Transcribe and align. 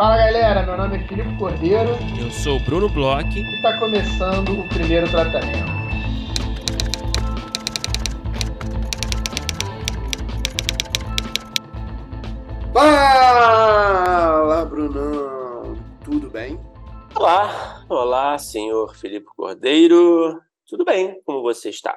Fala 0.00 0.16
galera, 0.16 0.62
meu 0.62 0.78
nome 0.78 0.96
é 0.96 1.06
Filipe 1.06 1.36
Cordeiro. 1.36 1.90
Eu 2.18 2.30
sou 2.30 2.56
o 2.56 2.60
Bruno 2.60 2.88
Bloch. 2.88 3.38
E 3.38 3.56
está 3.56 3.78
começando 3.78 4.58
o 4.58 4.66
primeiro 4.66 5.06
tratamento. 5.10 5.70
Fala, 12.72 14.64
Brunão! 14.64 15.76
Tudo 16.02 16.30
bem? 16.30 16.58
Olá, 17.14 17.84
olá, 17.86 18.38
senhor 18.38 18.96
Felipe 18.96 19.26
Cordeiro. 19.36 20.40
Tudo 20.66 20.82
bem? 20.82 21.20
Como 21.26 21.42
você 21.42 21.68
está? 21.68 21.94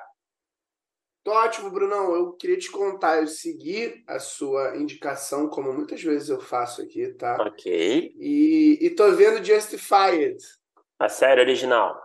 Tô 1.23 1.31
ótimo, 1.31 1.71
Brunão. 1.71 2.13
Eu 2.13 2.33
queria 2.33 2.57
te 2.57 2.69
contar, 2.69 3.21
eu 3.21 3.27
segui 3.27 4.03
a 4.05 4.19
sua 4.19 4.75
indicação, 4.75 5.47
como 5.47 5.71
muitas 5.71 6.03
vezes 6.03 6.27
eu 6.27 6.41
faço 6.41 6.81
aqui, 6.81 7.13
tá? 7.13 7.37
Ok. 7.41 8.13
E, 8.17 8.77
e 8.81 8.89
tô 8.89 9.09
vendo 9.13 9.43
Justified. 9.43 10.37
A 10.99 11.07
série 11.07 11.39
original. 11.39 11.97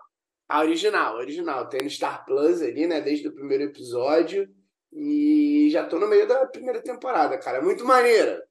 A 0.48 0.60
original, 0.60 1.16
a 1.16 1.18
original. 1.18 1.68
Tem 1.68 1.82
no 1.82 1.90
Star 1.90 2.24
Plus 2.24 2.62
ali, 2.62 2.86
né? 2.86 3.00
Desde 3.00 3.26
o 3.26 3.34
primeiro 3.34 3.64
episódio. 3.64 4.48
E 4.92 5.68
já 5.70 5.84
tô 5.84 5.98
no 5.98 6.06
meio 6.06 6.26
da 6.26 6.46
primeira 6.46 6.80
temporada, 6.80 7.36
cara. 7.38 7.60
Muito 7.60 7.84
maneira. 7.84 8.42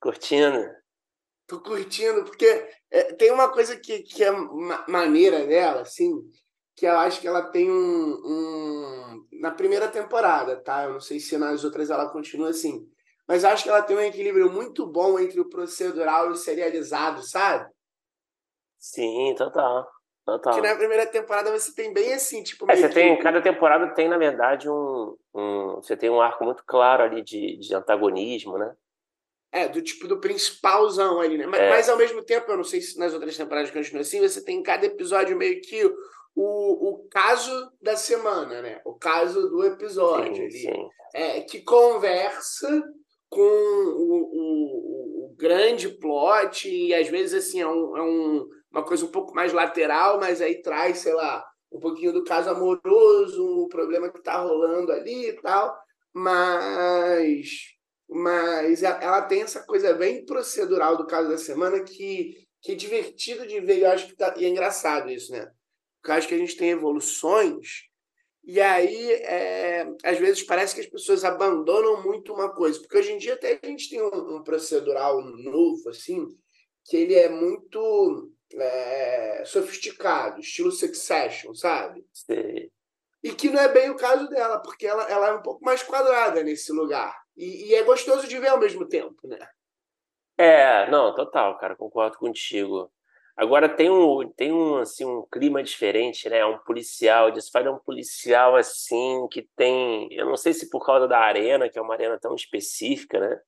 Curtindo? 0.00 0.62
Tô 1.46 1.60
curtindo, 1.60 2.24
porque 2.24 2.68
é, 2.90 3.14
tem 3.14 3.30
uma 3.30 3.50
coisa 3.50 3.76
que, 3.76 4.00
que 4.02 4.22
é 4.22 4.30
ma 4.30 4.84
maneira 4.88 5.46
dela, 5.46 5.82
assim, 5.82 6.12
que 6.76 6.86
eu 6.86 6.96
acho 6.98 7.20
que 7.20 7.26
ela 7.26 7.42
tem 7.42 7.70
um, 7.70 7.74
um, 7.74 9.26
Na 9.40 9.50
primeira 9.50 9.88
temporada, 9.88 10.56
tá? 10.56 10.84
Eu 10.84 10.92
não 10.92 11.00
sei 11.00 11.18
se 11.18 11.36
nas 11.38 11.64
outras 11.64 11.88
ela 11.88 12.10
continua 12.10 12.50
assim. 12.50 12.86
Mas 13.26 13.44
acho 13.44 13.64
que 13.64 13.70
ela 13.70 13.82
tem 13.82 13.96
um 13.96 14.00
equilíbrio 14.00 14.52
muito 14.52 14.86
bom 14.86 15.18
entre 15.18 15.40
o 15.40 15.48
procedural 15.48 16.26
e 16.26 16.32
o 16.32 16.36
serializado, 16.36 17.22
sabe? 17.22 17.68
Sim, 18.78 19.34
total. 19.36 19.88
Total. 20.24 20.54
Que 20.54 20.60
na 20.60 20.74
primeira 20.74 21.06
temporada 21.06 21.50
você 21.50 21.72
tem 21.72 21.92
bem 21.92 22.12
assim, 22.12 22.42
tipo. 22.42 22.70
É, 22.70 22.76
você 22.76 22.88
que... 22.88 22.94
tem, 22.94 23.18
cada 23.20 23.40
temporada 23.40 23.94
tem, 23.94 24.08
na 24.08 24.18
verdade, 24.18 24.68
um, 24.68 25.16
um. 25.32 25.76
Você 25.76 25.96
tem 25.96 26.10
um 26.10 26.20
arco 26.20 26.44
muito 26.44 26.64
claro 26.66 27.04
ali 27.04 27.22
de, 27.22 27.56
de 27.58 27.74
antagonismo, 27.74 28.58
né? 28.58 28.74
É, 29.52 29.68
do 29.68 29.80
tipo 29.80 30.08
do 30.08 30.18
principalzão 30.18 31.20
ali, 31.20 31.38
né? 31.38 31.46
Mas, 31.46 31.60
é. 31.60 31.70
mas, 31.70 31.88
ao 31.88 31.96
mesmo 31.96 32.22
tempo, 32.22 32.50
eu 32.50 32.56
não 32.56 32.64
sei 32.64 32.80
se 32.80 32.98
nas 32.98 33.14
outras 33.14 33.36
temporadas 33.36 33.70
continua 33.70 34.02
assim, 34.02 34.20
você 34.20 34.44
tem 34.44 34.58
em 34.58 34.62
cada 34.62 34.84
episódio 34.84 35.36
meio 35.36 35.60
que 35.60 35.88
o, 36.36 36.90
o 36.90 37.08
caso 37.08 37.72
da 37.80 37.96
semana, 37.96 38.60
né? 38.60 38.80
O 38.84 38.94
caso 38.94 39.48
do 39.48 39.64
episódio 39.64 40.36
sim, 40.36 40.42
ali. 40.42 40.50
Sim. 40.52 40.88
É, 41.14 41.40
que 41.40 41.62
conversa 41.62 42.68
com 43.30 43.40
o, 43.40 44.30
o, 44.32 45.24
o, 45.24 45.34
grande 45.36 45.88
plot, 45.88 46.68
e 46.68 46.94
às 46.94 47.08
vezes 47.08 47.46
assim, 47.46 47.60
é, 47.60 47.66
um, 47.66 47.96
é 47.96 48.02
um, 48.02 48.46
uma 48.70 48.84
coisa 48.84 49.04
um 49.04 49.10
pouco 49.10 49.34
mais 49.34 49.52
lateral, 49.52 50.20
mas 50.20 50.42
aí 50.42 50.60
traz, 50.60 50.98
sei 50.98 51.14
lá, 51.14 51.42
um 51.72 51.80
pouquinho 51.80 52.12
do 52.12 52.22
caso 52.22 52.50
amoroso, 52.50 53.42
o 53.62 53.68
problema 53.68 54.12
que 54.12 54.22
tá 54.22 54.38
rolando 54.38 54.92
ali 54.92 55.30
e 55.30 55.40
tal. 55.40 55.74
Mas 56.14 57.76
mas 58.08 58.82
ela 58.84 59.22
tem 59.22 59.42
essa 59.42 59.64
coisa 59.66 59.92
bem 59.92 60.24
procedural 60.24 60.96
do 60.96 61.06
caso 61.06 61.28
da 61.28 61.36
semana 61.36 61.82
que, 61.82 62.34
que 62.62 62.72
é 62.72 62.74
divertido 62.74 63.46
de 63.46 63.60
ver. 63.60 63.80
Eu 63.80 63.90
acho 63.90 64.06
que 64.06 64.16
tá, 64.16 64.32
e 64.36 64.44
é 64.44 64.48
engraçado 64.48 65.10
isso, 65.10 65.32
né? 65.32 65.50
Acho 66.12 66.28
que 66.28 66.34
a 66.34 66.38
gente 66.38 66.56
tem 66.56 66.70
evoluções 66.70 67.86
e 68.46 68.60
aí 68.60 69.12
é, 69.12 69.92
às 70.04 70.18
vezes 70.18 70.44
parece 70.44 70.72
que 70.72 70.80
as 70.80 70.86
pessoas 70.86 71.24
abandonam 71.24 72.00
muito 72.04 72.32
uma 72.32 72.48
coisa, 72.54 72.78
porque 72.78 72.96
hoje 72.96 73.12
em 73.12 73.18
dia 73.18 73.34
até 73.34 73.58
a 73.60 73.66
gente 73.66 73.90
tem 73.90 74.00
um, 74.00 74.36
um 74.36 74.42
procedural 74.44 75.20
novo 75.20 75.88
assim 75.88 76.24
que 76.84 76.96
ele 76.96 77.14
é 77.16 77.28
muito 77.28 78.30
é, 78.54 79.42
sofisticado, 79.44 80.40
estilo 80.40 80.70
Succession, 80.70 81.52
sabe? 81.54 82.06
Sim. 82.12 82.70
E 83.24 83.32
que 83.32 83.50
não 83.50 83.60
é 83.60 83.66
bem 83.66 83.90
o 83.90 83.96
caso 83.96 84.28
dela, 84.28 84.60
porque 84.60 84.86
ela, 84.86 85.02
ela 85.10 85.28
é 85.30 85.32
um 85.32 85.42
pouco 85.42 85.64
mais 85.64 85.82
quadrada 85.82 86.44
nesse 86.44 86.70
lugar. 86.70 87.20
E, 87.36 87.70
e, 87.70 87.74
é 87.74 87.82
gostoso 87.82 88.28
de 88.28 88.38
ver 88.38 88.48
ao 88.48 88.60
mesmo 88.60 88.86
tempo, 88.86 89.26
né? 89.26 89.38
É, 90.38 90.88
não, 90.88 91.12
total, 91.12 91.58
cara, 91.58 91.74
concordo 91.74 92.16
contigo. 92.18 92.92
Agora 93.36 93.68
tem 93.68 93.90
um, 93.90 94.26
tem 94.30 94.50
um, 94.50 94.78
assim, 94.78 95.04
um 95.04 95.26
clima 95.30 95.62
diferente, 95.62 96.28
né? 96.28 96.44
Um 96.46 96.58
policial, 96.58 97.30
Desfile 97.30 97.66
é 97.66 97.70
um 97.70 97.78
policial 97.78 98.56
assim 98.56 99.26
que 99.30 99.46
tem, 99.54 100.08
eu 100.10 100.24
não 100.24 100.36
sei 100.36 100.54
se 100.54 100.70
por 100.70 100.84
causa 100.84 101.06
da 101.06 101.18
arena, 101.18 101.68
que 101.68 101.78
é 101.78 101.82
uma 101.82 101.92
arena 101.92 102.18
tão 102.18 102.34
específica, 102.34 103.20
né? 103.20 103.38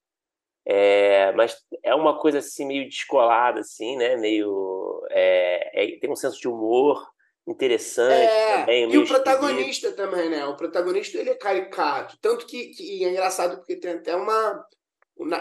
É, 0.66 1.32
mas 1.32 1.56
é 1.82 1.94
uma 1.94 2.18
coisa 2.18 2.40
assim 2.40 2.66
meio 2.66 2.86
descolada, 2.86 3.60
assim, 3.60 3.96
né? 3.96 4.16
Meio 4.16 5.02
é, 5.10 5.94
é, 5.94 5.98
tem 5.98 6.10
um 6.10 6.16
senso 6.16 6.38
de 6.38 6.46
humor 6.46 7.08
interessante 7.46 8.30
é, 8.30 8.58
também. 8.58 8.92
E 8.92 8.98
o 8.98 9.06
protagonista 9.06 9.92
também, 9.92 10.28
né? 10.28 10.44
O 10.44 10.54
protagonista 10.54 11.16
ele 11.16 11.30
é 11.30 11.34
caricato. 11.34 12.18
Tanto 12.20 12.46
que, 12.46 12.66
que 12.68 13.02
é 13.02 13.08
engraçado 13.08 13.56
porque 13.56 13.76
tem 13.76 13.92
até 13.92 14.14
uma. 14.14 14.62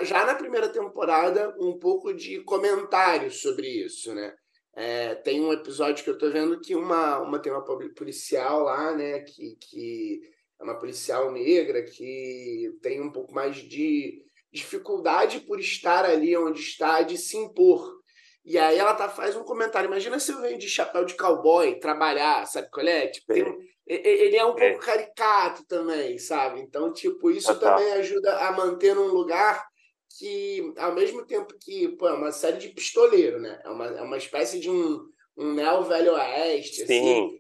Já 0.04 0.26
na 0.26 0.36
primeira 0.36 0.70
temporada, 0.70 1.56
um 1.60 1.78
pouco 1.78 2.14
de 2.14 2.42
comentário 2.44 3.30
sobre 3.32 3.68
isso, 3.68 4.14
né? 4.14 4.34
É, 4.76 5.16
tem 5.16 5.42
um 5.42 5.52
episódio 5.52 6.04
que 6.04 6.10
eu 6.10 6.18
tô 6.18 6.30
vendo 6.30 6.60
que 6.60 6.76
uma, 6.76 7.20
uma 7.20 7.40
tem 7.40 7.52
uma 7.52 7.64
policial 7.96 8.64
lá, 8.64 8.96
né? 8.96 9.20
Que, 9.22 9.56
que 9.56 10.22
é 10.60 10.64
uma 10.64 10.78
policial 10.78 11.32
negra 11.32 11.84
que 11.84 12.72
tem 12.82 13.02
um 13.02 13.12
pouco 13.12 13.34
mais 13.34 13.56
de 13.56 14.24
dificuldade 14.52 15.42
por 15.42 15.60
estar 15.60 16.06
ali 16.06 16.36
onde 16.38 16.59
está, 16.59 17.02
de 17.02 17.18
se 17.18 17.38
impor. 17.38 17.98
E 18.44 18.58
aí 18.58 18.78
ela 18.78 18.94
tá, 18.94 19.09
faz 19.09 19.36
um 19.36 19.44
comentário. 19.44 19.88
Imagina 19.88 20.20
se 20.20 20.32
eu 20.32 20.42
venho 20.42 20.58
de 20.58 20.70
chapéu 20.70 21.06
de 21.06 21.16
cowboy 21.16 21.80
trabalhar, 21.80 22.46
sabe 22.46 22.70
qual 22.72 22.88
é? 22.88 23.08
Tipo, 23.08 23.34
tem, 23.34 23.58
ele 23.88 24.36
é 24.36 24.46
um 24.46 24.56
pouco 24.56 24.80
caricato 24.80 25.66
também, 25.66 26.18
sabe? 26.18 26.59
Então, 26.59 26.92
tipo, 26.92 27.31
isso 27.31 27.53
Total. 27.53 27.78
também 27.78 27.94
ajuda 27.94 28.38
a 28.38 28.52
manter 28.52 28.94
num 28.94 29.08
lugar 29.08 29.66
que, 30.18 30.74
ao 30.78 30.94
mesmo 30.94 31.25
tempo 31.25 31.53
que, 31.59 31.88
pô, 31.90 32.08
é 32.08 32.14
uma 32.14 32.31
série 32.31 32.58
de 32.58 32.70
pistoleiro, 32.70 33.40
né? 33.40 33.62
É 33.64 33.70
uma, 33.70 33.86
é 33.86 34.02
uma 34.02 34.18
espécie 34.18 34.59
de 34.59 34.70
um, 34.70 35.08
um 35.38 35.53
neo-velho 35.53 36.14
oeste, 36.14 36.86
Sim. 36.86 37.00
assim. 37.00 37.40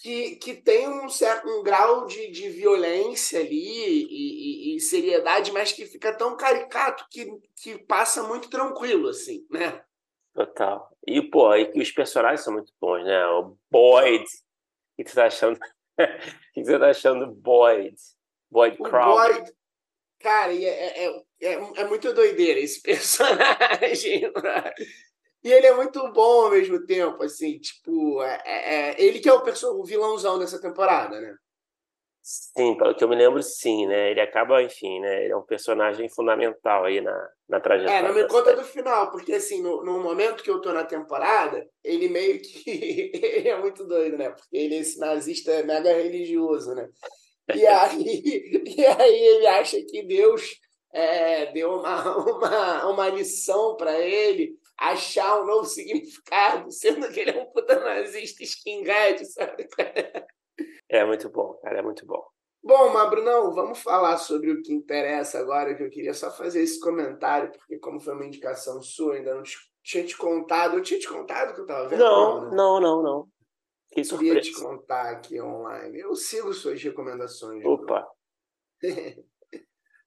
Que, 0.00 0.36
que 0.36 0.54
tem 0.54 0.88
um 0.88 1.08
certo 1.08 1.48
um 1.48 1.62
grau 1.62 2.06
de, 2.06 2.30
de 2.30 2.48
violência 2.48 3.40
ali 3.40 3.56
e, 3.56 4.72
e, 4.72 4.76
e 4.76 4.80
seriedade, 4.80 5.50
mas 5.50 5.72
que 5.72 5.84
fica 5.84 6.16
tão 6.16 6.36
caricato 6.36 7.04
que, 7.10 7.26
que 7.60 7.78
passa 7.78 8.22
muito 8.22 8.48
tranquilo, 8.48 9.08
assim, 9.08 9.44
né? 9.50 9.82
Total. 10.32 10.88
E, 11.06 11.20
pô, 11.22 11.54
e 11.54 11.80
os 11.80 11.90
personagens 11.90 12.42
são 12.42 12.52
muito 12.52 12.72
bons, 12.80 13.04
né? 13.04 13.26
O 13.26 13.56
Boyd. 13.70 14.24
O 14.98 15.04
que 15.04 15.10
você 15.10 15.14
tá 15.14 15.26
achando? 15.26 15.56
o 15.58 16.54
que 16.54 16.64
você 16.64 16.78
tá 16.78 16.90
achando 16.90 17.26
do 17.26 17.32
Boyd? 17.32 17.96
Boyd 18.50 18.76
Crowley. 18.78 19.34
Boyd, 19.34 19.52
cara, 20.20 20.54
é, 20.54 21.04
é, 21.04 21.24
é, 21.40 21.52
é, 21.52 21.84
muito 21.84 22.12
doideira 22.12 22.60
esse 22.60 22.80
personagem. 22.82 24.32
e 25.42 25.52
ele 25.52 25.66
é 25.66 25.74
muito 25.74 26.12
bom 26.12 26.44
ao 26.44 26.50
mesmo 26.50 26.84
tempo, 26.86 27.22
assim, 27.22 27.58
tipo, 27.58 28.22
é, 28.22 28.42
é 28.44 29.02
ele 29.02 29.20
que 29.20 29.28
é 29.28 29.34
o, 29.34 29.42
o 29.80 29.84
vilãozão 29.84 30.38
dessa 30.38 30.60
temporada, 30.60 31.20
né? 31.20 31.36
Sim, 32.26 32.74
pelo 32.78 32.94
que 32.94 33.04
eu 33.04 33.08
me 33.08 33.16
lembro, 33.16 33.42
sim, 33.42 33.86
né? 33.86 34.10
Ele 34.10 34.20
acaba, 34.20 34.62
enfim, 34.62 34.98
né? 34.98 35.24
Ele 35.24 35.32
é 35.34 35.36
um 35.36 35.42
personagem 35.42 36.08
fundamental 36.08 36.84
aí 36.84 36.98
na, 37.02 37.28
na 37.46 37.60
trajetória. 37.60 37.98
É, 37.98 38.02
não 38.02 38.14
me 38.14 38.26
conta 38.26 38.56
do 38.56 38.64
final, 38.64 39.10
porque 39.10 39.34
assim, 39.34 39.60
no, 39.60 39.84
no 39.84 40.00
momento 40.00 40.42
que 40.42 40.48
eu 40.48 40.58
tô 40.58 40.72
na 40.72 40.84
temporada, 40.84 41.68
ele 41.84 42.08
meio 42.08 42.40
que. 42.40 42.64
ele 43.12 43.46
é 43.46 43.58
muito 43.58 43.84
doido, 43.84 44.16
né? 44.16 44.30
Porque 44.30 44.56
ele 44.56 44.76
é 44.76 44.78
esse 44.78 44.98
nazista 44.98 45.62
mega 45.64 45.92
religioso, 45.92 46.74
né? 46.74 46.88
E 47.54 47.66
aí, 47.68 48.62
e 48.74 48.86
aí 48.86 49.20
ele 49.20 49.46
acha 49.46 49.76
que 49.82 50.02
Deus 50.02 50.58
é, 50.94 51.52
deu 51.52 51.74
uma, 51.74 52.16
uma, 52.16 52.86
uma 52.86 53.08
lição 53.10 53.76
para 53.76 54.00
ele 54.00 54.56
achar 54.78 55.42
um 55.42 55.46
novo 55.46 55.66
significado, 55.66 56.72
sendo 56.72 57.06
que 57.12 57.20
ele 57.20 57.32
é 57.32 57.42
um 57.42 57.52
puta 57.52 57.78
nazista 57.80 58.42
skinhead, 58.42 59.26
sabe? 59.26 59.68
É 60.88 61.04
muito 61.04 61.28
bom, 61.30 61.54
cara, 61.62 61.78
é 61.78 61.82
muito 61.82 62.06
bom. 62.06 62.22
Bom, 62.62 62.92
mas 62.94 63.10
Brunão, 63.10 63.52
vamos 63.52 63.78
falar 63.80 64.16
sobre 64.16 64.50
o 64.50 64.62
que 64.62 64.72
interessa 64.72 65.38
agora, 65.38 65.74
que 65.74 65.82
eu 65.82 65.90
queria 65.90 66.14
só 66.14 66.30
fazer 66.30 66.62
esse 66.62 66.80
comentário, 66.80 67.52
porque 67.52 67.78
como 67.78 68.00
foi 68.00 68.14
uma 68.14 68.24
indicação 68.24 68.80
sua, 68.80 69.16
ainda 69.16 69.34
não 69.34 69.42
tinha 69.82 70.02
te 70.02 70.16
contado. 70.16 70.76
Eu 70.76 70.82
tinha 70.82 70.98
te 70.98 71.06
contado 71.06 71.52
que 71.52 71.60
eu 71.60 71.64
estava 71.64 71.88
vendo? 71.88 72.00
Não, 72.00 72.44
né? 72.46 72.56
não, 72.56 72.80
não, 72.80 73.02
não. 73.02 73.28
Que 73.92 74.02
surpresa. 74.02 74.34
Eu 74.34 74.40
queria 74.40 74.52
te 74.52 74.60
contar 74.60 75.10
aqui 75.10 75.40
online. 75.40 76.00
Eu 76.00 76.16
sigo 76.16 76.54
suas 76.54 76.82
recomendações. 76.82 77.62
Opa! 77.66 78.08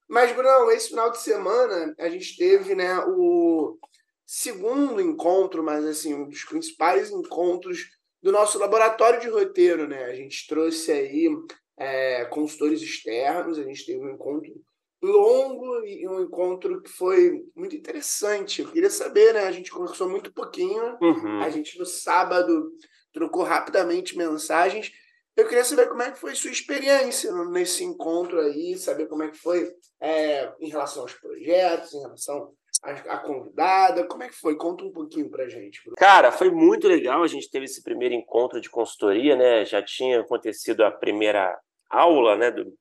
mas, 0.09 0.31
Brunão, 0.35 0.71
esse 0.71 0.89
final 0.89 1.11
de 1.11 1.19
semana 1.19 1.95
a 1.99 2.09
gente 2.09 2.35
teve 2.37 2.73
né, 2.73 2.99
o 3.07 3.77
segundo 4.25 4.99
encontro, 4.99 5.63
mas 5.63 5.85
assim, 5.85 6.15
um 6.15 6.27
dos 6.27 6.43
principais 6.43 7.11
encontros 7.11 7.96
do 8.21 8.31
nosso 8.31 8.57
laboratório 8.59 9.19
de 9.19 9.29
roteiro, 9.29 9.87
né? 9.87 10.05
A 10.05 10.15
gente 10.15 10.47
trouxe 10.47 10.91
aí 10.91 11.29
é, 11.77 12.25
consultores 12.25 12.81
externos, 12.81 13.59
a 13.59 13.63
gente 13.63 13.85
teve 13.85 13.99
um 13.99 14.11
encontro 14.11 14.53
longo 15.01 15.85
e 15.85 16.07
um 16.07 16.21
encontro 16.21 16.81
que 16.81 16.89
foi 16.89 17.45
muito 17.55 17.75
interessante. 17.75 18.61
Eu 18.61 18.71
queria 18.71 18.89
saber, 18.89 19.33
né? 19.33 19.41
A 19.41 19.51
gente 19.51 19.71
conversou 19.71 20.09
muito 20.09 20.33
pouquinho. 20.33 20.97
Uhum. 21.01 21.41
A 21.41 21.49
gente 21.49 21.77
no 21.77 21.85
sábado 21.85 22.71
trocou 23.13 23.43
rapidamente 23.43 24.17
mensagens. 24.17 24.91
Eu 25.35 25.47
queria 25.47 25.63
saber 25.63 25.87
como 25.87 26.01
é 26.01 26.11
que 26.11 26.19
foi 26.19 26.33
sua 26.33 26.49
experiência 26.49 27.31
nesse 27.45 27.83
encontro 27.83 28.39
aí, 28.39 28.75
saber 28.75 29.07
como 29.07 29.21
é 29.21 29.29
que 29.29 29.37
foi 29.37 29.71
é, 30.01 30.51
em 30.59 30.69
relação 30.69 31.03
aos 31.03 31.13
projetos, 31.13 31.93
em 31.93 32.01
relação 32.01 32.53
à, 32.83 33.17
convidada, 33.17 34.07
como 34.07 34.23
é 34.23 34.27
que 34.27 34.35
foi? 34.35 34.55
Conta 34.55 34.83
um 34.83 34.91
pouquinho 34.91 35.29
pra 35.29 35.47
gente. 35.49 35.81
Cara, 35.97 36.31
foi 36.31 36.49
muito 36.49 36.87
legal. 36.87 37.23
A 37.23 37.27
gente 37.27 37.49
teve 37.49 37.65
esse 37.65 37.83
primeiro 37.83 38.13
encontro 38.13 38.61
de 38.61 38.69
consultoria, 38.69 39.35
né? 39.35 39.65
Já 39.65 39.81
tinha 39.81 40.21
acontecido 40.21 40.83
a 40.83 40.91
primeira 40.91 41.57
aula, 41.89 42.35
né, 42.35 42.51
do, 42.51 42.73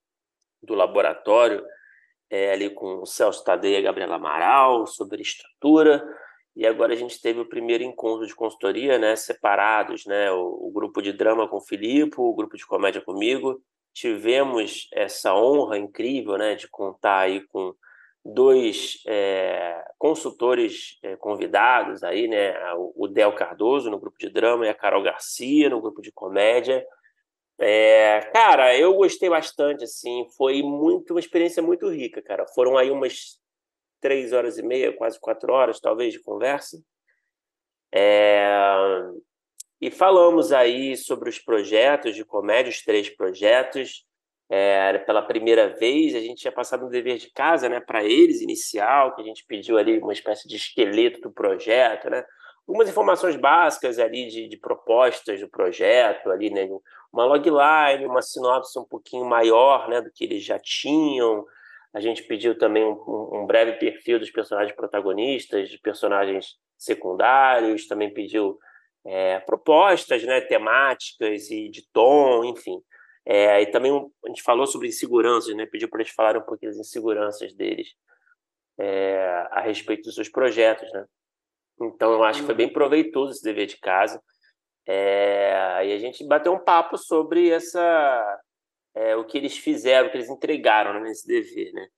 do 0.62 0.75
laboratório 0.75 1.64
é, 2.31 2.52
ali 2.52 2.70
com 2.70 3.02
o 3.02 3.06
Celso 3.06 3.44
Tadeia 3.44 3.76
e 3.76 3.78
a 3.78 3.82
Gabriela 3.82 4.16
Amaral 4.16 4.87
sobre 4.87 5.22
estrutura. 5.22 6.04
E 6.54 6.66
agora 6.66 6.94
a 6.94 6.96
gente 6.96 7.20
teve 7.20 7.40
o 7.40 7.48
primeiro 7.48 7.84
encontro 7.84 8.26
de 8.26 8.34
consultoria, 8.34 8.98
né, 8.98 9.14
separados, 9.14 10.06
né, 10.06 10.31
o, 10.32 10.69
o 10.69 10.72
grupo 10.72 11.02
de 11.02 11.12
drama 11.12 11.46
com 11.46 11.58
o 11.58 11.64
Filipe, 11.64 12.16
o 12.19 12.34
grupo 12.34 12.56
de 12.56 12.66
comédia 12.66 13.00
comigo. 13.00 13.60
Tivemos 13.93 14.88
essa 14.93 15.34
honra 15.34 15.78
incrível, 15.78 16.37
né, 16.37 16.54
de 16.54 16.69
contar 16.69 17.20
aí 17.20 17.46
com 17.48 17.75
dois 18.34 19.02
é, 19.06 19.84
consultores 19.99 20.99
é, 21.02 21.17
convidados 21.17 22.02
aí, 22.02 22.26
né, 22.28 22.55
o 22.94 23.06
Del 23.06 23.34
Cardoso 23.34 23.90
no 23.90 23.99
grupo 23.99 24.19
de 24.19 24.28
drama 24.28 24.67
e 24.67 24.69
a 24.69 24.75
Carol 24.75 25.02
Garcia 25.02 25.70
no 25.70 25.81
grupo 25.81 26.02
de 26.02 26.12
comédia. 26.12 26.87
É, 27.58 28.20
cara, 28.32 28.76
eu 28.76 28.94
gostei 28.94 29.31
bastante, 29.31 29.84
assim, 29.84 30.26
foi 30.37 30.62
muito 30.62 31.14
uma 31.14 31.20
experiência 31.20 31.62
muito 31.62 31.88
rica, 31.88 32.20
cara. 32.23 32.46
Foram 32.49 32.76
aí 32.76 32.90
umas 32.90 33.40
três 34.00 34.32
horas 34.32 34.58
e 34.58 34.62
meia, 34.62 34.93
quase 34.93 35.19
quatro 35.19 35.52
horas, 35.52 35.81
talvez, 35.81 36.12
de 36.12 36.20
conversa. 36.20 36.79
É, 37.94 38.46
e 39.81 39.90
falamos 39.90 40.52
aí 40.52 40.96
sobre 40.96 41.31
os 41.31 41.38
projetos 41.38 42.14
de 42.14 42.25
comédia, 42.25 42.70
os 42.70 42.82
três 42.82 43.08
projetos. 43.08 44.06
É, 44.48 44.98
pela 44.98 45.22
primeira 45.22 45.70
vez, 45.70 46.14
a 46.14 46.20
gente 46.20 46.43
tinha 46.43 46.52
passado 46.52 46.87
um 46.87 46.88
dever 46.88 47.19
de 47.19 47.31
casa, 47.32 47.69
né, 47.69 47.81
para 47.81 48.04
eles, 48.04 48.40
inicial, 48.40 49.14
que 49.14 49.22
a 49.22 49.25
gente 49.25 49.44
pediu 49.44 49.76
ali 49.76 49.98
uma 49.98 50.12
espécie 50.12 50.46
de 50.46 50.54
esqueleto 50.56 51.20
do 51.20 51.32
projeto, 51.32 52.08
né? 52.08 52.25
Algumas 52.66 52.88
informações 52.88 53.37
básicas 53.37 53.98
ali 53.98 54.26
de, 54.26 54.48
de 54.48 54.56
propostas 54.56 55.40
do 55.40 55.48
projeto, 55.48 56.31
ali, 56.31 56.50
né? 56.50 56.69
uma 57.12 57.25
logline, 57.25 58.06
uma 58.06 58.20
sinopse 58.20 58.76
um 58.78 58.84
pouquinho 58.84 59.25
maior 59.25 59.88
né, 59.88 60.00
do 60.00 60.10
que 60.12 60.25
eles 60.25 60.44
já 60.44 60.58
tinham. 60.58 61.44
A 61.94 62.00
gente 62.00 62.25
pediu 62.25 62.58
também 62.58 62.84
um, 62.84 63.31
um 63.32 63.46
breve 63.46 63.75
perfil 63.75 64.19
dos 64.19 64.31
personagens 64.31 64.75
protagonistas, 64.75 65.70
de 65.70 65.78
personagens 65.78 66.56
secundários, 66.76 67.87
também 67.87 68.12
pediu 68.12 68.58
é, 69.06 69.38
propostas 69.40 70.25
né, 70.25 70.40
temáticas 70.40 71.50
e 71.50 71.69
de 71.69 71.88
tom, 71.93 72.44
enfim. 72.44 72.82
É, 73.28 73.61
e 73.61 73.67
também 73.67 73.93
a 73.93 74.28
gente 74.28 74.43
falou 74.43 74.67
sobre 74.67 74.87
inseguranças, 74.87 75.55
né, 75.56 75.67
pediu 75.67 75.88
para 75.88 76.00
eles 76.00 76.12
falarem 76.12 76.40
um 76.40 76.44
pouquinho 76.44 76.70
das 76.70 76.81
inseguranças 76.81 77.52
deles 77.55 77.88
é, 78.78 79.49
a 79.50 79.61
respeito 79.61 80.05
dos 80.05 80.14
seus 80.14 80.28
projetos. 80.28 80.90
Né? 80.93 81.05
Então, 81.81 82.12
eu 82.12 82.23
acho 82.23 82.40
que 82.40 82.46
foi 82.46 82.55
bem 82.55 82.73
proveitoso 82.73 83.32
esse 83.32 83.43
dever 83.43 83.67
de 83.67 83.78
casa. 83.78 84.23
É, 84.87 85.84
e 85.84 85.93
a 85.93 85.99
gente 85.99 86.25
bateu 86.25 86.52
um 86.52 86.62
papo 86.62 86.96
sobre 86.96 87.50
essa 87.50 88.40
é, 88.94 89.17
o 89.17 89.25
que 89.25 89.37
eles 89.37 89.58
fizeram, 89.58 90.06
o 90.06 90.11
que 90.11 90.17
eles 90.17 90.31
entregaram 90.31 90.94
né, 90.94 91.00
nesse 91.00 91.26
dever, 91.26 91.72
né? 91.72 91.88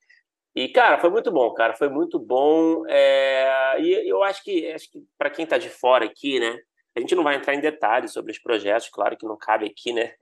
E 0.55 0.69
cara, 0.69 0.99
foi 0.99 1.11
muito 1.11 1.31
bom, 1.31 1.53
cara, 1.53 1.75
foi 1.75 1.89
muito 1.89 2.19
bom. 2.19 2.85
É, 2.89 3.79
e 3.81 4.09
eu 4.09 4.23
acho 4.23 4.43
que 4.43 4.73
acho 4.73 4.91
que 4.91 5.05
para 5.19 5.31
quem 5.31 5.45
está 5.45 5.59
de 5.59 5.69
fora 5.69 6.07
aqui, 6.07 6.41
né? 6.41 6.59
A 6.97 7.01
gente 7.01 7.15
não 7.15 7.23
vai 7.23 7.37
entrar 7.37 7.55
em 7.55 7.61
detalhes 7.61 8.13
sobre 8.13 8.33
os 8.33 8.39
projetos, 8.39 8.89
claro 8.89 9.17
que 9.17 9.27
não 9.27 9.37
cabe 9.37 9.67
aqui, 9.67 9.93
né? 9.93 10.15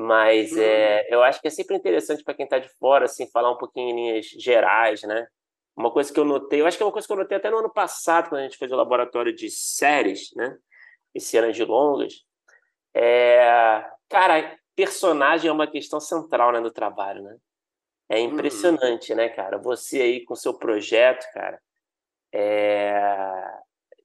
Mas 0.00 0.56
é, 0.56 1.00
uhum. 1.00 1.16
eu 1.16 1.22
acho 1.24 1.40
que 1.40 1.48
é 1.48 1.50
sempre 1.50 1.74
interessante 1.76 2.22
para 2.22 2.32
quem 2.32 2.44
está 2.44 2.60
de 2.60 2.68
fora, 2.78 3.06
assim, 3.06 3.28
falar 3.32 3.50
um 3.50 3.58
pouquinho 3.58 3.90
em 3.90 3.94
linhas 3.96 4.26
gerais, 4.26 5.02
né? 5.02 5.26
Uma 5.76 5.90
coisa 5.90 6.12
que 6.12 6.20
eu 6.20 6.24
notei, 6.24 6.60
eu 6.60 6.66
acho 6.66 6.76
que 6.76 6.82
é 6.84 6.86
uma 6.86 6.92
coisa 6.92 7.04
que 7.04 7.12
eu 7.12 7.16
notei 7.16 7.36
até 7.36 7.50
no 7.50 7.58
ano 7.58 7.72
passado, 7.72 8.28
quando 8.28 8.42
a 8.42 8.44
gente 8.44 8.56
fez 8.56 8.70
o 8.70 8.76
laboratório 8.76 9.34
de 9.34 9.50
séries, 9.50 10.30
né? 10.36 10.56
esse 11.12 11.36
ano 11.36 11.52
de 11.52 11.64
longas. 11.64 12.24
É, 12.94 13.84
cara, 14.08 14.56
personagem 14.76 15.48
é 15.48 15.52
uma 15.52 15.66
questão 15.66 15.98
central 15.98 16.52
né, 16.52 16.60
do 16.60 16.70
trabalho, 16.70 17.22
né? 17.24 17.36
É 18.08 18.18
hum. 18.18 18.26
impressionante, 18.26 19.12
hum. 19.12 19.16
né, 19.16 19.28
cara? 19.28 19.58
Você 19.58 20.00
aí 20.00 20.24
com 20.24 20.36
seu 20.36 20.54
projeto, 20.54 21.26
cara, 21.32 21.60
é... 22.32 23.42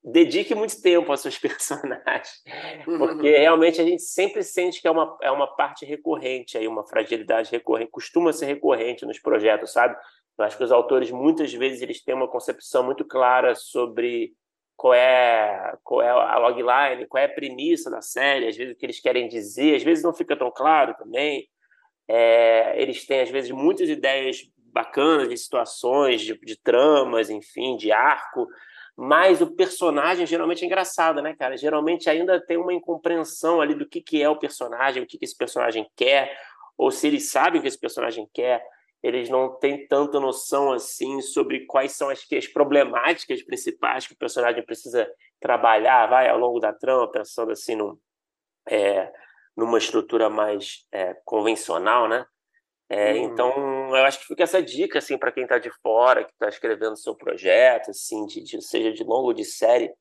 dedique 0.04 0.54
muito 0.54 0.82
tempo 0.82 1.12
aos 1.12 1.22
seus 1.22 1.38
personagens, 1.40 2.42
porque 2.86 3.38
realmente 3.38 3.80
a 3.80 3.84
gente 3.84 4.02
sempre 4.02 4.44
sente 4.44 4.82
que 4.82 4.88
é 4.88 4.92
uma, 4.92 5.18
é 5.22 5.32
uma 5.32 5.48
parte 5.48 5.86
recorrente 5.86 6.58
aí, 6.58 6.68
uma 6.68 6.86
fragilidade 6.86 7.52
recorrente, 7.52 7.92
costuma 7.92 8.34
ser 8.34 8.48
recorrente 8.48 9.06
nos 9.06 9.20
projetos, 9.20 9.72
sabe? 9.72 9.96
Eu 10.38 10.46
acho 10.46 10.58
que 10.58 10.64
os 10.64 10.72
autores 10.72 11.12
muitas 11.12 11.54
vezes 11.54 11.82
eles 11.82 12.04
têm 12.04 12.16
uma 12.16 12.28
concepção 12.28 12.84
muito 12.84 13.06
clara 13.06 13.56
sobre 13.56 14.34
qual 14.76 14.94
é, 14.94 15.78
qual 15.84 16.02
é 16.02 16.10
a 16.10 16.38
logline, 16.40 17.08
qual 17.08 17.22
é 17.22 17.26
a 17.26 17.34
premissa 17.34 17.90
da 17.90 18.02
série, 18.02 18.48
às 18.48 18.58
vezes 18.58 18.74
o 18.74 18.78
que 18.78 18.86
eles 18.86 19.00
querem 19.00 19.28
dizer, 19.28 19.76
às 19.76 19.84
vezes 19.84 20.04
não 20.04 20.14
fica 20.14 20.36
tão 20.36 20.52
claro 20.52 20.96
também. 20.96 21.48
É, 22.08 22.82
eles 22.82 23.06
têm, 23.06 23.22
às 23.22 23.30
vezes, 23.30 23.52
muitas 23.52 23.88
ideias 23.88 24.42
bacanas 24.74 25.30
de 25.30 25.38
situações, 25.38 26.22
de, 26.22 26.38
de, 26.40 26.60
tramas, 26.60 27.30
enfim, 27.30 27.78
de 27.78 27.92
arco, 27.92 28.48
mas 28.96 29.42
o 29.42 29.56
personagem 29.56 30.26
geralmente 30.26 30.64
é 30.64 30.66
engraçado, 30.66 31.22
né, 31.22 31.36
cara? 31.36 31.58
Geralmente 31.58 32.10
ainda 32.10 32.40
tem 32.40 32.58
uma 32.58 32.74
incompreensão 32.74 33.60
ali 33.60 33.74
do 33.74 33.88
que, 33.88 34.02
que 34.02 34.22
é 34.22 34.30
o 34.30 34.38
personagem, 34.38 35.02
o 35.02 35.08
que, 35.08 35.18
que 35.18 35.26
esse 35.26 35.38
personagem 35.38 35.88
quer, 35.96 36.36
ou 36.78 36.92
se 36.92 37.08
eles 37.08 37.30
sabem 37.30 37.60
o 37.60 37.62
que 37.62 37.68
esse 37.68 37.80
personagem 37.80 38.28
quer 38.34 38.64
eles 39.04 39.30
não 39.30 39.54
têm 39.60 39.86
tanta 39.86 40.18
noção 40.18 40.72
assim 40.72 41.22
sobre 41.22 41.66
quais 41.66 41.92
são 41.92 42.10
as, 42.10 42.26
as 42.32 42.48
problemáticas 42.48 43.44
principais 43.44 44.08
que 44.08 44.14
o 44.14 44.18
personagem 44.18 44.64
precisa 44.64 45.12
trabalhar, 45.42 46.08
vai 46.08 46.30
ao 46.30 46.40
longo 46.40 46.58
da 46.58 46.72
trama, 46.72 47.12
pensando 47.12 47.52
assim 47.52 47.76
num, 47.76 48.00
é, 48.70 49.12
numa 49.58 49.78
estrutura 49.78 50.30
mais 50.30 50.88
é, 50.90 51.14
convencional, 51.26 52.08
né? 52.08 52.26
É, 52.90 53.14
uhum. 53.14 53.24
Então, 53.24 53.96
eu 53.96 54.06
acho 54.06 54.20
que 54.20 54.28
fica 54.28 54.44
essa 54.44 54.62
dica 54.62 55.00
assim 55.00 55.18
para 55.18 55.32
quem 55.32 55.44
está 55.44 55.58
de 55.58 55.72
fora, 55.82 56.24
que 56.24 56.32
está 56.32 56.50
escrevendo 56.50 56.98
seu 56.98 57.16
projeto, 57.16 57.90
assim, 57.90 58.26
de, 58.26 58.44
de, 58.44 58.62
seja 58.62 58.92
de 58.92 59.04
longo 59.04 59.28
ou 59.28 59.34
de 59.34 59.46
série, 59.46 59.92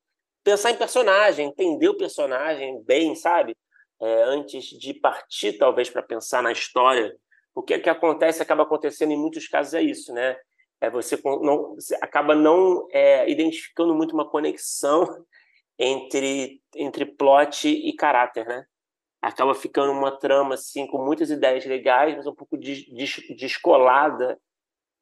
pensar 0.43 0.71
em 0.71 0.77
personagem, 0.77 1.47
entender 1.47 1.89
o 1.89 1.97
personagem 1.97 2.83
bem, 2.83 3.15
sabe? 3.15 3.55
É, 4.01 4.23
antes 4.23 4.65
de 4.65 4.93
partir 4.93 5.53
talvez 5.53 5.89
para 5.89 6.03
pensar 6.03 6.43
na 6.43 6.51
história 6.51 7.15
o 7.55 7.61
que, 7.61 7.75
é 7.75 7.79
que 7.79 7.89
acontece, 7.89 8.41
acaba 8.41 8.63
acontecendo 8.63 9.11
em 9.11 9.17
muitos 9.17 9.47
casos 9.47 9.73
é 9.73 9.81
isso, 9.81 10.11
né? 10.11 10.35
É 10.81 10.89
você, 10.89 11.17
não, 11.23 11.75
você 11.75 11.95
acaba 12.01 12.35
não 12.35 12.87
é, 12.91 13.29
identificando 13.29 13.93
muito 13.93 14.13
uma 14.13 14.29
conexão 14.29 15.25
entre, 15.77 16.61
entre 16.75 17.05
plot 17.05 17.67
e 17.69 17.95
caráter, 17.95 18.45
né? 18.45 18.65
Acaba 19.23 19.55
ficando 19.55 19.93
uma 19.93 20.11
trama 20.11 20.55
assim 20.55 20.85
com 20.85 21.03
muitas 21.03 21.31
ideias 21.31 21.65
legais, 21.65 22.15
mas 22.15 22.27
um 22.27 22.35
pouco 22.35 22.57
descolada 22.57 24.37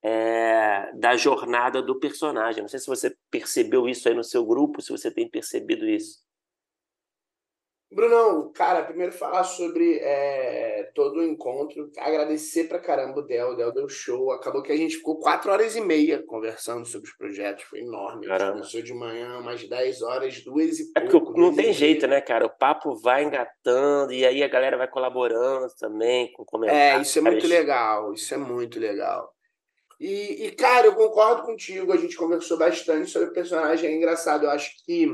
é, 0.03 0.91
da 0.93 1.15
jornada 1.17 1.81
do 1.81 1.99
personagem. 1.99 2.61
Não 2.61 2.69
sei 2.69 2.79
se 2.79 2.85
você 2.85 3.15
percebeu 3.31 3.89
isso 3.89 4.07
aí 4.07 4.13
no 4.13 4.23
seu 4.23 4.45
grupo, 4.45 4.81
se 4.81 4.91
você 4.91 5.09
tem 5.09 5.27
percebido 5.27 5.87
isso. 5.89 6.19
Brunão, 7.93 8.49
cara, 8.53 8.83
primeiro 8.83 9.11
falar 9.11 9.43
sobre 9.43 9.97
é, 9.99 10.89
todo 10.95 11.19
o 11.19 11.23
encontro, 11.23 11.91
agradecer 11.97 12.69
pra 12.69 12.79
caramba 12.79 13.19
o 13.19 13.21
Del, 13.21 13.49
o 13.49 13.55
Del 13.55 13.73
deu 13.73 13.89
show, 13.89 14.31
acabou 14.31 14.63
que 14.63 14.71
a 14.71 14.77
gente 14.77 14.95
ficou 14.95 15.19
quatro 15.19 15.51
horas 15.51 15.75
e 15.75 15.81
meia 15.81 16.23
conversando 16.25 16.85
sobre 16.85 17.09
os 17.09 17.17
projetos, 17.17 17.65
foi 17.65 17.81
enorme, 17.81 18.27
caramba. 18.27 18.53
começou 18.53 18.81
de 18.81 18.93
manhã, 18.93 19.39
umas 19.39 19.67
10 19.67 20.01
horas, 20.03 20.41
duas 20.41 20.79
e 20.79 20.89
É 20.95 21.01
porque 21.01 21.39
não 21.39 21.53
tem 21.53 21.73
jeito, 21.73 22.07
né, 22.07 22.21
cara, 22.21 22.45
o 22.45 22.57
papo 22.57 22.95
vai 22.95 23.25
engatando 23.25 24.13
e 24.13 24.25
aí 24.25 24.41
a 24.41 24.47
galera 24.47 24.77
vai 24.77 24.87
colaborando 24.87 25.67
também 25.77 26.31
com 26.31 26.45
comentários. 26.45 26.97
É, 26.97 27.01
isso 27.01 27.19
é 27.19 27.21
muito 27.21 27.47
legal, 27.47 28.13
isso 28.13 28.33
é 28.33 28.37
muito 28.37 28.79
legal. 28.79 29.33
E, 29.99 30.47
e, 30.47 30.51
cara, 30.51 30.87
eu 30.87 30.95
concordo 30.95 31.43
contigo, 31.43 31.91
a 31.91 31.97
gente 31.97 32.15
conversou 32.15 32.57
bastante 32.57 33.11
sobre 33.11 33.29
o 33.29 33.33
personagem, 33.33 33.91
é 33.91 33.95
engraçado, 33.95 34.45
eu 34.45 34.49
acho 34.49 34.71
que 34.85 35.07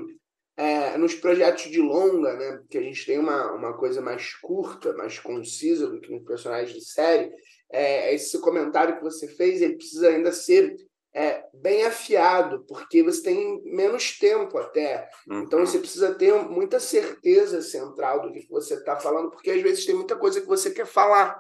é, 0.58 0.98
nos 0.98 1.14
projetos 1.14 1.70
de 1.70 1.80
longa, 1.80 2.34
né, 2.34 2.60
que 2.68 2.80
a 2.80 2.82
gente 2.82 3.06
tem 3.06 3.20
uma, 3.20 3.54
uma 3.54 3.78
coisa 3.78 4.02
mais 4.02 4.34
curta, 4.34 4.92
mais 4.94 5.20
concisa 5.20 5.88
do 5.88 6.02
que 6.02 6.12
no 6.12 6.26
personagem 6.26 6.74
de 6.76 6.84
série, 6.84 7.32
é, 7.72 8.14
esse 8.14 8.40
comentário 8.42 8.98
que 8.98 9.04
você 9.04 9.28
fez, 9.28 9.62
ele 9.62 9.76
precisa 9.76 10.10
ainda 10.10 10.32
ser 10.32 10.76
é, 11.14 11.44
bem 11.54 11.86
afiado, 11.86 12.66
porque 12.68 13.04
você 13.04 13.24
tem 13.24 13.62
menos 13.66 14.18
tempo 14.18 14.58
até. 14.58 15.10
Uhum. 15.30 15.44
Então 15.44 15.60
você 15.60 15.80
precisa 15.80 16.16
ter 16.16 16.34
muita 16.34 16.80
certeza 16.80 17.62
central 17.62 18.22
do 18.22 18.32
que 18.32 18.48
você 18.50 18.76
está 18.76 18.96
falando, 19.00 19.30
porque 19.30 19.52
às 19.52 19.62
vezes 19.62 19.86
tem 19.86 19.96
muita 19.96 20.16
coisa 20.16 20.42
que 20.42 20.48
você 20.48 20.72
quer 20.72 20.86
falar. 20.86 21.38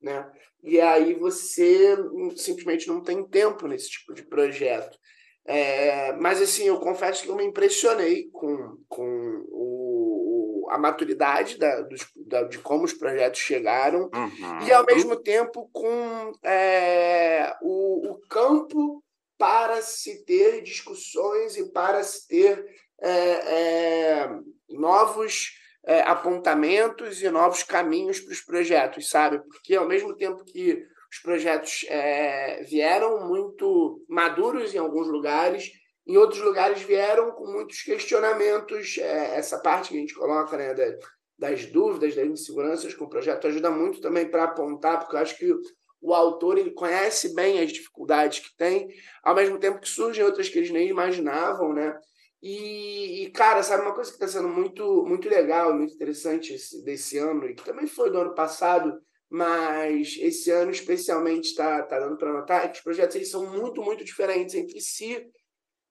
né? 0.00 0.30
E 0.62 0.80
aí 0.80 1.14
você 1.14 1.96
simplesmente 2.36 2.86
não 2.88 3.02
tem 3.02 3.24
tempo 3.26 3.66
nesse 3.66 3.90
tipo 3.90 4.12
de 4.12 4.22
projeto. 4.22 4.98
É, 5.46 6.12
mas 6.14 6.40
assim, 6.40 6.64
eu 6.64 6.78
confesso 6.78 7.22
que 7.22 7.28
eu 7.28 7.36
me 7.36 7.44
impressionei 7.44 8.28
com, 8.30 8.76
com 8.88 9.44
o, 9.48 10.68
a 10.70 10.78
maturidade 10.78 11.58
da, 11.58 11.80
dos, 11.80 12.06
da, 12.14 12.42
de 12.44 12.58
como 12.58 12.84
os 12.84 12.92
projetos 12.92 13.40
chegaram 13.40 14.10
uhum. 14.14 14.66
e, 14.66 14.72
ao 14.72 14.84
mesmo 14.84 15.16
tempo, 15.16 15.68
com 15.72 16.32
é, 16.42 17.54
o, 17.62 18.12
o 18.12 18.20
campo 18.28 19.02
para 19.36 19.80
se 19.80 20.24
ter 20.24 20.62
discussões 20.62 21.56
e 21.56 21.72
para 21.72 22.02
se 22.02 22.28
ter 22.28 22.64
é, 23.00 23.10
é, 23.10 24.30
novos 24.68 25.58
é, 25.84 26.02
apontamentos 26.02 27.22
e 27.22 27.30
novos 27.30 27.62
caminhos 27.62 28.20
para 28.20 28.32
os 28.32 28.40
projetos, 28.40 29.08
sabe? 29.08 29.38
Porque 29.38 29.74
ao 29.74 29.88
mesmo 29.88 30.14
tempo 30.14 30.44
que 30.44 30.86
os 31.10 31.18
projetos 31.18 31.84
é, 31.88 32.62
vieram 32.62 33.26
muito 33.26 34.04
maduros 34.08 34.74
em 34.74 34.78
alguns 34.78 35.08
lugares, 35.08 35.70
em 36.06 36.16
outros 36.16 36.40
lugares 36.40 36.82
vieram 36.82 37.32
com 37.32 37.50
muitos 37.50 37.82
questionamentos. 37.82 38.96
É, 38.98 39.36
essa 39.36 39.58
parte 39.58 39.90
que 39.90 39.96
a 39.96 40.00
gente 40.00 40.14
coloca 40.14 40.56
né, 40.56 40.72
das, 40.72 40.94
das 41.38 41.66
dúvidas, 41.66 42.14
das 42.14 42.26
inseguranças 42.26 42.94
com 42.94 43.04
o 43.04 43.10
projeto 43.10 43.46
ajuda 43.46 43.70
muito 43.70 44.00
também 44.00 44.28
para 44.28 44.44
apontar, 44.44 45.00
porque 45.00 45.16
eu 45.16 45.20
acho 45.20 45.36
que 45.36 45.52
o 46.00 46.14
autor 46.14 46.58
ele 46.58 46.70
conhece 46.70 47.34
bem 47.34 47.60
as 47.60 47.72
dificuldades 47.72 48.38
que 48.40 48.56
tem, 48.56 48.88
ao 49.22 49.34
mesmo 49.34 49.58
tempo 49.58 49.80
que 49.80 49.88
surgem 49.88 50.24
outras 50.24 50.48
que 50.48 50.58
eles 50.58 50.70
nem 50.70 50.88
imaginavam, 50.88 51.74
né? 51.74 51.98
E, 52.42 53.24
e 53.24 53.30
cara, 53.32 53.62
sabe 53.62 53.82
uma 53.82 53.94
coisa 53.94 54.10
que 54.10 54.16
está 54.16 54.26
sendo 54.26 54.48
muito, 54.48 55.04
muito 55.04 55.28
legal, 55.28 55.74
muito 55.74 55.92
interessante 55.92 56.56
desse 56.84 57.18
ano, 57.18 57.46
e 57.46 57.54
que 57.54 57.64
também 57.64 57.86
foi 57.86 58.10
do 58.10 58.18
ano 58.18 58.34
passado, 58.34 58.98
mas 59.30 60.16
esse 60.18 60.50
ano 60.50 60.70
especialmente 60.70 61.46
está 61.46 61.82
tá 61.84 62.00
dando 62.00 62.16
para 62.16 62.32
notar 62.32 62.70
que 62.70 62.78
os 62.78 62.84
projetos 62.84 63.16
eles 63.16 63.30
são 63.30 63.46
muito, 63.46 63.80
muito 63.80 64.04
diferentes 64.04 64.54
entre 64.54 64.80
si, 64.80 65.24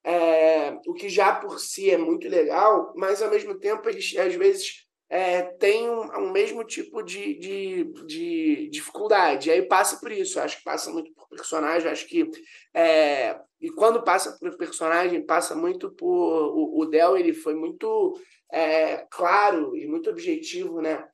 é, 0.04 0.78
o 0.86 0.94
que 0.94 1.10
já 1.10 1.36
por 1.36 1.60
si 1.60 1.90
é 1.90 1.98
muito 1.98 2.28
legal, 2.28 2.94
mas 2.96 3.22
ao 3.22 3.30
mesmo 3.30 3.58
tempo 3.58 3.88
eles 3.90 4.16
às 4.18 4.36
vezes 4.36 4.88
é, 5.10 5.42
têm 5.42 5.90
um, 5.90 6.02
um, 6.20 6.32
mesmo 6.32 6.64
tipo 6.64 7.02
de, 7.02 7.34
de, 7.40 7.84
de 8.06 8.70
dificuldade. 8.70 9.50
E 9.50 9.52
aí 9.52 9.62
passa 9.64 10.00
por 10.00 10.12
isso, 10.12 10.40
acho 10.40 10.58
que 10.58 10.64
passa 10.64 10.92
muito 10.92 11.12
por 11.14 11.28
personagem, 11.30 11.90
acho 11.90 12.08
que 12.08 12.30
é, 12.74 13.40
e 13.62 13.70
quando 13.72 14.04
passa 14.04 14.38
por 14.40 14.56
personagem, 14.58 15.26
passa 15.26 15.54
muito 15.56 15.92
por. 15.92 16.08
O, 16.08 16.80
o 16.80 16.86
Del 16.86 17.18
ele 17.18 17.34
foi 17.34 17.54
muito 17.54 18.18
é, 18.52 19.06
claro 19.10 19.76
e 19.76 19.86
muito 19.86 20.10
objetivo, 20.10 20.82
né? 20.82 21.06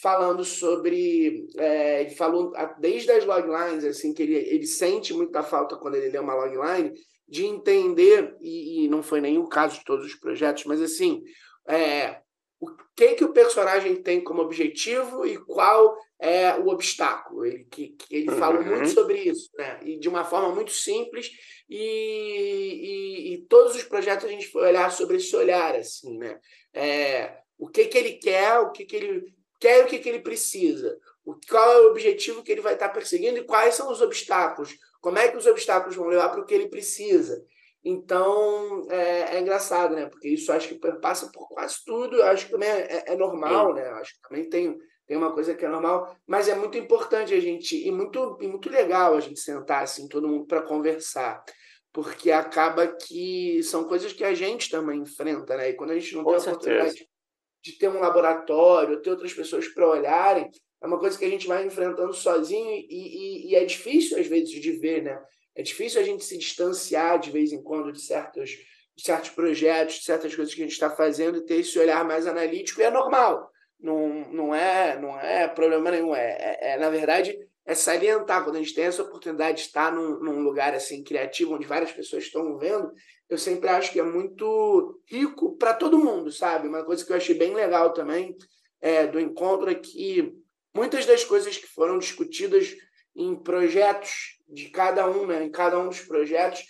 Falando 0.00 0.44
sobre. 0.44 1.46
É, 1.56 2.02
ele 2.02 2.10
falou 2.10 2.52
desde 2.78 3.10
as 3.10 3.24
loglines, 3.24 3.84
assim, 3.84 4.14
que 4.14 4.22
ele, 4.22 4.36
ele 4.36 4.66
sente 4.66 5.12
muita 5.12 5.42
falta 5.42 5.76
quando 5.76 5.96
ele 5.96 6.10
lê 6.10 6.18
uma 6.18 6.34
logline, 6.34 6.92
de 7.26 7.44
entender, 7.44 8.36
e, 8.40 8.84
e 8.84 8.88
não 8.88 9.02
foi 9.02 9.20
o 9.36 9.48
caso 9.48 9.78
de 9.78 9.84
todos 9.84 10.06
os 10.06 10.14
projetos, 10.14 10.64
mas 10.64 10.80
assim, 10.80 11.22
é, 11.68 12.20
o 12.60 12.68
que 12.96 13.14
que 13.14 13.24
o 13.24 13.32
personagem 13.32 13.96
tem 13.96 14.22
como 14.22 14.42
objetivo 14.42 15.24
e 15.26 15.36
qual 15.36 15.96
é 16.20 16.54
o 16.56 16.68
obstáculo. 16.68 17.44
Ele, 17.44 17.64
que, 17.70 17.90
que 17.90 18.16
ele 18.16 18.30
uhum. 18.30 18.38
fala 18.38 18.60
muito 18.60 18.88
sobre 18.88 19.20
isso, 19.20 19.50
né? 19.56 19.78
E 19.84 19.98
de 19.98 20.08
uma 20.08 20.24
forma 20.24 20.52
muito 20.52 20.72
simples. 20.72 21.30
E, 21.68 21.76
e, 21.76 23.34
e, 23.34 23.46
todos 23.46 23.76
os 23.76 23.84
projetos 23.84 24.24
a 24.24 24.28
gente 24.28 24.48
foi 24.48 24.66
olhar 24.66 24.90
sobre 24.90 25.18
esse 25.18 25.34
olhar, 25.36 25.76
assim, 25.76 26.18
né? 26.18 26.40
É, 26.74 27.38
o 27.56 27.68
que 27.68 27.84
que 27.86 27.98
ele 27.98 28.14
quer, 28.14 28.58
o 28.58 28.72
que 28.72 28.84
que 28.84 28.96
ele 28.96 29.37
quer 29.58 29.84
o 29.84 29.86
que 29.86 29.98
que 29.98 30.08
ele 30.08 30.20
precisa. 30.20 30.98
O, 31.24 31.34
qual 31.48 31.70
é 31.70 31.80
o 31.80 31.90
objetivo 31.90 32.42
que 32.42 32.50
ele 32.50 32.60
vai 32.60 32.74
estar 32.74 32.88
perseguindo 32.88 33.38
e 33.38 33.44
quais 33.44 33.74
são 33.74 33.90
os 33.90 34.00
obstáculos. 34.00 34.74
Como 35.00 35.18
é 35.18 35.28
que 35.28 35.36
os 35.36 35.46
obstáculos 35.46 35.94
vão 35.96 36.06
levar 36.06 36.30
para 36.30 36.40
o 36.40 36.46
que 36.46 36.54
ele 36.54 36.68
precisa. 36.68 37.44
Então, 37.84 38.86
é, 38.90 39.36
é, 39.36 39.40
engraçado, 39.40 39.94
né? 39.94 40.06
Porque 40.06 40.28
isso 40.28 40.50
acho 40.52 40.68
que 40.68 40.74
passa 41.00 41.30
por 41.32 41.48
quase 41.48 41.76
tudo. 41.84 42.16
Eu 42.16 42.24
acho 42.24 42.46
que 42.46 42.52
também 42.52 42.68
é, 42.68 43.04
é 43.12 43.16
normal, 43.16 43.74
né? 43.74 43.88
Eu 43.88 43.94
acho 43.96 44.14
que 44.14 44.28
também 44.28 44.48
tem, 44.48 44.76
tem 45.06 45.16
uma 45.16 45.32
coisa 45.32 45.54
que 45.54 45.64
é 45.64 45.68
normal. 45.68 46.16
Mas 46.26 46.48
é 46.48 46.54
muito 46.54 46.76
importante 46.76 47.32
a 47.32 47.40
gente... 47.40 47.76
E 47.76 47.90
muito, 47.90 48.38
e 48.40 48.48
muito 48.48 48.68
legal 48.68 49.14
a 49.14 49.20
gente 49.20 49.38
sentar, 49.38 49.84
assim, 49.84 50.08
todo 50.08 50.28
mundo 50.28 50.46
para 50.46 50.62
conversar. 50.62 51.42
Porque 51.92 52.30
acaba 52.30 52.86
que 52.86 53.62
são 53.62 53.84
coisas 53.84 54.12
que 54.12 54.24
a 54.24 54.34
gente 54.34 54.70
também 54.70 55.00
enfrenta, 55.00 55.56
né? 55.56 55.70
E 55.70 55.74
quando 55.74 55.92
a 55.92 55.98
gente 55.98 56.14
não 56.14 56.24
Com 56.24 56.30
tem 56.30 56.38
a 56.38 56.52
oportunidade 56.52 57.08
de 57.62 57.72
ter 57.72 57.88
um 57.88 58.00
laboratório, 58.00 59.00
ter 59.02 59.10
outras 59.10 59.32
pessoas 59.32 59.68
para 59.68 59.88
olharem, 59.88 60.50
é 60.80 60.86
uma 60.86 60.98
coisa 60.98 61.18
que 61.18 61.24
a 61.24 61.28
gente 61.28 61.46
vai 61.46 61.66
enfrentando 61.66 62.14
sozinho 62.14 62.70
e, 62.70 62.86
e, 62.88 63.50
e 63.50 63.54
é 63.54 63.64
difícil, 63.64 64.18
às 64.18 64.26
vezes, 64.26 64.50
de 64.50 64.72
ver, 64.72 65.02
né? 65.02 65.20
É 65.54 65.62
difícil 65.62 66.00
a 66.00 66.04
gente 66.04 66.24
se 66.24 66.38
distanciar 66.38 67.18
de 67.18 67.30
vez 67.30 67.52
em 67.52 67.60
quando 67.60 67.92
de 67.92 68.00
certos, 68.00 68.50
de 68.50 69.02
certos 69.02 69.30
projetos, 69.30 69.96
de 69.96 70.04
certas 70.04 70.34
coisas 70.34 70.54
que 70.54 70.60
a 70.60 70.64
gente 70.64 70.72
está 70.72 70.88
fazendo 70.88 71.38
e 71.38 71.44
ter 71.44 71.56
esse 71.56 71.76
olhar 71.78 72.04
mais 72.04 72.26
analítico, 72.26 72.80
e 72.80 72.84
é 72.84 72.90
normal. 72.90 73.50
Não, 73.80 74.08
não, 74.32 74.54
é, 74.54 74.98
não 75.00 75.18
é 75.18 75.48
problema 75.48 75.90
nenhum. 75.90 76.14
É, 76.14 76.30
é, 76.38 76.72
é, 76.72 76.78
na 76.78 76.90
verdade, 76.90 77.36
é 77.68 77.74
salientar. 77.74 78.42
Quando 78.42 78.56
a 78.56 78.58
gente 78.60 78.74
tem 78.74 78.84
essa 78.84 79.02
oportunidade 79.02 79.58
de 79.58 79.64
estar 79.64 79.92
num, 79.92 80.18
num 80.20 80.40
lugar 80.40 80.74
assim 80.74 81.04
criativo, 81.04 81.54
onde 81.54 81.66
várias 81.66 81.92
pessoas 81.92 82.24
estão 82.24 82.56
vendo, 82.56 82.90
eu 83.28 83.36
sempre 83.36 83.68
acho 83.68 83.92
que 83.92 84.00
é 84.00 84.02
muito 84.02 84.98
rico 85.06 85.54
para 85.58 85.74
todo 85.74 85.98
mundo, 85.98 86.32
sabe? 86.32 86.66
Uma 86.66 86.82
coisa 86.82 87.04
que 87.04 87.12
eu 87.12 87.16
achei 87.16 87.36
bem 87.36 87.54
legal 87.54 87.92
também 87.92 88.34
é, 88.80 89.06
do 89.06 89.20
encontro 89.20 89.68
é 89.68 89.74
que 89.74 90.32
muitas 90.74 91.04
das 91.04 91.24
coisas 91.24 91.58
que 91.58 91.66
foram 91.66 91.98
discutidas 91.98 92.74
em 93.14 93.36
projetos 93.36 94.38
de 94.48 94.70
cada 94.70 95.06
um, 95.10 95.26
né, 95.26 95.44
em 95.44 95.50
cada 95.50 95.78
um 95.78 95.88
dos 95.88 96.00
projetos, 96.00 96.64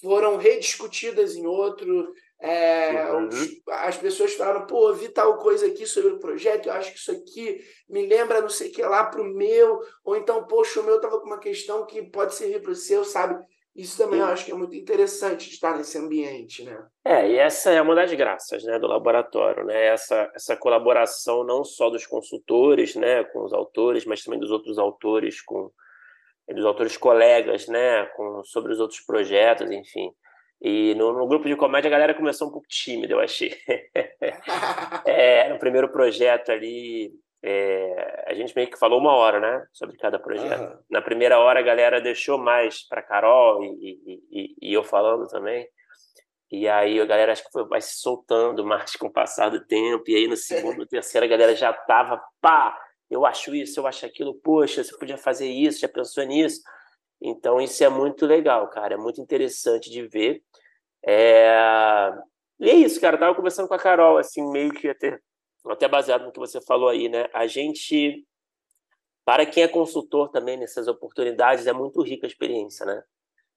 foram 0.00 0.38
rediscutidas 0.38 1.36
em 1.36 1.46
outro. 1.46 2.12
É, 2.44 3.08
uhum. 3.12 3.28
as 3.68 3.96
pessoas 3.96 4.34
falaram, 4.34 4.66
pô, 4.66 4.92
vi 4.92 5.08
tal 5.10 5.38
coisa 5.38 5.64
aqui 5.68 5.86
sobre 5.86 6.10
o 6.10 6.18
projeto, 6.18 6.66
eu 6.66 6.72
acho 6.72 6.90
que 6.90 6.98
isso 6.98 7.12
aqui 7.12 7.60
me 7.88 8.04
lembra 8.04 8.40
não 8.40 8.48
sei 8.48 8.68
o 8.68 8.72
que 8.72 8.82
lá 8.82 9.04
para 9.04 9.22
o 9.22 9.24
meu, 9.24 9.78
ou 10.04 10.16
então, 10.16 10.44
poxa, 10.44 10.80
o 10.80 10.82
meu 10.82 10.96
estava 10.96 11.20
com 11.20 11.26
uma 11.26 11.38
questão 11.38 11.86
que 11.86 12.02
pode 12.02 12.34
servir 12.34 12.60
para 12.60 12.72
o 12.72 12.74
seu, 12.74 13.04
sabe? 13.04 13.40
Isso 13.76 13.96
também 13.96 14.18
Sim. 14.18 14.26
eu 14.26 14.32
acho 14.32 14.44
que 14.44 14.50
é 14.50 14.54
muito 14.54 14.74
interessante 14.74 15.48
de 15.48 15.54
estar 15.54 15.76
nesse 15.76 15.96
ambiente, 15.96 16.64
né? 16.64 16.84
É, 17.04 17.30
e 17.30 17.38
essa 17.38 17.70
é 17.70 17.80
uma 17.80 17.94
das 17.94 18.12
graças 18.12 18.64
né, 18.64 18.76
do 18.76 18.88
laboratório, 18.88 19.64
né? 19.64 19.86
Essa, 19.86 20.28
essa 20.34 20.56
colaboração 20.56 21.44
não 21.44 21.62
só 21.62 21.88
dos 21.88 22.04
consultores, 22.06 22.96
né, 22.96 23.22
com 23.22 23.44
os 23.44 23.52
autores, 23.52 24.04
mas 24.04 24.24
também 24.24 24.40
dos 24.40 24.50
outros 24.50 24.80
autores 24.80 25.40
com 25.40 25.70
dos 26.48 26.66
autores 26.66 26.96
colegas, 26.96 27.68
né, 27.68 28.04
com, 28.16 28.42
sobre 28.44 28.72
os 28.72 28.80
outros 28.80 29.00
projetos, 29.00 29.70
enfim. 29.70 30.12
E 30.64 30.94
no, 30.94 31.12
no, 31.12 31.26
grupo 31.26 31.48
de 31.48 31.56
comédia 31.56 31.88
a 31.88 31.90
galera 31.90 32.14
começou 32.14 32.46
um 32.46 32.52
pouco 32.52 32.68
tímida, 32.68 33.12
eu 33.12 33.18
achei. 33.18 33.52
é, 35.04 35.48
no 35.48 35.58
primeiro 35.58 35.90
projeto 35.90 36.52
ali, 36.52 37.10
é, 37.42 38.24
a 38.28 38.34
gente 38.34 38.54
meio 38.54 38.70
que 38.70 38.78
falou 38.78 39.00
uma 39.00 39.12
hora, 39.12 39.40
né, 39.40 39.66
sobre 39.72 39.96
cada 39.96 40.20
projeto. 40.20 40.62
Uhum. 40.62 40.78
Na 40.88 41.02
primeira 41.02 41.40
hora 41.40 41.58
a 41.58 41.64
galera 41.64 42.00
deixou 42.00 42.38
mais 42.38 42.86
para 42.86 43.02
Carol 43.02 43.64
e, 43.64 44.22
e, 44.30 44.54
e, 44.62 44.72
eu 44.72 44.84
falando 44.84 45.26
também. 45.26 45.66
E 46.48 46.68
aí 46.68 47.00
a 47.00 47.06
galera 47.06 47.32
acho 47.32 47.42
que 47.42 47.50
foi, 47.50 47.66
vai 47.66 47.80
se 47.80 47.96
soltando 47.96 48.64
mais 48.64 48.94
com 48.94 49.08
o 49.08 49.12
passar 49.12 49.48
do 49.48 49.66
tempo. 49.66 50.04
E 50.06 50.14
aí 50.14 50.28
no 50.28 50.36
segundo, 50.36 50.86
terceiro 50.86 51.26
a 51.26 51.28
galera 51.28 51.56
já 51.56 51.72
tava 51.72 52.22
pá, 52.40 52.78
eu 53.10 53.26
acho 53.26 53.52
isso, 53.52 53.80
eu 53.80 53.86
acho 53.88 54.06
aquilo, 54.06 54.32
poxa, 54.34 54.84
você 54.84 54.96
podia 54.96 55.18
fazer 55.18 55.48
isso, 55.48 55.80
já 55.80 55.88
pensou 55.88 56.22
nisso? 56.22 56.62
Então, 57.22 57.60
isso 57.60 57.82
é 57.84 57.88
muito 57.88 58.26
legal, 58.26 58.68
cara, 58.68 58.94
é 58.94 58.96
muito 58.96 59.20
interessante 59.20 59.90
de 59.90 60.06
ver. 60.06 60.42
É... 61.06 62.12
E 62.58 62.68
é 62.68 62.74
isso, 62.74 63.00
cara, 63.00 63.16
eu 63.16 63.20
tava 63.20 63.34
conversando 63.34 63.68
com 63.68 63.74
a 63.74 63.78
Carol, 63.78 64.18
assim, 64.18 64.42
meio 64.50 64.72
que 64.72 64.88
até, 64.88 65.18
até 65.66 65.88
baseado 65.88 66.24
no 66.24 66.32
que 66.32 66.38
você 66.38 66.60
falou 66.60 66.88
aí, 66.88 67.08
né? 67.08 67.28
A 67.32 67.46
gente, 67.46 68.24
para 69.24 69.46
quem 69.46 69.62
é 69.62 69.68
consultor 69.68 70.30
também 70.30 70.56
nessas 70.56 70.88
oportunidades, 70.88 71.66
é 71.66 71.72
muito 71.72 72.02
rica 72.02 72.26
a 72.26 72.28
experiência, 72.28 72.84
né? 72.84 73.02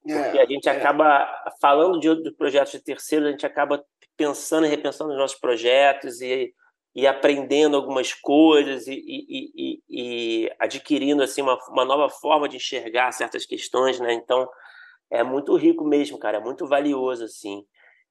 Porque 0.02 0.38
é, 0.38 0.42
a 0.42 0.46
gente 0.46 0.70
é. 0.70 0.72
acaba 0.72 1.28
falando 1.60 2.00
de 2.00 2.08
outros 2.08 2.36
projetos 2.36 2.74
de 2.74 2.80
terceiros, 2.80 3.28
a 3.28 3.32
gente 3.32 3.46
acaba 3.46 3.84
pensando 4.16 4.66
e 4.66 4.70
repensando 4.70 5.12
os 5.12 5.18
nossos 5.18 5.40
projetos 5.40 6.22
e 6.22 6.54
e 6.96 7.06
aprendendo 7.06 7.76
algumas 7.76 8.14
coisas 8.14 8.88
e, 8.88 8.94
e, 8.94 9.52
e, 9.56 9.84
e 9.90 10.52
adquirindo 10.58 11.22
assim 11.22 11.42
uma, 11.42 11.60
uma, 11.68 11.84
nova 11.84 12.10
forma 12.10 12.48
de 12.48 12.56
enxergar 12.56 13.12
certas 13.12 13.46
questões, 13.46 14.00
né? 14.00 14.14
Então 14.14 14.48
é 15.12 15.22
muito 15.24 15.56
rico 15.56 15.84
mesmo, 15.84 16.18
cara, 16.18 16.38
é 16.38 16.42
muito 16.42 16.66
valioso 16.66 17.26
assim. 17.26 17.66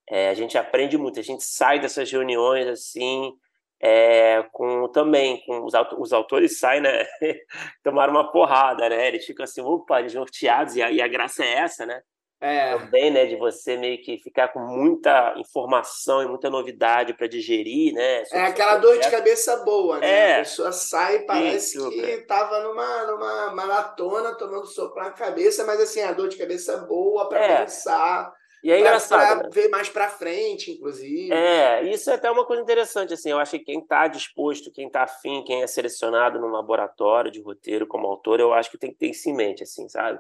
É, 0.09 0.29
a 0.29 0.35
gente 0.35 0.59
aprende 0.59 0.99
muito, 0.99 1.19
a 1.19 1.23
gente 1.23 1.43
sai 1.43 1.81
dessas 1.81 2.11
reuniões 2.13 2.67
assim 2.67 3.33
é, 3.81 4.43
com 4.53 4.89
também 4.89 5.43
com 5.47 5.65
os, 5.65 5.73
os 5.99 6.13
autores 6.13 6.59
saem, 6.59 6.83
né? 6.83 7.05
Tomaram 7.83 8.13
uma 8.13 8.31
porrada, 8.31 8.89
né? 8.89 9.09
Eles 9.09 9.25
ficam 9.25 9.45
assim, 9.45 9.63
opa, 9.63 10.03
desnorteados 10.03 10.77
e 10.77 10.83
a, 10.83 10.91
e 10.91 11.01
a 11.01 11.09
graça 11.09 11.45
é 11.45 11.55
essa, 11.55 11.87
né? 11.87 12.03
É. 12.45 12.77
também, 12.77 13.11
né? 13.11 13.25
De 13.27 13.37
você 13.37 13.77
meio 13.77 14.03
que 14.03 14.19
ficar 14.19 14.49
com 14.49 14.61
muita 14.61 15.35
informação 15.39 16.23
e 16.23 16.29
muita 16.29 16.51
novidade 16.51 17.15
para 17.15 17.27
digerir, 17.27 17.95
né? 17.95 18.23
é 18.31 18.43
aquela 18.43 18.77
dor 18.77 18.99
de 18.99 19.11
cabeça 19.11 19.57
boa, 19.65 19.99
né? 19.99 20.07
É. 20.07 20.35
A 20.35 20.39
pessoa 20.41 20.73
sai 20.73 21.17
e 21.17 21.27
parece 21.27 21.79
Isso, 21.79 21.91
que 21.91 22.01
estava 22.01 22.61
numa, 22.61 23.05
numa 23.05 23.55
maratona 23.55 24.35
tomando 24.35 24.67
sopa 24.67 25.03
na 25.03 25.11
cabeça, 25.11 25.65
mas 25.65 25.81
assim, 25.81 26.03
a 26.03 26.13
dor 26.13 26.29
de 26.29 26.37
cabeça 26.37 26.77
boa 26.79 27.29
para 27.29 27.41
é. 27.41 27.61
pensar. 27.63 28.33
E 28.63 28.71
é 28.71 28.81
engraçado. 28.81 29.41
Pra 29.41 29.49
né? 29.49 29.51
ver 29.53 29.69
mais 29.69 29.91
para 29.91 30.09
frente, 30.09 30.71
inclusive. 30.71 31.31
É, 31.33 31.83
isso 31.85 32.11
é 32.11 32.15
até 32.15 32.31
uma 32.31 32.47
coisa 32.47 32.63
interessante, 32.63 33.13
assim. 33.13 33.31
Eu 33.31 33.39
acho 33.39 33.53
que 33.53 33.65
quem 33.65 33.81
está 33.81 34.09
disposto, 34.09 34.73
quem 34.73 34.87
está 34.87 35.03
afim, 35.03 35.45
quem 35.45 35.63
é 35.63 35.67
selecionado 35.67 36.41
no 36.41 36.49
laboratório 36.49 37.31
de 37.31 37.43
roteiro 37.43 37.87
como 37.87 38.07
autor, 38.07 38.41
eu 38.41 38.55
acho 38.55 38.71
que 38.71 38.79
tem 38.79 38.91
que 38.91 38.99
ter 38.99 39.11
isso 39.11 39.29
em 39.29 39.35
mente, 39.35 39.63
assim, 39.63 39.87
sabe? 39.89 40.19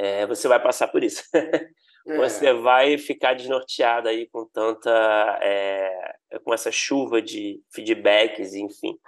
É, 0.00 0.26
você 0.26 0.48
vai 0.48 0.60
passar 0.60 0.88
por 0.88 1.04
isso. 1.04 1.22
É. 2.08 2.16
Você 2.16 2.54
vai 2.54 2.96
ficar 2.96 3.34
desnorteado 3.34 4.08
aí 4.08 4.26
com 4.26 4.46
tanta. 4.46 4.90
É, 5.42 6.14
com 6.42 6.54
essa 6.54 6.72
chuva 6.72 7.20
de 7.20 7.62
feedbacks, 7.70 8.54
enfim. 8.54 8.98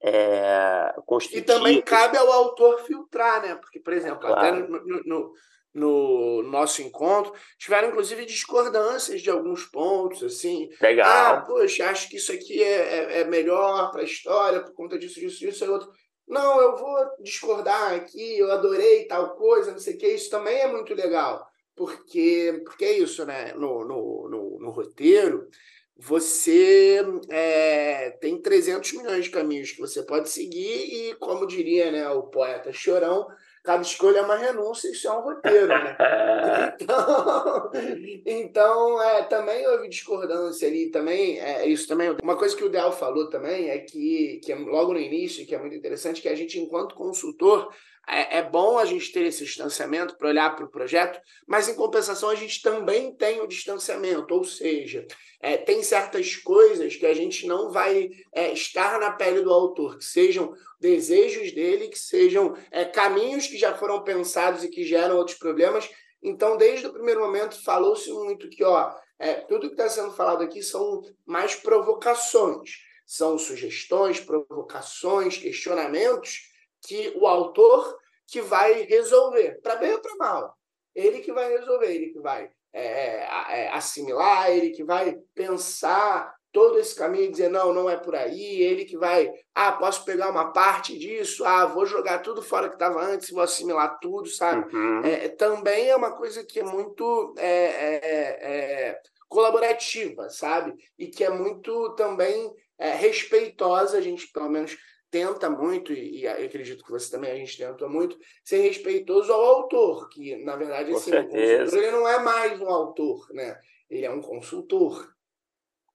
É, 0.00 0.94
e 1.32 1.42
também 1.42 1.82
cabe 1.82 2.16
ao 2.16 2.30
autor 2.30 2.78
filtrar, 2.86 3.42
né? 3.42 3.56
Porque, 3.56 3.80
por 3.80 3.92
exemplo, 3.92 4.20
claro. 4.20 4.38
até 4.38 4.52
no, 4.52 5.02
no, 5.04 5.32
no, 5.74 6.42
nosso 6.44 6.80
encontro, 6.80 7.34
tiveram 7.58 7.88
inclusive 7.88 8.24
discordâncias 8.24 9.20
de 9.20 9.30
alguns 9.30 9.64
pontos, 9.64 10.22
assim. 10.22 10.70
Legal. 10.80 11.08
Ah, 11.10 11.40
poxa, 11.40 11.90
acho 11.90 12.08
que 12.08 12.18
isso 12.18 12.30
aqui 12.30 12.62
é, 12.62 13.16
é, 13.16 13.20
é 13.22 13.24
melhor 13.24 13.90
para 13.90 14.02
a 14.02 14.04
história 14.04 14.60
por 14.60 14.72
conta 14.74 14.96
disso, 14.96 15.18
disso, 15.18 15.40
disso 15.40 15.64
e 15.64 15.68
outro. 15.68 15.90
Não, 16.28 16.60
eu 16.60 16.76
vou 16.76 16.96
discordar 17.20 17.94
aqui, 17.94 18.38
eu 18.38 18.52
adorei 18.52 19.04
tal 19.06 19.34
coisa, 19.36 19.72
não 19.72 19.78
sei 19.78 19.94
o 19.94 19.98
que, 19.98 20.08
isso 20.08 20.30
também 20.30 20.60
é 20.60 20.66
muito 20.66 20.94
legal. 20.94 21.48
Porque, 21.74 22.62
porque 22.64 22.84
é 22.84 22.98
isso, 22.98 23.24
né? 23.24 23.54
No, 23.54 23.84
no, 23.84 24.28
no, 24.28 24.58
no 24.58 24.70
roteiro, 24.70 25.48
você 25.96 27.00
é, 27.28 28.10
tem 28.20 28.40
300 28.40 28.92
milhões 28.92 29.24
de 29.24 29.30
caminhos 29.30 29.72
que 29.72 29.80
você 29.80 30.02
pode 30.02 30.28
seguir 30.28 31.10
e, 31.10 31.14
como 31.16 31.46
diria 31.46 31.90
né, 31.90 32.08
o 32.10 32.24
poeta 32.24 32.72
Chorão, 32.72 33.26
cada 33.68 33.82
escolha 33.82 34.20
é 34.20 34.22
uma 34.22 34.36
renúncia, 34.36 34.90
isso 34.90 35.06
é 35.06 35.12
um 35.12 35.20
roteiro, 35.20 35.68
né? 35.68 35.94
Então, 36.80 37.70
então 38.24 39.02
é, 39.02 39.24
também 39.24 39.66
houve 39.68 39.90
discordância 39.90 40.66
ali, 40.66 40.90
também, 40.90 41.38
é, 41.38 41.68
isso 41.68 41.86
também, 41.86 42.16
uma 42.22 42.36
coisa 42.36 42.56
que 42.56 42.64
o 42.64 42.70
Del 42.70 42.92
falou 42.92 43.28
também 43.28 43.68
é 43.68 43.78
que, 43.78 44.40
que 44.42 44.52
é 44.52 44.56
logo 44.56 44.94
no 44.94 44.98
início, 44.98 45.46
que 45.46 45.54
é 45.54 45.58
muito 45.58 45.76
interessante, 45.76 46.22
que 46.22 46.28
a 46.30 46.34
gente, 46.34 46.58
enquanto 46.58 46.94
consultor, 46.94 47.68
é, 48.08 48.38
é 48.38 48.42
bom 48.42 48.78
a 48.78 48.86
gente 48.86 49.12
ter 49.12 49.26
esse 49.26 49.44
distanciamento 49.44 50.16
para 50.16 50.28
olhar 50.28 50.56
para 50.56 50.64
o 50.64 50.70
projeto, 50.70 51.20
mas 51.46 51.68
em 51.68 51.74
compensação 51.74 52.30
a 52.30 52.34
gente 52.34 52.62
também 52.62 53.14
tem 53.14 53.42
o 53.42 53.46
distanciamento, 53.46 54.34
ou 54.34 54.44
seja, 54.44 55.06
é, 55.40 55.58
tem 55.58 55.82
certas 55.82 56.34
coisas 56.36 56.96
que 56.96 57.04
a 57.04 57.12
gente 57.12 57.46
não 57.46 57.70
vai 57.70 58.08
é, 58.32 58.50
estar 58.52 58.98
na 58.98 59.10
pele 59.10 59.42
do 59.42 59.52
autor, 59.52 59.98
que 59.98 60.04
sejam 60.04 60.54
desejos 60.80 61.52
dele, 61.52 61.88
que 61.88 61.98
sejam 61.98 62.56
é, 62.70 62.84
caminhos 62.84 63.46
que 63.46 63.57
já 63.58 63.74
foram 63.74 64.02
pensados 64.02 64.64
e 64.64 64.68
que 64.68 64.84
geram 64.84 65.16
outros 65.16 65.36
problemas. 65.36 65.88
Então, 66.22 66.56
desde 66.56 66.86
o 66.86 66.92
primeiro 66.92 67.20
momento, 67.20 67.62
falou-se 67.62 68.10
muito 68.12 68.48
que 68.48 68.64
ó, 68.64 68.94
é, 69.18 69.34
tudo 69.34 69.68
que 69.68 69.74
está 69.74 69.88
sendo 69.88 70.12
falado 70.12 70.42
aqui 70.42 70.62
são 70.62 71.02
mais 71.26 71.54
provocações, 71.54 72.78
são 73.04 73.38
sugestões, 73.38 74.20
provocações, 74.20 75.36
questionamentos 75.36 76.48
que 76.86 77.12
o 77.16 77.26
autor 77.26 77.98
que 78.26 78.40
vai 78.40 78.82
resolver, 78.82 79.60
para 79.62 79.76
bem 79.76 79.92
ou 79.92 80.00
para 80.00 80.16
mal. 80.16 80.58
Ele 80.94 81.20
que 81.20 81.32
vai 81.32 81.50
resolver, 81.50 81.92
ele 81.92 82.10
que 82.10 82.20
vai 82.20 82.50
é, 82.72 82.82
é, 82.82 83.28
é, 83.50 83.68
assimilar, 83.70 84.50
ele 84.50 84.70
que 84.70 84.84
vai 84.84 85.16
pensar 85.34 86.37
todo 86.52 86.78
esse 86.78 86.94
caminho 86.94 87.24
e 87.24 87.30
dizer, 87.30 87.50
não, 87.50 87.72
não 87.72 87.90
é 87.90 87.96
por 87.96 88.14
aí, 88.14 88.62
ele 88.62 88.84
que 88.84 88.96
vai, 88.96 89.30
ah, 89.54 89.72
posso 89.72 90.04
pegar 90.04 90.30
uma 90.30 90.52
parte 90.52 90.98
disso, 90.98 91.44
ah, 91.44 91.66
vou 91.66 91.84
jogar 91.84 92.18
tudo 92.20 92.42
fora 92.42 92.68
que 92.68 92.74
estava 92.74 93.02
antes, 93.04 93.30
vou 93.30 93.42
assimilar 93.42 93.98
tudo, 94.00 94.28
sabe? 94.28 94.74
Uhum. 94.74 95.02
É, 95.04 95.28
também 95.28 95.88
é 95.88 95.96
uma 95.96 96.12
coisa 96.12 96.44
que 96.44 96.60
é 96.60 96.64
muito 96.64 97.34
é, 97.38 97.46
é, 97.46 99.00
colaborativa, 99.28 100.30
sabe? 100.30 100.74
E 100.98 101.06
que 101.08 101.22
é 101.22 101.30
muito 101.30 101.94
também 101.94 102.50
respeitosa, 102.78 103.98
a 103.98 104.00
gente, 104.00 104.30
pelo 104.32 104.48
menos, 104.48 104.76
tenta 105.10 105.50
muito, 105.50 105.92
e, 105.92 106.20
e 106.20 106.28
acredito 106.28 106.84
que 106.84 106.90
você 106.90 107.10
também, 107.10 107.30
a 107.30 107.36
gente 107.36 107.58
tenta 107.58 107.88
muito, 107.88 108.16
ser 108.44 108.60
respeitoso 108.60 109.32
ao 109.32 109.42
autor, 109.42 110.08
que, 110.08 110.36
na 110.44 110.56
verdade, 110.56 110.92
assim, 110.92 111.10
ele 111.12 111.90
não 111.90 112.08
é 112.08 112.20
mais 112.20 112.60
um 112.60 112.68
autor, 112.68 113.26
né? 113.32 113.58
Ele 113.90 114.06
é 114.06 114.10
um 114.10 114.20
consultor. 114.20 115.08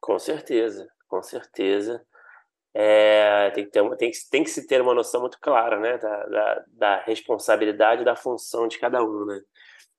Com 0.04 0.20
certeza, 0.20 0.86
com 1.08 1.24
certeza. 1.24 2.06
É, 2.74 3.50
tem, 3.52 3.63
que 3.63 3.72
ter 3.72 3.80
uma, 3.80 3.96
tem, 3.96 4.12
que, 4.12 4.18
tem 4.30 4.44
que 4.44 4.50
se 4.50 4.68
ter 4.68 4.82
uma 4.82 4.94
noção 4.94 5.22
muito 5.22 5.39
clara, 5.39 5.80
né? 5.80 5.98
Da, 5.98 6.26
da, 6.26 6.66
da 6.68 7.04
responsabilidade 7.04 8.04
da 8.04 8.13
função 8.13 8.68
de 8.68 8.78
cada 8.78 9.02
um, 9.02 9.26
né? 9.26 9.39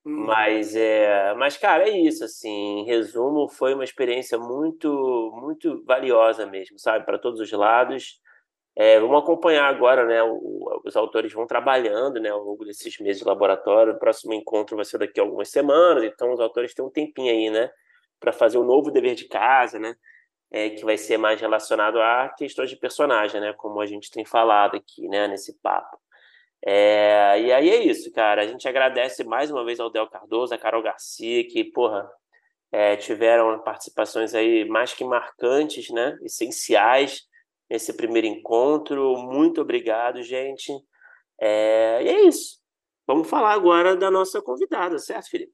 Hum. 0.05 0.25
Mas, 0.27 0.75
é, 0.75 1.33
mas, 1.33 1.57
cara, 1.57 1.89
é 1.89 1.97
isso, 1.97 2.23
assim, 2.23 2.81
em 2.81 2.85
resumo, 2.85 3.49
foi 3.49 3.73
uma 3.73 3.83
experiência 3.83 4.37
muito, 4.37 5.31
muito 5.41 5.83
valiosa 5.85 6.45
mesmo, 6.45 6.77
sabe? 6.77 7.03
Para 7.03 7.17
todos 7.17 7.39
os 7.39 7.51
lados. 7.51 8.21
É, 8.75 8.99
vamos 8.99 9.23
acompanhar 9.23 9.65
agora, 9.65 10.05
né? 10.05 10.21
O, 10.21 10.81
os 10.85 10.95
autores 10.95 11.33
vão 11.33 11.47
trabalhando, 11.47 12.19
né? 12.19 12.29
Ao 12.29 12.43
longo 12.43 12.63
desses 12.63 12.99
meses 12.99 13.23
de 13.23 13.27
laboratório. 13.27 13.93
O 13.93 13.99
próximo 13.99 14.35
encontro 14.35 14.75
vai 14.75 14.85
ser 14.85 14.99
daqui 14.99 15.19
a 15.19 15.23
algumas 15.23 15.49
semanas, 15.49 16.03
então 16.03 16.31
os 16.31 16.39
autores 16.39 16.75
têm 16.75 16.85
um 16.85 16.91
tempinho 16.91 17.31
aí, 17.31 17.49
né? 17.49 17.71
Para 18.25 18.33
fazer 18.33 18.57
o 18.57 18.63
novo 18.63 18.89
dever 18.89 19.13
de 19.13 19.25
casa, 19.25 19.77
né? 19.77 19.95
É, 20.51 20.71
que 20.71 20.83
vai 20.83 20.97
ser 20.97 21.17
mais 21.17 21.39
relacionado 21.39 22.01
a 22.01 22.29
questões 22.29 22.71
de 22.71 22.75
personagem, 22.75 23.39
né? 23.39 23.53
Como 23.53 23.79
a 23.79 23.85
gente 23.85 24.09
tem 24.09 24.25
falado 24.25 24.75
aqui, 24.75 25.07
né? 25.07 25.27
Nesse 25.27 25.53
papo. 25.61 25.95
É, 26.65 27.39
e 27.39 27.51
aí 27.51 27.69
é 27.69 27.83
isso, 27.83 28.11
cara. 28.11 28.41
A 28.41 28.47
gente 28.47 28.67
agradece 28.67 29.23
mais 29.23 29.51
uma 29.51 29.63
vez 29.63 29.79
ao 29.79 29.91
Del 29.91 30.09
Cardoso, 30.09 30.55
a 30.55 30.57
Carol 30.57 30.81
Garcia, 30.81 31.47
que, 31.47 31.63
porra, 31.65 32.09
é, 32.71 32.95
tiveram 32.95 33.59
participações 33.59 34.33
aí 34.33 34.65
mais 34.65 34.91
que 34.91 35.03
marcantes, 35.03 35.91
né? 35.91 36.17
Essenciais 36.23 37.27
nesse 37.69 37.93
primeiro 37.93 38.27
encontro. 38.27 39.17
Muito 39.17 39.61
obrigado, 39.61 40.23
gente. 40.23 40.73
É... 41.39 42.01
E 42.03 42.09
é 42.09 42.21
isso. 42.23 42.59
Vamos 43.07 43.29
falar 43.29 43.53
agora 43.53 43.95
da 43.95 44.09
nossa 44.09 44.41
convidada, 44.41 44.97
certo, 44.97 45.29
Felipe? 45.29 45.53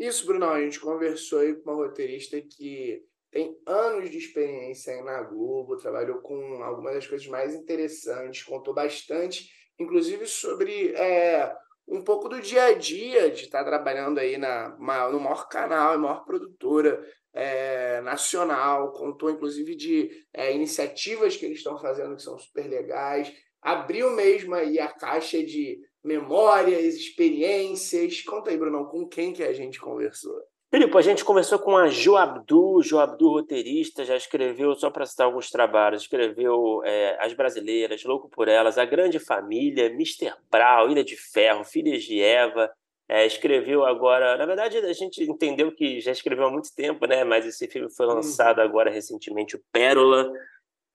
Isso, 0.00 0.24
Bruno. 0.24 0.46
A 0.46 0.62
gente 0.62 0.80
conversou 0.80 1.40
aí 1.40 1.54
com 1.54 1.70
uma 1.70 1.86
roteirista 1.86 2.40
que 2.40 3.04
tem 3.30 3.54
anos 3.66 4.10
de 4.10 4.16
experiência 4.16 4.94
aí 4.94 5.02
na 5.02 5.22
Globo, 5.22 5.76
trabalhou 5.76 6.22
com 6.22 6.62
algumas 6.62 6.94
das 6.94 7.06
coisas 7.06 7.26
mais 7.26 7.54
interessantes, 7.54 8.42
contou 8.42 8.72
bastante, 8.72 9.50
inclusive 9.78 10.26
sobre 10.26 10.94
é, 10.94 11.54
um 11.86 12.02
pouco 12.02 12.30
do 12.30 12.40
dia 12.40 12.64
a 12.64 12.72
dia 12.72 13.30
de 13.30 13.42
estar 13.42 13.62
trabalhando 13.62 14.18
aí 14.18 14.38
na, 14.38 14.70
no 14.70 15.20
maior 15.20 15.46
canal, 15.48 15.98
maior 15.98 16.24
produtora 16.24 17.06
é, 17.34 18.00
nacional, 18.00 18.92
contou 18.92 19.30
inclusive 19.30 19.76
de 19.76 20.10
é, 20.32 20.50
iniciativas 20.54 21.36
que 21.36 21.44
eles 21.44 21.58
estão 21.58 21.78
fazendo 21.78 22.16
que 22.16 22.22
são 22.22 22.38
super 22.38 22.66
legais, 22.66 23.30
abriu 23.60 24.10
mesmo 24.12 24.54
aí 24.54 24.78
a 24.78 24.88
caixa 24.88 25.44
de 25.44 25.78
memórias, 26.04 26.94
experiências. 26.94 28.22
Conta 28.22 28.50
aí, 28.50 28.56
Brunão, 28.56 28.84
com 28.84 29.06
quem 29.06 29.32
que 29.32 29.42
a 29.42 29.52
gente 29.52 29.80
conversou? 29.80 30.40
Filipe, 30.72 30.96
a 30.96 31.02
gente 31.02 31.24
conversou 31.24 31.58
com 31.58 31.76
a 31.76 31.88
Jo 31.88 32.16
Abdu, 32.16 32.80
Jo 32.80 33.00
Abdu 33.00 33.28
roteirista, 33.28 34.04
já 34.04 34.16
escreveu, 34.16 34.72
só 34.76 34.88
para 34.88 35.04
citar 35.04 35.26
alguns 35.26 35.50
trabalhos, 35.50 36.02
escreveu 36.02 36.80
é, 36.84 37.18
As 37.20 37.34
Brasileiras, 37.34 38.04
Louco 38.04 38.28
por 38.28 38.46
Elas, 38.46 38.78
A 38.78 38.84
Grande 38.84 39.18
Família, 39.18 39.86
Mr. 39.86 40.32
Brown, 40.48 40.88
Ilha 40.88 41.02
de 41.02 41.16
Ferro, 41.16 41.64
Filhas 41.64 42.04
de 42.04 42.22
Eva, 42.22 42.70
é, 43.08 43.26
escreveu 43.26 43.84
agora. 43.84 44.36
Na 44.36 44.46
verdade, 44.46 44.78
a 44.78 44.92
gente 44.92 45.24
entendeu 45.24 45.74
que 45.74 46.00
já 46.00 46.12
escreveu 46.12 46.46
há 46.46 46.50
muito 46.52 46.72
tempo, 46.72 47.04
né? 47.04 47.24
Mas 47.24 47.44
esse 47.44 47.66
filme 47.66 47.90
foi 47.92 48.06
lançado 48.06 48.58
uhum. 48.58 48.64
agora 48.64 48.88
recentemente, 48.88 49.56
o 49.56 49.62
Pérola. 49.72 50.30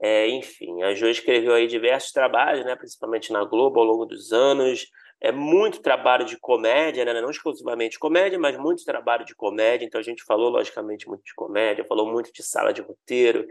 É, 0.08 0.28
enfim, 0.30 0.84
a 0.84 0.94
Jo 0.94 1.08
escreveu 1.08 1.54
aí 1.56 1.66
diversos 1.66 2.12
trabalhos, 2.12 2.64
né? 2.64 2.76
Principalmente 2.76 3.34
na 3.34 3.44
Globo 3.44 3.80
ao 3.80 3.86
longo 3.88 4.06
dos 4.06 4.32
anos. 4.32 4.86
É 5.20 5.32
muito 5.32 5.82
trabalho 5.82 6.26
de 6.26 6.38
comédia, 6.38 7.04
né? 7.04 7.20
Não 7.20 7.32
exclusivamente 7.32 7.98
comédia, 7.98 8.38
mas 8.38 8.56
muito 8.56 8.86
trabalho 8.86 9.26
de 9.26 9.34
comédia. 9.34 9.84
Então 9.84 10.00
a 10.00 10.04
gente 10.04 10.24
falou, 10.24 10.50
logicamente, 10.52 11.08
muito 11.08 11.24
de 11.24 11.34
comédia, 11.34 11.84
falou 11.86 12.06
muito 12.12 12.32
de 12.32 12.44
sala 12.44 12.72
de 12.72 12.82
roteiro, 12.82 13.48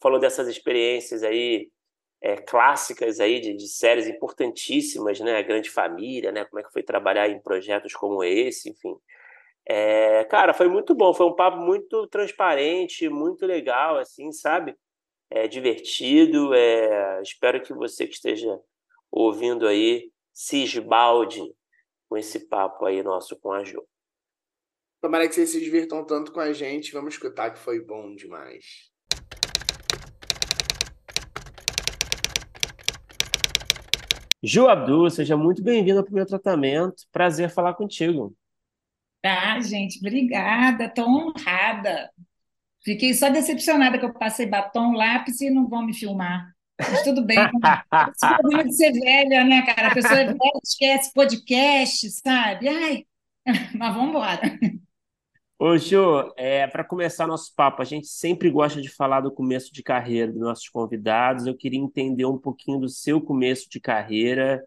falou 0.00 0.18
dessas 0.18 0.48
experiências 0.48 1.22
aí 1.22 1.68
é, 2.22 2.36
clássicas 2.38 3.20
aí 3.20 3.38
de, 3.38 3.52
de, 3.54 3.68
séries 3.68 4.06
importantíssimas, 4.08 5.20
né? 5.20 5.36
A 5.36 5.42
Grande 5.42 5.68
Família, 5.68 6.32
né? 6.32 6.46
Como 6.46 6.58
é 6.60 6.62
que 6.64 6.72
foi 6.72 6.82
trabalhar 6.82 7.28
em 7.28 7.38
projetos 7.42 7.92
como 7.92 8.24
esse, 8.24 8.70
enfim. 8.70 8.96
É, 9.66 10.24
cara, 10.24 10.54
foi 10.54 10.68
muito 10.68 10.94
bom, 10.94 11.12
foi 11.12 11.26
um 11.26 11.36
papo 11.36 11.58
muito 11.58 12.06
transparente, 12.06 13.10
muito 13.10 13.44
legal, 13.44 13.98
assim, 13.98 14.32
sabe? 14.32 14.74
É 15.30 15.46
divertido. 15.46 16.54
É, 16.54 17.20
espero 17.22 17.62
que 17.62 17.72
você 17.72 18.06
que 18.06 18.14
esteja 18.14 18.60
ouvindo 19.10 19.66
aí 19.66 20.10
se 20.32 20.62
esbalde 20.62 21.42
com 22.08 22.16
esse 22.16 22.48
papo 22.48 22.86
aí 22.86 23.02
nosso 23.02 23.38
com 23.38 23.52
a 23.52 23.62
Jo. 23.62 23.86
Tomara 25.00 25.28
que 25.28 25.34
vocês 25.34 25.50
se 25.50 25.60
divirtam 25.60 26.04
tanto 26.04 26.32
com 26.32 26.40
a 26.40 26.52
gente. 26.52 26.92
Vamos 26.92 27.14
escutar 27.14 27.50
que 27.50 27.58
foi 27.58 27.80
bom 27.80 28.14
demais. 28.14 28.90
Ju 34.42 34.68
Abdul, 34.68 35.10
seja 35.10 35.36
muito 35.36 35.62
bem-vindo 35.62 35.98
ao 35.98 36.04
primeiro 36.04 36.28
tratamento. 36.28 37.04
Prazer 37.10 37.50
falar 37.50 37.74
contigo. 37.74 38.36
Tá, 39.20 39.60
gente, 39.60 39.98
obrigada. 39.98 40.84
Estou 40.84 41.06
honrada. 41.06 42.10
Fiquei 42.84 43.12
só 43.14 43.28
decepcionada 43.28 43.98
que 43.98 44.04
eu 44.04 44.12
passei 44.12 44.46
batom, 44.46 44.92
lápis 44.92 45.40
e 45.40 45.50
não 45.50 45.68
vão 45.68 45.84
me 45.84 45.94
filmar. 45.94 46.52
Mas 46.78 47.02
tudo 47.02 47.24
bem. 47.24 47.38
Esse 48.14 48.36
problema 48.36 48.64
de 48.64 48.76
ser 48.76 48.92
velha, 48.92 49.44
né, 49.44 49.62
cara? 49.62 49.88
A 49.88 49.94
pessoa 49.94 50.20
é 50.20 50.26
velha, 50.26 50.60
esquece 50.62 51.12
podcast, 51.12 52.10
sabe? 52.10 52.68
Ai, 52.68 53.04
mas 53.74 53.94
vamos 53.94 54.10
embora. 54.10 54.40
Ô, 55.58 55.76
Ju, 55.76 56.32
é, 56.36 56.68
para 56.68 56.84
começar 56.84 57.26
nosso 57.26 57.52
papo, 57.56 57.82
a 57.82 57.84
gente 57.84 58.06
sempre 58.06 58.48
gosta 58.48 58.80
de 58.80 58.88
falar 58.88 59.20
do 59.20 59.32
começo 59.32 59.72
de 59.72 59.82
carreira 59.82 60.30
dos 60.30 60.40
nossos 60.40 60.68
convidados. 60.68 61.46
Eu 61.46 61.56
queria 61.56 61.80
entender 61.80 62.24
um 62.26 62.38
pouquinho 62.38 62.78
do 62.78 62.88
seu 62.88 63.20
começo 63.20 63.68
de 63.68 63.80
carreira. 63.80 64.62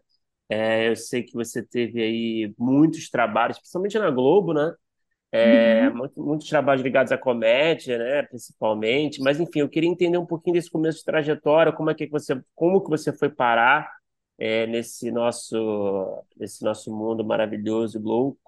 É, 0.50 0.90
eu 0.90 0.94
sei 0.94 1.22
que 1.22 1.32
você 1.32 1.62
teve 1.62 2.02
aí 2.02 2.54
muitos 2.58 3.08
trabalhos, 3.08 3.58
principalmente 3.58 3.98
na 3.98 4.10
Globo, 4.10 4.52
né? 4.52 4.70
É, 5.32 5.88
Uhum. 5.88 5.92
muito- 5.92 6.22
muitos 6.22 6.48
trabalhos 6.48 6.82
ligados 6.82 7.10
à 7.12 7.18
comédia, 7.18 7.98
né, 7.98 8.22
principalmente. 8.24 9.20
Mas 9.22 9.40
enfim, 9.40 9.60
eu 9.60 9.68
queria 9.68 9.88
entender 9.88 10.18
um 10.18 10.26
pouquinho 10.26 10.54
desse 10.54 10.70
começo 10.70 10.98
de 10.98 11.04
trajetória, 11.04 11.72
como 11.72 11.90
é 11.90 11.94
que 11.94 12.06
você, 12.08 12.40
como 12.54 12.82
que 12.82 12.90
você 12.90 13.12
foi 13.12 13.30
parar 13.30 13.90
é, 14.38 14.66
nesse 14.66 15.10
nosso, 15.10 16.24
nesse 16.36 16.62
nosso 16.64 16.94
mundo 16.94 17.24
maravilhoso 17.24 17.98
e 17.98 18.02
louco. 18.02 18.40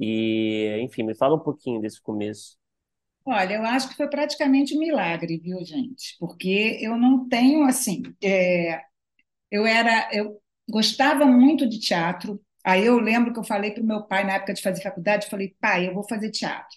E, 0.00 0.78
enfim, 0.82 1.02
me 1.04 1.14
fala 1.16 1.36
um 1.36 1.40
pouquinho 1.40 1.80
desse 1.80 2.00
começo. 2.02 2.58
Olha, 3.26 3.54
eu 3.54 3.62
acho 3.64 3.88
que 3.88 3.96
foi 3.96 4.08
praticamente 4.08 4.76
um 4.76 4.80
milagre, 4.80 5.38
viu, 5.38 5.64
gente? 5.64 6.14
Porque 6.18 6.78
eu 6.82 6.96
não 6.96 7.26
tenho, 7.28 7.64
assim, 7.64 8.02
é, 8.22 8.82
eu 9.50 9.66
era, 9.66 10.10
eu 10.14 10.40
gostava 10.70 11.26
muito 11.26 11.68
de 11.68 11.80
teatro. 11.80 12.40
Aí 12.64 12.86
eu 12.86 12.98
lembro 12.98 13.32
que 13.32 13.38
eu 13.38 13.44
falei 13.44 13.72
para 13.72 13.82
o 13.82 13.86
meu 13.86 14.02
pai, 14.04 14.24
na 14.24 14.34
época 14.34 14.54
de 14.54 14.62
fazer 14.62 14.82
faculdade, 14.82 15.26
eu 15.26 15.30
falei, 15.30 15.54
pai, 15.60 15.88
eu 15.88 15.94
vou 15.94 16.02
fazer 16.08 16.30
teatro. 16.30 16.76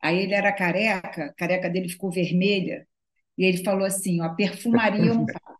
Aí 0.00 0.18
ele 0.18 0.34
era 0.34 0.52
careca, 0.52 1.26
a 1.26 1.32
careca 1.34 1.68
dele 1.68 1.88
ficou 1.88 2.10
vermelha, 2.10 2.86
e 3.36 3.44
ele 3.44 3.64
falou 3.64 3.84
assim, 3.84 4.20
ó, 4.20 4.28
perfumaria 4.34 5.06
eu 5.06 5.14
não 5.14 5.26
faço. 5.26 5.54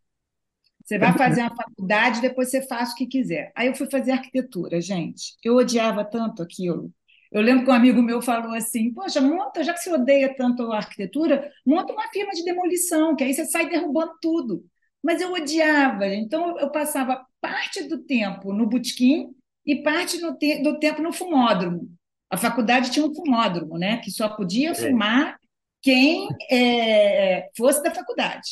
Você 0.85 0.99
vai 0.99 1.17
fazer 1.17 1.41
uma 1.41 1.57
faculdade, 1.57 2.21
depois 2.21 2.51
você 2.51 2.61
faz 2.67 2.93
o 2.93 2.95
que 2.95 3.07
quiser. 3.07 3.51
Aí 3.57 3.69
eu 3.69 3.75
fui 3.75 3.91
fazer 3.91 4.13
arquitetura, 4.13 4.81
gente. 4.83 5.35
Eu 5.43 5.57
odiava 5.57 6.05
tanto 6.05 6.43
aquilo. 6.43 6.93
Eu 7.33 7.41
lembro 7.41 7.65
que 7.65 7.71
um 7.71 7.75
amigo 7.75 8.03
meu 8.03 8.21
falou 8.21 8.53
assim: 8.53 8.93
Poxa, 8.93 9.21
monta, 9.21 9.65
já 9.65 9.73
que 9.73 9.81
você 9.81 9.91
odeia 9.91 10.35
tanto 10.37 10.71
a 10.71 10.77
arquitetura, 10.77 11.51
monta 11.67 11.93
uma 11.93 12.07
firma 12.09 12.33
de 12.33 12.45
demolição, 12.45 13.17
que 13.17 13.25
aí 13.25 13.33
você 13.33 13.47
sai 13.47 13.69
derrubando 13.69 14.13
tudo. 14.21 14.65
Mas 15.03 15.23
eu 15.23 15.33
odiava, 15.33 16.07
então 16.07 16.59
eu 16.59 16.71
passava 16.71 17.27
parte 17.41 17.85
do 17.89 18.05
tempo 18.05 18.53
no 18.53 18.67
botequim 18.67 19.35
e 19.67 19.83
parte 19.83 20.19
te- 20.39 20.63
do 20.63 20.79
tempo 20.79 21.03
no 21.03 21.13
fumódromo. 21.13 21.89
A 22.31 22.37
faculdade 22.37 22.91
tinha 22.91 23.05
um 23.07 23.15
fumódromo, 23.15 23.79
né? 23.79 23.99
Que 23.99 24.11
só 24.11 24.29
podia 24.29 24.75
Sim. 24.75 24.89
fumar 24.91 25.39
quem 25.83 26.29
é, 26.51 27.51
fosse 27.57 27.83
da 27.83 27.95
faculdade. 27.95 28.51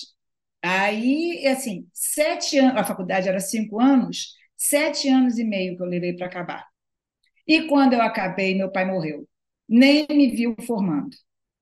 Aí, 0.62 1.46
assim, 1.48 1.86
sete 1.92 2.58
anos, 2.58 2.76
a 2.80 2.84
faculdade 2.84 3.28
era 3.28 3.40
cinco 3.40 3.80
anos, 3.80 4.34
sete 4.56 5.08
anos 5.08 5.38
e 5.38 5.44
meio 5.44 5.76
que 5.76 5.82
eu 5.82 5.86
levei 5.86 6.14
para 6.14 6.26
acabar. 6.26 6.66
E 7.46 7.66
quando 7.66 7.94
eu 7.94 8.02
acabei, 8.02 8.54
meu 8.54 8.70
pai 8.70 8.84
morreu. 8.84 9.28
Nem 9.68 10.06
me 10.10 10.30
viu 10.30 10.54
formando. 10.66 11.16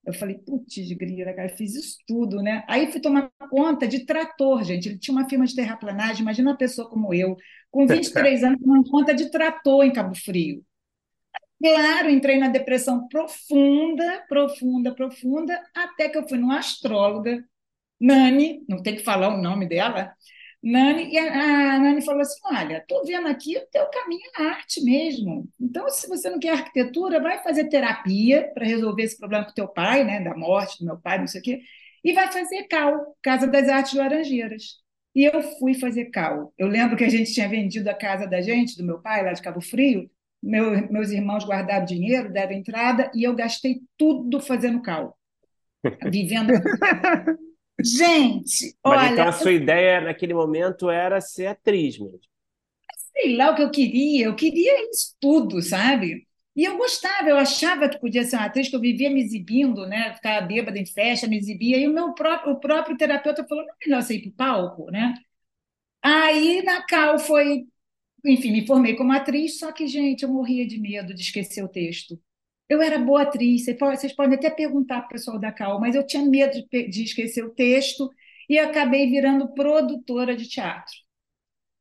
Eu 0.05 0.15
falei, 0.15 0.39
putz, 0.39 0.75
grila, 0.93 1.33
cara, 1.35 1.49
fiz 1.51 1.75
isso 1.75 1.99
tudo, 2.07 2.43
né? 2.43 2.65
Aí 2.69 2.91
fui 2.91 3.01
tomar 3.01 3.31
conta 3.51 3.87
de 3.87 4.05
trator, 4.07 4.65
gente. 4.65 4.89
Ele 4.89 4.99
tinha 4.99 5.15
uma 5.17 5.29
firma 5.29 5.47
de 5.47 5.55
terraplanagem, 5.55 6.23
imagina 6.23 6.51
uma 6.51 6.57
pessoa 6.57 6.89
como 6.89 7.13
eu, 7.15 7.37
com 7.70 7.87
23 7.87 8.44
anos, 8.44 8.61
tomando 8.61 8.90
conta 8.90 9.14
de 9.14 9.30
trator 9.30 9.85
em 9.85 9.92
Cabo 9.92 10.14
Frio. 10.14 10.64
Claro, 11.62 12.09
entrei 12.09 12.38
na 12.38 12.48
depressão 12.48 13.06
profunda, 13.06 14.24
profunda, 14.28 14.94
profunda, 14.94 15.62
até 15.74 16.09
que 16.09 16.16
eu 16.16 16.26
fui 16.26 16.38
numa 16.38 16.59
astróloga, 16.59 17.44
Nani, 18.00 18.64
não 18.66 18.83
tem 18.83 18.96
que 18.96 19.04
falar 19.04 19.28
o 19.28 19.42
nome 19.42 19.68
dela, 19.68 20.14
Nani, 20.62 21.11
e 21.11 21.18
a, 21.18 21.74
a 21.74 21.78
Nani 21.78 22.02
falou 22.02 22.20
assim: 22.20 22.38
Olha, 22.44 22.78
estou 22.78 23.04
vendo 23.06 23.28
aqui 23.28 23.56
o 23.56 23.66
teu 23.70 23.87
caminho 23.88 24.22
é 24.38 24.42
arte 24.42 24.83
mesmo. 24.83 25.48
Então, 25.59 25.88
se 25.88 26.06
você 26.09 26.28
não 26.28 26.38
quer 26.38 26.50
arquitetura, 26.52 27.20
vai 27.20 27.42
fazer 27.42 27.68
terapia 27.68 28.50
para 28.54 28.66
resolver 28.66 29.02
esse 29.02 29.18
problema 29.18 29.44
com 29.46 29.52
teu 29.52 29.68
pai, 29.68 30.04
né, 30.04 30.20
da 30.22 30.37
morte 30.37 30.78
do 30.78 30.85
meu 30.87 30.98
pai, 30.98 31.18
não 31.18 31.26
sei 31.26 31.40
o 31.40 31.44
quê, 31.44 31.61
e 32.04 32.12
vai 32.12 32.30
fazer 32.33 32.64
CAL, 32.64 33.16
Casa 33.22 33.46
das 33.46 33.68
Artes 33.68 33.94
Laranjeiras. 33.94 34.80
E 35.14 35.25
eu 35.25 35.42
fui 35.59 35.75
fazer 35.75 36.07
CAL. 36.07 36.53
Eu 36.57 36.68
lembro 36.68 36.96
que 36.96 37.05
a 37.05 37.09
gente 37.09 37.33
tinha 37.33 37.49
vendido 37.49 37.88
a 37.90 37.94
casa 37.94 38.27
da 38.27 38.40
gente, 38.40 38.77
do 38.77 38.85
meu 38.85 39.01
pai, 39.01 39.25
lá 39.25 39.33
de 39.33 39.42
Cabo 39.42 39.61
Frio. 39.61 40.11
Meu, 40.42 40.90
meus 40.90 41.11
irmãos 41.11 41.44
guardaram 41.44 41.85
dinheiro, 41.85 42.33
deram 42.33 42.53
entrada, 42.53 43.11
e 43.14 43.25
eu 43.25 43.35
gastei 43.35 43.81
tudo 43.96 44.40
fazendo 44.40 44.81
CAL. 44.83 45.16
Vivendo. 46.11 46.53
Gente, 47.83 48.77
Mas 48.85 49.12
então 49.12 49.25
olha, 49.25 49.29
a 49.29 49.33
sua 49.33 49.53
ideia 49.53 50.01
naquele 50.03 50.35
momento 50.35 50.90
era 50.90 51.20
ser 51.20 51.46
atriz 51.46 51.99
mesmo. 51.99 52.20
sei 53.12 53.37
lá 53.37 53.51
o 53.51 53.55
que 53.57 53.62
eu 53.62 53.70
queria, 53.70 54.27
eu 54.27 54.37
queria 54.37 54.90
isso 54.90 55.16
tudo, 55.20 55.62
sabe? 55.62 56.27
E 56.61 56.64
eu 56.64 56.77
gostava, 56.77 57.27
eu 57.27 57.38
achava 57.38 57.88
que 57.88 57.99
podia 57.99 58.23
ser 58.23 58.37
uma 58.37 58.44
atriz, 58.44 58.68
que 58.68 58.77
eu 58.77 58.81
vivia 58.81 59.09
me 59.09 59.23
exibindo, 59.23 59.87
né? 59.87 60.12
Ficava 60.12 60.46
bêbada 60.46 60.79
em 60.79 60.85
festa, 60.85 61.27
me 61.27 61.38
exibia, 61.38 61.79
e 61.79 61.88
o 61.88 61.90
meu 61.90 62.12
próprio, 62.12 62.53
o 62.53 62.61
próprio 62.61 62.99
terapeuta 62.99 63.46
falou: 63.49 63.64
não 63.64 63.73
é 63.73 63.77
melhor 63.87 64.03
você 64.03 64.16
ir 64.16 64.20
para 64.20 64.29
o 64.31 64.33
palco, 64.35 64.90
né? 64.90 65.14
Aí 66.03 66.62
na 66.62 66.85
Cal 66.87 67.18
foi, 67.18 67.66
enfim, 68.27 68.53
me 68.53 68.66
formei 68.66 68.94
como 68.94 69.11
atriz, 69.11 69.59
só 69.59 69.73
que, 69.73 69.87
gente, 69.87 70.23
eu 70.23 70.29
morria 70.29 70.66
de 70.66 70.79
medo 70.79 71.14
de 71.14 71.23
esquecer 71.23 71.64
o 71.64 71.68
texto. 71.68 72.20
Eu 72.68 72.83
era 72.83 72.99
boa 72.99 73.23
atriz, 73.23 73.64
vocês 73.64 74.14
podem, 74.14 74.37
até 74.37 74.51
perguntar 74.51 75.01
para 75.01 75.07
o 75.07 75.12
pessoal 75.12 75.38
da 75.40 75.51
Cal, 75.53 75.81
mas 75.81 75.94
eu 75.94 76.07
tinha 76.07 76.23
medo 76.23 76.53
de, 76.70 76.88
de 76.88 77.05
esquecer 77.05 77.42
o 77.42 77.55
texto 77.55 78.11
e 78.51 78.59
acabei 78.59 79.09
virando 79.09 79.55
produtora 79.55 80.37
de 80.37 80.46
teatro. 80.46 80.94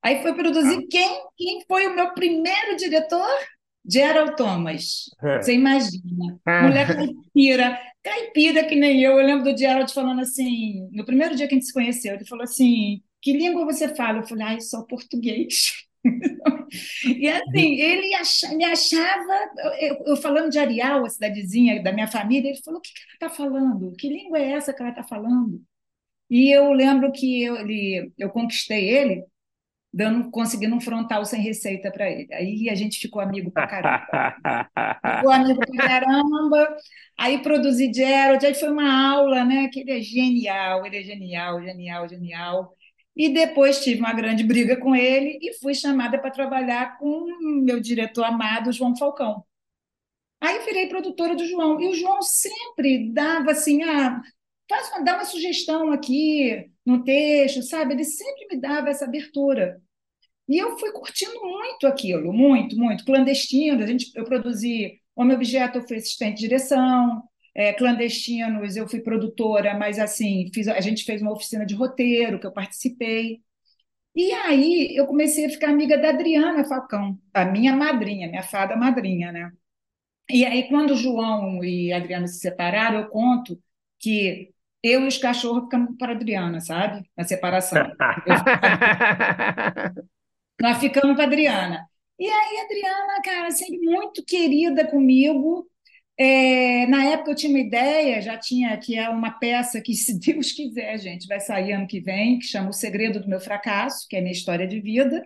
Aí 0.02 0.22
foi 0.22 0.34
produzir 0.34 0.88
quem? 0.88 1.22
Quem 1.38 1.65
foi 1.68 1.88
o 1.88 1.96
meu 1.96 2.13
primeiro 2.13 2.78
diretor? 2.78 3.28
Gerald 3.88 4.36
Thomas. 4.36 5.06
Você 5.39 5.54
imagina. 5.54 6.39
Mulher 6.58 6.94
caipira, 6.96 7.80
caipira 8.04 8.65
que 8.68 8.76
nem 8.76 9.02
eu. 9.02 9.20
Eu 9.20 9.26
lembro 9.26 9.52
do 9.52 9.58
Gerald 9.58 9.92
falando 9.94 10.22
assim, 10.22 10.88
no 10.92 11.06
primeiro 11.06 11.36
dia 11.36 11.48
que 11.48 11.54
a 11.56 11.58
gente 11.58 11.68
se 11.68 11.74
conheceu, 11.74 12.15
ele 12.15 12.26
falou 12.26 12.44
assim: 12.44 13.02
Que 13.22 13.34
língua 13.34 13.65
você 13.65 13.96
fala? 13.96 14.20
Eu 14.20 14.28
falei, 14.28 14.46
ai, 14.46 14.62
só 14.62 14.84
português. 14.84 15.74
E 17.06 17.28
assim, 17.28 17.76
ele 17.82 18.13
acha- 18.15 18.56
me 18.56 18.63
achava, 18.65 19.34
eu, 19.80 20.04
eu 20.08 20.18
falando 20.18 20.50
de 20.52 20.60
Arial, 20.60 21.06
a 21.06 21.10
cidadezinha 21.10 21.82
da 21.82 21.92
minha 21.92 22.08
família, 22.08 22.50
ele 22.50 22.62
falou: 22.63 22.80
O 22.80 22.82
que 22.82 22.92
que 22.94 23.00
ela 23.02 23.13
está 23.13 23.30
falando? 23.44 23.94
Que 23.98 24.08
língua 24.10 24.38
é 24.39 24.52
essa 24.54 24.74
que 24.74 24.82
ela 24.82 24.92
está 24.92 25.04
falando? 25.04 25.62
E 26.30 26.56
eu 26.56 26.72
lembro 26.74 27.12
que 27.12 27.44
eu, 27.44 27.56
ele, 27.58 28.12
eu 28.18 28.30
conquistei 28.30 28.89
ele 28.89 29.26
dando, 29.91 30.30
conseguindo 30.30 30.75
um 30.75 30.82
frontal 30.82 31.25
sem 31.25 31.41
receita 31.41 31.91
para 31.91 32.10
ele. 32.10 32.34
Aí 32.34 32.69
a 32.69 32.75
gente 32.75 32.99
ficou 32.99 33.21
amigo 33.21 33.52
pra 33.52 33.67
caramba. 33.67 34.06
Ficou 35.17 35.32
amigo 35.32 35.60
pra 35.60 35.88
caramba. 35.88 36.78
Aí 37.17 37.41
produzi 37.41 37.91
Gerald, 37.93 38.45
aí 38.45 38.54
foi 38.54 38.69
uma 38.69 39.12
aula, 39.13 39.43
né? 39.43 39.67
Que 39.69 39.82
ele 39.82 39.91
é 39.91 40.02
genial, 40.02 40.86
ele 40.86 40.97
é 40.97 41.04
genial, 41.04 41.62
genial, 41.62 42.08
genial. 42.08 42.73
E 43.15 43.30
depois 43.30 43.84
tive 43.84 43.99
uma 43.99 44.13
grande 44.13 44.43
briga 44.43 44.78
com 44.78 44.95
ele 44.95 45.39
e 45.41 45.54
fui 45.60 45.73
chamada 45.73 46.17
para 46.19 46.32
trabalhar 46.32 46.97
com 46.97 47.25
meu 47.63 47.80
diretor 47.82 48.23
amado, 48.23 48.71
João 48.71 48.95
Falcão. 48.95 49.43
Aí 50.39 50.60
virei 50.60 50.88
produtora 50.88 51.36
do 51.36 51.45
João. 51.45 51.82
E 51.82 51.89
o 51.89 51.95
João 51.95 52.21
sempre 52.21 53.12
dava 53.12 53.52
assim, 53.52 53.84
ah, 53.84 54.21
faz 54.69 54.89
uma, 54.89 55.04
dá 55.04 55.15
uma 55.15 55.25
sugestão 55.25 55.91
aqui 55.91 56.71
no 56.89 57.04
texto, 57.04 57.62
sabe? 57.63 57.93
Ele 57.93 58.04
sempre 58.04 58.47
me 58.52 58.60
dava 58.60 58.89
essa 58.89 59.06
abertura. 59.06 59.82
E 60.47 60.58
eu 60.58 60.78
fui 60.80 60.91
curtindo 60.91 61.39
muito 61.41 61.88
aquilo, 61.88 62.34
muito, 62.34 62.75
muito. 62.78 63.06
Clandestino, 63.06 63.84
a 63.84 63.88
gente, 63.88 64.12
eu 64.15 64.25
produzi 64.25 64.99
Homem 65.15 65.36
Objeto, 65.36 65.78
eu 65.78 65.88
fui 65.88 65.97
assistente 65.97 66.38
de 66.38 66.41
direção. 66.43 67.23
É, 67.56 67.73
clandestinos, 67.73 68.75
eu 68.78 68.88
fui 68.88 69.02
produtora, 69.02 69.78
mas 69.78 69.99
assim, 69.99 70.49
fiz, 70.54 70.67
a 70.67 70.80
gente 70.82 71.04
fez 71.04 71.21
uma 71.21 71.34
oficina 71.34 71.65
de 71.65 71.75
roteiro 71.75 72.39
que 72.39 72.47
eu 72.47 72.54
participei. 72.54 73.41
E 74.15 74.32
aí 74.34 74.95
eu 74.95 75.08
comecei 75.08 75.45
a 75.45 75.49
ficar 75.49 75.69
amiga 75.69 75.97
da 75.97 76.10
Adriana 76.10 76.65
Falcão, 76.65 77.19
a 77.34 77.45
minha 77.45 77.75
madrinha, 77.75 78.28
minha 78.30 78.43
fada 78.43 78.75
madrinha, 78.75 79.32
né? 79.32 79.52
E 80.30 80.45
aí, 80.45 80.69
quando 80.69 80.91
o 80.91 80.95
João 80.95 81.63
e 81.63 81.91
a 81.91 81.97
Adriana 81.97 82.28
se 82.28 82.39
separaram, 82.39 82.99
eu 82.99 83.10
conto 83.10 83.60
que 83.99 84.54
eu 84.84 85.04
e 85.04 85.08
os 85.08 85.18
cachorros 85.18 85.63
ficamos 85.65 85.98
para 85.98 86.13
a 86.13 86.15
Adriana, 86.15 86.62
sabe? 86.62 87.04
Na 87.18 87.24
separação. 87.26 87.96
Nós 90.62 90.78
ficamos 90.80 91.15
para 91.15 91.24
a 91.26 91.28
Adriana. 91.28 91.86
E 92.20 92.26
aí, 92.26 92.58
a 92.60 92.63
Adriana, 92.65 93.22
cara, 93.24 93.52
sempre 93.52 93.80
muito 93.80 94.24
querida 94.26 94.88
comigo, 94.88 95.68
É, 96.18 96.88
na 96.88 97.06
época 97.06 97.32
eu 97.32 97.36
tinha 97.36 97.52
uma 97.52 97.60
ideia, 97.62 98.22
já 98.22 98.38
tinha, 98.38 98.78
que 98.78 98.96
é 98.98 99.10
uma 99.10 99.32
peça 99.39 99.82
que, 99.82 99.96
se 99.96 100.20
Deus 100.20 100.54
quiser, 100.54 100.98
gente, 101.00 101.28
vai 101.28 101.42
sair 101.42 101.74
ano 101.74 101.88
que 101.88 102.00
vem, 102.02 102.39
que 102.39 102.46
chama 102.48 102.70
O 102.70 102.74
Segredo 102.74 103.22
do 103.22 103.30
Meu 103.30 103.42
Fracasso, 103.42 104.08
que 104.10 104.15
é 104.18 104.20
a 104.20 104.24
minha 104.24 104.34
história 104.34 104.68
de 104.68 104.82
vida. 104.82 105.26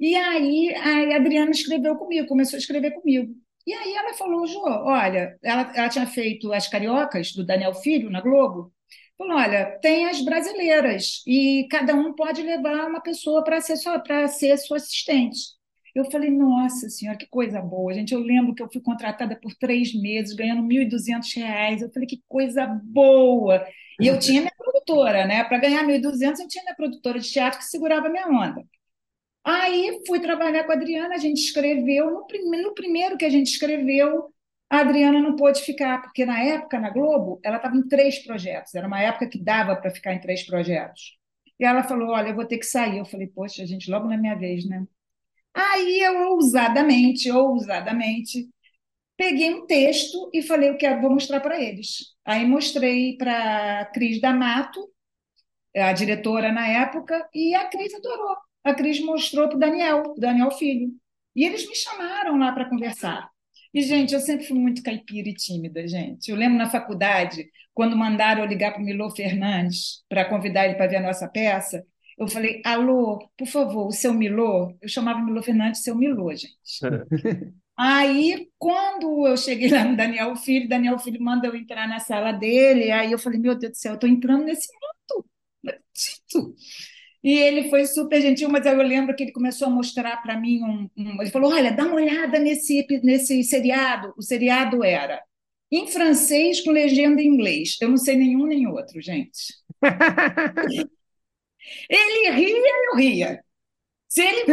E 0.00 0.14
aí 0.16 0.74
a 0.76 1.16
Adriana 1.16 1.50
escreveu 1.52 1.96
comigo, 1.96 2.28
começou 2.28 2.56
a 2.56 2.60
escrever 2.60 2.92
comigo. 2.92 3.34
E 3.66 3.72
aí 3.72 3.94
ela 3.94 4.14
falou, 4.14 4.46
Jô, 4.46 4.62
olha, 4.64 5.38
ela, 5.42 5.72
ela 5.74 5.88
tinha 5.88 6.06
feito 6.06 6.52
As 6.52 6.68
Cariocas, 6.68 7.32
do 7.32 7.44
Daniel 7.44 7.74
Filho, 7.74 8.10
na 8.10 8.20
Globo. 8.20 8.72
Falou, 9.18 9.36
olha, 9.36 9.78
tem 9.82 10.06
as 10.06 10.22
brasileiras, 10.22 11.22
e 11.26 11.68
cada 11.70 11.94
um 11.94 12.14
pode 12.14 12.42
levar 12.42 12.86
uma 12.88 13.02
pessoa 13.02 13.44
para 13.44 13.60
ser, 13.60 13.76
sua, 13.76 14.02
ser 14.28 14.56
sua 14.56 14.78
assistente. 14.78 15.38
Eu 15.94 16.10
falei, 16.10 16.30
nossa 16.30 16.88
senhora, 16.88 17.18
que 17.18 17.26
coisa 17.26 17.60
boa, 17.60 17.92
gente. 17.92 18.14
Eu 18.14 18.20
lembro 18.20 18.54
que 18.54 18.62
eu 18.62 18.70
fui 18.72 18.80
contratada 18.80 19.36
por 19.36 19.54
três 19.54 19.92
meses, 19.94 20.34
ganhando 20.34 20.62
R$ 20.62 20.86
1.200. 20.86 21.82
Eu 21.82 21.90
falei, 21.92 22.06
que 22.08 22.22
coisa 22.28 22.66
boa. 22.66 23.66
E 24.00 24.06
eu 24.06 24.18
tinha 24.18 24.40
minha 24.40 24.54
produtora, 24.56 25.26
né? 25.26 25.44
Para 25.44 25.58
ganhar 25.58 25.84
R$ 25.84 25.98
1.200, 25.98 26.40
eu 26.40 26.48
tinha 26.48 26.64
minha 26.64 26.76
produtora 26.76 27.18
de 27.18 27.30
teatro 27.30 27.58
que 27.58 27.66
segurava 27.66 28.08
minha 28.08 28.26
onda. 28.28 28.64
Aí 29.44 30.02
fui 30.06 30.20
trabalhar 30.20 30.64
com 30.64 30.72
a 30.72 30.74
Adriana, 30.74 31.14
a 31.14 31.18
gente 31.18 31.38
escreveu. 31.40 32.10
No, 32.10 32.26
prim 32.26 32.44
no 32.62 32.74
primeiro 32.74 33.16
que 33.16 33.24
a 33.24 33.30
gente 33.30 33.48
escreveu, 33.48 34.32
a 34.68 34.78
Adriana 34.80 35.20
não 35.20 35.36
pôde 35.36 35.62
ficar, 35.62 36.02
porque 36.02 36.24
na 36.24 36.40
época, 36.42 36.78
na 36.78 36.90
Globo, 36.90 37.40
ela 37.42 37.56
estava 37.56 37.76
em 37.76 37.88
três 37.88 38.18
projetos. 38.20 38.74
Era 38.74 38.86
uma 38.86 39.00
época 39.00 39.28
que 39.28 39.42
dava 39.42 39.76
para 39.76 39.90
ficar 39.90 40.14
em 40.14 40.20
três 40.20 40.44
projetos. 40.46 41.18
E 41.58 41.64
ela 41.64 41.82
falou: 41.82 42.10
Olha, 42.10 42.28
eu 42.30 42.34
vou 42.36 42.46
ter 42.46 42.58
que 42.58 42.66
sair. 42.66 42.98
Eu 42.98 43.04
falei: 43.06 43.26
Poxa, 43.28 43.66
gente, 43.66 43.90
logo 43.90 44.06
na 44.08 44.16
minha 44.16 44.34
vez, 44.36 44.66
né? 44.68 44.84
Aí 45.54 46.00
eu 46.00 46.32
ousadamente, 46.32 47.30
ousadamente, 47.30 48.48
peguei 49.16 49.54
um 49.54 49.66
texto 49.66 50.30
e 50.34 50.42
falei: 50.42 50.70
Eu 50.70 50.78
quero, 50.78 51.00
vou 51.02 51.10
mostrar 51.12 51.40
para 51.40 51.60
eles. 51.62 52.14
Aí 52.24 52.46
mostrei 52.46 53.16
para 53.16 53.82
a 53.82 53.86
Cris 53.86 54.20
D'Amato, 54.20 54.80
a 55.76 55.92
diretora 55.92 56.52
na 56.52 56.66
época, 56.68 57.28
e 57.34 57.54
a 57.54 57.68
Cris 57.68 57.94
adorou. 57.94 58.36
A 58.64 58.74
Cris 58.74 59.00
mostrou 59.00 59.48
para 59.48 59.56
o 59.56 59.60
Daniel, 59.60 60.02
o 60.16 60.20
Daniel 60.20 60.50
Filho. 60.50 60.90
E 61.34 61.44
eles 61.44 61.66
me 61.68 61.74
chamaram 61.74 62.38
lá 62.38 62.52
para 62.52 62.68
conversar. 62.68 63.30
E, 63.72 63.82
gente, 63.82 64.12
eu 64.12 64.20
sempre 64.20 64.46
fui 64.46 64.58
muito 64.58 64.82
caipira 64.82 65.28
e 65.28 65.34
tímida, 65.34 65.86
gente. 65.86 66.28
Eu 66.30 66.36
lembro 66.36 66.58
na 66.58 66.68
faculdade, 66.68 67.48
quando 67.72 67.96
mandaram 67.96 68.42
eu 68.42 68.48
ligar 68.48 68.72
para 68.72 68.82
o 68.82 68.84
Milô 68.84 69.10
Fernandes 69.10 70.04
para 70.08 70.24
convidar 70.24 70.66
ele 70.66 70.74
para 70.74 70.88
ver 70.88 70.96
a 70.96 71.02
nossa 71.02 71.28
peça, 71.28 71.84
eu 72.18 72.28
falei, 72.28 72.60
alô, 72.64 73.30
por 73.36 73.46
favor, 73.46 73.86
o 73.86 73.92
seu 73.92 74.12
Milô, 74.12 74.76
eu 74.82 74.88
chamava 74.88 75.20
o 75.20 75.24
Milô 75.24 75.42
Fernandes 75.42 75.82
seu 75.82 75.94
Milô, 75.96 76.34
gente. 76.34 76.50
aí, 77.76 78.50
quando 78.58 79.26
eu 79.26 79.36
cheguei 79.36 79.70
lá 79.70 79.84
no 79.84 79.96
Daniel 79.96 80.34
Filho, 80.36 80.68
Daniel 80.68 80.98
Filho 80.98 81.22
manda 81.22 81.46
eu 81.46 81.54
entrar 81.56 81.88
na 81.88 82.00
sala 82.00 82.32
dele, 82.32 82.90
aí 82.90 83.12
eu 83.12 83.18
falei, 83.18 83.38
meu 83.38 83.54
Deus 83.56 83.72
do 83.72 83.76
céu, 83.76 83.92
eu 83.92 83.94
estou 83.94 84.10
entrando 84.10 84.44
nesse 84.44 84.68
mundo, 84.72 85.26
não 85.62 85.72
acredito. 85.72 86.54
E 87.22 87.32
ele 87.34 87.68
foi 87.68 87.86
super 87.86 88.20
gentil, 88.20 88.48
mas 88.48 88.64
eu 88.64 88.76
lembro 88.76 89.14
que 89.14 89.22
ele 89.22 89.32
começou 89.32 89.68
a 89.68 89.70
mostrar 89.70 90.22
para 90.22 90.40
mim 90.40 90.62
um, 90.62 90.88
um, 90.96 91.20
Ele 91.20 91.30
falou: 91.30 91.52
olha, 91.52 91.70
dá 91.72 91.84
uma 91.84 91.96
olhada 91.96 92.38
nesse, 92.38 92.86
nesse 93.02 93.42
seriado. 93.44 94.14
O 94.16 94.22
seriado 94.22 94.82
era 94.82 95.22
em 95.70 95.86
francês 95.86 96.60
com 96.62 96.70
legenda 96.70 97.20
em 97.22 97.26
inglês. 97.26 97.76
Eu 97.80 97.90
não 97.90 97.96
sei 97.98 98.16
nenhum 98.16 98.46
nem 98.46 98.66
outro, 98.66 99.00
gente. 99.02 99.54
ele 101.88 102.30
ria, 102.30 102.72
eu 102.92 102.96
ria. 102.96 103.44
Se 104.10 104.22
ele 104.22 104.44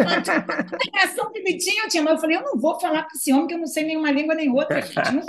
reação 0.94 1.32
que 1.34 1.40
ele 1.40 1.58
tinha, 1.58 1.84
eu 1.84 1.90
tinha, 1.90 2.04
mas 2.04 2.14
eu 2.14 2.20
falei, 2.20 2.38
eu 2.38 2.44
não 2.44 2.60
vou 2.60 2.80
falar 2.80 3.02
para 3.04 3.16
esse 3.16 3.34
homem 3.34 3.48
que 3.48 3.56
eu 3.56 3.58
não 3.58 3.66
sei 3.66 3.86
nenhuma 3.86 4.12
língua 4.12 4.36
nem 4.36 4.52
outra, 4.52 4.80
gente. 4.84 5.14
Não. 5.14 5.26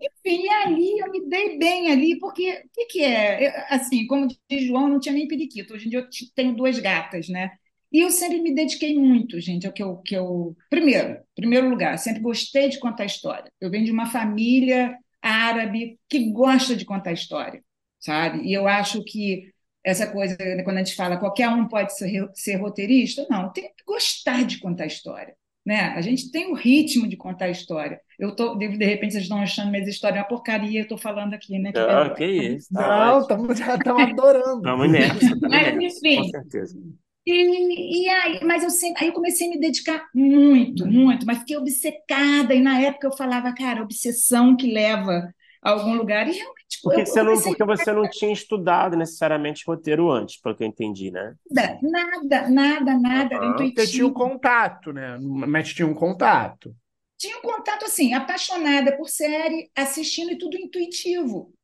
Enfim, 0.00 0.48
ali 0.48 1.00
eu 1.00 1.10
me 1.10 1.28
dei 1.28 1.58
bem 1.58 1.90
ali, 1.90 2.20
porque 2.20 2.62
o 2.64 2.68
que, 2.72 2.84
que 2.86 3.02
é? 3.02 3.48
Eu, 3.48 3.52
assim, 3.68 4.06
como 4.06 4.28
diz 4.48 4.62
João, 4.62 4.84
eu 4.84 4.90
não 4.90 5.00
tinha 5.00 5.12
nem 5.12 5.26
periquito. 5.26 5.74
Hoje 5.74 5.88
em 5.88 5.90
dia 5.90 5.98
eu 5.98 6.08
tenho 6.36 6.54
duas 6.54 6.78
gatas, 6.78 7.28
né? 7.28 7.50
E 7.92 7.98
eu 7.98 8.10
sempre 8.10 8.40
me 8.40 8.54
dediquei 8.54 8.96
muito, 8.96 9.40
gente, 9.40 9.66
ao 9.66 9.72
que 9.72 9.82
eu, 9.82 9.96
que 9.96 10.14
eu. 10.14 10.56
Primeiro, 10.70 11.18
primeiro 11.34 11.68
lugar, 11.68 11.98
sempre 11.98 12.22
gostei 12.22 12.68
de 12.68 12.78
contar 12.78 13.06
história. 13.06 13.50
Eu 13.60 13.70
venho 13.70 13.84
de 13.84 13.90
uma 13.90 14.06
família 14.06 14.96
árabe 15.20 15.98
que 16.08 16.30
gosta 16.30 16.76
de 16.76 16.84
contar 16.84 17.12
história, 17.12 17.60
sabe? 17.98 18.46
E 18.46 18.52
eu 18.52 18.68
acho 18.68 19.02
que 19.04 19.51
essa 19.84 20.06
coisa, 20.06 20.36
quando 20.64 20.76
a 20.76 20.84
gente 20.84 20.94
fala 20.94 21.16
qualquer 21.16 21.48
um 21.48 21.66
pode 21.66 21.96
ser, 21.96 22.28
ser 22.34 22.56
roteirista, 22.56 23.26
não, 23.28 23.52
tem 23.52 23.64
que 23.64 23.84
gostar 23.86 24.44
de 24.44 24.58
contar 24.58 24.86
história. 24.86 25.34
Né? 25.64 25.78
A 25.94 26.00
gente 26.00 26.30
tem 26.30 26.50
o 26.50 26.54
ritmo 26.54 27.06
de 27.06 27.16
contar 27.16 27.48
história. 27.48 28.00
Eu 28.18 28.34
tô, 28.34 28.56
de, 28.56 28.76
de 28.76 28.84
repente, 28.84 29.12
vocês 29.12 29.24
estão 29.24 29.38
achando 29.38 29.70
minhas 29.70 29.86
histórias 29.86 30.20
uma 30.20 30.28
porcaria, 30.28 30.80
eu 30.80 30.84
estou 30.84 30.98
falando 30.98 31.34
aqui, 31.34 31.56
né? 31.58 31.72
Que, 31.72 31.78
ah, 31.78 32.10
que 32.10 32.24
isso. 32.24 32.72
Tá 32.72 33.06
não, 33.06 33.20
estamos 33.20 33.60
adorando. 33.60 34.56
Estamos 34.56 34.90
nessa. 34.90 35.36
Mas, 35.48 35.76
enfim. 35.76 36.22
Com 36.22 36.28
certeza. 36.30 36.76
E, 37.24 38.04
e, 38.04 38.08
aí, 38.08 38.40
mas 38.44 38.64
eu 38.64 38.70
sempre, 38.70 39.04
aí 39.04 39.10
eu 39.10 39.14
comecei 39.14 39.46
a 39.46 39.50
me 39.50 39.60
dedicar 39.60 40.08
muito, 40.12 40.84
muito, 40.84 41.24
mas 41.24 41.38
fiquei 41.38 41.56
obcecada, 41.56 42.52
e 42.52 42.60
na 42.60 42.80
época 42.80 43.06
eu 43.06 43.16
falava, 43.16 43.54
cara, 43.54 43.80
obsessão 43.80 44.56
que 44.56 44.72
leva 44.72 45.32
a 45.62 45.70
algum 45.70 45.94
lugar, 45.94 46.28
e 46.28 46.32
realmente 46.32 46.62
porque, 46.82 47.06
você, 47.06 47.22
não, 47.22 47.40
porque 47.40 47.64
você 47.64 47.92
não 47.92 48.10
tinha 48.10 48.32
estudado 48.32 48.96
necessariamente 48.96 49.62
roteiro 49.64 50.10
antes, 50.10 50.40
pelo 50.40 50.56
que 50.56 50.64
eu 50.64 50.68
entendi, 50.68 51.12
né? 51.12 51.34
Nada, 51.50 52.50
nada, 52.50 52.98
nada. 52.98 53.40
Uhum. 53.40 53.50
Intuitivo. 53.52 53.86
Você 53.86 53.92
tinha 53.92 54.06
um 54.06 54.12
contato, 54.12 54.92
né? 54.92 55.16
Mas 55.20 55.72
tinha 55.72 55.86
um 55.86 55.94
contato. 55.94 56.74
Tinha 57.16 57.38
um 57.38 57.42
contato, 57.42 57.84
assim, 57.84 58.12
apaixonada 58.12 58.96
por 58.96 59.08
série, 59.08 59.70
assistindo 59.76 60.32
e 60.32 60.38
tudo 60.38 60.56
intuitivo. 60.56 61.54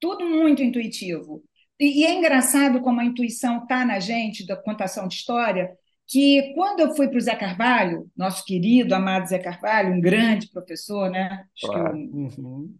Tudo 0.00 0.24
muito 0.24 0.62
intuitivo. 0.62 1.42
E, 1.78 2.00
e 2.00 2.06
é 2.06 2.14
engraçado 2.14 2.80
como 2.80 3.00
a 3.00 3.04
intuição 3.04 3.64
está 3.64 3.84
na 3.84 4.00
gente, 4.00 4.46
da 4.46 4.56
contação 4.56 5.06
de 5.06 5.16
história, 5.16 5.76
que 6.06 6.54
quando 6.54 6.80
eu 6.80 6.94
fui 6.94 7.08
para 7.08 7.18
o 7.18 7.20
Zé 7.20 7.34
Carvalho, 7.34 8.10
nosso 8.16 8.42
querido, 8.44 8.94
amado 8.94 9.28
Zé 9.28 9.38
Carvalho, 9.38 9.92
um 9.92 10.00
grande 10.00 10.48
professor, 10.50 11.10
né? 11.10 11.44
Acho 11.54 11.66
claro. 11.66 11.92
que 11.92 11.98
um, 11.98 12.30
uhum 12.38 12.74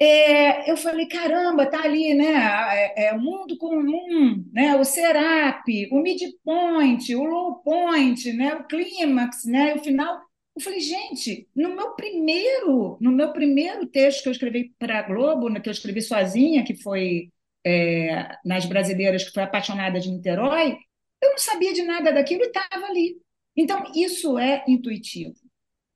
é, 0.00 0.70
eu 0.70 0.76
falei, 0.76 1.06
caramba, 1.06 1.66
tá 1.66 1.82
ali, 1.82 2.14
né? 2.14 2.26
É, 2.26 3.06
é, 3.06 3.12
o 3.14 3.20
mundo 3.20 3.56
comum, 3.58 4.44
né? 4.52 4.76
O 4.76 4.84
Serap, 4.84 5.64
o 5.90 6.00
midpoint, 6.00 7.14
o 7.16 7.24
low 7.24 7.56
point, 7.62 8.32
né? 8.32 8.54
O 8.54 8.64
clímax, 8.64 9.44
né? 9.44 9.74
O 9.74 9.82
final. 9.82 10.20
Eu 10.56 10.62
falei, 10.62 10.80
gente, 10.80 11.48
no 11.54 11.74
meu 11.74 11.94
primeiro, 11.94 12.98
no 13.00 13.10
meu 13.12 13.32
primeiro 13.32 13.86
texto 13.86 14.22
que 14.22 14.28
eu 14.28 14.32
escrevi 14.32 14.74
para 14.78 14.98
a 15.00 15.02
Globo, 15.02 15.52
que 15.60 15.68
eu 15.68 15.72
escrevi 15.72 16.02
sozinha, 16.02 16.64
que 16.64 16.74
foi 16.76 17.30
é, 17.64 18.36
nas 18.44 18.66
brasileiras, 18.66 19.24
que 19.24 19.32
foi 19.32 19.42
apaixonada 19.42 20.00
de 20.00 20.10
Niterói, 20.10 20.76
eu 21.22 21.30
não 21.30 21.38
sabia 21.38 21.72
de 21.72 21.82
nada 21.82 22.12
daquilo 22.12 22.42
e 22.44 22.46
estava 22.46 22.86
ali. 22.86 23.20
Então, 23.56 23.84
isso 23.94 24.38
é 24.38 24.64
intuitivo. 24.68 25.34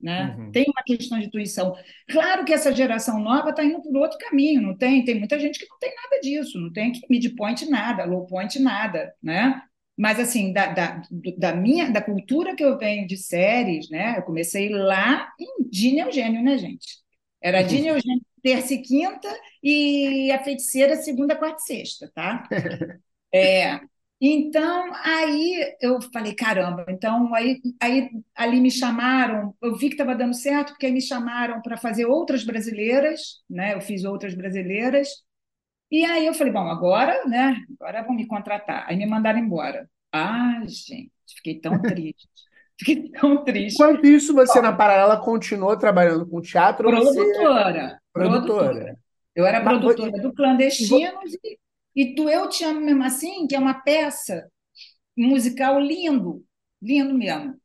Né? 0.03 0.35
Uhum. 0.37 0.51
Tem 0.51 0.65
uma 0.67 0.83
questão 0.83 1.17
de 1.17 1.27
intuição. 1.27 1.73
Claro 2.09 2.43
que 2.43 2.51
essa 2.51 2.75
geração 2.75 3.19
nova 3.19 3.51
está 3.51 3.63
indo 3.63 3.81
por 3.81 3.95
outro 3.95 4.17
caminho, 4.17 4.61
não 4.61 4.77
tem? 4.77 5.05
Tem 5.05 5.15
muita 5.17 5.39
gente 5.39 5.57
que 5.57 5.65
não 5.69 5.79
tem 5.79 5.95
nada 5.95 6.19
disso, 6.21 6.59
não 6.59 6.73
tem 6.73 6.91
que 6.91 6.99
midpoint 7.09 7.69
nada, 7.69 8.03
low 8.03 8.25
point 8.25 8.59
nada, 8.59 9.15
né? 9.23 9.61
Mas 9.97 10.19
assim, 10.19 10.51
da, 10.51 10.73
da, 10.73 11.01
da, 11.37 11.55
minha 11.55 11.89
da 11.89 12.01
cultura 12.01 12.53
que 12.53 12.65
eu 12.65 12.77
venho 12.77 13.07
de 13.07 13.15
séries, 13.15 13.89
né? 13.89 14.15
Eu 14.17 14.23
comecei 14.23 14.67
lá 14.67 15.31
em 15.39 15.69
Dina 15.69 16.01
Eugênio, 16.01 16.43
né, 16.43 16.57
gente? 16.57 16.97
Era 17.41 17.61
uhum. 17.61 17.67
Dina 17.67 17.87
Eugênio 17.87 18.21
terça 18.41 18.73
e 18.73 18.81
quinta 18.81 19.29
e 19.63 20.29
a 20.33 20.43
feiticeira 20.43 20.97
segunda, 20.97 21.33
quarta 21.33 21.61
e 21.61 21.65
sexta, 21.65 22.11
tá? 22.13 22.43
É, 23.35 23.79
então, 24.27 24.91
aí 25.03 25.75
eu 25.81 25.99
falei, 26.13 26.33
caramba, 26.33 26.85
então 26.87 27.33
aí, 27.35 27.59
aí 27.81 28.09
ali 28.35 28.61
me 28.61 28.71
chamaram, 28.71 29.53
eu 29.61 29.75
vi 29.75 29.87
que 29.87 29.95
estava 29.95 30.15
dando 30.15 30.33
certo, 30.33 30.69
porque 30.69 30.85
aí 30.85 30.91
me 30.91 31.01
chamaram 31.01 31.61
para 31.61 31.75
fazer 31.75 32.05
outras 32.05 32.43
brasileiras, 32.43 33.41
né? 33.49 33.73
Eu 33.73 33.81
fiz 33.81 34.05
outras 34.05 34.33
brasileiras, 34.33 35.09
e 35.91 36.03
aí 36.05 36.25
eu 36.25 36.33
falei, 36.33 36.51
bom, 36.51 36.67
agora, 36.69 37.25
né? 37.25 37.55
Agora 37.79 38.01
vão 38.03 38.15
me 38.15 38.25
contratar. 38.25 38.85
Aí 38.87 38.97
me 38.97 39.05
mandaram 39.05 39.39
embora. 39.39 39.89
Ah, 40.11 40.61
gente, 40.65 41.11
fiquei 41.35 41.59
tão 41.59 41.79
triste. 41.83 42.27
Fiquei 42.79 43.09
tão 43.11 43.43
triste. 43.43 43.75
Enquanto 43.75 44.05
isso, 44.05 44.33
você, 44.33 44.59
na 44.59 44.73
paralela, 44.73 45.17
continuou 45.17 45.77
trabalhando 45.77 46.25
com 46.25 46.41
teatro? 46.41 46.87
Produtora. 46.87 47.13
Você... 47.13 47.41
Produtora. 47.41 47.99
produtora. 48.11 48.97
Eu 49.35 49.45
era 49.45 49.61
produtora 49.61 50.11
do 50.21 50.33
Clandestinos 50.33 51.33
e 51.43 51.59
e 51.95 52.15
do 52.15 52.29
Eu 52.29 52.49
Te 52.49 52.63
Amo 52.63 52.81
Mesmo 52.81 53.03
Assim, 53.03 53.47
que 53.47 53.55
é 53.55 53.59
uma 53.59 53.73
peça 53.73 54.49
musical 55.17 55.79
lindo, 55.79 56.43
lindo 56.81 57.13
mesmo. 57.13 57.55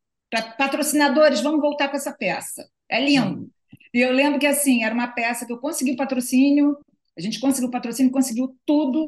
Patrocinadores, 0.58 1.40
vamos 1.40 1.60
voltar 1.60 1.88
com 1.88 1.96
essa 1.96 2.12
peça. 2.12 2.68
É 2.88 3.02
lindo. 3.02 3.50
E 3.92 4.00
eu 4.00 4.12
lembro 4.12 4.38
que 4.38 4.46
assim, 4.46 4.84
era 4.84 4.94
uma 4.94 5.08
peça 5.08 5.46
que 5.46 5.52
eu 5.52 5.58
consegui 5.58 5.96
patrocínio, 5.96 6.76
a 7.16 7.20
gente 7.20 7.40
conseguiu 7.40 7.70
patrocínio, 7.70 8.12
conseguiu 8.12 8.56
tudo, 8.66 9.06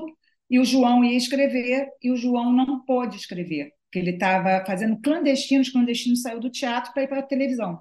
e 0.48 0.58
o 0.58 0.64
João 0.64 1.04
ia 1.04 1.16
escrever, 1.16 1.88
e 2.02 2.10
o 2.10 2.16
João 2.16 2.52
não 2.52 2.84
pôde 2.84 3.16
escrever, 3.16 3.72
porque 3.84 3.98
ele 3.98 4.12
estava 4.12 4.64
fazendo 4.66 5.00
clandestinos, 5.00 5.70
clandestinos 5.70 6.22
saiu 6.22 6.40
do 6.40 6.50
teatro 6.50 6.92
para 6.92 7.02
ir 7.04 7.08
para 7.08 7.20
a 7.20 7.22
televisão. 7.22 7.80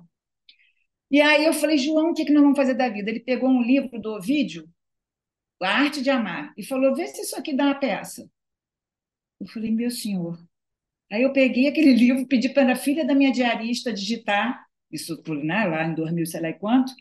E 1.10 1.22
aí 1.22 1.46
eu 1.46 1.54
falei, 1.54 1.78
João, 1.78 2.12
o 2.12 2.14
que, 2.14 2.26
que 2.26 2.32
nós 2.32 2.44
vamos 2.44 2.58
fazer 2.58 2.76
da 2.76 2.88
vida? 2.90 3.10
Ele 3.10 3.20
pegou 3.22 3.50
um 3.50 3.64
livro 3.64 4.00
do 4.00 4.14
Ovídio, 4.14 4.70
A 5.62 5.70
Arte 5.70 6.02
de 6.02 6.10
Amar, 6.10 6.54
e 6.58 6.64
falou, 6.66 6.96
vê 6.96 7.08
se 7.08 7.22
isso 7.22 7.36
aqui 7.36 7.54
dá 7.54 7.66
uma 7.66 7.80
peça. 7.80 8.30
Eu 9.40 9.48
falei, 9.48 9.72
meu 9.72 9.92
senhor. 9.92 10.40
Aí 11.12 11.24
eu 11.24 11.34
peguei 11.34 11.68
aquele 11.68 11.94
livro, 11.96 12.28
pedi 12.28 12.50
para 12.50 12.74
a 12.74 12.76
filha 12.76 13.06
da 13.06 13.16
minha 13.16 13.32
diarista 13.32 13.94
digitar, 13.94 14.66
isso 14.92 15.22
né, 15.44 15.66
lá 15.66 15.86
em 15.86 15.96
2000, 15.96 16.26
sei 16.26 16.42
lá 16.42 16.50
e 16.50 16.54
quanto, 16.54 16.94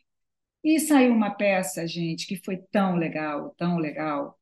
e 0.62 0.80
saiu 0.80 1.12
uma 1.12 1.30
peça, 1.30 1.86
gente, 1.86 2.26
que 2.26 2.36
foi 2.36 2.56
tão 2.70 2.96
legal, 2.96 3.54
tão 3.56 3.78
legal. 3.78 4.38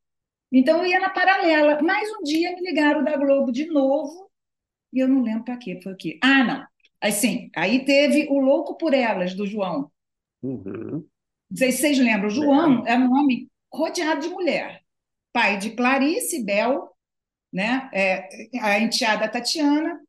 Então 0.50 0.78
eu 0.78 0.86
ia 0.86 1.00
na 1.00 1.10
paralela. 1.10 1.82
Mais 1.82 2.08
um 2.18 2.22
dia 2.22 2.54
me 2.54 2.62
ligaram 2.62 3.04
da 3.04 3.16
Globo 3.16 3.52
de 3.52 3.66
novo, 3.66 4.30
e 4.92 4.98
eu 4.98 5.08
não 5.08 5.22
lembro 5.22 5.44
para 5.44 5.56
quê, 5.58 5.78
foi 5.82 5.92
o 5.92 5.96
quê? 5.96 6.18
Ah, 6.22 6.44
não. 6.44 6.66
Assim, 7.00 7.50
aí 7.54 7.84
teve 7.84 8.26
o 8.30 8.38
Louco 8.38 8.76
por 8.76 8.94
Elas, 8.94 9.34
do 9.34 9.46
João. 9.46 9.90
Uhum. 10.42 11.06
Não 11.50 11.56
sei 11.56 11.70
se 11.70 11.78
vocês 11.78 11.98
lembram. 11.98 12.28
O 12.28 12.30
João 12.30 12.86
é 12.86 12.96
um 12.96 13.12
homem 13.12 13.48
rodeado 13.72 14.20
de 14.22 14.28
mulher. 14.28 14.82
Pai 15.32 15.58
de 15.58 15.70
Clarice 15.70 16.44
Bel, 16.44 16.90
né? 17.52 17.90
É, 17.92 18.28
a 18.60 18.78
enteada 18.80 19.28
Tatiana, 19.28 20.00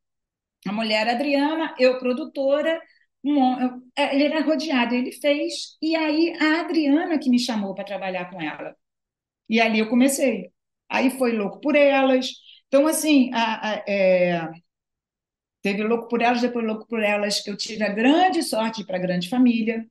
a 0.67 0.71
mulher 0.71 1.07
Adriana, 1.09 1.75
eu 1.79 1.99
produtora. 1.99 2.81
Um, 3.23 3.81
é, 3.95 4.15
ele 4.15 4.25
era 4.25 4.41
rodeado, 4.41 4.95
ele 4.95 5.11
fez. 5.11 5.77
E 5.81 5.95
aí 5.95 6.33
a 6.41 6.61
Adriana 6.61 7.19
que 7.19 7.29
me 7.29 7.39
chamou 7.39 7.75
para 7.75 7.83
trabalhar 7.85 8.29
com 8.31 8.41
ela. 8.41 8.75
E 9.49 9.61
ali 9.61 9.79
eu 9.79 9.89
comecei. 9.89 10.51
Aí 10.89 11.09
foi 11.11 11.33
Louco 11.33 11.59
por 11.61 11.75
Elas. 11.75 12.31
Então, 12.67 12.87
assim, 12.87 13.31
a, 13.33 13.71
a, 13.71 13.83
é, 13.87 14.49
Teve 15.61 15.83
Louco 15.83 16.07
por 16.07 16.21
Elas, 16.21 16.41
depois 16.41 16.65
Louco 16.65 16.87
por 16.87 17.01
Elas. 17.03 17.45
Eu 17.45 17.57
tive 17.57 17.83
a 17.83 17.89
grande 17.93 18.43
sorte 18.43 18.85
para 18.85 18.97
a 18.97 19.01
Grande 19.01 19.29
Família. 19.29 19.85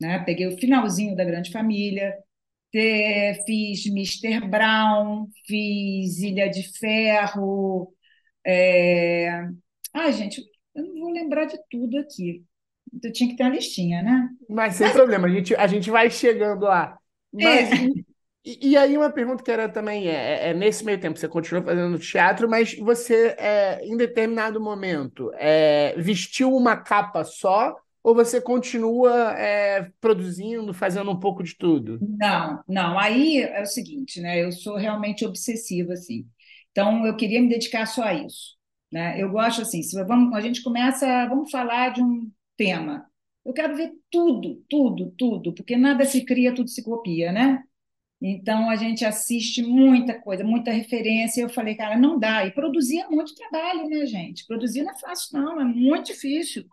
Né? 0.00 0.18
Peguei 0.20 0.46
o 0.46 0.58
finalzinho 0.58 1.16
da 1.16 1.24
Grande 1.24 1.50
Família. 1.50 2.14
Fiz 2.74 3.86
Mr. 3.86 4.48
Brown, 4.48 5.28
fiz 5.46 6.18
Ilha 6.18 6.48
de 6.48 6.64
Ferro. 6.76 7.94
É... 8.44 9.46
Ah, 9.92 10.10
gente, 10.10 10.42
eu 10.74 10.82
não 10.82 11.00
vou 11.00 11.12
lembrar 11.12 11.44
de 11.44 11.56
tudo 11.70 11.96
aqui. 11.98 12.42
Eu 13.00 13.12
tinha 13.12 13.30
que 13.30 13.36
ter 13.36 13.44
uma 13.44 13.54
listinha, 13.54 14.02
né? 14.02 14.28
Mas 14.48 14.74
sem 14.74 14.88
Mas... 14.88 14.96
problema, 14.96 15.28
a 15.28 15.30
gente, 15.30 15.54
a 15.54 15.66
gente 15.68 15.88
vai 15.88 16.10
chegando 16.10 16.64
lá. 16.64 16.98
Mas, 17.32 17.70
é. 17.70 17.86
E, 18.44 18.70
e, 18.70 18.76
aí 18.76 18.98
uma 18.98 19.10
pergunta 19.10 19.42
que 19.42 19.50
era 19.50 19.68
também, 19.68 20.08
é, 20.08 20.12
é, 20.12 20.48
é, 20.50 20.54
nesse 20.54 20.84
meio 20.84 21.00
tempo, 21.00 21.18
você 21.18 21.28
continua 21.28 21.62
fazendo 21.62 21.98
teatro, 21.98 22.48
mas 22.48 22.76
você, 22.76 23.34
é, 23.38 23.86
em 23.86 23.96
determinado 23.96 24.60
momento, 24.60 25.30
é, 25.36 25.94
vestiu 25.96 26.54
uma 26.54 26.76
capa 26.76 27.24
só 27.24 27.74
ou 28.04 28.14
você 28.14 28.38
continua 28.38 29.32
é, 29.32 29.90
produzindo, 29.98 30.74
fazendo 30.74 31.10
um 31.10 31.18
pouco 31.18 31.42
de 31.42 31.56
tudo? 31.56 31.98
Não, 32.02 32.62
não. 32.68 32.98
Aí 32.98 33.40
é 33.40 33.62
o 33.62 33.66
seguinte, 33.66 34.20
né? 34.20 34.44
Eu 34.44 34.52
sou 34.52 34.76
realmente 34.76 35.24
obsessiva, 35.24 35.94
assim. 35.94 36.28
Então, 36.70 37.06
eu 37.06 37.16
queria 37.16 37.40
me 37.40 37.48
dedicar 37.48 37.86
só 37.86 38.02
a 38.02 38.12
isso. 38.12 38.56
Né? 38.92 39.18
Eu 39.20 39.30
gosto, 39.30 39.62
assim, 39.62 39.82
se 39.82 39.96
vamos, 40.04 40.34
a 40.34 40.40
gente 40.42 40.62
começa, 40.62 41.26
vamos 41.28 41.50
falar 41.50 41.94
de 41.94 42.02
um 42.02 42.30
tema. 42.58 43.06
Eu 43.42 43.54
quero 43.54 43.74
ver 43.74 43.92
tudo, 44.10 44.62
tudo, 44.68 45.10
tudo, 45.16 45.54
porque 45.54 45.74
nada 45.74 46.04
se 46.04 46.26
cria, 46.26 46.54
tudo 46.54 46.68
se 46.68 46.82
copia, 46.82 47.32
né? 47.32 47.62
Então 48.20 48.68
a 48.70 48.76
gente 48.76 49.04
assiste 49.04 49.62
muita 49.62 50.20
coisa, 50.20 50.44
muita 50.44 50.70
referência. 50.70 51.42
Eu 51.42 51.48
falei, 51.48 51.74
cara, 51.74 51.98
não 51.98 52.18
dá. 52.18 52.44
E 52.46 52.52
produzir 52.52 53.00
é 53.00 53.08
muito 53.08 53.34
trabalho, 53.34 53.88
né, 53.88 54.04
gente? 54.06 54.46
Produzir 54.46 54.82
não 54.82 54.92
é 54.92 54.98
fácil, 54.98 55.38
não, 55.38 55.60
é 55.60 55.64
muito 55.64 56.06
difícil. 56.06 56.66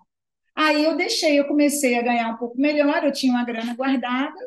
Aí 0.64 0.84
eu 0.84 0.96
deixei, 0.96 1.40
eu 1.40 1.48
comecei 1.48 1.98
a 1.98 2.04
ganhar 2.04 2.30
um 2.30 2.38
pouco 2.38 2.60
melhor, 2.60 3.04
eu 3.04 3.12
tinha 3.12 3.34
uma 3.34 3.44
grana 3.44 3.74
guardada, 3.74 4.38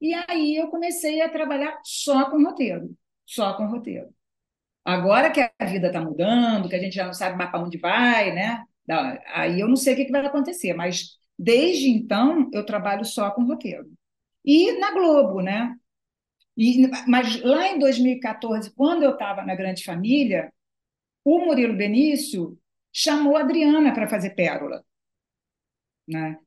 e 0.00 0.14
aí 0.14 0.56
eu 0.56 0.68
comecei 0.68 1.20
a 1.20 1.28
trabalhar 1.28 1.78
só 1.84 2.30
com 2.30 2.42
roteiro, 2.42 2.96
só 3.26 3.52
com 3.54 3.66
roteiro. 3.66 4.08
Agora 4.84 5.30
que 5.30 5.40
a 5.40 5.66
vida 5.66 5.88
está 5.88 6.00
mudando, 6.00 6.68
que 6.68 6.76
a 6.76 6.78
gente 6.78 6.94
já 6.94 7.04
não 7.04 7.12
sabe 7.12 7.36
mais 7.36 7.50
para 7.50 7.60
onde 7.62 7.76
vai, 7.78 8.32
né? 8.34 8.64
Aí 9.34 9.60
eu 9.60 9.68
não 9.68 9.76
sei 9.76 9.92
o 9.94 9.96
que 9.96 10.10
vai 10.10 10.24
acontecer, 10.24 10.72
mas 10.72 11.18
desde 11.38 11.90
então 11.90 12.48
eu 12.54 12.64
trabalho 12.64 13.04
só 13.04 13.30
com 13.30 13.44
roteiro. 13.44 13.86
E 14.44 14.72
na 14.78 14.92
Globo, 14.92 15.42
né? 15.42 15.76
E, 16.56 16.88
mas 17.06 17.42
lá 17.42 17.68
em 17.68 17.78
2014, 17.78 18.72
quando 18.74 19.02
eu 19.02 19.12
estava 19.12 19.42
na 19.42 19.54
Grande 19.54 19.84
Família, 19.84 20.50
o 21.24 21.38
Murilo 21.40 21.76
Benício 21.76 22.58
chamou 22.92 23.36
a 23.36 23.40
Adriana 23.40 23.92
para 23.92 24.08
fazer 24.08 24.30
Pérola. 24.30 24.82
Né? 26.08 26.38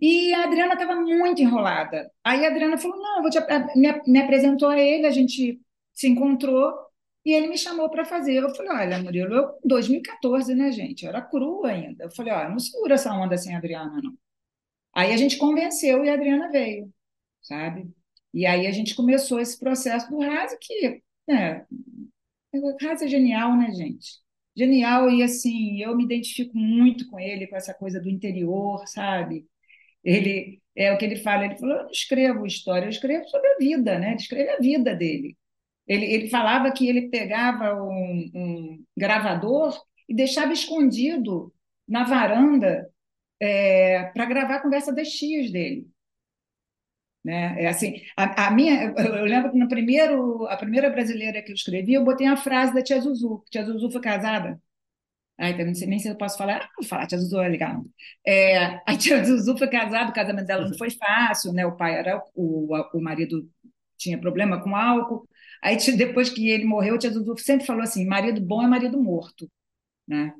E 0.00 0.34
a 0.34 0.44
Adriana 0.44 0.74
estava 0.74 0.94
muito 0.96 1.40
enrolada. 1.40 2.10
Aí 2.24 2.44
a 2.44 2.50
Adriana 2.50 2.78
falou: 2.78 2.98
Não, 2.98 3.22
vou 3.22 3.30
te, 3.30 3.38
me, 3.76 4.02
me 4.06 4.20
apresentou 4.20 4.68
a 4.68 4.78
ele, 4.78 5.06
a 5.06 5.10
gente 5.10 5.60
se 5.92 6.08
encontrou 6.08 6.74
e 7.24 7.32
ele 7.32 7.48
me 7.48 7.58
chamou 7.58 7.90
para 7.90 8.04
fazer. 8.04 8.42
Eu 8.42 8.54
falei: 8.54 8.72
Olha, 8.72 9.02
Murilo, 9.02 9.34
eu, 9.34 9.58
2014, 9.64 10.54
né, 10.54 10.70
gente? 10.72 11.04
Eu 11.04 11.10
era 11.10 11.22
crua 11.22 11.68
ainda. 11.70 12.04
Eu 12.04 12.10
falei: 12.10 12.32
Olha, 12.32 12.48
não 12.50 12.58
segura 12.58 12.94
essa 12.94 13.12
onda 13.12 13.36
sem 13.38 13.54
a 13.54 13.58
Adriana, 13.58 14.00
não. 14.02 14.16
Aí 14.94 15.12
a 15.12 15.16
gente 15.16 15.38
convenceu 15.38 16.04
e 16.04 16.10
a 16.10 16.14
Adriana 16.14 16.50
veio, 16.50 16.92
sabe? 17.42 17.90
E 18.34 18.46
aí 18.46 18.66
a 18.66 18.72
gente 18.72 18.94
começou 18.94 19.40
esse 19.40 19.58
processo 19.58 20.10
do 20.10 20.20
Raso, 20.20 20.56
que 20.60 21.02
né, 21.28 21.66
é 22.52 23.08
genial, 23.08 23.56
né, 23.56 23.72
gente? 23.72 24.20
Genial, 24.56 25.10
e 25.10 25.22
assim, 25.22 25.82
eu 25.82 25.94
me 25.96 26.04
identifico 26.04 26.56
muito 26.56 27.08
com 27.10 27.20
ele, 27.20 27.46
com 27.46 27.56
essa 27.56 27.74
coisa 27.74 28.00
do 28.00 28.08
interior, 28.08 28.86
sabe? 28.88 29.46
Ele 30.04 30.62
é 30.74 30.92
o 30.92 30.98
que 30.98 31.04
ele 31.04 31.16
fala, 31.16 31.44
ele 31.46 31.56
falou, 31.56 31.76
eu 31.76 31.84
não 31.84 31.90
escrevo 31.90 32.46
história, 32.46 32.86
eu 32.86 32.90
escrevo 32.90 33.28
sobre 33.28 33.48
a 33.48 33.58
vida, 33.58 33.98
né? 33.98 34.14
Escreve 34.16 34.50
a 34.50 34.58
vida 34.58 34.94
dele. 34.94 35.36
Ele, 35.86 36.06
ele 36.06 36.28
falava 36.30 36.72
que 36.72 36.88
ele 36.88 37.08
pegava 37.10 37.74
um, 37.82 38.30
um 38.34 38.84
gravador 38.96 39.78
e 40.08 40.14
deixava 40.14 40.52
escondido 40.52 41.52
na 41.88 42.04
varanda 42.04 42.88
é, 43.40 44.04
para 44.14 44.26
gravar 44.26 44.56
a 44.56 44.62
conversa 44.62 44.92
das 44.92 45.10
tias 45.10 45.50
dele. 45.50 45.86
Né? 47.26 47.64
É 47.64 47.66
assim, 47.66 48.02
a, 48.16 48.46
a, 48.46 48.50
minha, 48.52 48.94
eu 48.96 49.24
lembro 49.24 49.50
que 49.50 49.58
no 49.58 49.68
primeiro, 49.68 50.46
a 50.46 50.56
primeira 50.56 50.88
brasileira 50.88 51.42
que 51.42 51.50
eu 51.50 51.56
escrevi, 51.56 51.94
eu 51.94 52.04
botei 52.04 52.24
a 52.28 52.36
frase 52.36 52.72
da 52.72 52.80
tia 52.80 53.00
Zuzu. 53.00 53.42
Tia 53.50 53.64
Zuzu 53.64 53.90
foi 53.90 54.00
casada. 54.00 54.62
Ai, 55.36 55.50
então 55.52 55.66
não 55.66 55.74
sei 55.74 55.88
nem 55.88 55.98
se 55.98 56.08
eu 56.08 56.16
posso 56.16 56.38
falar. 56.38 56.62
Ah, 56.62 56.68
vou 56.78 56.86
falar, 56.88 57.06
tia 57.08 57.18
Zuzu 57.18 57.40
é 57.40 57.48
legal. 57.48 57.84
É, 58.24 58.80
a 58.86 58.96
tia 58.96 59.24
Zuzu 59.24 59.58
foi 59.58 59.68
casada, 59.68 60.10
o 60.10 60.14
casamento 60.14 60.46
dela 60.46 60.68
não 60.68 60.78
foi 60.78 60.88
fácil, 60.90 61.52
né? 61.52 61.66
O 61.66 61.76
pai 61.76 61.96
era 61.96 62.22
o, 62.32 62.72
o 62.94 63.00
marido 63.02 63.50
tinha 63.98 64.20
problema 64.20 64.62
com 64.62 64.76
álcool. 64.76 65.28
Aí 65.60 65.76
depois 65.96 66.30
que 66.30 66.48
ele 66.48 66.64
morreu, 66.64 66.96
tia 66.96 67.10
Zuzu 67.10 67.36
sempre 67.38 67.66
falou 67.66 67.82
assim: 67.82 68.06
marido 68.06 68.40
bom 68.40 68.62
é 68.62 68.68
marido 68.68 69.02
morto, 69.02 69.50
né? 70.06 70.32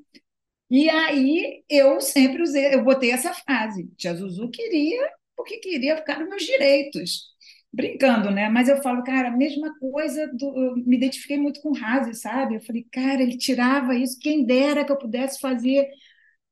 E 0.70 0.88
aí 0.90 1.64
eu 1.68 2.00
sempre 2.00 2.42
usei, 2.42 2.74
eu 2.74 2.84
botei 2.84 3.10
essa 3.10 3.34
frase. 3.34 3.88
Tia 3.96 4.14
Zuzu 4.14 4.50
queria 4.50 5.10
porque 5.36 5.58
queria 5.58 5.96
ficar 5.96 6.18
nos 6.20 6.28
meus 6.28 6.44
direitos. 6.44 7.34
Brincando, 7.72 8.30
né? 8.30 8.48
Mas 8.48 8.68
eu 8.68 8.82
falo, 8.82 9.02
cara, 9.04 9.28
a 9.28 9.36
mesma 9.36 9.78
coisa, 9.78 10.28
do, 10.32 10.76
me 10.86 10.96
identifiquei 10.96 11.36
muito 11.38 11.60
com 11.60 11.70
o 11.70 11.74
Razi, 11.74 12.14
sabe? 12.14 12.54
Eu 12.56 12.60
falei, 12.62 12.86
cara, 12.90 13.22
ele 13.22 13.36
tirava 13.36 13.94
isso, 13.94 14.18
quem 14.20 14.46
dera 14.46 14.84
que 14.84 14.92
eu 14.92 14.98
pudesse 14.98 15.38
fazer 15.40 15.86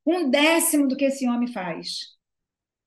um 0.07 0.31
décimo 0.31 0.87
do 0.89 0.97
que 0.97 1.07
esse 1.07 1.27
homem 1.29 1.49
faz 1.49 2.15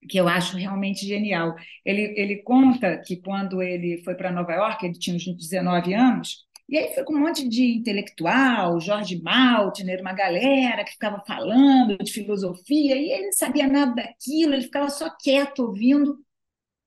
que 0.08 0.18
eu 0.18 0.28
acho 0.28 0.56
realmente 0.56 1.06
genial. 1.06 1.54
Ele, 1.84 2.14
ele 2.16 2.42
conta 2.42 2.98
que 2.98 3.16
quando 3.16 3.62
ele 3.62 4.02
foi 4.04 4.14
para 4.14 4.32
Nova 4.32 4.52
York, 4.52 4.84
ele 4.86 4.98
tinha 4.98 5.16
uns 5.16 5.24
19 5.24 5.94
anos, 5.94 6.46
e 6.68 6.76
aí 6.76 6.94
foi 6.94 7.02
com 7.04 7.14
um 7.14 7.20
monte 7.20 7.48
de 7.48 7.76
intelectual, 7.78 8.78
Jorge 8.78 9.20
Maltner, 9.22 10.00
uma 10.02 10.12
galera 10.12 10.84
que 10.84 10.92
ficava 10.92 11.22
falando 11.26 11.96
de 11.96 12.12
filosofia, 12.12 12.94
e 12.96 13.10
ele 13.10 13.26
não 13.26 13.32
sabia 13.32 13.66
nada 13.66 13.94
daquilo, 13.94 14.52
ele 14.52 14.64
ficava 14.64 14.90
só 14.90 15.08
quieto 15.18 15.60
ouvindo. 15.60 16.22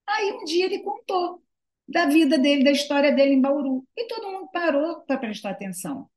Aí 0.07 0.31
um 0.33 0.43
dia 0.43 0.65
ele 0.65 0.79
contou 0.83 1.41
da 1.87 2.05
vida 2.05 2.37
dele, 2.37 2.63
da 2.63 2.71
história 2.71 3.11
dele 3.11 3.33
em 3.33 3.41
Bauru, 3.41 3.85
e 3.97 4.07
todo 4.07 4.31
mundo 4.31 4.49
parou 4.51 5.01
para 5.01 5.17
prestar 5.17 5.51
atenção. 5.51 6.07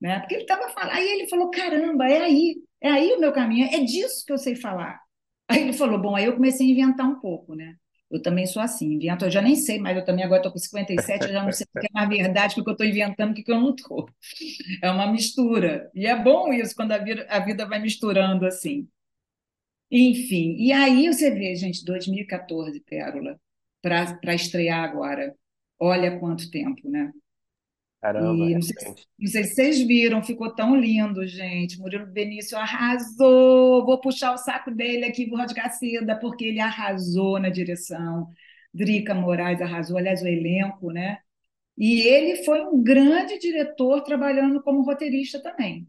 Né? 0.00 0.20
Porque 0.20 0.34
ele 0.34 0.42
estava 0.42 0.68
falando, 0.70 0.96
aí 0.96 1.06
ele 1.06 1.28
falou: 1.28 1.50
caramba, 1.50 2.06
é 2.08 2.22
aí, 2.22 2.56
é 2.80 2.90
aí 2.90 3.12
o 3.12 3.20
meu 3.20 3.32
caminho, 3.32 3.66
é 3.66 3.80
disso 3.80 4.24
que 4.26 4.32
eu 4.32 4.38
sei 4.38 4.56
falar. 4.56 5.00
Aí 5.48 5.62
ele 5.62 5.72
falou: 5.74 6.00
bom, 6.00 6.16
aí 6.16 6.24
eu 6.24 6.34
comecei 6.34 6.66
a 6.66 6.70
inventar 6.70 7.06
um 7.06 7.20
pouco, 7.20 7.54
né? 7.54 7.76
Eu 8.10 8.22
também 8.22 8.46
sou 8.46 8.62
assim, 8.62 8.94
invento, 8.94 9.24
eu 9.24 9.30
já 9.30 9.42
nem 9.42 9.56
sei, 9.56 9.78
mas 9.80 9.96
eu 9.96 10.04
também 10.04 10.24
agora 10.24 10.38
estou 10.40 10.52
com 10.52 10.58
57, 10.58 11.26
eu 11.26 11.32
já 11.32 11.42
não 11.42 11.52
sei 11.52 11.66
o 11.74 11.80
que 11.80 11.86
é 11.86 11.90
na 11.92 12.06
verdade, 12.06 12.60
o 12.60 12.64
que 12.64 12.70
eu 12.70 12.72
estou 12.72 12.86
inventando, 12.86 13.32
o 13.32 13.34
que 13.34 13.50
eu 13.50 13.60
não 13.60 13.74
estou. 13.74 14.08
É 14.82 14.90
uma 14.90 15.10
mistura. 15.10 15.90
E 15.94 16.06
é 16.06 16.16
bom 16.20 16.52
isso, 16.52 16.74
quando 16.76 16.92
a 16.92 16.98
vida, 16.98 17.26
a 17.28 17.40
vida 17.40 17.66
vai 17.66 17.80
misturando 17.80 18.46
assim. 18.46 18.88
Enfim, 19.90 20.56
e 20.58 20.72
aí 20.72 21.06
você 21.08 21.30
vê, 21.30 21.54
gente, 21.54 21.84
2014, 21.84 22.80
Pérola, 22.80 23.40
para 23.82 24.34
estrear 24.34 24.82
agora. 24.84 25.34
Olha 25.78 26.18
quanto 26.18 26.50
tempo, 26.50 26.88
né? 26.88 27.12
Caramba, 28.00 28.50
E 28.50 28.54
não 28.54 28.62
sei, 28.62 28.76
se- 28.78 28.94
não 29.18 29.26
sei 29.28 29.44
se 29.44 29.54
vocês 29.54 29.80
viram, 29.86 30.22
ficou 30.22 30.54
tão 30.54 30.76
lindo, 30.76 31.26
gente. 31.26 31.78
Murilo 31.78 32.06
Benício 32.06 32.56
arrasou. 32.58 33.84
Vou 33.84 34.00
puxar 34.00 34.32
o 34.34 34.38
saco 34.38 34.70
dele 34.70 35.04
aqui, 35.06 35.26
vou 35.28 35.38
rasgar 35.38 35.70
seda, 35.72 36.18
porque 36.18 36.44
ele 36.46 36.60
arrasou 36.60 37.38
na 37.40 37.48
direção. 37.48 38.28
Drica 38.72 39.14
Moraes 39.14 39.60
arrasou, 39.60 39.96
aliás, 39.98 40.22
o 40.22 40.26
elenco, 40.26 40.92
né? 40.92 41.18
E 41.78 42.02
ele 42.02 42.44
foi 42.44 42.62
um 42.62 42.82
grande 42.82 43.38
diretor 43.38 44.02
trabalhando 44.02 44.62
como 44.62 44.82
roteirista 44.84 45.42
também, 45.42 45.88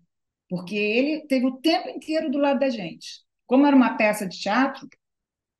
porque 0.49 0.75
ele 0.75 1.27
teve 1.27 1.45
o 1.47 1.57
tempo 1.61 1.89
inteiro 1.89 2.31
do 2.31 2.37
lado 2.39 2.59
da 2.59 2.69
gente. 2.69 3.21
Como 3.47 3.65
era 3.67 3.75
uma 3.75 3.97
peça 3.97 4.27
de 4.27 4.39
teatro, 4.39 4.87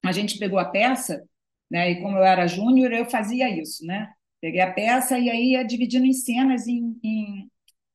a 0.05 0.11
gente 0.11 0.37
pegou 0.39 0.59
a 0.59 0.65
peça, 0.65 1.23
né? 1.69 1.91
E 1.91 2.01
como 2.01 2.17
eu 2.17 2.23
era 2.23 2.47
júnior, 2.47 2.91
eu 2.93 3.05
fazia 3.09 3.49
isso, 3.49 3.85
né? 3.85 4.11
Peguei 4.41 4.61
a 4.61 4.71
peça 4.71 5.17
e 5.19 5.29
aí 5.29 5.51
ia 5.51 5.63
dividindo 5.63 6.05
em 6.05 6.13
cenas, 6.13 6.67
em, 6.67 6.97
em, 7.03 7.49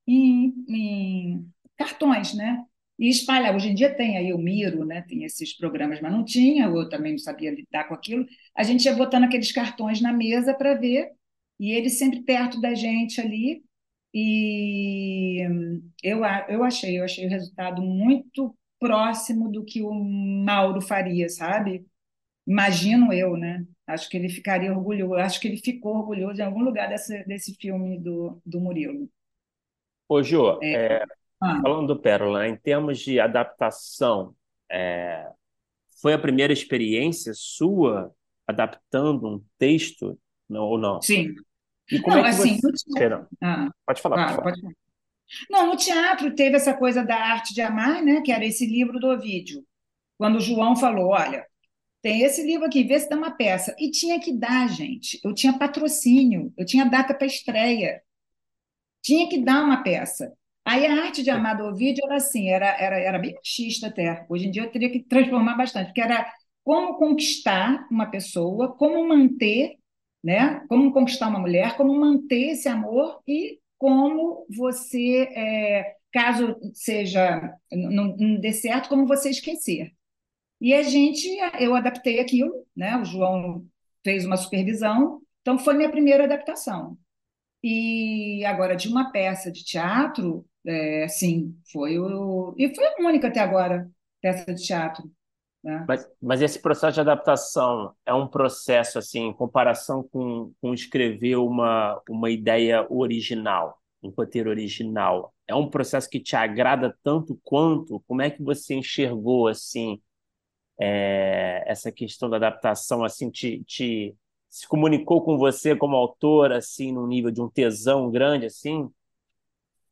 em, 0.06 0.54
em 0.68 1.46
cartões, 1.76 2.34
né? 2.34 2.64
E 2.98 3.08
espalhava. 3.08 3.56
Hoje 3.56 3.70
em 3.70 3.74
dia 3.74 3.94
tem 3.94 4.16
aí 4.16 4.32
o 4.32 4.38
Miro, 4.38 4.84
né? 4.84 5.02
Tem 5.02 5.24
esses 5.24 5.56
programas, 5.56 6.00
mas 6.00 6.12
não 6.12 6.24
tinha, 6.24 6.66
eu 6.66 6.88
também 6.88 7.12
não 7.12 7.18
sabia 7.18 7.50
lidar 7.50 7.84
com 7.88 7.94
aquilo. 7.94 8.26
A 8.56 8.62
gente 8.62 8.84
ia 8.84 8.94
botando 8.94 9.24
aqueles 9.24 9.52
cartões 9.52 10.00
na 10.00 10.12
mesa 10.12 10.54
para 10.54 10.74
ver, 10.74 11.10
e 11.60 11.72
ele 11.72 11.88
sempre 11.90 12.22
perto 12.22 12.60
da 12.60 12.74
gente 12.74 13.20
ali. 13.20 13.64
E 14.14 15.42
eu, 16.02 16.20
eu 16.48 16.64
achei, 16.64 16.98
eu 16.98 17.04
achei 17.04 17.26
o 17.26 17.30
resultado 17.30 17.82
muito 17.82 18.56
próximo 18.78 19.50
do 19.50 19.64
que 19.64 19.82
o 19.82 19.92
Mauro 19.94 20.80
faria, 20.80 21.28
sabe? 21.28 21.86
Imagino 22.46 23.12
eu, 23.12 23.36
né? 23.36 23.66
Acho 23.86 24.08
que 24.08 24.16
ele 24.16 24.28
ficaria 24.28 24.72
orgulhoso, 24.72 25.14
acho 25.14 25.40
que 25.40 25.48
ele 25.48 25.58
ficou 25.58 25.96
orgulhoso 25.96 26.40
em 26.40 26.44
algum 26.44 26.62
lugar 26.62 26.88
desse, 26.88 27.24
desse 27.24 27.54
filme 27.54 27.98
do, 28.00 28.40
do 28.44 28.60
Murilo. 28.60 29.08
Ô, 30.08 30.22
Jô, 30.22 30.60
É. 30.60 31.00
é, 31.02 31.04
Ah, 31.40 31.62
falando 31.62 31.88
do 31.88 32.00
Pérola, 32.00 32.48
em 32.48 32.56
termos 32.56 33.00
de 33.00 33.20
adaptação, 33.20 34.36
é, 34.70 35.30
foi 36.02 36.14
a 36.14 36.18
primeira 36.18 36.52
experiência 36.52 37.32
sua 37.34 38.14
adaptando 38.46 39.26
um 39.28 39.44
texto, 39.58 40.18
não, 40.48 40.64
ou 40.64 40.78
não? 40.78 41.00
sim. 41.00 41.34
E 41.90 42.00
como 42.00 42.16
Não, 42.16 42.26
é 42.26 42.30
que 42.30 42.30
assim, 42.30 42.58
você... 42.60 42.84
teatro, 42.96 43.28
ah, 43.42 43.70
pode 43.86 44.02
falar, 44.02 44.18
pode 44.18 44.32
claro, 44.32 44.34
falar. 44.34 44.50
pode 44.50 44.60
falar. 44.60 44.74
Não, 45.50 45.66
no 45.68 45.76
teatro 45.76 46.34
teve 46.34 46.56
essa 46.56 46.74
coisa 46.76 47.04
da 47.04 47.16
arte 47.16 47.54
de 47.54 47.60
amar, 47.62 48.02
né? 48.02 48.22
Que 48.22 48.32
era 48.32 48.44
esse 48.44 48.66
livro 48.66 48.98
do 49.00 49.08
Ovídio. 49.08 49.64
Quando 50.18 50.36
o 50.36 50.40
João 50.40 50.76
falou, 50.76 51.08
olha, 51.10 51.46
tem 52.02 52.22
esse 52.22 52.42
livro 52.44 52.66
aqui, 52.66 52.84
vê 52.84 52.98
se 53.00 53.08
dá 53.08 53.16
uma 53.16 53.30
peça. 53.30 53.74
E 53.78 53.90
tinha 53.90 54.20
que 54.20 54.32
dar, 54.32 54.68
gente. 54.68 55.20
Eu 55.24 55.34
tinha 55.34 55.58
patrocínio, 55.58 56.52
eu 56.56 56.66
tinha 56.66 56.84
data 56.84 57.14
para 57.14 57.26
estreia. 57.26 58.02
tinha 59.02 59.28
que 59.28 59.38
dar 59.42 59.64
uma 59.64 59.82
peça. 59.82 60.32
Aí 60.64 60.86
a 60.86 61.02
arte 61.04 61.22
de 61.22 61.30
amar 61.30 61.56
do 61.56 61.64
Ovídio 61.64 62.04
era 62.04 62.16
assim, 62.16 62.48
era, 62.50 62.66
era, 62.80 62.98
era 62.98 63.18
bem 63.18 63.34
machista 63.34 63.88
até. 63.88 64.24
Hoje 64.28 64.46
em 64.46 64.50
dia 64.50 64.62
eu 64.62 64.70
teria 64.70 64.90
que 64.90 65.02
transformar 65.02 65.56
bastante, 65.56 65.86
porque 65.86 66.00
era 66.00 66.32
como 66.64 66.96
conquistar 66.98 67.86
uma 67.90 68.06
pessoa, 68.06 68.72
como 68.76 69.06
manter, 69.08 69.76
né? 70.22 70.64
Como 70.68 70.92
conquistar 70.92 71.28
uma 71.28 71.40
mulher, 71.40 71.76
como 71.76 71.94
manter 71.98 72.52
esse 72.52 72.68
amor 72.68 73.20
e 73.26 73.58
como 73.78 74.46
você, 74.56 75.22
é, 75.34 75.96
caso 76.12 76.56
seja 76.74 77.52
não, 77.72 78.16
não 78.16 78.40
dê 78.40 78.52
certo, 78.52 78.88
como 78.88 79.06
você 79.06 79.30
esquecer. 79.30 79.92
E 80.62 80.72
a 80.74 80.82
gente, 80.84 81.28
eu 81.58 81.74
adaptei 81.74 82.20
aquilo, 82.20 82.64
né? 82.74 82.96
O 82.96 83.04
João 83.04 83.66
fez 84.04 84.24
uma 84.24 84.36
supervisão, 84.36 85.20
então 85.40 85.58
foi 85.58 85.74
minha 85.74 85.90
primeira 85.90 86.22
adaptação. 86.22 86.96
E 87.64 88.44
agora, 88.44 88.76
de 88.76 88.86
uma 88.86 89.10
peça 89.10 89.50
de 89.50 89.64
teatro, 89.64 90.46
é, 90.64 91.08
sim, 91.08 91.56
foi 91.72 91.98
o. 91.98 92.54
E 92.56 92.72
foi 92.76 92.86
a 92.86 92.94
única 93.00 93.26
até 93.26 93.40
agora, 93.40 93.90
peça 94.20 94.54
de 94.54 94.62
teatro. 94.64 95.10
Né? 95.64 95.84
Mas, 95.88 96.08
mas 96.22 96.40
esse 96.40 96.60
processo 96.60 96.94
de 96.94 97.00
adaptação 97.00 97.92
é 98.06 98.14
um 98.14 98.28
processo, 98.28 99.00
assim, 99.00 99.26
em 99.26 99.32
comparação 99.32 100.08
com, 100.12 100.52
com 100.60 100.72
escrever 100.72 101.38
uma, 101.38 102.00
uma 102.08 102.30
ideia 102.30 102.86
original, 102.88 103.80
um 104.00 104.10
roteiro 104.10 104.48
original. 104.48 105.34
É 105.48 105.56
um 105.56 105.68
processo 105.68 106.08
que 106.08 106.20
te 106.20 106.36
agrada 106.36 106.96
tanto 107.02 107.36
quanto? 107.42 108.00
Como 108.06 108.22
é 108.22 108.30
que 108.30 108.44
você 108.44 108.74
enxergou, 108.74 109.48
assim, 109.48 110.00
é, 110.82 111.64
essa 111.66 111.92
questão 111.92 112.28
da 112.30 112.36
adaptação, 112.36 113.04
assim, 113.04 113.30
te, 113.30 113.62
te 113.64 114.16
se 114.48 114.68
comunicou 114.68 115.24
com 115.24 115.38
você 115.38 115.76
como 115.76 115.96
autora, 115.96 116.58
assim, 116.58 116.92
num 116.92 117.06
nível 117.06 117.30
de 117.30 117.40
um 117.40 117.48
tesão 117.50 118.10
grande, 118.10 118.46
assim? 118.46 118.90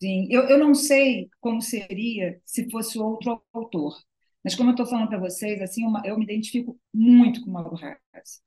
Sim, 0.02 0.26
eu, 0.30 0.48
eu 0.48 0.58
não 0.58 0.74
sei 0.74 1.28
como 1.40 1.60
seria 1.60 2.40
se 2.44 2.70
fosse 2.70 2.98
outro 2.98 3.42
autor, 3.52 3.94
mas 4.42 4.54
como 4.54 4.70
eu 4.70 4.72
estou 4.72 4.86
falando 4.86 5.08
para 5.08 5.18
vocês, 5.18 5.60
assim, 5.60 5.84
uma, 5.86 6.02
eu 6.06 6.16
me 6.18 6.24
identifico 6.24 6.78
muito 6.92 7.42
com 7.42 7.50
o 7.50 7.52
Mauro 7.52 7.76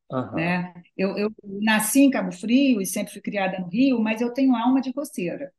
Aham. 0.10 0.56
né? 0.56 0.74
Eu, 0.98 1.18
eu 1.18 1.34
nasci 1.62 2.02
em 2.02 2.10
Cabo 2.12 2.32
Frio 2.32 2.82
e 2.82 2.86
sempre 2.86 3.14
fui 3.14 3.22
criada 3.22 3.60
no 3.60 3.68
Rio, 3.70 4.00
mas 4.02 4.22
eu 4.22 4.34
tenho 4.34 4.56
alma 4.56 4.82
de 4.82 4.92
roceira, 4.92 5.54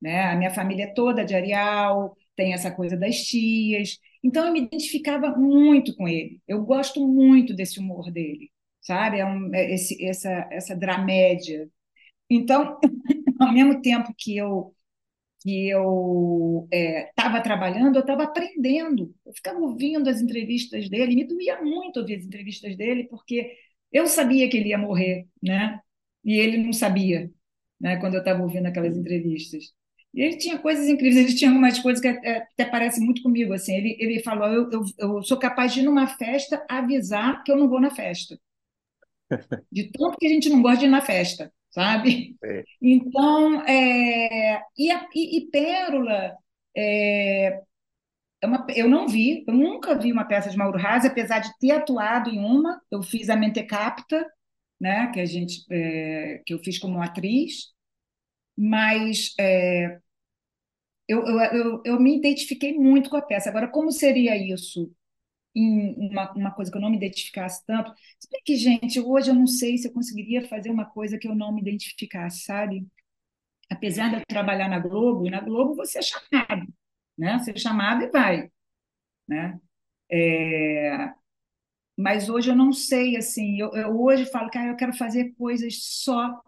né? 0.00 0.26
A 0.32 0.36
minha 0.36 0.50
família 0.54 0.84
é 0.84 0.94
toda 0.94 1.24
de 1.24 1.34
Areal, 1.34 2.16
tem 2.36 2.52
essa 2.54 2.70
coisa 2.70 2.96
das 2.96 3.16
tias, 3.24 3.98
então 4.22 4.46
eu 4.46 4.52
me 4.52 4.62
identificava 4.62 5.36
muito 5.36 5.94
com 5.96 6.08
ele. 6.08 6.40
Eu 6.46 6.62
gosto 6.64 7.06
muito 7.06 7.54
desse 7.54 7.78
humor 7.80 8.10
dele, 8.10 8.50
sabe? 8.80 9.18
É 9.18 9.26
um, 9.26 9.54
é 9.54 9.74
esse, 9.74 10.04
essa, 10.04 10.48
essa 10.50 10.76
dramédia. 10.76 11.68
Então, 12.30 12.78
ao 13.40 13.52
mesmo 13.52 13.80
tempo 13.82 14.14
que 14.18 14.36
eu 14.36 14.74
que 15.40 15.68
eu 15.68 16.68
estava 16.70 17.42
trabalhando, 17.42 17.96
eu 17.96 18.00
estava 18.00 18.24
aprendendo. 18.24 19.14
Eu 19.26 19.32
ficava 19.34 19.58
ouvindo 19.60 20.08
as 20.08 20.20
entrevistas 20.20 20.88
dele, 20.88 21.14
me 21.16 21.24
doía 21.26 21.60
muito 21.62 22.00
ouvir 22.00 22.16
as 22.16 22.24
entrevistas 22.24 22.76
dele, 22.76 23.04
porque 23.08 23.56
eu 23.92 24.06
sabia 24.06 24.48
que 24.48 24.56
ele 24.56 24.68
ia 24.70 24.78
morrer, 24.78 25.26
né? 25.42 25.80
E 26.24 26.34
ele 26.38 26.58
não 26.58 26.72
sabia, 26.72 27.30
né? 27.80 27.96
Quando 27.98 28.14
eu 28.14 28.20
estava 28.20 28.42
ouvindo 28.42 28.66
aquelas 28.66 28.96
entrevistas. 28.96 29.72
Ele 30.14 30.36
tinha 30.36 30.58
coisas 30.58 30.88
incríveis, 30.88 31.26
ele 31.26 31.36
tinha 31.36 31.50
algumas 31.50 31.78
coisas 31.78 32.00
que 32.00 32.08
até, 32.08 32.64
parecem 32.66 33.04
muito 33.04 33.22
comigo, 33.22 33.52
assim. 33.54 33.74
Ele, 33.74 33.96
ele 33.98 34.22
falou: 34.22 34.46
eu, 34.48 34.70
eu, 34.70 34.82
eu 34.98 35.22
sou 35.22 35.38
capaz 35.38 35.72
de 35.72 35.80
ir 35.80 35.84
numa 35.84 36.06
festa 36.06 36.64
avisar 36.68 37.42
que 37.42 37.50
eu 37.50 37.56
não 37.56 37.68
vou 37.68 37.80
na 37.80 37.90
festa. 37.90 38.38
De 39.72 39.90
tanto 39.90 40.18
que 40.18 40.26
a 40.26 40.28
gente 40.28 40.50
não 40.50 40.60
gosta 40.60 40.80
de 40.80 40.84
ir 40.84 40.90
na 40.90 41.00
festa, 41.00 41.50
sabe? 41.70 42.36
É. 42.44 42.64
Então, 42.82 43.62
é, 43.62 44.60
e, 44.76 44.90
a, 44.90 45.08
e, 45.14 45.38
e 45.38 45.50
Pérola, 45.50 46.36
é, 46.76 47.62
é 48.42 48.46
uma, 48.46 48.66
eu 48.74 48.88
não 48.88 49.08
vi, 49.08 49.44
eu 49.46 49.54
nunca 49.54 49.94
vi 49.98 50.12
uma 50.12 50.24
peça 50.24 50.50
de 50.50 50.56
Mauro 50.56 50.78
Raz, 50.78 51.04
apesar 51.04 51.38
de 51.38 51.50
ter 51.58 51.70
atuado 51.70 52.28
em 52.28 52.38
uma, 52.38 52.80
eu 52.90 53.02
fiz 53.02 53.30
a 53.30 53.36
Mentecapta, 53.36 54.26
né, 54.80 55.10
que 55.14 55.20
a 55.20 55.24
gente, 55.24 55.64
é, 55.70 56.42
que 56.44 56.52
eu 56.52 56.58
fiz 56.58 56.78
como 56.78 57.00
atriz, 57.00 57.72
mas 58.62 59.34
é, 59.40 60.00
eu, 61.08 61.24
eu, 61.26 61.38
eu, 61.40 61.82
eu 61.84 62.00
me 62.00 62.16
identifiquei 62.16 62.78
muito 62.78 63.10
com 63.10 63.16
a 63.16 63.22
peça. 63.22 63.48
Agora, 63.48 63.68
como 63.68 63.90
seria 63.90 64.36
isso 64.36 64.90
em 65.54 66.10
uma, 66.10 66.32
uma 66.34 66.52
coisa 66.52 66.70
que 66.70 66.78
eu 66.78 66.82
não 66.82 66.90
me 66.90 66.96
identificasse 66.98 67.64
tanto? 67.66 67.92
Se 68.20 68.28
bem 68.30 68.42
que, 68.44 68.56
gente, 68.56 69.00
hoje 69.00 69.30
eu 69.30 69.34
não 69.34 69.46
sei 69.46 69.78
se 69.78 69.88
eu 69.88 69.92
conseguiria 69.92 70.48
fazer 70.48 70.70
uma 70.70 70.86
coisa 70.86 71.18
que 71.18 71.28
eu 71.28 71.34
não 71.34 71.54
me 71.54 71.62
identificasse, 71.62 72.44
sabe? 72.44 72.86
Apesar 73.70 74.10
de 74.10 74.16
eu 74.16 74.22
trabalhar 74.28 74.68
na 74.68 74.78
Globo, 74.80 75.26
e 75.26 75.30
na 75.30 75.40
Globo 75.40 75.74
você 75.76 76.00
é 76.00 76.02
chamado, 76.02 76.74
né? 77.18 77.38
Você 77.38 77.52
é 77.52 77.56
chamado 77.58 78.04
e 78.04 78.10
vai, 78.10 78.50
né? 79.28 79.60
É, 80.10 81.12
mas 81.96 82.28
hoje 82.28 82.50
eu 82.50 82.56
não 82.56 82.72
sei, 82.72 83.16
assim, 83.16 83.58
eu, 83.60 83.70
eu 83.74 84.00
hoje 84.00 84.26
falo, 84.26 84.50
cara, 84.50 84.70
eu 84.70 84.76
quero 84.76 84.92
fazer 84.94 85.34
coisas 85.36 85.78
só 85.82 86.40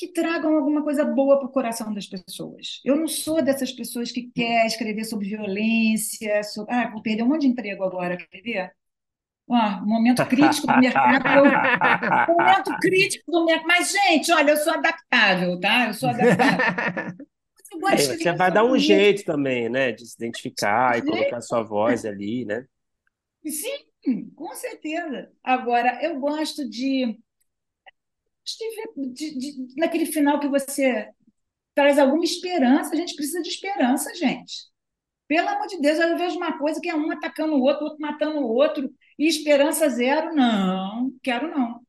que 0.00 0.08
tragam 0.14 0.56
alguma 0.56 0.82
coisa 0.82 1.04
boa 1.04 1.38
para 1.38 1.46
o 1.46 1.52
coração 1.52 1.92
das 1.92 2.06
pessoas. 2.06 2.80
Eu 2.82 2.96
não 2.96 3.06
sou 3.06 3.42
dessas 3.42 3.70
pessoas 3.70 4.10
que 4.10 4.30
quer 4.34 4.64
escrever 4.64 5.04
sobre 5.04 5.28
violência, 5.28 6.42
sobre... 6.42 6.74
ah, 6.74 6.88
vou 6.90 7.02
perder 7.02 7.22
um 7.22 7.26
monte 7.28 7.42
de 7.42 7.48
emprego 7.48 7.84
agora, 7.84 8.16
quer 8.16 8.40
ver? 8.40 8.72
Ó, 9.46 9.84
momento 9.84 10.24
crítico 10.24 10.66
do 10.68 10.78
mercado. 10.78 11.28
eu- 11.28 12.34
Momento 12.34 12.74
crítico 12.80 13.30
do 13.30 13.44
mercado. 13.44 13.66
Mas, 13.68 13.92
gente, 13.92 14.32
olha, 14.32 14.52
eu 14.52 14.56
sou 14.56 14.72
adaptável, 14.72 15.60
tá? 15.60 15.88
Eu 15.88 15.92
sou 15.92 16.08
adaptável. 16.08 17.14
Eu 17.72 17.86
Aí 17.86 17.98
você 17.98 18.32
vai 18.32 18.50
dar 18.50 18.64
um 18.64 18.74
isso. 18.74 18.86
jeito 18.86 19.24
também, 19.24 19.68
né, 19.68 19.92
de 19.92 20.04
se 20.04 20.16
identificar 20.16 20.98
e 20.98 21.02
colocar 21.02 21.36
a 21.36 21.40
sua 21.40 21.62
voz 21.62 22.04
ali, 22.04 22.44
né? 22.44 22.64
Sim, 23.46 24.30
com 24.34 24.52
certeza. 24.54 25.30
Agora, 25.44 26.02
eu 26.02 26.18
gosto 26.18 26.68
de, 26.68 27.16
de 28.44 29.12
de- 29.14 29.38
de- 29.38 29.74
naquele 29.76 30.06
final 30.06 30.40
que 30.40 30.48
você 30.48 31.08
traz 31.74 31.98
alguma 31.98 32.24
esperança. 32.24 32.92
A 32.94 32.96
gente 32.96 33.14
precisa 33.16 33.42
de 33.42 33.48
esperança, 33.48 34.14
gente. 34.14 34.70
Pelo 35.28 35.48
amor 35.48 35.66
de 35.68 35.80
Deus, 35.80 35.98
eu 35.98 36.18
vejo 36.18 36.36
uma 36.36 36.58
coisa 36.58 36.80
que 36.80 36.88
é 36.90 36.94
um 36.94 37.10
atacando 37.12 37.54
o 37.54 37.62
outro, 37.62 37.84
outro 37.84 38.00
matando 38.00 38.40
o 38.40 38.48
outro, 38.54 38.90
e 39.18 39.26
esperança 39.28 39.88
zero. 39.88 40.34
Não, 40.34 41.12
quero 41.22 41.48
não. 41.50 41.80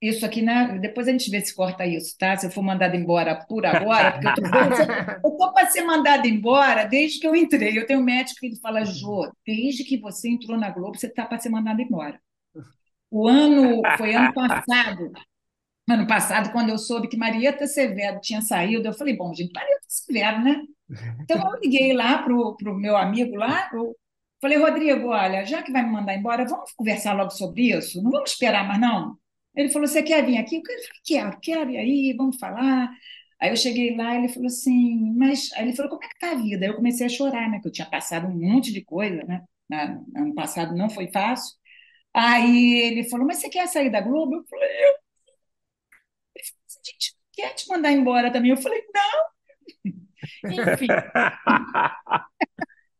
isso 0.00 0.24
aqui, 0.26 0.42
né? 0.42 0.78
Depois 0.80 1.08
a 1.08 1.12
gente 1.12 1.30
vê 1.30 1.40
se 1.40 1.54
corta 1.54 1.86
isso, 1.86 2.16
tá? 2.18 2.36
Se 2.36 2.46
eu 2.46 2.50
for 2.50 2.62
mandada 2.62 2.96
embora 2.96 3.44
por 3.48 3.64
agora, 3.66 4.12
porque 4.12 4.28
eu 4.28 4.34
tô, 4.34 5.28
eu 5.28 5.36
tô 5.36 5.52
para 5.52 5.68
ser 5.70 5.82
mandada 5.82 6.28
embora 6.28 6.84
desde 6.84 7.18
que 7.20 7.26
eu 7.26 7.34
entrei. 7.34 7.78
Eu 7.78 7.86
tenho 7.86 8.00
um 8.00 8.04
médico 8.04 8.40
que 8.40 8.46
ele 8.46 8.56
fala, 8.60 8.84
Jô, 8.84 9.30
desde 9.46 9.84
que 9.84 9.98
você 9.98 10.28
entrou 10.28 10.56
na 10.58 10.70
Globo, 10.70 10.96
você 10.98 11.08
tá 11.08 11.26
para 11.26 11.38
ser 11.38 11.48
mandada 11.48 11.82
embora. 11.82 12.20
O 13.10 13.28
ano 13.28 13.82
foi 13.96 14.14
ano 14.14 14.32
passado. 14.32 15.12
Ano 15.88 16.06
passado, 16.06 16.50
quando 16.52 16.70
eu 16.70 16.78
soube 16.78 17.08
que 17.08 17.16
Marieta 17.16 17.66
Severo 17.66 18.20
tinha 18.20 18.40
saído, 18.42 18.88
eu 18.88 18.92
falei, 18.92 19.16
bom, 19.16 19.32
gente, 19.32 19.52
Marieta 19.52 19.84
Severo, 19.88 20.42
né? 20.42 20.62
Então 21.22 21.38
eu 21.38 21.60
liguei 21.60 21.92
lá 21.92 22.22
pro, 22.22 22.56
pro 22.56 22.74
meu 22.74 22.96
amigo 22.96 23.36
lá, 23.36 23.70
eu 23.72 23.94
falei, 24.40 24.58
Rodrigo, 24.58 25.08
olha, 25.08 25.44
já 25.44 25.62
que 25.62 25.72
vai 25.72 25.84
me 25.84 25.90
mandar 25.92 26.14
embora, 26.16 26.46
vamos 26.46 26.72
conversar 26.72 27.12
logo 27.14 27.30
sobre 27.30 27.70
isso? 27.76 28.02
Não 28.02 28.10
vamos 28.10 28.30
esperar 28.32 28.66
mais, 28.66 28.80
não? 28.80 29.16
Ele 29.56 29.70
falou: 29.70 29.88
Você 29.88 30.02
quer 30.02 30.24
vir 30.24 30.36
aqui? 30.38 30.56
Eu 30.56 30.62
falei: 30.62 30.80
Quero, 31.04 31.40
quero, 31.40 31.70
e 31.70 31.78
aí, 31.78 32.14
vamos 32.16 32.36
falar. 32.38 32.90
Aí 33.40 33.50
eu 33.50 33.56
cheguei 33.56 33.96
lá, 33.96 34.14
ele 34.16 34.28
falou 34.28 34.46
assim, 34.46 35.12
mas. 35.16 35.50
Aí 35.54 35.64
ele 35.64 35.76
falou: 35.76 35.90
Como 35.90 36.04
é 36.04 36.08
que 36.08 36.18
tá 36.18 36.32
a 36.32 36.34
vida? 36.36 36.64
Aí 36.66 36.70
eu 36.70 36.76
comecei 36.76 37.06
a 37.06 37.08
chorar, 37.08 37.50
né? 37.50 37.60
Que 37.60 37.68
eu 37.68 37.72
tinha 37.72 37.88
passado 37.88 38.26
um 38.26 38.34
monte 38.38 38.72
de 38.72 38.84
coisa, 38.84 39.22
né? 39.24 39.44
Ano 40.16 40.34
passado 40.34 40.76
não 40.76 40.88
foi 40.90 41.08
fácil. 41.10 41.56
Aí 42.14 42.74
ele 42.82 43.04
falou: 43.10 43.26
Mas 43.26 43.38
você 43.38 43.48
quer 43.50 43.66
sair 43.68 43.90
da 43.90 44.00
Globo? 44.00 44.36
Eu 44.36 44.44
falei: 44.48 44.68
Eu. 44.68 45.06
Ele 46.34 46.44
falou: 46.44 46.62
assim, 46.66 46.78
A 46.80 46.90
gente 46.92 47.16
quer 47.36 47.54
te 47.54 47.68
mandar 47.68 47.92
embora 47.92 48.32
também. 48.32 48.50
Eu 48.50 48.56
falei: 48.56 48.82
Não. 48.92 49.26
Enfim. 50.74 50.86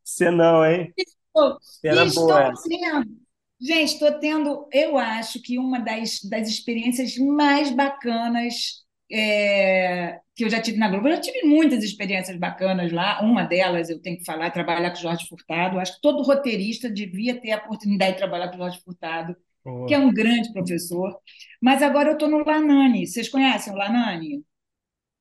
Você 0.03 0.31
não, 0.31 0.65
hein? 0.65 0.93
Estou, 0.95 1.57
estou 1.83 2.27
boa. 2.27 2.55
Sendo, 2.55 3.27
Gente, 3.59 3.93
estou 3.93 4.19
tendo, 4.19 4.67
eu 4.71 4.97
acho 4.97 5.41
que 5.41 5.57
uma 5.57 5.79
das, 5.79 6.21
das 6.23 6.47
experiências 6.47 7.17
mais 7.17 7.71
bacanas 7.71 8.85
é, 9.11 10.19
que 10.35 10.43
eu 10.45 10.49
já 10.49 10.61
tive 10.61 10.77
na 10.77 10.89
Globo. 10.89 11.07
Eu 11.07 11.15
já 11.15 11.21
tive 11.21 11.41
muitas 11.43 11.83
experiências 11.83 12.37
bacanas 12.37 12.91
lá. 12.91 13.21
Uma 13.21 13.43
delas, 13.43 13.89
eu 13.89 13.99
tenho 13.99 14.17
que 14.17 14.25
falar, 14.25 14.47
é 14.47 14.49
trabalhar 14.51 14.91
com 14.91 14.97
Jorge 14.97 15.27
Furtado. 15.27 15.79
Acho 15.79 15.95
que 15.95 16.01
todo 16.01 16.23
roteirista 16.23 16.89
devia 16.89 17.39
ter 17.39 17.51
a 17.51 17.57
oportunidade 17.57 18.13
de 18.13 18.17
trabalhar 18.17 18.49
com 18.49 18.57
Jorge 18.57 18.79
Furtado, 18.83 19.35
Boa. 19.67 19.85
que 19.85 19.93
é 19.93 19.99
um 19.99 20.13
grande 20.13 20.51
professor. 20.53 21.19
Mas 21.61 21.81
agora 21.81 22.09
eu 22.09 22.13
estou 22.13 22.29
no 22.29 22.43
Lanani. 22.43 23.05
Vocês 23.05 23.27
conhecem 23.27 23.73
o 23.73 23.75
Lanani? 23.75 24.43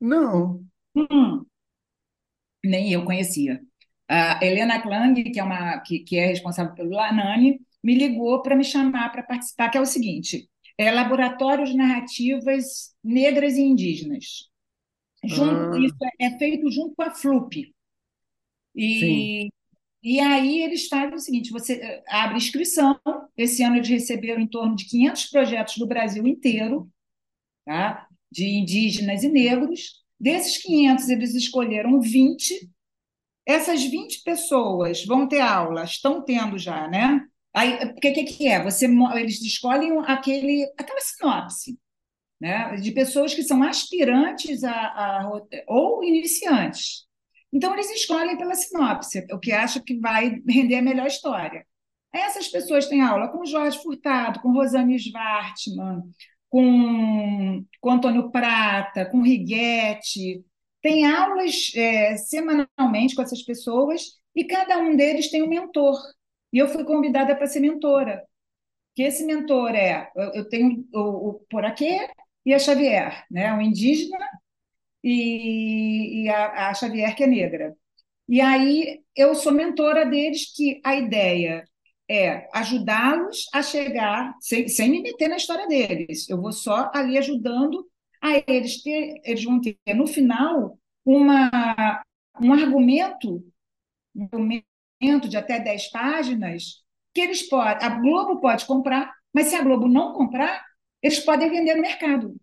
Não. 0.01 0.65
Hum, 0.95 1.45
nem 2.65 2.93
eu 2.93 3.05
conhecia. 3.05 3.61
A 4.09 4.45
Helena 4.45 4.81
Klang, 4.81 5.21
que 5.25 5.41
é, 5.41 5.43
uma, 5.43 5.81
que, 5.81 6.01
que 6.01 6.17
é 6.17 6.27
responsável 6.27 6.75
pelo 6.75 6.91
Lanani, 6.91 7.61
me 7.83 7.95
ligou 7.97 8.41
para 8.43 8.55
me 8.55 8.63
chamar 8.63 9.11
para 9.11 9.23
participar, 9.23 9.69
que 9.69 9.79
é 9.79 9.81
o 9.81 9.87
seguinte: 9.87 10.49
é 10.79 10.93
Laboratório 10.93 11.65
de 11.65 11.77
Narrativas 11.77 12.95
Negras 13.03 13.55
e 13.55 13.63
Indígenas. 13.63 14.49
Junto, 15.25 15.75
ah. 15.75 15.81
Isso 15.81 15.97
é, 16.21 16.27
é 16.27 16.39
feito 16.39 16.71
junto 16.71 16.95
com 16.95 17.03
a 17.03 17.11
FLUP. 17.11 17.75
E, 18.77 19.49
e 20.07 20.21
aí 20.21 20.63
eles 20.63 20.87
fazem 20.87 21.17
o 21.17 21.19
seguinte: 21.19 21.51
você 21.51 21.75
eh, 21.83 22.05
abre 22.07 22.37
inscrição. 22.37 22.97
Esse 23.37 23.65
ano 23.65 23.75
eles 23.75 23.89
receberam 23.89 24.41
em 24.41 24.47
torno 24.47 24.77
de 24.77 24.85
500 24.85 25.27
projetos 25.27 25.77
do 25.79 25.87
Brasil 25.87 26.25
inteiro, 26.29 26.89
tá? 27.65 28.07
de 28.31 28.47
indígenas 28.47 29.25
e 29.25 29.29
negros. 29.29 30.05
Desses 30.19 30.59
500, 30.63 31.09
eles 31.09 31.35
escolheram 31.35 32.01
20. 32.01 32.71
Essas 33.45 33.83
20 33.83 34.23
pessoas 34.23 35.05
vão 35.05 35.27
ter 35.27 35.41
aula, 35.41 35.83
estão 35.83 36.25
tendo 36.25 36.57
já, 36.57 36.87
né? 36.87 37.27
Aí, 37.53 37.93
porque 37.93 38.13
que, 38.13 38.25
que 38.25 38.47
é? 38.47 38.63
Você, 38.63 38.87
eles 39.17 39.43
escolhem 39.43 39.99
aquele, 40.07 40.73
aquela 40.79 41.01
sinopse, 41.01 41.77
né? 42.41 42.77
De 42.77 42.93
pessoas 42.93 43.35
que 43.35 43.43
são 43.43 43.61
aspirantes 43.65 44.63
a, 44.63 44.73
a, 44.73 45.43
ou 45.67 46.05
iniciantes. 46.05 47.07
Então, 47.53 47.73
eles 47.73 47.91
escolhem 47.91 48.37
pela 48.37 48.55
sinopse, 48.55 49.27
o 49.33 49.39
que 49.39 49.53
acham 49.53 49.83
que 49.83 49.99
vai 49.99 50.43
render 50.49 50.77
a 50.77 50.83
melhor 50.83 51.07
história. 51.07 51.65
Essas 52.13 52.49
pessoas 52.49 52.87
têm 52.89 53.03
aula 53.03 53.29
com 53.29 53.45
Jorge 53.45 53.83
Furtado, 53.83 54.41
com 54.41 54.53
Rosane 54.53 54.97
Svartman, 54.97 56.03
com, 56.49 57.65
com 57.81 57.91
Antônio 57.91 58.31
Prata, 58.31 59.05
com 59.07 59.23
Righetti. 59.23 60.45
Tem 60.81 61.05
aulas 61.05 61.73
é, 61.75 62.17
semanalmente 62.17 63.15
com 63.15 63.23
essas 63.23 63.43
pessoas 63.43 64.03
e 64.35 64.45
cada 64.45 64.79
um 64.79 64.97
deles 64.97 65.31
tem 65.31 65.43
um 65.43 65.49
mentor. 65.49 65.97
E 66.53 66.59
eu 66.59 66.69
fui 66.69 66.85
convidada 66.85 67.35
para 67.37 67.47
ser 67.47 67.61
mentora. 67.61 68.23
Que 68.95 69.03
esse 69.03 69.25
mentor 69.25 69.75
é, 69.75 70.11
eu, 70.17 70.33
eu 70.35 70.49
tenho 70.49 70.87
o, 70.95 71.31
o 71.31 71.35
Poraquê 71.51 72.09
e 72.47 72.55
a 72.55 72.59
Xavier, 72.59 73.25
né? 73.31 73.53
o 73.55 73.61
indígena 73.61 74.19
e, 75.07 76.25
e 76.25 76.29
a, 76.29 76.71
a 76.71 76.75
Xavier, 76.75 77.15
que 77.15 77.23
é 77.23 77.27
negra. 77.29 77.77
E 78.29 78.41
aí 78.41 79.01
eu 79.15 79.37
sou 79.37 79.53
mentora 79.53 80.05
deles, 80.05 80.53
que 80.55 80.81
a 80.85 80.97
ideia 80.97 81.65
é 82.11 82.49
ajudá-los 82.53 83.47
a 83.53 83.63
chegar, 83.63 84.35
sem, 84.41 84.67
sem 84.69 84.91
me 84.91 85.01
meter 85.03 85.29
na 85.29 85.37
história 85.37 85.69
deles. 85.69 86.29
Eu 86.29 86.41
vou 86.41 86.53
só 86.53 86.91
ali 86.93 87.17
ajudando 87.19 87.87
a 88.21 88.33
eles 88.49 88.83
ter, 88.83 89.21
eles 89.25 89.45
vão 89.45 89.61
ter 89.61 89.79
no 89.95 90.09
final 90.09 90.77
uma, 91.05 92.03
um 92.41 92.53
argumento, 92.53 93.45
um 94.15 94.25
argumento 94.25 95.29
de 95.29 95.37
até 95.37 95.61
10 95.61 95.91
páginas 95.91 96.85
que 97.15 97.21
eles 97.21 97.49
podem, 97.49 97.87
a 97.87 97.91
Globo 97.91 98.41
pode 98.41 98.67
comprar, 98.67 99.13
mas 99.33 99.47
se 99.49 99.55
a 99.55 99.63
Globo 99.63 99.87
não 99.89 100.13
comprar, 100.15 100.65
eles 101.01 101.21
podem 101.21 101.49
vender 101.49 101.77
no 101.77 101.83
mercado. 101.83 102.35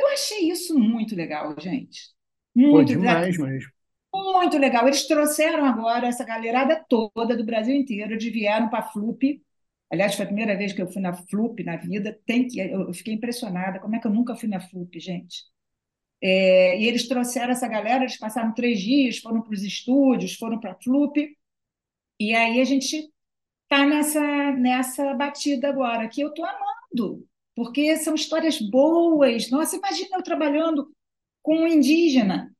Eu 0.00 0.08
achei 0.08 0.50
isso 0.50 0.78
muito 0.78 1.14
legal, 1.14 1.54
gente. 1.58 2.10
Muito 2.54 2.72
Pô, 2.72 2.84
demais 2.84 3.36
legal. 3.36 3.50
mesmo. 3.52 3.70
Muito 4.14 4.58
legal. 4.58 4.86
Eles 4.86 5.06
trouxeram 5.06 5.64
agora 5.64 6.06
essa 6.06 6.24
galerada 6.24 6.84
toda 6.88 7.36
do 7.36 7.44
Brasil 7.44 7.74
inteiro, 7.74 8.16
de 8.16 8.30
vieram 8.30 8.68
para 8.68 8.80
a 8.80 8.90
FLUP. 8.90 9.42
Aliás, 9.90 10.14
foi 10.14 10.24
a 10.24 10.28
primeira 10.28 10.56
vez 10.56 10.72
que 10.72 10.80
eu 10.80 10.90
fui 10.90 11.02
na 11.02 11.12
FLUP 11.12 11.62
na 11.64 11.76
vida. 11.76 12.18
Tem 12.24 12.46
que, 12.48 12.58
eu 12.58 12.92
fiquei 12.94 13.14
impressionada. 13.14 13.78
Como 13.78 13.94
é 13.94 14.00
que 14.00 14.06
eu 14.06 14.12
nunca 14.12 14.34
fui 14.34 14.48
na 14.48 14.60
FLUP, 14.60 14.98
gente? 14.98 15.44
É, 16.22 16.78
e 16.80 16.86
eles 16.86 17.08
trouxeram 17.08 17.52
essa 17.52 17.68
galera, 17.68 18.04
eles 18.04 18.18
passaram 18.18 18.54
três 18.54 18.80
dias, 18.80 19.18
foram 19.18 19.42
para 19.42 19.54
os 19.54 19.62
estúdios, 19.62 20.34
foram 20.36 20.60
para 20.60 20.72
a 20.72 20.76
FLUP, 20.82 21.36
e 22.18 22.34
aí 22.34 22.60
a 22.60 22.64
gente 22.64 23.10
está 23.62 23.86
nessa, 23.86 24.52
nessa 24.52 25.14
batida 25.14 25.68
agora, 25.70 26.08
que 26.08 26.20
eu 26.20 26.28
estou 26.28 26.44
amando, 26.44 27.26
porque 27.60 27.94
são 27.98 28.14
histórias 28.14 28.58
boas. 28.58 29.50
Nossa, 29.50 29.76
imagina 29.76 30.16
eu 30.16 30.22
trabalhando 30.22 30.90
com 31.42 31.58
um 31.58 31.66
indígena. 31.66 32.50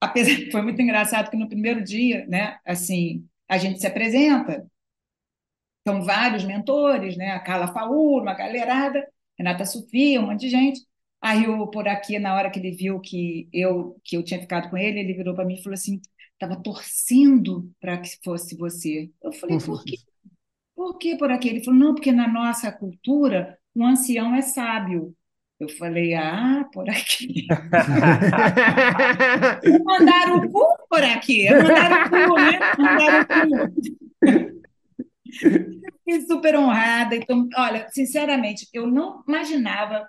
Apesar 0.00 0.34
que 0.34 0.48
foi 0.50 0.62
muito 0.62 0.80
engraçado 0.80 1.30
que 1.30 1.36
no 1.36 1.46
primeiro 1.46 1.84
dia, 1.84 2.26
né, 2.26 2.58
assim, 2.64 3.28
a 3.46 3.58
gente 3.58 3.80
se 3.80 3.86
apresenta, 3.86 4.66
são 5.86 6.02
vários 6.02 6.42
mentores, 6.42 7.18
né, 7.18 7.32
a 7.32 7.40
Carla 7.40 7.70
Faur, 7.70 8.22
uma 8.22 8.32
galerada, 8.32 9.06
Renata 9.38 9.66
Sofia, 9.66 10.22
um 10.22 10.28
monte 10.28 10.40
de 10.40 10.48
gente. 10.48 10.80
Aí 11.20 11.44
eu, 11.44 11.66
por 11.66 11.86
aqui, 11.86 12.18
na 12.18 12.34
hora 12.34 12.50
que 12.50 12.58
ele 12.58 12.70
viu 12.70 12.98
que 12.98 13.46
eu 13.52 14.00
que 14.02 14.16
eu 14.16 14.24
tinha 14.24 14.40
ficado 14.40 14.70
com 14.70 14.78
ele, 14.78 15.00
ele 15.00 15.12
virou 15.12 15.34
para 15.34 15.44
mim 15.44 15.56
e 15.56 15.62
falou 15.62 15.74
assim: 15.74 16.00
estava 16.32 16.56
torcendo 16.56 17.70
para 17.78 17.98
que 17.98 18.08
fosse 18.24 18.56
você. 18.56 19.10
Eu 19.22 19.32
falei, 19.32 19.58
por 19.58 19.84
quê? 19.84 19.98
Por 20.74 20.96
que 20.96 21.14
por 21.14 21.30
aqui? 21.30 21.50
Ele 21.50 21.62
falou, 21.62 21.78
não, 21.78 21.94
porque 21.94 22.10
na 22.10 22.26
nossa 22.26 22.72
cultura 22.72 23.58
o 23.74 23.84
ancião 23.84 24.34
é 24.34 24.42
sábio. 24.42 25.14
Eu 25.58 25.68
falei, 25.68 26.14
ah, 26.14 26.64
por 26.72 26.88
aqui. 26.90 27.46
mandaram 29.84 30.38
o 30.38 30.50
cu 30.50 30.66
por 30.88 31.04
aqui. 31.04 31.48
Mandaram 31.50 32.04
o 32.04 32.10
cu, 32.10 32.34
né? 32.34 32.58
Mandaram 32.78 33.20
o 33.20 33.26
cu. 33.26 33.34
Fiquei 36.04 36.20
super 36.26 36.56
honrada. 36.56 37.14
Então, 37.14 37.48
olha, 37.56 37.86
sinceramente, 37.90 38.68
eu 38.72 38.88
não 38.88 39.22
imaginava 39.28 40.04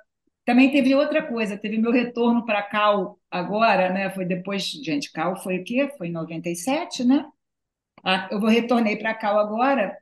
também 0.46 0.72
teve 0.72 0.94
outra 0.94 1.26
coisa, 1.26 1.58
teve 1.58 1.78
meu 1.78 1.92
retorno 1.92 2.46
para 2.46 2.62
Cal 2.64 3.18
agora, 3.32 3.90
né? 3.90 4.10
Foi 4.10 4.26
depois, 4.26 4.64
gente, 4.64 5.12
Cal 5.12 5.42
foi 5.42 5.60
o 5.60 5.64
quê? 5.64 5.92
Foi 5.98 6.08
em 6.08 6.12
97, 6.12 7.06
né? 7.06 7.26
Ah, 8.04 8.28
eu 8.32 8.40
retornei 8.42 8.98
para 8.98 9.14
Cal 9.14 9.40
agora. 9.40 9.98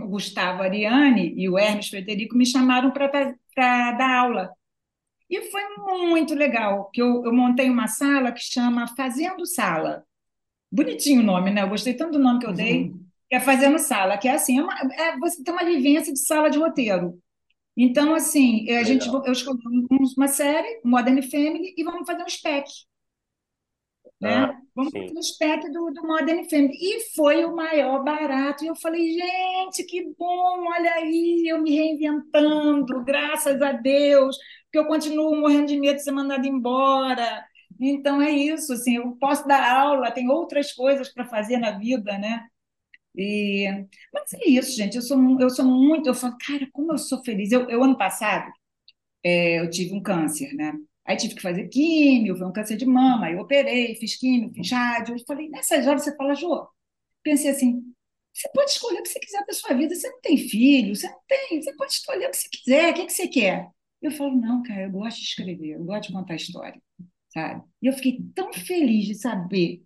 O 0.00 0.06
Gustavo 0.08 0.62
Ariane 0.62 1.34
e 1.36 1.48
o 1.48 1.58
Hermes 1.58 1.88
Frederico 1.88 2.36
me 2.36 2.44
chamaram 2.44 2.90
para 2.90 3.92
dar 3.92 4.18
aula. 4.18 4.50
E 5.30 5.42
foi 5.50 5.62
muito 5.78 6.34
legal, 6.34 6.90
que 6.92 7.00
eu, 7.00 7.24
eu 7.24 7.32
montei 7.32 7.70
uma 7.70 7.88
sala 7.88 8.32
que 8.32 8.42
chama 8.42 8.86
Fazendo 8.94 9.46
Sala. 9.46 10.04
Bonitinho 10.70 11.20
o 11.20 11.24
nome, 11.24 11.50
né? 11.50 11.62
Eu 11.62 11.68
gostei 11.68 11.94
tanto 11.94 12.12
do 12.12 12.18
nome 12.18 12.40
que 12.40 12.46
eu 12.46 12.52
dei, 12.52 12.84
uhum. 12.84 13.04
que 13.28 13.36
é 13.36 13.40
Fazendo 13.40 13.78
Sala, 13.78 14.18
que 14.18 14.28
é 14.28 14.32
assim, 14.32 14.58
é 14.58 14.62
uma, 14.62 14.74
é, 14.92 15.16
você 15.18 15.42
tem 15.42 15.54
uma 15.54 15.64
vivência 15.64 16.12
de 16.12 16.18
sala 16.18 16.50
de 16.50 16.58
roteiro. 16.58 17.18
Então, 17.76 18.14
assim, 18.14 18.70
a 18.70 18.82
gente, 18.84 19.08
eu 19.08 19.32
escolhi 19.32 19.58
uma 20.16 20.28
série, 20.28 20.80
Modern 20.84 21.20
Family, 21.22 21.74
e 21.76 21.82
vamos 21.82 22.06
fazer 22.06 22.22
um 22.22 22.28
spec. 22.28 22.68
Né? 24.24 24.46
Ah, 24.46 24.58
Vamos 24.74 24.92
sim. 24.92 25.06
para 25.06 25.14
o 25.16 25.18
aspecto 25.18 25.70
do, 25.70 25.90
do 25.92 26.06
Modern 26.06 26.44
Family. 26.48 26.74
E 26.80 27.14
foi 27.14 27.44
o 27.44 27.54
maior 27.54 28.02
barato. 28.02 28.64
E 28.64 28.68
eu 28.68 28.76
falei, 28.76 29.12
gente, 29.12 29.84
que 29.84 30.02
bom, 30.18 30.66
olha 30.68 30.94
aí, 30.94 31.44
eu 31.46 31.62
me 31.62 31.70
reinventando, 31.74 33.04
graças 33.04 33.60
a 33.62 33.72
Deus, 33.72 34.36
porque 34.64 34.78
eu 34.78 34.86
continuo 34.86 35.36
morrendo 35.36 35.66
de 35.66 35.78
medo 35.78 35.96
de 35.96 36.02
ser 36.02 36.12
mandada 36.12 36.46
embora. 36.46 37.44
Então 37.80 38.20
é 38.22 38.30
isso, 38.30 38.72
assim, 38.72 38.96
eu 38.96 39.12
posso 39.16 39.46
dar 39.46 39.68
aula, 39.68 40.10
tem 40.10 40.28
outras 40.30 40.72
coisas 40.72 41.12
para 41.12 41.26
fazer 41.26 41.58
na 41.58 41.72
vida, 41.78 42.16
né? 42.18 42.46
E, 43.16 43.66
mas 44.12 44.32
é 44.34 44.48
isso, 44.48 44.76
gente. 44.76 44.96
Eu 44.96 45.02
sou, 45.02 45.40
eu 45.40 45.50
sou 45.50 45.64
muito. 45.64 46.08
Eu 46.08 46.14
falo, 46.14 46.36
cara, 46.38 46.68
como 46.72 46.92
eu 46.92 46.98
sou 46.98 47.22
feliz. 47.24 47.52
Eu, 47.52 47.68
eu 47.70 47.82
ano 47.84 47.96
passado, 47.96 48.50
é, 49.24 49.60
eu 49.60 49.70
tive 49.70 49.94
um 49.94 50.02
câncer, 50.02 50.52
né? 50.54 50.72
Aí 51.06 51.16
tive 51.16 51.34
que 51.34 51.42
fazer 51.42 51.68
químio, 51.68 52.36
foi 52.36 52.46
um 52.46 52.52
câncer 52.52 52.76
de 52.76 52.86
mama. 52.86 53.26
Aí 53.26 53.34
eu 53.34 53.40
operei, 53.40 53.94
fiz 53.96 54.16
químio, 54.16 54.52
fiz 54.54 54.70
rádio. 54.70 55.14
Eu 55.16 55.24
falei, 55.26 55.48
nessas 55.50 55.86
horas 55.86 56.02
você 56.04 56.16
fala, 56.16 56.34
Jô, 56.34 56.66
pensei 57.22 57.50
assim, 57.50 57.82
você 58.32 58.48
pode 58.54 58.70
escolher 58.70 59.00
o 59.00 59.02
que 59.02 59.08
você 59.10 59.20
quiser 59.20 59.44
da 59.46 59.52
sua 59.54 59.74
vida. 59.76 59.94
Você 59.94 60.08
não 60.10 60.20
tem 60.20 60.36
filho, 60.38 60.94
você 60.96 61.08
não 61.08 61.20
tem, 61.28 61.62
você 61.62 61.74
pode 61.76 61.92
escolher 61.92 62.28
o 62.28 62.30
que 62.30 62.36
você 62.36 62.48
quiser, 62.50 62.90
o 62.92 62.94
que 62.94 63.06
que 63.06 63.12
você 63.12 63.28
quer. 63.28 63.68
Eu 64.02 64.10
falo, 64.12 64.36
não, 64.36 64.62
cara, 64.62 64.82
eu 64.84 64.90
gosto 64.90 65.18
de 65.18 65.24
escrever, 65.24 65.70
eu 65.76 65.84
gosto 65.84 66.08
de 66.08 66.12
contar 66.14 66.34
história, 66.36 66.80
sabe? 67.32 67.64
E 67.82 67.86
eu 67.88 67.92
fiquei 67.94 68.20
tão 68.34 68.52
feliz 68.52 69.06
de 69.06 69.14
saber 69.14 69.82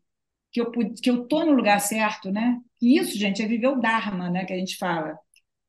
que 0.52 0.60
eu 0.60 0.70
pude, 0.72 1.00
que 1.00 1.10
eu 1.10 1.26
tô 1.28 1.44
no 1.44 1.52
lugar 1.52 1.80
certo, 1.80 2.30
né? 2.32 2.60
E 2.82 2.98
isso, 2.98 3.18
gente, 3.18 3.42
é 3.42 3.46
viver 3.46 3.68
o 3.68 3.80
Dharma, 3.80 4.30
né? 4.30 4.44
Que 4.44 4.52
a 4.54 4.58
gente 4.58 4.76
fala. 4.78 5.18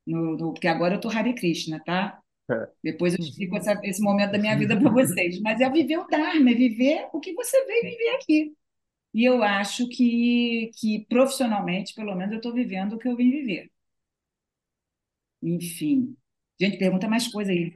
No, 0.08 0.38
no- 0.38 0.54
porque 0.54 0.68
agora 0.68 0.96
eu 0.96 1.02
tô 1.02 1.10
Hare 1.10 1.34
Krishna, 1.36 1.82
tá? 1.86 2.20
Depois 2.84 3.14
eu 3.14 3.20
explico 3.20 3.58
essa- 3.58 3.80
esse 3.84 4.02
momento 4.02 4.32
da 4.32 4.38
minha 4.38 4.58
vida 4.58 4.78
para 4.80 4.90
vocês. 4.92 5.40
Mas 5.42 5.60
é 5.62 5.70
viver 5.70 5.98
o 6.00 6.08
Dharma, 6.08 6.52
é 6.52 6.54
viver 6.54 7.08
o 7.14 7.20
que 7.20 7.34
você 7.34 7.66
veio 7.66 7.84
viver 7.84 8.10
aqui. 8.16 8.54
E 9.14 9.26
eu 9.26 9.42
acho 9.44 9.88
que, 9.90 10.70
que 10.80 11.06
profissionalmente, 11.10 11.94
pelo 11.96 12.16
menos, 12.16 12.32
eu 12.34 12.38
estou 12.38 12.54
vivendo 12.54 12.94
o 12.94 13.00
que 13.00 13.08
eu 13.08 13.16
vim 13.16 13.32
viver. 13.32 13.70
Enfim. 15.42 16.16
Gente, 16.60 16.78
pergunta 16.78 17.08
mais 17.08 17.28
coisa 17.28 17.52
aí. 17.52 17.72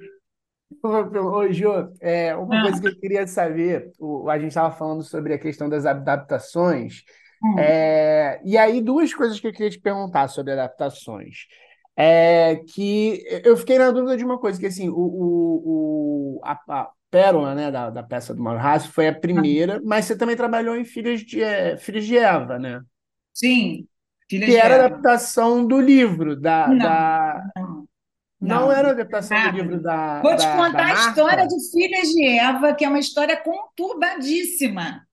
Ô, 0.83 1.51
Jô, 1.51 1.71
é, 2.01 2.35
uma 2.35 2.59
Ah. 2.59 2.61
coisa 2.63 2.81
que 2.81 2.87
eu 2.87 2.99
queria 2.99 3.27
saber, 3.27 3.91
o- 3.99 4.29
a 4.29 4.37
gente 4.37 4.49
estava 4.49 4.75
falando 4.75 5.03
sobre 5.03 5.33
a 5.33 5.39
questão 5.39 5.69
das 5.69 5.85
adaptações, 5.85 7.03
Hum. 7.43 7.59
é, 7.59 8.41
e 8.43 8.57
aí 8.57 8.81
duas 8.81 9.13
coisas 9.13 9.39
que 9.39 9.47
eu 9.47 9.51
queria 9.53 9.69
te 9.69 9.79
perguntar 9.79 10.27
sobre 10.27 10.53
adaptações. 10.53 11.45
É 11.95 12.57
que 12.73 13.23
eu 13.45 13.55
fiquei 13.57 13.77
na 13.77 13.91
dúvida 13.91 14.17
de 14.17 14.25
uma 14.25 14.39
coisa, 14.39 14.59
que 14.59 14.65
assim, 14.65 14.89
o, 14.89 14.95
o, 14.97 16.37
o- 16.37 16.41
a, 16.43 16.53
a 16.81 16.91
pérola, 17.11 17.53
né, 17.55 17.69
da, 17.71 17.89
da 17.91 18.01
peça 18.03 18.33
do 18.33 18.41
Maurício 18.43 18.91
foi 18.91 19.07
a 19.07 19.13
primeira, 19.19 19.79
mas 19.85 20.05
você 20.05 20.17
também 20.17 20.35
trabalhou 20.35 20.75
em 20.75 20.85
Filhas 20.85 21.21
de, 21.21 21.41
é, 21.43 21.77
Filhas 21.77 22.05
de 22.05 22.17
Eva, 22.17 22.57
né? 22.59 22.81
Sim, 23.33 23.87
filha 24.29 24.47
Que 24.47 24.55
de 24.55 24.57
era 24.57 24.75
Eva. 24.75 24.87
adaptação 24.87 25.65
do 25.65 25.79
livro, 25.79 26.35
da, 26.39 26.73
Não, 26.73 26.75
da... 26.75 27.43
não, 27.55 27.87
Não 28.39 28.71
não. 28.71 28.71
era 28.71 28.91
adaptação 28.91 29.41
do 29.41 29.49
Nada. 29.49 29.49
livro 29.49 29.81
da, 29.81 30.23
Vou 30.23 30.35
te 30.37 30.49
da, 30.49 30.67
contar 30.67 30.67
da 30.67 30.91
a 30.91 30.93
história 30.93 31.47
de 31.47 31.71
Filhas 31.71 32.09
de 32.09 32.25
Eva, 32.25 32.75
que 32.75 32.85
é 32.85 32.89
uma 32.89 32.99
história 32.99 33.37
conturbadíssima. 33.41 35.07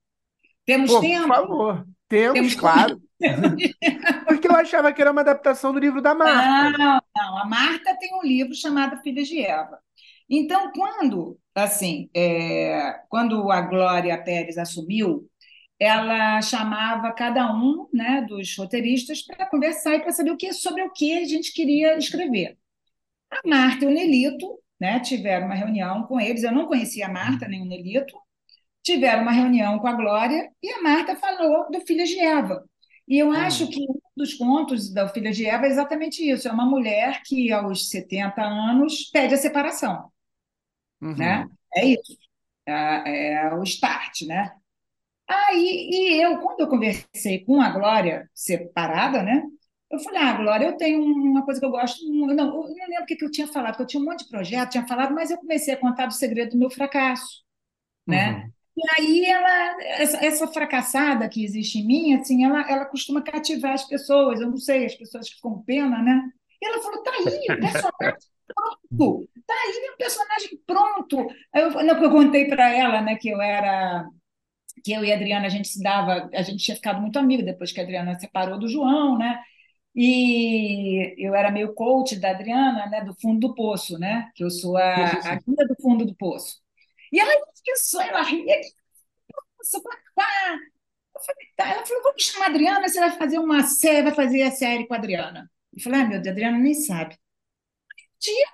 Temos 0.67 0.97
Pô, 0.97 1.09
por 1.11 1.21
tempo? 1.21 1.27
favor. 1.27 1.87
Temos, 2.09 2.55
Temos 2.55 2.55
claro. 2.55 3.01
Porque 4.27 4.49
eu 4.49 4.55
achava 4.55 4.93
que 4.93 5.01
era 5.01 5.13
uma 5.13 5.21
adaptação 5.21 5.73
do 5.73 5.79
livro 5.79 6.01
da 6.01 6.15
Marta. 6.15 6.79
Não, 6.79 7.01
não. 7.17 7.39
A 7.39 7.45
Marta 7.45 7.97
tem 7.99 8.15
um 8.15 8.23
livro 8.23 8.55
chamado 8.55 9.01
Filhas 9.03 9.29
de 9.29 9.41
Eva. 9.41 9.79
Então, 10.29 10.71
quando, 10.73 11.39
assim, 11.55 12.09
é, 12.15 13.01
quando 13.09 13.51
a 13.51 13.61
Glória 13.63 14.23
Pérez 14.23 14.57
assumiu, 14.57 15.29
ela 15.79 16.41
chamava 16.43 17.13
cada 17.13 17.53
um, 17.53 17.89
né, 17.93 18.25
dos 18.29 18.57
roteiristas 18.57 19.23
para 19.23 19.47
conversar 19.47 19.97
e 19.97 20.01
para 20.01 20.13
saber 20.13 20.31
o 20.31 20.37
que 20.37 20.53
sobre 20.53 20.83
o 20.83 20.93
que 20.93 21.19
a 21.19 21.25
gente 21.25 21.53
queria 21.53 21.97
escrever. 21.97 22.57
A 23.31 23.49
Marta 23.49 23.85
e 23.85 23.89
o 23.89 23.91
Nelito, 23.91 24.59
né, 24.81 25.01
tiveram 25.01 25.47
uma 25.47 25.55
reunião 25.55 26.05
com 26.05 26.21
eles. 26.21 26.43
Eu 26.43 26.53
não 26.53 26.67
conhecia 26.67 27.07
a 27.07 27.13
Marta 27.13 27.49
nem 27.49 27.63
o 27.63 27.67
Nelito. 27.67 28.17
Tiveram 28.83 29.23
uma 29.23 29.33
reunião 29.33 29.79
com 29.79 29.87
a 29.89 29.93
Glória 29.93 30.51
e 30.63 30.71
a 30.71 30.83
Marta 30.83 31.17
falou 31.17 31.71
do 31.71 31.81
Filhas 31.83 32.09
de 32.09 32.19
Eva. 32.21 32.65
E 33.11 33.19
eu 33.19 33.33
acho 33.33 33.69
que 33.69 33.83
um 33.91 34.01
dos 34.17 34.35
contos 34.35 34.93
da 34.95 35.09
Filha 35.11 35.33
de 35.33 35.47
Eva 35.47 35.67
é 35.67 35.71
exatamente 35.71 36.23
isso: 36.31 36.49
é 36.49 36.53
uma 36.53 36.67
mulher 36.67 37.23
que, 37.27 37.53
aos 37.53 37.91
70 37.91 38.43
anos, 38.43 39.11
pede 39.13 39.35
a 39.35 39.39
separação, 39.39 40.11
Uhum. 41.01 41.17
né? 41.17 41.49
É 41.75 41.87
isso. 41.87 42.17
É, 42.67 43.33
é 43.35 43.55
o 43.55 43.63
start, 43.65 44.23
né? 44.23 44.53
Aí, 45.29 45.89
e 45.93 46.23
eu, 46.25 46.39
quando 46.41 46.61
eu 46.61 46.69
conversei 46.69 47.45
com 47.45 47.61
a 47.63 47.71
Glória 47.71 48.31
separada, 48.35 49.23
né? 49.23 49.43
Eu 49.91 49.99
falei, 50.01 50.21
ah, 50.23 50.35
Glória, 50.37 50.67
eu 50.67 50.77
tenho 50.79 51.03
uma 51.05 51.45
coisa 51.45 51.61
que 51.61 51.67
eu 51.67 51.71
gosto. 51.71 52.01
Não, 52.13 52.31
eu 52.31 52.37
não 52.37 52.63
lembro 52.65 53.05
o 53.05 53.07
que 53.07 53.17
que 53.17 53.25
eu 53.27 53.31
tinha 53.31 53.49
falado, 53.49 53.73
porque 53.75 53.85
eu 53.85 53.87
tinha 53.89 54.03
um 54.03 54.07
monte 54.07 54.25
de 54.25 54.31
projeto, 54.31 54.71
tinha 54.73 54.87
falado, 54.89 55.15
mas 55.15 55.31
eu 55.31 55.39
comecei 55.39 55.75
a 55.75 55.79
contar 55.79 56.07
do 56.07 56.15
segredo 56.15 56.53
do 56.53 56.59
meu 56.59 56.71
fracasso, 56.71 57.43
né? 58.09 58.39
Uhum. 58.39 58.53
E 58.81 59.01
aí 59.01 59.25
ela, 59.27 59.83
essa, 59.83 60.25
essa 60.25 60.49
fracassada 60.49 61.29
que 61.29 61.45
existe 61.45 61.79
em 61.79 61.87
mim, 61.87 62.15
assim, 62.15 62.45
ela, 62.45 62.61
ela 62.71 62.87
costuma 62.87 63.23
cativar 63.23 63.73
as 63.75 63.87
pessoas. 63.87 64.41
Eu 64.41 64.49
não 64.49 64.57
sei, 64.57 64.87
as 64.87 64.95
pessoas 64.95 65.29
ficam 65.29 65.55
com 65.55 65.63
pena, 65.63 66.03
né? 66.03 66.23
E 66.63 66.67
ela 66.67 66.83
falou, 66.83 67.03
tá 67.03 67.11
aí, 67.13 67.25
o 67.51 67.61
personagem 67.61 68.19
pronto, 68.55 69.29
tá 69.47 69.55
aí 69.55 69.91
o 69.95 69.97
personagem 69.99 70.61
pronto. 70.67 71.29
Aí 71.55 71.63
eu, 71.63 71.71
não, 71.71 72.03
eu 72.03 72.11
contei 72.11 72.47
para 72.49 72.71
ela, 72.71 73.01
né, 73.03 73.17
que 73.17 73.29
eu 73.29 73.41
era 73.41 74.07
que 74.85 74.93
eu 74.93 75.05
e 75.05 75.13
a 75.13 75.17
Adriana 75.17 75.47
a 75.47 75.49
gente 75.51 75.69
se 75.69 75.83
dava, 75.83 76.31
a 76.33 76.43
gente 76.43 76.65
tinha 76.65 76.75
ficado 76.77 77.01
muito 77.01 77.19
amiga 77.19 77.43
depois 77.43 77.73
que 77.73 77.81
a 77.81 77.83
Adriana 77.83 78.19
separou 78.19 78.59
do 78.59 78.69
João, 78.69 79.19
né? 79.19 79.43
E 79.95 81.15
eu 81.19 81.35
era 81.35 81.51
meio 81.51 81.75
coach 81.75 82.19
da 82.19 82.31
Adriana, 82.31 82.87
né, 82.87 83.05
do 83.05 83.15
fundo 83.21 83.49
do 83.49 83.55
poço, 83.55 83.99
né? 83.99 84.31
Que 84.35 84.45
eu 84.45 84.51
sou 84.51 84.77
a, 84.77 85.07
a 85.07 85.35
guia 85.37 85.67
do 85.69 85.77
fundo 85.83 86.07
do 86.07 86.15
poço. 86.15 86.61
E 87.13 87.21
ela 87.21 87.33
pensou, 87.65 88.01
ela 88.01 88.23
ria, 88.23 88.61
nossa. 89.59 89.79
Eu 91.15 91.21
falei, 91.23 91.47
tá. 91.57 91.69
Ela 91.69 91.87
falou, 91.87 92.03
vamos 92.03 92.23
chamar 92.23 92.47
a 92.47 92.49
Adriana, 92.49 92.89
você 92.89 93.01
vai 93.01 93.11
fazer 93.19 93.39
uma 93.39 93.63
série, 93.63 94.03
vai 94.03 94.15
fazer 94.15 94.43
a 94.43 94.51
série 94.51 94.87
com 94.87 94.95
a 94.95 94.97
Adriana. 94.97 95.51
Eu 95.73 95.83
falei, 95.83 96.01
ah, 96.01 96.07
meu 96.09 96.21
Deus, 96.21 96.29
a 96.29 96.31
Adriana 96.33 96.59
nem 96.59 96.75
sabe. 96.75 97.17
Dia 98.21 98.47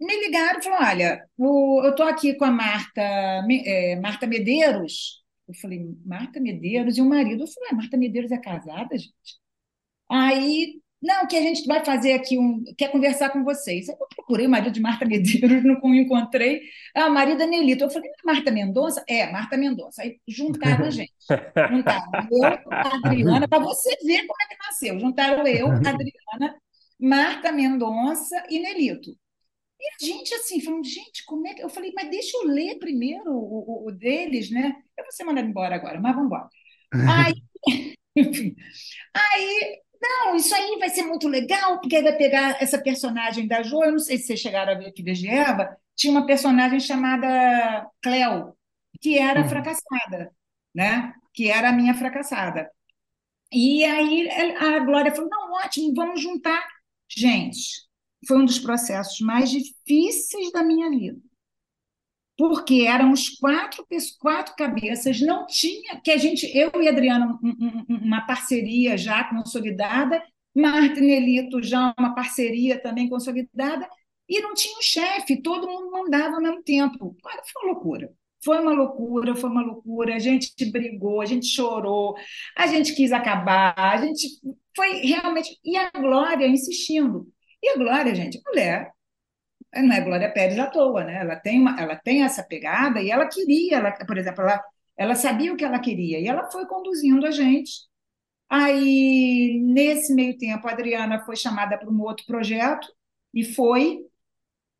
me 0.00 0.16
ligaram 0.26 0.60
e 0.60 0.64
falaram, 0.64 0.88
olha, 0.88 1.30
o- 1.38 1.82
eu 1.84 1.90
estou 1.92 2.06
aqui 2.06 2.34
com 2.36 2.44
a 2.44 2.50
Marta, 2.52 3.00
é, 3.02 3.96
Marta 3.96 4.26
Medeiros. 4.26 5.24
Eu 5.48 5.54
falei, 5.54 5.80
Marta 6.06 6.40
Medeiros 6.40 6.98
e 6.98 7.02
o 7.02 7.06
marido. 7.08 7.44
Eu 7.44 7.48
falei, 7.48 7.70
ah, 7.72 7.76
Marta 7.76 7.96
Medeiros 7.96 8.32
é 8.32 8.38
casada, 8.40 8.96
gente? 8.98 9.38
Aí, 10.10 10.80
não, 11.00 11.26
que 11.28 11.36
a 11.36 11.40
gente 11.40 11.64
vai 11.66 11.84
fazer 11.84 12.12
aqui 12.12 12.38
um. 12.38 12.62
Quer 12.76 12.90
conversar 12.90 13.30
com 13.30 13.44
vocês. 13.44 13.88
Eu 13.88 13.96
procurei 14.16 14.46
o 14.46 14.50
marido 14.50 14.72
de 14.72 14.80
Marta 14.80 15.04
Medeiros, 15.04 15.62
não 15.64 15.94
encontrei. 15.94 16.62
Ah, 16.94 17.06
o 17.06 17.14
marido 17.14 17.38
da 17.38 17.46
Nelita. 17.46 17.84
Eu 17.84 17.90
falei, 17.90 18.10
"Não 18.24 18.32
é 18.32 18.34
Marta 18.34 18.50
Mendonça? 18.50 19.04
É, 19.08 19.30
Marta 19.30 19.56
Mendonça. 19.56 20.02
Aí 20.02 20.18
juntaram 20.26 20.86
a 20.86 20.90
gente. 20.90 21.12
Juntaram 21.70 22.10
eu, 22.32 22.44
a 22.70 22.96
Adriana, 22.96 23.46
para 23.48 23.58
você 23.60 23.90
ver 24.04 24.26
como 24.26 24.42
é 24.42 24.46
que 24.48 24.58
nasceu. 24.66 24.98
Juntaram 24.98 25.46
eu, 25.46 25.68
a 25.68 25.76
Adriana, 25.76 26.56
Marta 27.00 27.52
Mendonça 27.52 28.42
e 28.50 28.58
Nelito. 28.58 29.10
E 29.80 29.84
a 30.04 30.06
gente, 30.06 30.34
assim, 30.34 30.60
falando, 30.60 30.84
gente, 30.84 31.24
como 31.26 31.46
é 31.46 31.54
que. 31.54 31.62
Eu 31.62 31.68
falei, 31.68 31.92
mas 31.94 32.10
deixa 32.10 32.36
eu 32.38 32.44
ler 32.48 32.78
primeiro 32.80 33.30
o, 33.30 33.84
o- 33.84 33.88
o 33.88 33.92
deles, 33.92 34.50
né? 34.50 34.74
Eu 34.96 35.04
vou 35.04 35.12
ser 35.12 35.24
mandada 35.24 35.46
embora 35.46 35.76
agora, 35.76 36.00
mas 36.00 36.14
vamos 36.14 36.26
embora. 36.26 36.48
Aí, 36.92 37.34
enfim. 38.16 38.56
Aí, 39.14 39.80
não, 40.00 40.36
isso 40.36 40.54
aí 40.54 40.78
vai 40.78 40.88
ser 40.90 41.02
muito 41.04 41.28
legal, 41.28 41.80
porque 41.80 41.96
aí 41.96 42.02
vai 42.02 42.16
pegar 42.16 42.60
essa 42.62 42.78
personagem 42.82 43.46
da 43.46 43.62
Jo. 43.62 43.84
Eu 43.84 43.92
não 43.92 43.98
sei 43.98 44.18
se 44.18 44.26
vocês 44.26 44.40
chegaram 44.40 44.72
a 44.72 44.76
ver 44.78 44.92
Filhas 44.94 45.18
de 45.18 45.28
Eva, 45.28 45.76
tinha 45.96 46.12
uma 46.12 46.26
personagem 46.26 46.80
chamada 46.80 47.88
Cleo, 48.02 48.54
que 49.00 49.18
era 49.18 49.42
Uhum. 49.42 49.48
fracassada, 49.48 50.32
né? 50.74 51.12
Que 51.34 51.50
era 51.50 51.70
a 51.70 51.72
minha 51.72 51.94
fracassada. 51.94 52.70
E 53.52 53.84
aí 53.84 54.28
a 54.58 54.80
Glória 54.80 55.14
falou: 55.14 55.30
não, 55.30 55.52
ótimo, 55.54 55.94
vamos 55.94 56.20
juntar. 56.22 56.66
Gente, 57.08 57.58
foi 58.26 58.38
um 58.38 58.44
dos 58.44 58.58
processos 58.58 59.20
mais 59.20 59.50
difíceis 59.50 60.52
da 60.52 60.62
minha 60.62 60.90
vida. 60.90 61.20
Porque 62.38 62.86
éramos 62.86 63.30
quatro, 63.30 63.86
quatro 64.20 64.56
cabeças, 64.56 65.20
não 65.20 65.46
tinha, 65.46 66.00
que 66.02 66.12
a 66.12 66.18
gente, 66.18 66.46
eu 66.56 66.70
e 66.80 66.88
Adriana, 66.88 67.38
um- 67.42 67.48
um- 67.48 67.86
um- 67.90 67.96
uma 68.06 68.22
parceria 68.26 68.96
já 68.96 69.24
consolidada, 69.24 70.22
Marta 70.56 71.00
Nelito 71.00 71.62
já 71.62 71.94
uma 71.98 72.14
parceria 72.14 72.80
também 72.80 73.08
consolidada, 73.08 73.88
e 74.28 74.40
não 74.40 74.54
tinha 74.54 74.78
um 74.78 74.82
chefe, 74.82 75.42
todo 75.42 75.66
mundo 75.68 75.90
mandava 75.90 76.36
ao 76.36 76.42
mesmo 76.42 76.62
tempo. 76.62 77.16
Olha, 77.24 77.42
foi 77.52 77.62
uma 77.64 77.72
loucura. 77.72 78.12
Foi 78.44 78.58
uma 78.60 78.72
loucura, 78.72 79.34
foi 79.34 79.50
uma 79.50 79.62
loucura. 79.62 80.14
A 80.14 80.18
gente 80.20 80.52
brigou, 80.70 81.20
a 81.20 81.26
gente 81.26 81.46
chorou, 81.46 82.14
a 82.56 82.66
gente 82.68 82.94
quis 82.94 83.10
acabar, 83.12 83.74
a 83.76 83.96
gente 83.96 84.28
foi 84.76 84.98
realmente. 85.00 85.58
E 85.64 85.76
a 85.76 85.90
Glória 85.90 86.46
insistindo. 86.46 87.26
E 87.62 87.70
a 87.70 87.76
Glória, 87.76 88.14
gente, 88.14 88.40
mulher, 88.46 88.92
não 89.76 89.92
é 89.94 90.00
Glória 90.00 90.32
Pérez 90.32 90.58
à 90.58 90.66
toa, 90.66 91.04
né? 91.04 91.20
Ela 91.20 91.36
tem, 91.36 91.60
uma, 91.60 91.78
ela 91.80 91.96
tem 91.96 92.22
essa 92.24 92.42
pegada 92.42 93.00
e 93.02 93.10
ela 93.10 93.26
queria, 93.28 93.76
ela, 93.78 93.92
por 93.92 94.16
exemplo, 94.18 94.42
ela, 94.42 94.62
Ela 94.96 95.14
sabia 95.14 95.52
o 95.52 95.56
que 95.56 95.64
ela 95.64 95.78
queria 95.80 96.20
e 96.20 96.26
ela 96.28 96.50
foi 96.50 96.66
conduzindo 96.66 97.26
a 97.26 97.30
gente. 97.30 97.72
Aí, 98.48 99.60
nesse 99.62 100.14
meio 100.14 100.36
tempo, 100.38 100.66
a 100.68 100.72
Adriana 100.72 101.20
foi 101.24 101.36
chamada 101.36 101.78
para 101.78 101.90
um 101.90 102.00
outro 102.02 102.24
projeto 102.26 102.88
e 103.34 103.44
foi. 103.44 104.00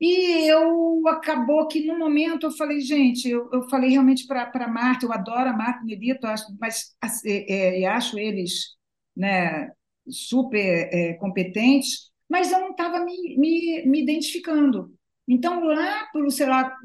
E 0.00 0.48
eu 0.48 1.02
acabou 1.08 1.66
que 1.68 1.84
no 1.86 1.98
momento 1.98 2.46
eu 2.46 2.52
falei, 2.52 2.80
gente, 2.80 3.28
eu, 3.28 3.48
eu 3.52 3.68
falei 3.68 3.90
realmente 3.90 4.26
para 4.26 4.68
Marta, 4.68 5.04
eu 5.06 5.12
adoro 5.12 5.50
a 5.50 5.52
Marta 5.52 5.82
e 5.82 5.86
Nelito, 5.86 6.26
mas 6.60 6.96
é, 7.26 7.82
é, 7.82 7.86
acho 7.86 8.18
eles 8.18 8.76
né, 9.16 9.70
super 10.08 10.88
é, 10.92 11.14
competentes, 11.14 12.10
mas 12.28 12.52
eu 12.52 12.60
não 12.60 12.70
estava 12.70 13.04
me, 13.04 13.36
me, 13.38 13.86
me 13.86 14.02
identificando. 14.02 14.94
Então, 15.26 15.64
lá, 15.64 16.06
por, 16.12 16.30
sei 16.30 16.46
lá, 16.46 16.76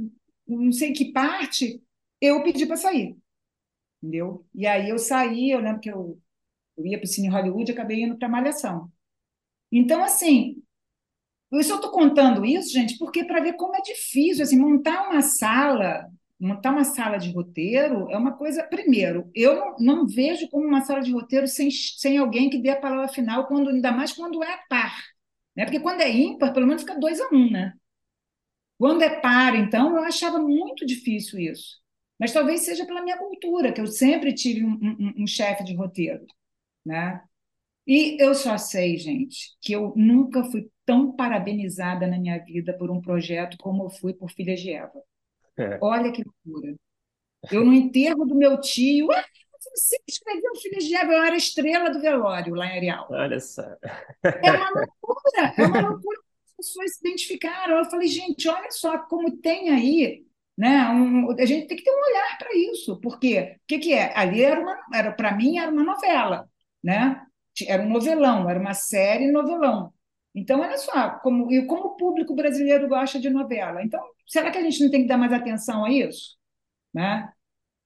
não 0.47 0.71
sei 0.71 0.93
que 0.93 1.11
parte, 1.11 1.81
eu 2.21 2.43
pedi 2.43 2.65
para 2.65 2.77
sair. 2.77 3.17
Entendeu? 4.01 4.45
E 4.53 4.67
aí 4.67 4.89
eu 4.89 4.99
saí, 4.99 5.51
eu 5.51 5.59
lembro 5.59 5.79
que 5.81 5.89
eu, 5.91 6.19
eu 6.77 6.85
ia 6.85 6.97
para 6.99 7.05
o 7.05 7.07
Cine 7.07 7.29
Hollywood 7.29 7.71
e 7.71 7.73
acabei 7.73 8.03
indo 8.03 8.17
para 8.17 8.27
a 8.27 8.31
Malhação. 8.31 8.91
Então, 9.71 10.03
assim, 10.03 10.63
eu 11.51 11.63
só 11.63 11.75
estou 11.75 11.91
contando 11.91 12.45
isso, 12.45 12.73
gente, 12.73 12.97
porque 12.97 13.23
para 13.25 13.41
ver 13.41 13.53
como 13.53 13.75
é 13.75 13.81
difícil, 13.81 14.43
assim, 14.43 14.57
montar 14.59 15.09
uma 15.09 15.21
sala, 15.21 16.09
montar 16.39 16.71
uma 16.71 16.83
sala 16.83 17.17
de 17.17 17.31
roteiro 17.31 18.09
é 18.11 18.17
uma 18.17 18.33
coisa. 18.33 18.63
Primeiro, 18.63 19.29
eu 19.35 19.55
não, 19.55 19.75
não 19.79 20.07
vejo 20.07 20.49
como 20.49 20.65
uma 20.67 20.81
sala 20.81 21.01
de 21.01 21.11
roteiro 21.11 21.47
sem, 21.47 21.69
sem 21.71 22.17
alguém 22.17 22.49
que 22.49 22.57
dê 22.57 22.69
a 22.71 22.79
palavra 22.79 23.07
final, 23.07 23.47
quando, 23.47 23.69
ainda 23.69 23.91
mais 23.91 24.11
quando 24.13 24.43
é 24.43 24.57
par. 24.67 25.12
Né? 25.55 25.65
Porque 25.65 25.79
quando 25.79 26.01
é 26.01 26.09
ímpar, 26.11 26.53
pelo 26.53 26.67
menos 26.67 26.83
fica 26.83 26.99
dois 26.99 27.19
a 27.19 27.29
um, 27.31 27.49
né? 27.51 27.73
Quando 28.77 29.03
é 29.03 29.19
par, 29.19 29.55
então, 29.55 29.95
eu 29.95 30.03
achava 30.03 30.39
muito 30.39 30.85
difícil 30.85 31.39
isso. 31.39 31.81
Mas 32.19 32.33
talvez 32.33 32.61
seja 32.61 32.85
pela 32.85 33.01
minha 33.01 33.17
cultura, 33.17 33.71
que 33.71 33.81
eu 33.81 33.87
sempre 33.87 34.33
tive 34.33 34.63
um, 34.63 34.73
um, 34.73 35.23
um 35.23 35.27
chefe 35.27 35.63
de 35.63 35.75
roteiro. 35.75 36.25
Né? 36.85 37.21
E 37.85 38.21
eu 38.21 38.33
só 38.35 38.57
sei, 38.57 38.97
gente, 38.97 39.55
que 39.61 39.73
eu 39.73 39.93
nunca 39.95 40.43
fui 40.45 40.69
tão 40.85 41.11
parabenizada 41.15 42.07
na 42.07 42.17
minha 42.17 42.39
vida 42.43 42.77
por 42.77 42.91
um 42.91 43.01
projeto 43.01 43.57
como 43.57 43.83
eu 43.85 43.89
fui 43.89 44.13
por 44.13 44.31
Filhas 44.31 44.59
de 44.61 44.71
Eva. 44.71 45.01
É. 45.57 45.79
Olha 45.81 46.11
que 46.11 46.23
loucura. 46.23 46.75
Eu, 47.51 47.65
no 47.65 47.73
enterro 47.73 48.25
do 48.25 48.35
meu 48.35 48.59
tio, 48.59 49.07
ah, 49.73 49.77
você 49.77 49.97
escreveu 50.07 50.55
Filhas 50.55 50.83
de 50.85 50.95
Eva, 50.95 51.13
eu 51.13 51.23
era 51.23 51.35
estrela 51.35 51.89
do 51.89 51.99
velório 51.99 52.55
lá 52.55 52.67
em 52.67 52.77
Areal. 52.77 53.07
Olha 53.09 53.39
só. 53.39 53.63
É 54.23 54.51
uma 54.51 54.69
loucura, 54.69 55.53
é 55.57 55.65
uma 55.65 55.89
loucura 55.89 56.23
pessoas 56.63 56.95
se 56.95 57.07
identificaram. 57.07 57.77
Eu 57.77 57.85
falei, 57.85 58.07
gente, 58.07 58.47
olha 58.47 58.71
só 58.71 58.97
como 58.97 59.37
tem 59.37 59.69
aí, 59.69 60.25
né? 60.57 60.89
Um, 60.89 61.31
a 61.31 61.45
gente 61.45 61.67
tem 61.67 61.77
que 61.77 61.83
ter 61.83 61.91
um 61.91 62.09
olhar 62.09 62.37
para 62.37 62.55
isso, 62.55 62.99
porque 63.01 63.57
o 63.57 63.67
que, 63.67 63.79
que 63.79 63.93
é? 63.93 64.17
Ali 64.17 64.41
era 64.41 64.59
uma, 64.59 64.77
era 64.93 65.11
para 65.11 65.35
mim 65.35 65.57
era 65.59 65.71
uma 65.71 65.83
novela, 65.83 66.49
né? 66.83 67.21
Era 67.67 67.83
um 67.83 67.89
novelão, 67.89 68.49
era 68.49 68.59
uma 68.59 68.73
série 68.73 69.31
novelão. 69.31 69.93
Então, 70.35 70.61
olha 70.61 70.77
só, 70.77 71.11
como, 71.19 71.51
e 71.51 71.65
como 71.67 71.89
o 71.89 71.95
público 71.95 72.33
brasileiro 72.35 72.87
gosta 72.87 73.19
de 73.19 73.29
novela. 73.29 73.83
Então, 73.83 74.01
será 74.25 74.49
que 74.49 74.57
a 74.57 74.63
gente 74.63 74.83
não 74.83 74.89
tem 74.89 75.03
que 75.03 75.07
dar 75.07 75.17
mais 75.17 75.31
atenção 75.31 75.85
a 75.85 75.91
isso? 75.91 76.37
Né? 76.93 77.31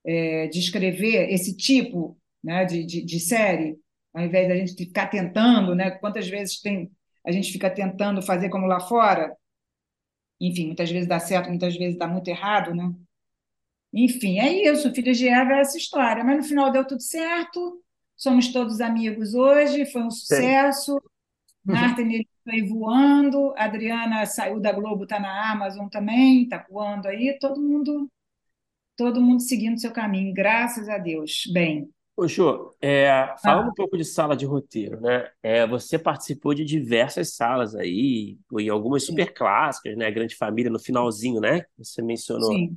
É, 0.10 0.48
de 0.48 0.60
escrever 0.60 1.34
esse 1.34 1.56
tipo 1.56 2.18
né, 2.42 2.64
de, 2.64 2.86
de, 2.86 3.04
de 3.04 3.20
série, 3.20 3.78
ao 4.14 4.24
invés 4.24 4.48
da 4.48 4.56
gente 4.56 4.74
ficar 4.74 5.08
tentando, 5.08 5.76
né? 5.76 5.92
Quantas 5.92 6.28
vezes 6.30 6.62
tem 6.62 6.90
a 7.28 7.32
gente 7.32 7.52
fica 7.52 7.70
tentando 7.70 8.22
fazer 8.22 8.50
como 8.50 8.66
lá 8.66 8.80
fora. 8.80 9.36
Enfim, 10.40 10.68
muitas 10.68 10.90
vezes 10.90 11.10
dá 11.10 11.20
certo, 11.20 11.50
muitas 11.50 11.76
vezes 11.76 11.98
dá 11.98 12.08
muito 12.08 12.30
errado, 12.30 12.74
né? 12.74 12.90
Enfim, 13.94 14.40
é 14.40 14.72
isso. 14.72 14.94
Filhas 14.94 15.18
de 15.18 15.28
Eva 15.28 15.54
é 15.54 15.60
essa 15.60 15.78
história. 15.78 16.24
Mas 16.24 16.38
no 16.38 16.44
final 16.44 16.72
deu 16.72 16.88
tudo 16.88 17.02
certo. 17.02 17.84
Somos 18.16 18.52
todos 18.54 18.80
amigos 18.80 19.34
hoje. 19.34 19.86
Foi 19.88 20.04
um 20.04 20.12
sucesso. 20.12 20.94
Sim. 20.94 21.74
Marta 21.74 22.02
Nelly 22.02 22.30
aí 22.48 22.62
voando. 22.62 23.54
A 23.58 23.66
Adriana 23.66 24.26
saiu 24.26 24.62
da 24.62 24.72
Globo, 24.72 25.04
está 25.04 25.20
na 25.20 25.52
Amazon 25.52 25.90
também, 25.90 26.44
está 26.44 26.66
voando 26.70 27.10
aí. 27.10 27.38
Todo 27.42 27.62
mundo, 27.62 28.10
todo 28.98 29.22
mundo 29.22 29.42
seguindo 29.42 29.80
seu 29.80 29.92
caminho. 29.92 30.34
Graças 30.34 30.90
a 30.90 30.98
Deus. 30.98 31.44
Bem. 31.54 31.88
Ô, 32.18 32.28
Jô, 32.28 32.76
é, 32.82 33.36
falando 33.44 33.68
ah. 33.68 33.70
um 33.70 33.74
pouco 33.76 33.96
de 33.96 34.04
sala 34.04 34.36
de 34.36 34.44
roteiro, 34.44 35.00
né? 35.00 35.30
É, 35.44 35.68
você 35.68 36.00
participou 36.00 36.56
de 36.56 36.66
diversas 36.66 37.36
salas 37.36 37.76
aí, 37.76 38.36
e 38.58 38.70
algumas 38.70 39.06
super 39.06 39.32
clássicas, 39.32 39.96
né? 39.96 40.10
Grande 40.10 40.36
Família 40.36 40.72
no 40.72 40.80
finalzinho, 40.80 41.40
né? 41.40 41.64
Você 41.78 42.02
mencionou. 42.02 42.52
Sim. 42.52 42.74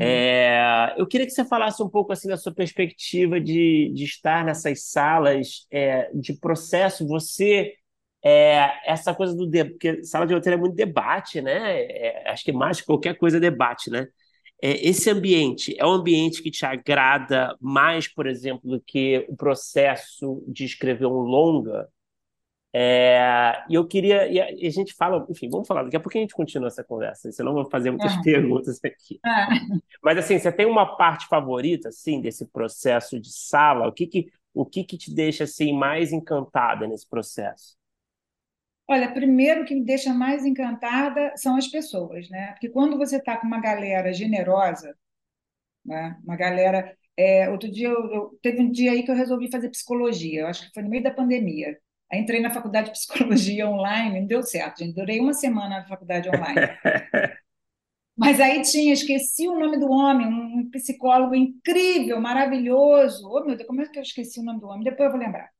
É, 0.00 0.94
eu 0.96 1.06
queria 1.06 1.26
que 1.26 1.32
você 1.32 1.44
falasse 1.44 1.80
um 1.82 1.88
pouco 1.88 2.12
assim 2.12 2.26
da 2.26 2.36
sua 2.36 2.52
perspectiva 2.52 3.38
de, 3.38 3.92
de 3.94 4.04
estar 4.04 4.44
nessas 4.44 4.86
salas 4.86 5.66
é, 5.70 6.10
de 6.14 6.32
processo. 6.32 7.06
Você 7.06 7.74
é, 8.24 8.90
essa 8.90 9.14
coisa 9.14 9.36
do 9.36 9.46
debate, 9.46 9.72
porque 9.72 10.04
sala 10.04 10.26
de 10.26 10.32
roteiro 10.32 10.56
é 10.56 10.60
muito 10.60 10.74
debate, 10.74 11.42
né? 11.42 11.82
É, 11.82 12.30
acho 12.30 12.42
que 12.42 12.52
mais 12.52 12.80
que 12.80 12.86
qualquer 12.86 13.18
coisa 13.18 13.36
é 13.36 13.40
debate, 13.40 13.90
né? 13.90 14.08
É, 14.62 14.86
esse 14.86 15.10
ambiente 15.10 15.74
é 15.78 15.84
um 15.84 15.92
ambiente 15.92 16.42
que 16.42 16.50
te 16.50 16.64
agrada 16.64 17.56
mais, 17.60 18.08
por 18.08 18.26
exemplo, 18.26 18.70
do 18.70 18.80
que 18.80 19.24
o 19.28 19.36
processo 19.36 20.42
de 20.48 20.64
escrever 20.64 21.06
um 21.06 21.20
longa? 21.20 21.88
É, 22.76 23.62
e 23.68 23.74
eu 23.74 23.86
queria. 23.86 24.26
E 24.26 24.40
a, 24.40 24.50
e 24.50 24.66
a, 24.66 24.70
gente 24.70 24.92
fala, 24.94 25.24
enfim, 25.30 25.48
vamos 25.48 25.68
falar, 25.68 25.84
daqui 25.84 25.96
a 25.96 26.00
pouco 26.00 26.18
a 26.18 26.20
gente 26.20 26.34
continua 26.34 26.66
essa 26.66 26.82
conversa, 26.82 27.30
senão 27.30 27.54
vou 27.54 27.70
fazer 27.70 27.90
muitas 27.90 28.16
perguntas 28.22 28.80
aqui. 28.84 29.20
Mas 30.02 30.18
assim, 30.18 30.38
você 30.38 30.50
tem 30.50 30.66
uma 30.66 30.96
parte 30.96 31.28
favorita, 31.28 31.90
assim, 31.90 32.20
desse 32.20 32.44
processo 32.46 33.20
de 33.20 33.32
sala? 33.32 33.86
O 33.86 33.92
que 33.92 34.08
que, 34.08 34.32
o 34.52 34.66
que, 34.66 34.82
que 34.82 34.98
te 34.98 35.14
deixa 35.14 35.44
assim 35.44 35.72
mais 35.72 36.12
encantada 36.12 36.86
nesse 36.88 37.08
processo? 37.08 37.76
Olha, 38.88 39.12
primeiro 39.12 39.62
o 39.62 39.64
que 39.64 39.74
me 39.74 39.84
deixa 39.84 40.12
mais 40.12 40.44
encantada 40.44 41.32
são 41.36 41.56
as 41.56 41.66
pessoas, 41.68 42.28
né? 42.28 42.52
Porque 42.52 42.68
quando 42.68 42.98
você 42.98 43.16
está 43.16 43.36
com 43.36 43.46
uma 43.46 43.60
galera 43.60 44.12
generosa, 44.12 44.94
né? 45.84 46.16
uma 46.24 46.36
galera. 46.36 46.96
É, 47.16 47.48
outro 47.48 47.70
dia, 47.70 47.88
eu, 47.88 48.12
eu, 48.12 48.38
teve 48.42 48.60
um 48.60 48.70
dia 48.70 48.90
aí 48.92 49.04
que 49.04 49.10
eu 49.10 49.14
resolvi 49.14 49.50
fazer 49.50 49.70
psicologia, 49.70 50.40
eu 50.42 50.46
acho 50.48 50.66
que 50.66 50.74
foi 50.74 50.82
no 50.82 50.90
meio 50.90 51.02
da 51.02 51.12
pandemia. 51.12 51.78
Aí 52.12 52.20
entrei 52.20 52.40
na 52.40 52.50
faculdade 52.52 52.88
de 52.88 52.92
psicologia 52.92 53.68
online, 53.70 54.20
não 54.20 54.26
deu 54.26 54.42
certo, 54.42 54.78
gente. 54.78 54.94
Durei 54.94 55.20
uma 55.20 55.32
semana 55.32 55.80
na 55.80 55.88
faculdade 55.88 56.28
online. 56.28 56.60
Mas 58.16 58.40
aí 58.40 58.62
tinha, 58.62 58.92
esqueci 58.92 59.48
o 59.48 59.58
nome 59.58 59.78
do 59.78 59.90
homem, 59.90 60.26
um 60.26 60.70
psicólogo 60.70 61.34
incrível, 61.34 62.20
maravilhoso. 62.20 63.28
Oh, 63.28 63.44
meu 63.44 63.56
Deus, 63.56 63.66
como 63.66 63.82
é 63.82 63.88
que 63.88 63.98
eu 63.98 64.02
esqueci 64.02 64.40
o 64.40 64.44
nome 64.44 64.60
do 64.60 64.68
homem? 64.68 64.84
Depois 64.84 65.06
eu 65.06 65.12
vou 65.12 65.20
lembrar. 65.20 65.50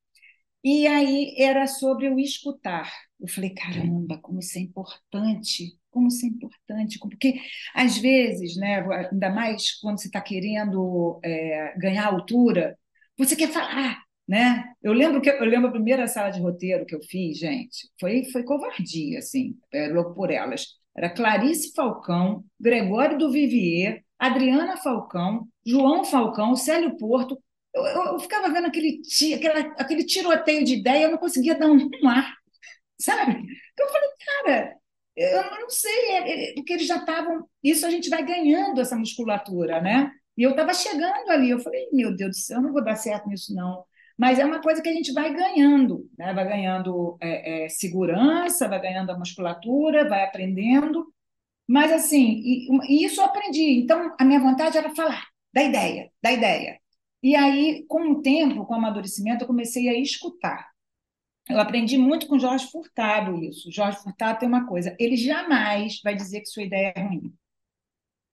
E 0.62 0.86
aí 0.86 1.34
era 1.38 1.66
sobre 1.66 2.08
o 2.08 2.18
escutar. 2.18 2.90
Eu 3.24 3.28
falei, 3.28 3.54
caramba, 3.54 4.18
como 4.18 4.38
isso 4.40 4.58
é 4.58 4.60
importante, 4.60 5.78
como 5.90 6.08
isso 6.08 6.26
é 6.26 6.28
importante, 6.28 6.98
porque 6.98 7.40
às 7.74 7.96
vezes, 7.96 8.54
né, 8.54 8.84
ainda 9.10 9.30
mais 9.30 9.80
quando 9.80 9.98
você 9.98 10.08
está 10.08 10.20
querendo 10.20 11.18
é, 11.24 11.74
ganhar 11.78 12.04
altura, 12.04 12.78
você 13.16 13.34
quer 13.34 13.48
falar, 13.48 14.02
né? 14.28 14.74
Eu 14.82 14.92
lembro 14.92 15.22
que 15.22 15.30
eu 15.30 15.44
lembro 15.46 15.68
a 15.68 15.72
primeira 15.72 16.06
sala 16.06 16.28
de 16.28 16.38
roteiro 16.38 16.84
que 16.84 16.94
eu 16.94 17.00
fiz, 17.02 17.38
gente, 17.38 17.88
foi 17.98 18.26
foi 18.26 18.42
covardia, 18.44 19.20
assim, 19.20 19.56
é, 19.72 19.88
louco 19.88 20.14
por 20.14 20.30
elas. 20.30 20.66
Era 20.94 21.08
Clarice 21.08 21.72
Falcão, 21.74 22.44
Gregório 22.60 23.16
do 23.16 23.32
Vivier, 23.32 24.04
Adriana 24.18 24.76
Falcão, 24.76 25.48
João 25.64 26.04
Falcão, 26.04 26.54
Célio 26.56 26.94
Porto, 26.98 27.42
eu, 27.74 27.86
eu, 27.86 28.04
eu 28.12 28.18
ficava 28.18 28.50
vendo 28.52 28.66
aquele, 28.66 29.00
aquela, 29.34 29.60
aquele 29.78 30.04
tiroteio 30.04 30.62
de 30.62 30.74
ideia, 30.74 31.04
eu 31.04 31.12
não 31.12 31.18
conseguia 31.18 31.54
dar 31.54 31.70
um 31.70 31.88
ar, 32.06 32.34
sabe? 33.00 33.32
Então 33.72 33.86
eu 33.86 33.92
falei, 33.92 34.08
cara, 34.26 34.76
eu 35.16 35.60
não 35.60 35.70
sei, 35.70 36.10
é, 36.10 36.50
é, 36.50 36.54
porque 36.54 36.72
eles 36.72 36.86
já 36.86 36.96
estavam. 36.96 37.48
Isso 37.62 37.86
a 37.86 37.90
gente 37.90 38.08
vai 38.10 38.24
ganhando 38.24 38.80
essa 38.80 38.96
musculatura, 38.96 39.80
né? 39.80 40.10
E 40.36 40.42
eu 40.42 40.50
estava 40.50 40.74
chegando 40.74 41.30
ali, 41.30 41.50
eu 41.50 41.60
falei, 41.60 41.88
meu 41.92 42.14
Deus 42.14 42.30
do 42.30 42.36
céu, 42.36 42.58
eu 42.58 42.62
não 42.62 42.72
vou 42.72 42.82
dar 42.84 42.96
certo 42.96 43.28
nisso, 43.28 43.54
não. 43.54 43.84
Mas 44.18 44.38
é 44.38 44.44
uma 44.44 44.60
coisa 44.60 44.82
que 44.82 44.88
a 44.88 44.92
gente 44.92 45.12
vai 45.12 45.32
ganhando, 45.32 46.08
né? 46.18 46.32
vai 46.32 46.44
ganhando 46.46 47.16
é, 47.20 47.64
é, 47.64 47.68
segurança, 47.68 48.68
vai 48.68 48.80
ganhando 48.80 49.10
a 49.10 49.18
musculatura, 49.18 50.08
vai 50.08 50.24
aprendendo. 50.24 51.12
Mas 51.68 51.92
assim, 51.92 52.40
e, 52.44 52.68
e 52.88 53.04
isso 53.04 53.20
eu 53.20 53.24
aprendi. 53.24 53.80
Então, 53.80 54.14
a 54.18 54.24
minha 54.24 54.40
vontade 54.40 54.78
era 54.78 54.94
falar, 54.94 55.24
da 55.52 55.62
ideia, 55.62 56.10
da 56.22 56.32
ideia. 56.32 56.78
E 57.22 57.34
aí, 57.36 57.84
com 57.88 58.12
o 58.12 58.22
tempo, 58.22 58.66
com 58.66 58.74
o 58.74 58.76
amadurecimento, 58.76 59.44
eu 59.44 59.48
comecei 59.48 59.88
a 59.88 59.98
escutar. 59.98 60.73
Eu 61.48 61.60
aprendi 61.60 61.98
muito 61.98 62.26
com 62.26 62.38
Jorge 62.38 62.70
Furtado 62.70 63.42
isso. 63.44 63.70
Jorge 63.70 63.98
Furtado 64.02 64.38
tem 64.38 64.48
uma 64.48 64.66
coisa: 64.66 64.96
ele 64.98 65.16
jamais 65.16 66.00
vai 66.02 66.14
dizer 66.14 66.40
que 66.40 66.46
sua 66.46 66.62
ideia 66.62 66.92
é 66.96 67.02
ruim. 67.02 67.34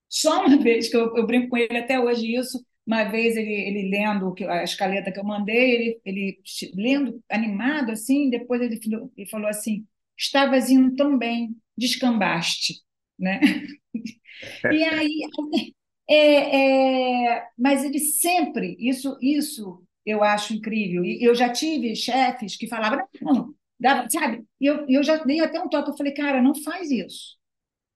Só 0.09 0.45
uma 0.45 0.57
vez 0.61 0.89
que 0.89 0.95
eu, 0.97 1.15
eu 1.15 1.25
brinco 1.25 1.49
com 1.49 1.57
ele 1.57 1.77
até 1.77 1.99
hoje 1.99 2.35
isso, 2.35 2.63
uma 2.85 3.03
vez 3.05 3.35
ele, 3.35 3.51
ele 3.51 3.89
lendo 3.89 4.33
a 4.49 4.63
escaleta 4.63 5.11
que 5.11 5.19
eu 5.19 5.23
mandei, 5.23 5.71
ele, 5.71 6.01
ele 6.05 6.41
lendo 6.75 7.21
animado 7.29 7.91
assim, 7.91 8.29
depois 8.29 8.61
ele, 8.61 8.79
ele 9.17 9.29
falou 9.29 9.47
assim: 9.47 9.85
estavas 10.17 10.69
indo 10.69 10.95
tão 10.95 11.17
bem, 11.17 11.55
descambaste, 11.77 12.81
né? 13.19 13.39
e 14.71 14.83
aí 14.83 15.21
É, 16.09 17.35
é, 17.37 17.47
mas 17.57 17.85
ele 17.85 17.99
sempre, 17.99 18.75
isso, 18.77 19.17
isso 19.21 19.81
eu 20.05 20.23
acho 20.23 20.53
incrível. 20.53 21.03
E 21.05 21.23
eu 21.23 21.35
já 21.35 21.51
tive 21.51 21.95
chefes 21.95 22.55
que 22.55 22.67
falavam, 22.67 23.05
não, 23.21 23.53
dava, 23.79 24.09
sabe? 24.09 24.43
E 24.59 24.65
eu, 24.65 24.85
eu 24.87 25.03
já 25.03 25.17
dei 25.23 25.39
até 25.41 25.61
um 25.61 25.69
toque, 25.69 25.89
eu 25.91 25.97
falei, 25.97 26.13
cara, 26.13 26.41
não 26.41 26.55
faz 26.55 26.91
isso. 26.91 27.37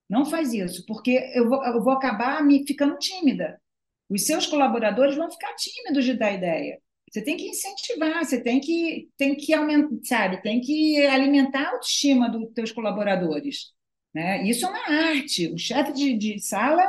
Não 0.08 0.24
faz 0.24 0.52
isso, 0.52 0.84
porque 0.86 1.10
eu 1.34 1.48
vou, 1.48 1.64
eu 1.64 1.82
vou 1.82 1.92
acabar 1.92 2.42
me 2.44 2.64
ficando 2.66 2.96
tímida. 2.98 3.60
Os 4.08 4.24
seus 4.24 4.46
colaboradores 4.46 5.16
vão 5.16 5.30
ficar 5.30 5.54
tímidos 5.56 6.04
de 6.04 6.14
dar 6.14 6.32
ideia. 6.32 6.80
Você 7.10 7.22
tem 7.22 7.36
que 7.36 7.48
incentivar, 7.48 8.24
você 8.24 8.40
tem 8.42 8.60
que, 8.60 9.08
tem 9.16 9.36
que 9.36 9.52
aumentar, 9.54 9.96
sabe? 10.04 10.42
Tem 10.42 10.60
que 10.60 11.04
alimentar 11.06 11.62
a 11.62 11.70
autoestima 11.70 12.28
dos 12.28 12.52
teus 12.52 12.72
colaboradores. 12.72 13.72
Né? 14.14 14.44
Isso 14.48 14.64
é 14.64 14.68
uma 14.68 15.10
arte. 15.10 15.48
O 15.48 15.58
chefe 15.58 15.92
de, 15.92 16.16
de 16.16 16.40
sala 16.40 16.84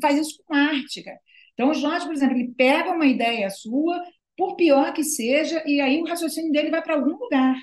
faz 0.00 0.18
isso 0.18 0.42
com 0.46 0.54
arte. 0.54 1.02
Cara. 1.02 1.18
Então, 1.54 1.70
o 1.70 1.74
Jorge, 1.74 2.06
por 2.06 2.14
exemplo, 2.14 2.36
ele 2.36 2.52
pega 2.56 2.90
uma 2.92 3.06
ideia 3.06 3.50
sua, 3.50 4.02
por 4.36 4.56
pior 4.56 4.92
que 4.92 5.04
seja, 5.04 5.62
e 5.66 5.80
aí 5.80 6.00
o 6.00 6.06
raciocínio 6.06 6.52
dele 6.52 6.70
vai 6.70 6.82
para 6.82 6.94
algum 6.94 7.16
lugar. 7.16 7.56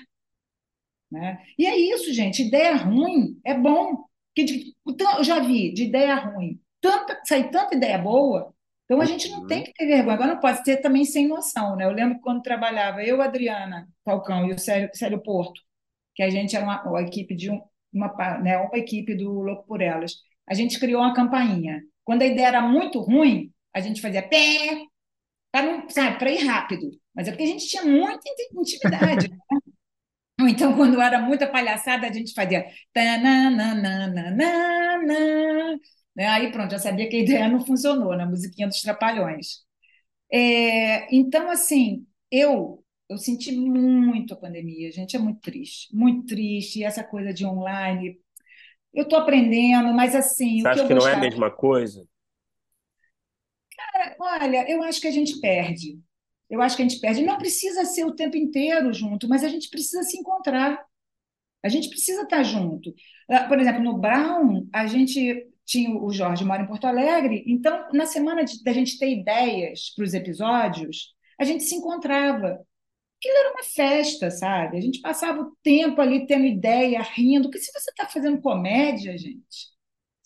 Né? 1.10 1.42
E 1.58 1.66
é 1.66 1.76
isso, 1.76 2.12
gente. 2.12 2.42
Ideia 2.42 2.76
ruim 2.76 3.40
é 3.44 3.54
bom. 3.54 4.04
Porque 4.34 4.72
eu 5.18 5.24
já 5.24 5.40
vi 5.40 5.72
de 5.72 5.84
ideia 5.84 6.14
ruim, 6.14 6.60
tanta, 6.80 7.20
sai 7.24 7.50
tanta 7.50 7.74
ideia 7.74 7.98
boa, 7.98 8.54
então 8.90 9.00
a 9.00 9.04
gente 9.04 9.28
não 9.30 9.46
tem 9.46 9.62
que 9.62 9.72
ter 9.72 9.86
vergonha. 9.86 10.14
Agora 10.14 10.34
não 10.34 10.40
pode 10.40 10.64
ser 10.64 10.78
também 10.78 11.04
sem 11.04 11.28
noção. 11.28 11.76
Né? 11.76 11.84
Eu 11.84 11.92
lembro 11.92 12.16
que 12.16 12.22
quando 12.22 12.42
trabalhava 12.42 13.04
eu, 13.04 13.22
Adriana 13.22 13.88
Falcão 14.04 14.48
e 14.48 14.52
o 14.52 14.58
Célio, 14.58 14.90
Célio 14.92 15.22
Porto, 15.22 15.60
que 16.12 16.24
a 16.24 16.28
gente 16.28 16.56
era 16.56 16.64
uma, 16.64 16.82
uma 16.82 17.00
equipe 17.02 17.36
de 17.36 17.52
um, 17.52 17.60
uma, 17.92 18.38
né, 18.38 18.58
uma 18.58 18.76
equipe 18.76 19.14
do 19.14 19.30
Louco 19.30 19.64
por 19.64 19.80
Elas, 19.80 20.14
a 20.48 20.54
gente 20.54 20.80
criou 20.80 21.02
uma 21.02 21.14
campainha. 21.14 21.80
Quando 22.02 22.22
a 22.22 22.26
ideia 22.26 22.48
era 22.48 22.62
muito 22.62 22.98
ruim, 22.98 23.52
a 23.72 23.80
gente 23.80 24.00
fazia 24.00 24.26
pé, 24.26 24.84
para 25.50 25.66
não, 25.66 25.88
sabe, 25.88 26.18
para 26.18 26.30
ir 26.30 26.44
rápido. 26.46 26.90
Mas 27.14 27.28
é 27.28 27.32
porque 27.32 27.44
a 27.44 27.46
gente 27.46 27.66
tinha 27.66 27.84
muita 27.84 28.20
intimidade. 28.54 29.28
né? 29.28 29.36
Então, 30.48 30.74
quando 30.74 31.00
era 31.00 31.20
muita 31.20 31.46
palhaçada, 31.46 32.06
a 32.06 32.12
gente 32.12 32.32
fazia. 32.32 32.64
Né? 36.16 36.26
Aí 36.26 36.50
pronto, 36.50 36.70
já 36.70 36.78
sabia 36.78 37.08
que 37.08 37.16
a 37.16 37.20
ideia 37.20 37.48
não 37.48 37.64
funcionou 37.64 38.16
na 38.16 38.26
musiquinha 38.26 38.68
dos 38.68 38.80
Trapalhões. 38.80 39.64
É, 40.32 41.14
então, 41.14 41.50
assim, 41.50 42.06
eu 42.30 42.82
eu 43.10 43.18
senti 43.18 43.50
muito 43.50 44.32
a 44.32 44.36
pandemia, 44.36 44.92
gente, 44.92 45.16
é 45.16 45.18
muito 45.18 45.40
triste, 45.40 45.88
muito 45.92 46.26
triste, 46.26 46.78
e 46.78 46.84
essa 46.84 47.02
coisa 47.02 47.34
de 47.34 47.44
online. 47.44 48.16
Eu 48.94 49.02
estou 49.02 49.18
aprendendo, 49.18 49.92
mas 49.92 50.14
assim. 50.14 50.60
Você 50.60 50.68
acha 50.68 50.82
que, 50.82 50.88
que 50.88 50.94
não 50.94 51.08
é 51.08 51.14
a 51.14 51.20
mesma 51.20 51.50
coisa? 51.50 52.06
Cara, 53.92 54.16
olha, 54.20 54.70
eu 54.70 54.82
acho 54.82 55.00
que 55.00 55.08
a 55.08 55.10
gente 55.10 55.40
perde. 55.40 55.98
Eu 56.48 56.60
acho 56.60 56.76
que 56.76 56.82
a 56.82 56.88
gente 56.88 57.00
perde. 57.00 57.24
Não 57.24 57.38
precisa 57.38 57.84
ser 57.84 58.04
o 58.04 58.14
tempo 58.14 58.36
inteiro 58.36 58.92
junto, 58.92 59.28
mas 59.28 59.44
a 59.44 59.48
gente 59.48 59.68
precisa 59.70 60.02
se 60.02 60.18
encontrar. 60.18 60.84
A 61.62 61.68
gente 61.68 61.88
precisa 61.88 62.22
estar 62.22 62.42
junto. 62.42 62.94
Ah, 63.30 63.46
por 63.48 63.58
exemplo, 63.60 63.82
no 63.82 63.98
Brown, 63.98 64.68
a 64.72 64.86
gente 64.86 65.46
tinha 65.66 65.90
o 65.96 66.12
Jorge 66.12 66.44
mora 66.44 66.62
em 66.62 66.66
Porto 66.66 66.86
Alegre, 66.86 67.44
então 67.46 67.88
na 67.92 68.04
semana 68.04 68.42
da 68.64 68.72
gente 68.72 68.98
ter 68.98 69.08
ideias 69.10 69.94
para 69.94 70.04
os 70.04 70.14
episódios, 70.14 71.14
a 71.38 71.44
gente 71.44 71.62
se 71.62 71.76
encontrava. 71.76 72.58
Aquilo 73.18 73.36
era 73.38 73.52
uma 73.52 73.62
festa, 73.64 74.30
sabe? 74.30 74.78
A 74.78 74.80
gente 74.80 75.00
passava 75.00 75.42
o 75.42 75.56
tempo 75.62 76.00
ali 76.00 76.26
tendo 76.26 76.46
ideia, 76.46 77.02
rindo. 77.02 77.48
Porque 77.50 77.60
se 77.60 77.72
você 77.72 77.90
está 77.90 78.06
fazendo 78.08 78.40
comédia, 78.40 79.16
gente, 79.18 79.68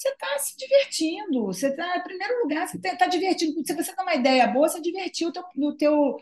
você 0.05 0.09
está 0.11 0.38
se 0.38 0.57
divertindo. 0.57 1.46
Você 1.46 1.68
está, 1.68 1.96
em 1.96 2.02
primeiro 2.02 2.42
lugar, 2.42 2.68
você 2.68 2.76
está 2.76 3.07
divertindo. 3.07 3.64
Se 3.64 3.74
você 3.74 3.94
dá 3.94 4.02
uma 4.02 4.14
ideia 4.14 4.46
boa, 4.46 4.68
você 4.68 4.80
divertiu 4.80 5.28
o 5.28 5.32
teu, 5.32 5.44
o 5.57 5.76
teu, 5.76 6.16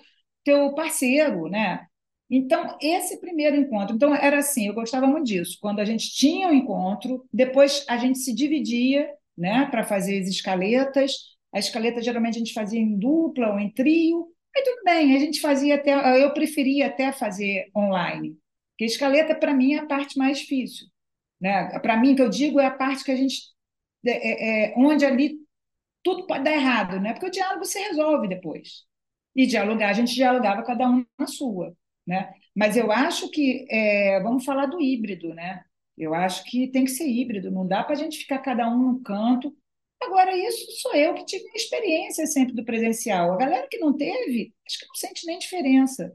teu 0.45 0.75
parceiro, 0.75 1.49
né? 1.49 1.87
Então, 2.31 2.79
esse 2.81 3.21
primeiro 3.21 3.57
encontro. 3.57 3.95
Então, 3.95 4.15
era 4.15 4.39
assim, 4.39 4.67
eu 4.67 4.75
gostava 4.75 5.07
muito 5.07 5.27
disso. 5.27 5.59
Quando 5.61 5.81
a 5.81 5.85
gente 5.85 6.11
tinha 6.15 6.49
um 6.49 6.55
encontro, 6.55 7.27
depois 7.33 7.85
a 7.89 7.97
gente 7.97 8.19
se 8.19 8.35
dividia 8.35 9.11
né, 9.37 9.67
para 9.71 9.85
fazer 9.85 10.21
as 10.21 10.29
escaletas. 10.29 11.13
A 11.53 11.59
escaleta 11.59 12.01
geralmente 12.01 12.37
a 12.37 12.39
gente 12.39 12.55
fazia 12.55 12.81
em 12.81 12.99
dupla 12.99 13.53
ou 13.53 13.59
em 13.59 13.71
trio. 13.71 14.29
Aí 14.57 14.63
tudo 14.63 14.83
bem, 14.85 15.17
a 15.17 15.19
gente 15.19 15.41
fazia 15.41 15.75
até. 15.75 16.23
Eu 16.23 16.33
preferia 16.33 16.87
até 16.87 17.13
fazer 17.13 17.71
online. 17.77 18.37
Porque 18.71 18.85
escaleta, 18.87 19.35
para 19.35 19.53
mim, 19.53 19.75
é 19.75 19.79
a 19.81 19.87
parte 19.87 20.17
mais 20.17 20.39
difícil. 20.39 20.87
Né? 21.41 21.79
Para 21.81 21.97
mim, 21.97 22.15
que 22.15 22.23
eu 22.23 22.31
digo, 22.31 22.61
é 22.61 22.67
a 22.67 22.71
parte 22.71 23.05
que 23.05 23.11
a 23.11 23.17
gente. 23.17 23.52
É, 24.05 24.71
é, 24.71 24.75
onde 24.77 25.05
ali 25.05 25.39
tudo 26.03 26.27
pode 26.27 26.45
dar 26.45 26.53
errado, 26.53 27.01
né? 27.01 27.13
porque 27.13 27.27
o 27.27 27.31
diálogo 27.31 27.65
se 27.65 27.79
resolve 27.79 28.29
depois. 28.29 28.85
E 29.35 29.47
dialogar, 29.47 29.91
a 29.91 29.93
gente 29.93 30.15
dialogava 30.15 30.63
cada 30.63 30.89
um 30.89 31.05
na 31.19 31.27
sua. 31.27 31.75
Né? 32.07 32.33
Mas 32.55 32.77
eu 32.77 32.91
acho 32.91 33.31
que, 33.31 33.67
é, 33.71 34.21
vamos 34.21 34.45
falar 34.45 34.67
do 34.67 34.81
híbrido, 34.81 35.33
né? 35.35 35.65
Eu 35.97 36.15
acho 36.15 36.45
que 36.45 36.69
tem 36.69 36.85
que 36.85 36.91
ser 36.91 37.09
híbrido, 37.09 37.51
não 37.51 37.67
dá 37.67 37.85
para 37.85 37.95
a 37.95 37.99
gente 37.99 38.19
ficar 38.19 38.39
cada 38.39 38.69
um 38.69 38.93
no 38.93 39.03
canto. 39.03 39.55
Agora, 40.03 40.37
isso 40.37 40.67
sou 40.81 40.95
eu 40.95 41.15
que 41.15 41.25
tive 41.25 41.45
uma 41.45 41.57
experiência 41.57 42.27
sempre 42.27 42.55
do 42.55 42.65
presencial. 42.65 43.33
A 43.33 43.37
galera 43.37 43.69
que 43.71 43.79
não 43.79 43.97
teve, 43.97 44.53
acho 44.67 44.81
que 44.81 44.87
não 44.89 44.95
sente 44.95 45.27
nem 45.27 45.39
diferença. 45.39 46.13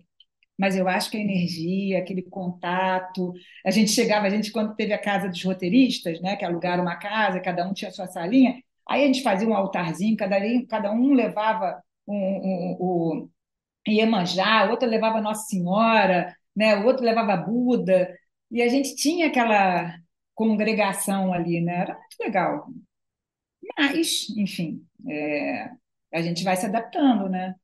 Mas 0.58 0.76
eu 0.76 0.88
acho 0.88 1.12
que 1.12 1.18
a 1.18 1.22
energia, 1.22 2.00
aquele 2.00 2.24
contato. 2.24 3.34
A 3.66 3.72
gente 3.72 3.92
chegava, 3.92 4.26
a 4.26 4.30
gente, 4.30 4.52
quando 4.52 4.76
teve 4.76 4.94
a 4.94 4.98
casa 4.98 5.30
dos 5.30 5.44
roteiristas, 5.44 6.20
né, 6.22 6.36
que 6.36 6.44
alugaram 6.44 6.84
uma 6.84 6.96
casa, 6.96 7.40
cada 7.40 7.68
um 7.68 7.74
tinha 7.74 7.90
a 7.90 7.94
sua 7.94 8.08
salinha, 8.08 8.56
aí 8.88 9.04
a 9.04 9.08
gente 9.08 9.22
fazia 9.22 9.48
um 9.48 9.54
altarzinho, 9.54 10.18
cada, 10.18 10.38
cada 10.68 10.92
um 10.92 11.14
levava 11.14 11.82
um, 12.08 12.16
um, 12.16 12.78
um, 12.80 13.30
Iemanjá, 13.88 14.68
o 14.68 14.72
outro 14.72 14.88
levava 14.90 15.22
Nossa 15.22 15.46
Senhora, 15.46 16.36
né? 16.56 16.76
o 16.78 16.86
outro 16.86 17.06
levava 17.06 17.38
Buda, 17.38 18.18
e 18.50 18.62
a 18.62 18.68
gente 18.68 18.96
tinha 18.96 19.28
aquela 19.28 19.96
congregação 20.34 21.34
ali, 21.34 21.62
né? 21.62 21.82
Era 21.82 21.94
muito 21.96 22.18
legal. 22.20 22.68
Mas, 23.78 24.30
enfim, 24.38 24.86
é, 25.08 25.70
a 26.14 26.22
gente 26.22 26.44
vai 26.44 26.56
se 26.56 26.66
adaptando, 26.66 27.28
né? 27.28 27.56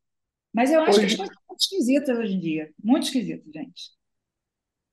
Mas 0.53 0.71
eu 0.71 0.81
acho 0.81 0.99
hoje... 0.99 0.99
que 0.99 1.05
as 1.13 1.15
coisas 1.17 1.35
esquisitas 1.64 2.18
hoje 2.18 2.34
em 2.34 2.39
dia. 2.39 2.70
Muito 2.84 3.05
esquisitas, 3.05 3.51
gente. 3.53 3.91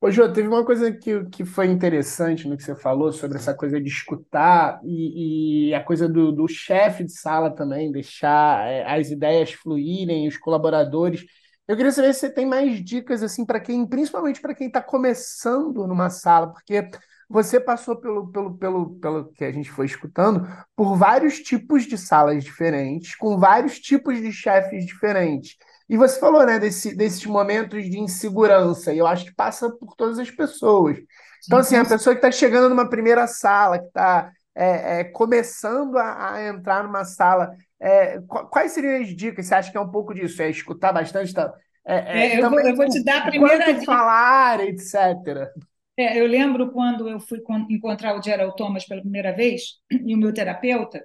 Ô, 0.02 0.10
Jô, 0.10 0.32
teve 0.32 0.48
uma 0.48 0.64
coisa 0.64 0.90
que, 0.90 1.26
que 1.26 1.44
foi 1.44 1.66
interessante 1.66 2.48
no 2.48 2.56
que 2.56 2.62
você 2.62 2.74
falou 2.74 3.12
sobre 3.12 3.36
essa 3.36 3.52
coisa 3.52 3.78
de 3.78 3.88
escutar 3.88 4.80
e, 4.82 5.68
e 5.68 5.74
a 5.74 5.84
coisa 5.84 6.08
do, 6.08 6.32
do 6.32 6.48
chefe 6.48 7.04
de 7.04 7.12
sala 7.12 7.54
também, 7.54 7.92
deixar 7.92 8.66
é, 8.66 8.82
as 8.90 9.10
ideias 9.10 9.52
fluírem, 9.52 10.26
os 10.26 10.38
colaboradores. 10.38 11.22
Eu 11.68 11.76
queria 11.76 11.92
saber 11.92 12.14
se 12.14 12.20
você 12.20 12.30
tem 12.30 12.46
mais 12.46 12.82
dicas 12.82 13.22
assim 13.22 13.44
para 13.44 13.60
quem, 13.60 13.86
principalmente 13.86 14.40
para 14.40 14.54
quem 14.54 14.68
está 14.68 14.80
começando 14.80 15.86
numa 15.86 16.08
sala, 16.08 16.50
porque 16.50 16.88
você 17.28 17.60
passou 17.60 17.94
pelo, 17.96 18.26
pelo, 18.32 18.56
pelo, 18.58 18.90
pelo 18.98 19.32
que 19.32 19.44
a 19.44 19.52
gente 19.52 19.70
foi 19.70 19.86
escutando 19.86 20.48
por 20.74 20.96
vários 20.96 21.38
tipos 21.40 21.84
de 21.84 21.98
salas 21.98 22.42
diferentes, 22.42 23.14
com 23.14 23.38
vários 23.38 23.78
tipos 23.78 24.18
de 24.18 24.32
chefes 24.32 24.86
diferentes. 24.86 25.56
E 25.90 25.96
você 25.96 26.20
falou, 26.20 26.46
né, 26.46 26.56
desse, 26.56 26.94
desses 26.94 27.26
momentos 27.26 27.90
de 27.90 27.98
insegurança, 27.98 28.94
e 28.94 28.98
eu 28.98 29.08
acho 29.08 29.24
que 29.24 29.34
passa 29.34 29.68
por 29.68 29.96
todas 29.96 30.20
as 30.20 30.30
pessoas. 30.30 30.96
Então, 31.44 31.58
assim, 31.58 31.74
a 31.74 31.84
pessoa 31.84 32.14
que 32.14 32.24
está 32.24 32.30
chegando 32.30 32.68
numa 32.68 32.88
primeira 32.88 33.26
sala, 33.26 33.76
que 33.76 33.86
está 33.86 34.30
é, 34.54 35.00
é, 35.00 35.04
começando 35.04 35.96
a, 35.98 36.34
a, 36.34 36.46
entrar 36.46 36.84
numa 36.84 37.04
sala, 37.04 37.50
é, 37.80 38.20
quais 38.20 38.70
seriam 38.70 39.02
as 39.02 39.08
dicas? 39.08 39.46
Você 39.46 39.54
acha 39.56 39.72
que 39.72 39.76
é 39.76 39.80
um 39.80 39.90
pouco 39.90 40.14
disso? 40.14 40.40
É 40.40 40.48
escutar 40.48 40.92
bastante? 40.92 41.34
Tá, 41.34 41.52
é, 41.84 41.96
é, 41.96 42.26
é, 42.34 42.40
eu, 42.40 42.48
vou, 42.48 42.60
eu, 42.60 42.76
vou, 42.76 42.88
te 42.88 43.02
dar 43.02 43.22
a 43.22 43.26
primeira 43.26 43.74
dica. 43.74 43.84
falar, 43.84 44.60
etc. 44.60 45.50
eu 45.98 46.26
lembro 46.28 46.70
quando 46.70 47.08
eu 47.08 47.18
fui 47.18 47.42
encontrar 47.68 48.16
o 48.16 48.22
Gerald 48.22 48.54
Thomas 48.54 48.86
pela 48.86 49.00
primeira 49.00 49.34
vez, 49.34 49.80
e 49.90 50.14
o 50.14 50.18
meu 50.18 50.32
terapeuta, 50.32 51.04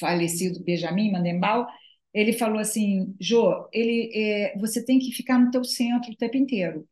falecido 0.00 0.64
Benjamin 0.64 1.12
Mandembal, 1.12 1.68
ele 2.12 2.32
falou 2.32 2.58
assim, 2.58 3.14
Jô, 3.20 3.68
ele, 3.72 4.10
é, 4.14 4.58
você 4.58 4.84
tem 4.84 4.98
que 4.98 5.12
ficar 5.12 5.38
no 5.38 5.50
teu 5.50 5.64
centro 5.64 6.12
o 6.12 6.16
tempo 6.16 6.36
inteiro. 6.36 6.88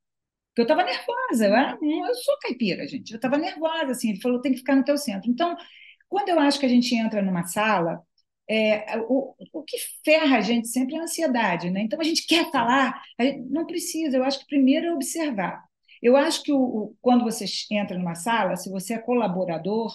Porque 0.48 0.62
eu 0.62 0.64
estava 0.64 0.84
nervosa, 0.84 1.46
eu, 1.46 1.54
era, 1.54 1.78
eu 1.80 2.14
sou 2.16 2.38
caipira, 2.40 2.86
gente, 2.88 3.12
eu 3.12 3.16
estava 3.16 3.38
nervosa, 3.38 3.92
assim, 3.92 4.10
ele 4.10 4.20
falou, 4.20 4.40
tem 4.40 4.52
que 4.52 4.58
ficar 4.58 4.76
no 4.76 4.84
teu 4.84 4.98
centro. 4.98 5.30
Então, 5.30 5.56
quando 6.08 6.28
eu 6.30 6.40
acho 6.40 6.58
que 6.58 6.66
a 6.66 6.68
gente 6.68 6.94
entra 6.94 7.22
numa 7.22 7.44
sala, 7.44 8.02
é, 8.48 8.98
o, 9.08 9.34
o 9.52 9.62
que 9.62 9.76
ferra 10.04 10.38
a 10.38 10.40
gente 10.40 10.68
sempre 10.68 10.96
é 10.96 11.00
a 11.00 11.02
ansiedade, 11.02 11.70
né? 11.70 11.82
Então, 11.82 12.00
a 12.00 12.04
gente 12.04 12.26
quer 12.26 12.50
falar, 12.50 13.00
não 13.50 13.66
precisa, 13.66 14.16
eu 14.16 14.24
acho 14.24 14.40
que 14.40 14.46
primeiro 14.46 14.86
é 14.86 14.92
observar. 14.94 15.62
Eu 16.02 16.16
acho 16.16 16.42
que 16.42 16.52
o, 16.52 16.58
o, 16.60 16.96
quando 17.00 17.24
você 17.24 17.44
entra 17.70 17.98
numa 17.98 18.14
sala, 18.14 18.56
se 18.56 18.70
você 18.70 18.94
é 18.94 18.98
colaborador, 18.98 19.92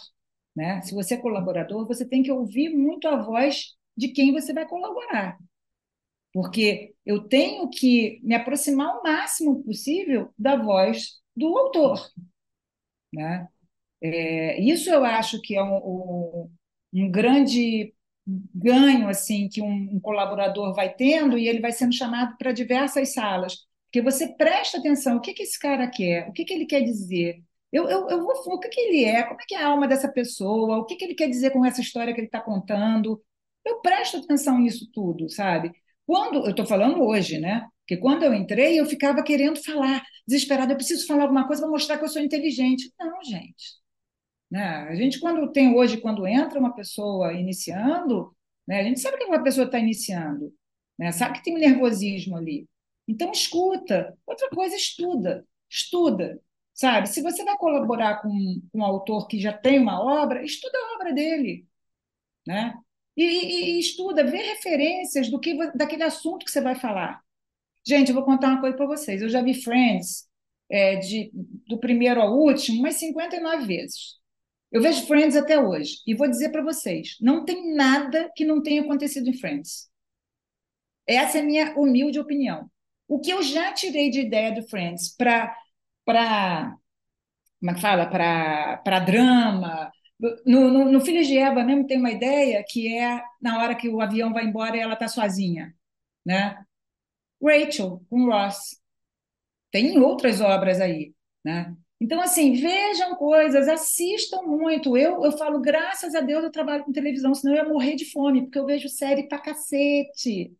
né? 0.56 0.82
Se 0.82 0.94
você 0.94 1.16
é 1.16 1.18
colaborador, 1.18 1.88
você 1.88 2.08
tem 2.08 2.22
que 2.24 2.32
ouvir 2.32 2.70
muito 2.70 3.08
a 3.08 3.18
voz 3.18 3.74
de 3.96 4.10
quem 4.10 4.32
você 4.32 4.54
vai 4.54 4.68
colaborar. 4.68 5.38
Porque 6.34 6.96
eu 7.06 7.28
tenho 7.28 7.70
que 7.70 8.20
me 8.24 8.34
aproximar 8.34 8.98
o 8.98 9.04
máximo 9.04 9.64
possível 9.64 10.34
da 10.38 10.56
voz 10.56 11.22
do 11.36 11.56
autor. 11.58 12.10
Né? 13.14 13.48
É, 14.02 14.60
isso 14.62 14.90
eu 14.90 15.06
acho 15.06 15.40
que 15.42 15.56
é 15.56 15.64
um, 15.64 16.50
um, 16.94 17.12
grande 17.12 17.94
ganho 18.26 19.08
assim 19.08 19.48
que 19.48 19.62
um, 19.62 19.96
um 19.96 20.00
colaborador 20.00 20.74
vai 20.74 20.94
tendo 20.94 21.38
e 21.38 21.48
ele 21.48 21.60
vai 21.60 21.72
sendo 21.72 21.94
chamado 21.94 22.36
para 22.38 22.52
diversas 22.52 23.14
salas. 23.14 23.58
Porque 23.86 24.02
você 24.02 24.28
presta 24.36 24.80
atenção, 24.80 25.18
o 25.18 25.22
que, 25.22 25.34
que 25.34 25.44
esse 25.44 25.60
cara 25.60 25.88
quer, 25.88 26.28
o 26.28 26.34
que, 26.34 26.44
que 26.46 26.54
ele 26.54 26.66
quer 26.66 26.82
dizer. 26.82 27.44
Eu, 27.72 27.88
eu, 27.88 28.10
eu 28.10 28.24
vou, 28.24 28.34
o 28.56 28.60
que, 28.60 28.70
que 28.70 28.82
ele 28.82 29.04
é, 29.06 29.24
como 29.24 29.40
é 29.40 29.46
que 29.48 29.56
é 29.56 29.64
a 29.64 29.68
alma 29.68 29.88
dessa 29.88 30.12
pessoa, 30.12 30.78
o 30.78 30.86
que, 30.86 30.96
que 30.96 31.06
ele 31.06 31.16
quer 31.16 31.30
dizer 31.30 31.52
com 31.52 31.64
essa 31.66 31.82
história 31.82 32.14
que 32.14 32.20
ele 32.20 32.28
está 32.28 32.42
contando. 32.42 33.22
Eu 33.66 33.80
presto 33.82 34.18
atenção 34.18 34.60
nisso 34.60 34.90
tudo, 34.92 35.30
sabe? 35.30 35.72
Quando 36.06 36.46
eu 36.46 36.52
estou 36.52 36.66
falando 36.66 37.02
hoje, 37.02 37.40
né? 37.40 37.68
Porque 37.82 37.98
quando 37.98 38.24
eu 38.24 38.34
entrei, 38.34 38.80
eu 38.80 38.86
ficava 38.86 39.24
querendo 39.24 39.62
falar, 39.64 40.04
desesperada, 40.28 40.74
eu 40.74 40.78
preciso 40.78 41.06
falar 41.06 41.24
alguma 41.24 41.48
coisa 41.48 41.62
para 41.62 41.72
mostrar 41.72 41.98
que 41.98 42.06
eu 42.06 42.10
sou 42.10 42.22
inteligente. 42.22 42.92
Não, 43.00 43.22
gente. 43.24 43.82
Né? 44.50 44.64
A 44.64 44.96
gente, 44.96 45.20
quando 45.20 45.52
tem 45.52 45.76
hoje, 45.76 46.00
quando 46.00 46.28
entra 46.28 46.60
uma 46.60 46.74
pessoa 46.76 47.34
iniciando, 47.34 48.36
né? 48.68 48.80
a 48.82 48.84
gente 48.84 49.00
sabe 49.00 49.18
que 49.18 49.26
uma 49.26 49.44
pessoa 49.44 49.66
está 49.66 49.80
iniciando, 49.80 50.54
né? 50.98 51.12
sabe 51.12 51.40
que 51.40 51.44
tem 51.44 51.56
um 51.56 51.60
nervosismo 51.60 52.38
ali. 52.38 52.68
Então, 53.08 53.32
escuta. 53.32 54.18
Outra 54.26 54.50
coisa, 54.50 54.76
estuda. 54.76 55.46
Estuda. 55.70 56.40
Sabe? 56.74 57.08
Se 57.10 57.22
você 57.22 57.44
vai 57.44 57.58
colaborar 57.58 58.22
com, 58.22 58.30
com 58.72 58.80
um 58.80 58.84
autor 58.84 59.28
que 59.28 59.40
já 59.40 59.54
tem 59.54 59.80
uma 59.80 60.02
obra, 60.02 60.44
estuda 60.44 60.78
a 60.78 60.96
obra 60.96 61.14
dele. 61.14 61.68
Né? 62.48 62.74
E, 63.16 63.24
e, 63.24 63.76
e 63.76 63.80
estuda, 63.80 64.24
vê 64.24 64.38
referências 64.38 65.30
do 65.30 65.40
que 65.40 65.56
daquele 65.76 66.04
assunto 66.04 66.46
que 66.46 66.52
você 66.52 66.62
vai 66.62 66.76
falar. 66.76 67.22
Gente, 67.86 68.10
eu 68.10 68.16
vou 68.16 68.24
contar 68.24 68.50
uma 68.50 68.62
coisa 68.62 68.76
para 68.76 68.88
vocês. 68.88 69.22
Eu 69.22 69.30
já 69.30 69.42
vi 69.42 69.54
Friends 69.54 70.28
é, 70.70 70.96
de, 70.96 71.32
do 71.68 71.80
primeiro 71.80 72.22
ao 72.22 72.34
último 72.34 72.80
umas 72.80 72.96
59 72.96 73.66
vezes. 73.66 74.18
Eu 74.72 74.82
vejo 74.82 75.06
Friends 75.06 75.36
até 75.36 75.60
hoje. 75.60 75.98
E 76.08 76.16
vou 76.16 76.28
dizer 76.28 76.50
para 76.50 76.64
vocês: 76.64 77.18
não 77.22 77.46
tem 77.46 77.76
nada 77.76 78.32
que 78.36 78.46
não 78.46 78.62
tenha 78.62 78.82
acontecido 78.82 79.30
em 79.30 79.38
Friends. 79.38 79.90
Essa 81.08 81.38
é 81.38 81.42
a 81.42 81.44
minha 81.44 81.74
humilde 81.78 82.20
opinião. 82.20 82.70
O 83.08 83.20
que 83.20 83.32
eu 83.32 83.44
já 83.44 83.74
tirei 83.74 84.10
de 84.10 84.22
ideia 84.22 84.54
do 84.54 84.68
Friends 84.68 85.16
para. 85.16 85.56
Como 87.60 87.72
é 87.72 87.74
que 87.76 87.82
fala? 87.82 88.06
Para 88.08 89.00
drama, 89.00 89.92
no, 90.46 90.70
no, 90.72 90.92
no 90.92 91.02
Filhos 91.02 91.28
de 91.28 91.38
Eva 91.38 91.64
mesmo 91.64 91.88
tem 91.88 91.98
uma 92.00 92.12
ideia 92.12 92.64
que 92.68 92.96
é 92.98 93.24
na 93.42 93.62
hora 93.62 93.76
que 93.76 93.90
o 93.90 94.02
avião 94.02 94.34
vai 94.34 94.46
embora 94.46 94.78
e 94.78 94.80
ela 94.80 94.94
está 94.94 95.08
sozinha, 95.08 95.74
né? 96.26 96.64
Rachel 97.44 98.02
com 98.10 98.26
Ross. 98.28 98.80
Tem 99.72 99.98
outras 100.00 100.42
obras 100.42 100.80
aí, 100.80 101.14
né? 101.44 101.76
Então, 102.00 102.22
assim, 102.22 102.54
vejam 102.54 103.16
coisas, 103.16 103.68
assistam 103.68 104.42
muito. 104.44 104.98
Eu, 104.98 105.24
eu 105.24 105.32
falo, 105.38 105.62
graças 105.62 106.14
a 106.16 106.22
Deus 106.22 106.44
eu 106.44 106.52
trabalho 106.52 106.84
com 106.84 106.92
televisão, 106.92 107.34
senão 107.34 107.56
eu 107.56 107.64
ia 107.64 107.70
morrer 107.70 107.96
de 107.96 108.06
fome, 108.12 108.44
porque 108.44 108.60
eu 108.60 108.66
vejo 108.66 108.90
série 108.90 109.28
pra 109.28 109.40
cacete. 109.40 110.54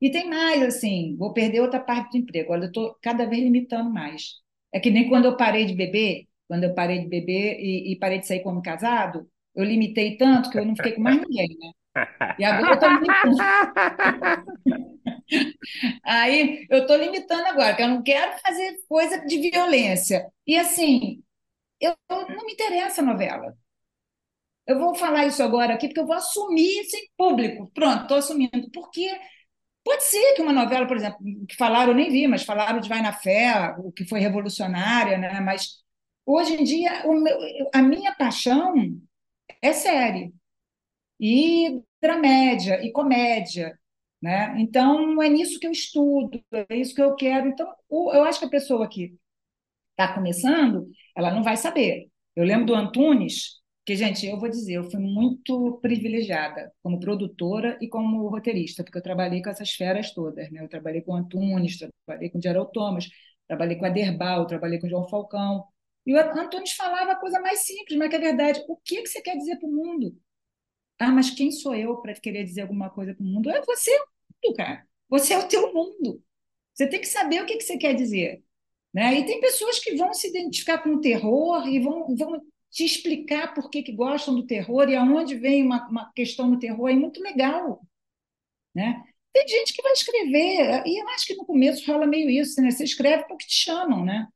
E 0.00 0.10
tem 0.10 0.28
mais, 0.28 0.62
assim, 0.62 1.16
vou 1.16 1.32
perder 1.32 1.60
outra 1.60 1.80
parte 1.80 2.12
do 2.12 2.18
emprego. 2.18 2.52
Olha, 2.52 2.64
eu 2.64 2.68
estou 2.68 2.96
cada 3.02 3.26
vez 3.26 3.42
limitando 3.42 3.90
mais. 3.90 4.40
É 4.72 4.80
que 4.80 4.90
nem 4.90 5.08
quando 5.08 5.26
eu 5.26 5.36
parei 5.36 5.64
de 5.66 5.74
beber, 5.74 6.26
quando 6.52 6.64
eu 6.64 6.74
parei 6.74 6.98
de 6.98 7.08
beber 7.08 7.58
e, 7.60 7.92
e 7.92 7.98
parei 7.98 8.18
de 8.18 8.26
sair 8.26 8.42
como 8.42 8.60
casado, 8.60 9.26
eu 9.54 9.64
limitei 9.64 10.18
tanto 10.18 10.50
que 10.50 10.58
eu 10.58 10.66
não 10.66 10.76
fiquei 10.76 10.92
com 10.92 11.00
mais 11.00 11.18
ninguém, 11.18 11.48
né? 11.58 11.72
E 12.38 12.44
agora 12.44 12.72
eu 12.72 12.74
estou 12.74 12.90
limitando. 12.90 13.36
Aí 16.04 16.66
eu 16.68 16.80
estou 16.82 16.98
limitando 16.98 17.46
agora, 17.46 17.74
que 17.74 17.82
eu 17.82 17.88
não 17.88 18.02
quero 18.02 18.38
fazer 18.40 18.76
coisa 18.86 19.24
de 19.24 19.50
violência. 19.50 20.26
E 20.46 20.58
assim, 20.58 21.22
eu 21.80 21.96
não 22.10 22.44
me 22.44 22.52
interessa 22.52 23.00
a 23.00 23.04
novela. 23.06 23.56
Eu 24.66 24.78
vou 24.78 24.94
falar 24.94 25.24
isso 25.24 25.42
agora 25.42 25.72
aqui 25.72 25.88
porque 25.88 26.00
eu 26.00 26.06
vou 26.06 26.16
assumir 26.16 26.82
isso 26.82 26.96
em 26.96 27.08
público. 27.16 27.70
Pronto, 27.72 28.02
estou 28.02 28.18
assumindo. 28.18 28.70
Porque 28.74 29.08
pode 29.82 30.04
ser 30.04 30.34
que 30.34 30.42
uma 30.42 30.52
novela, 30.52 30.86
por 30.86 30.98
exemplo, 30.98 31.18
que 31.48 31.56
falaram, 31.56 31.92
eu 31.92 31.96
nem 31.96 32.10
vi, 32.10 32.28
mas 32.28 32.44
falaram 32.44 32.78
de 32.78 32.90
Vai 32.90 33.00
na 33.00 33.14
Fé, 33.14 33.74
o 33.78 33.90
que 33.90 34.04
foi 34.04 34.20
revolucionária, 34.20 35.16
né? 35.16 35.40
Mas 35.40 35.81
Hoje 36.24 36.54
em 36.54 36.64
dia, 36.64 37.04
meu, 37.06 37.70
a 37.74 37.82
minha 37.82 38.14
paixão 38.14 38.74
é 39.60 39.72
série, 39.72 40.32
e 41.20 41.82
dramédia, 42.00 42.84
e 42.84 42.90
comédia. 42.92 43.78
Né? 44.20 44.54
Então, 44.58 45.20
é 45.22 45.28
nisso 45.28 45.58
que 45.58 45.66
eu 45.66 45.72
estudo, 45.72 46.40
é 46.52 46.76
isso 46.76 46.94
que 46.94 47.02
eu 47.02 47.14
quero. 47.16 47.48
Então, 47.48 47.72
eu 47.90 48.24
acho 48.24 48.38
que 48.38 48.44
a 48.44 48.50
pessoa 48.50 48.88
que 48.88 49.16
está 49.92 50.14
começando, 50.14 50.90
ela 51.16 51.32
não 51.32 51.42
vai 51.42 51.56
saber. 51.56 52.08
Eu 52.36 52.44
lembro 52.44 52.66
do 52.66 52.74
Antunes, 52.74 53.60
que, 53.84 53.96
gente, 53.96 54.26
eu 54.26 54.38
vou 54.38 54.48
dizer, 54.48 54.74
eu 54.74 54.90
fui 54.90 55.00
muito 55.00 55.78
privilegiada 55.82 56.72
como 56.82 57.00
produtora 57.00 57.78
e 57.80 57.88
como 57.88 58.28
roteirista, 58.28 58.84
porque 58.84 58.98
eu 58.98 59.02
trabalhei 59.02 59.42
com 59.42 59.50
essas 59.50 59.72
feras 59.72 60.12
todas. 60.14 60.50
Né? 60.50 60.62
Eu 60.62 60.68
trabalhei 60.68 61.02
com 61.02 61.14
Antunes, 61.16 61.78
trabalhei 62.06 62.30
com 62.30 62.40
Gerald 62.40 62.70
Thomas, 62.72 63.08
trabalhei 63.48 63.76
com 63.76 63.84
Aderbal, 63.86 64.46
trabalhei 64.46 64.78
com 64.80 64.88
João 64.88 65.08
Falcão. 65.08 65.64
E 66.04 66.14
o 66.14 66.18
Antônio 66.18 66.66
falava 66.76 67.12
a 67.12 67.16
coisa 67.16 67.40
mais 67.40 67.60
simples, 67.60 67.96
mas 67.98 68.10
que 68.10 68.16
é 68.16 68.18
verdade. 68.18 68.64
O 68.68 68.76
que, 68.76 69.02
que 69.02 69.08
você 69.08 69.20
quer 69.20 69.36
dizer 69.36 69.56
para 69.56 69.68
o 69.68 69.72
mundo? 69.72 70.16
Ah, 70.98 71.10
mas 71.10 71.30
quem 71.30 71.50
sou 71.50 71.74
eu 71.74 71.96
para 71.98 72.14
querer 72.14 72.44
dizer 72.44 72.62
alguma 72.62 72.90
coisa 72.90 73.14
para 73.14 73.22
o 73.22 73.26
mundo? 73.26 73.50
É 73.50 73.60
você, 73.62 73.90
cara. 74.56 74.86
Você 75.08 75.34
é 75.34 75.38
o 75.38 75.48
teu 75.48 75.72
mundo. 75.72 76.22
Você 76.74 76.86
tem 76.86 77.00
que 77.00 77.06
saber 77.06 77.42
o 77.42 77.46
que, 77.46 77.56
que 77.56 77.64
você 77.64 77.76
quer 77.76 77.94
dizer. 77.94 78.42
Né? 78.92 79.18
E 79.18 79.26
tem 79.26 79.40
pessoas 79.40 79.78
que 79.78 79.94
vão 79.96 80.12
se 80.12 80.28
identificar 80.28 80.78
com 80.78 80.90
o 80.90 81.00
terror 81.00 81.66
e 81.66 81.80
vão, 81.80 82.14
vão 82.14 82.40
te 82.70 82.84
explicar 82.84 83.54
por 83.54 83.70
que, 83.70 83.82
que 83.82 83.92
gostam 83.92 84.34
do 84.34 84.46
terror 84.46 84.88
e 84.88 84.96
aonde 84.96 85.36
vem 85.36 85.64
uma, 85.64 85.88
uma 85.88 86.12
questão 86.12 86.48
no 86.48 86.58
terror. 86.58 86.88
É 86.88 86.94
muito 86.94 87.20
legal. 87.22 87.80
Né? 88.74 89.02
Tem 89.32 89.48
gente 89.48 89.72
que 89.72 89.82
vai 89.82 89.92
escrever, 89.92 90.82
e 90.86 91.00
eu 91.00 91.08
acho 91.10 91.26
que 91.26 91.34
no 91.34 91.46
começo 91.46 91.90
rola 91.90 92.06
meio 92.06 92.28
isso, 92.28 92.60
né? 92.60 92.70
Você 92.70 92.84
escreve 92.84 93.24
porque 93.24 93.46
te 93.46 93.54
chamam, 93.54 94.04
né? 94.04 94.28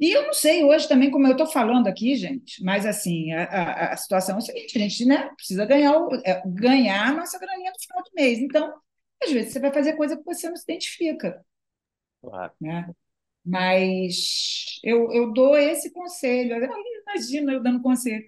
E 0.00 0.12
eu 0.12 0.26
não 0.26 0.32
sei 0.32 0.62
hoje 0.62 0.86
também 0.86 1.10
como 1.10 1.26
eu 1.26 1.32
estou 1.32 1.46
falando 1.46 1.88
aqui, 1.88 2.14
gente, 2.14 2.62
mas 2.62 2.86
assim, 2.86 3.32
a, 3.32 3.44
a, 3.44 3.92
a, 3.92 3.96
situação 3.96 4.36
é 4.36 4.38
a 4.38 4.40
seguinte, 4.40 4.78
a 4.78 4.80
gente 4.80 5.04
né, 5.04 5.30
precisa 5.34 5.64
ganhar, 5.64 5.98
o, 5.98 6.14
é, 6.24 6.40
ganhar 6.46 7.08
a 7.08 7.12
nossa 7.12 7.38
graninha 7.38 7.72
no 7.72 7.80
final 7.80 8.02
do 8.04 8.10
mês. 8.14 8.38
Então, 8.38 8.72
às 9.22 9.32
vezes 9.32 9.52
você 9.52 9.58
vai 9.58 9.72
fazer 9.72 9.94
coisa 9.94 10.16
que 10.16 10.24
você 10.24 10.48
não 10.48 10.56
se 10.56 10.62
identifica. 10.62 11.44
Claro. 12.22 12.52
Né? 12.60 12.90
Mas 13.44 14.78
eu, 14.84 15.10
eu 15.12 15.32
dou 15.32 15.56
esse 15.56 15.90
conselho. 15.90 16.54
Imagina 17.08 17.52
eu 17.52 17.62
dando 17.62 17.80
conselho. 17.80 18.24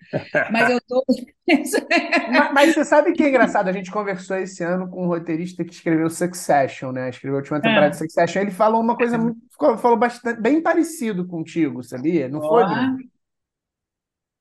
Mas 0.51 0.71
eu 0.71 0.81
dou. 0.89 1.05
mas, 2.31 2.53
mas, 2.53 2.75
você 2.75 2.85
sabe 2.85 3.13
que 3.13 3.23
é 3.23 3.29
engraçado? 3.29 3.69
A 3.69 3.73
gente 3.73 3.91
conversou 3.91 4.37
esse 4.37 4.63
ano 4.65 4.89
com 4.89 5.05
um 5.05 5.09
roteirista 5.09 5.65
que 5.65 5.73
escreveu 5.73 6.09
Succession, 6.09 6.93
né? 6.93 7.11
Escreveu 7.11 7.37
a 7.37 7.41
última 7.41 7.61
temporada 7.61 7.89
é. 7.89 7.91
de 7.91 7.99
Succession. 7.99 8.43
Ele 8.43 8.51
falou 8.51 8.81
uma 8.81 8.97
coisa 8.97 9.19
muito. 9.19 9.39
Falou 9.79 9.99
bastante, 9.99 10.41
bem 10.41 10.63
parecido 10.63 11.27
contigo, 11.27 11.83
sabia? 11.83 12.29
Não 12.29 12.41
foi, 12.41 12.65
Bruno? 12.65 12.99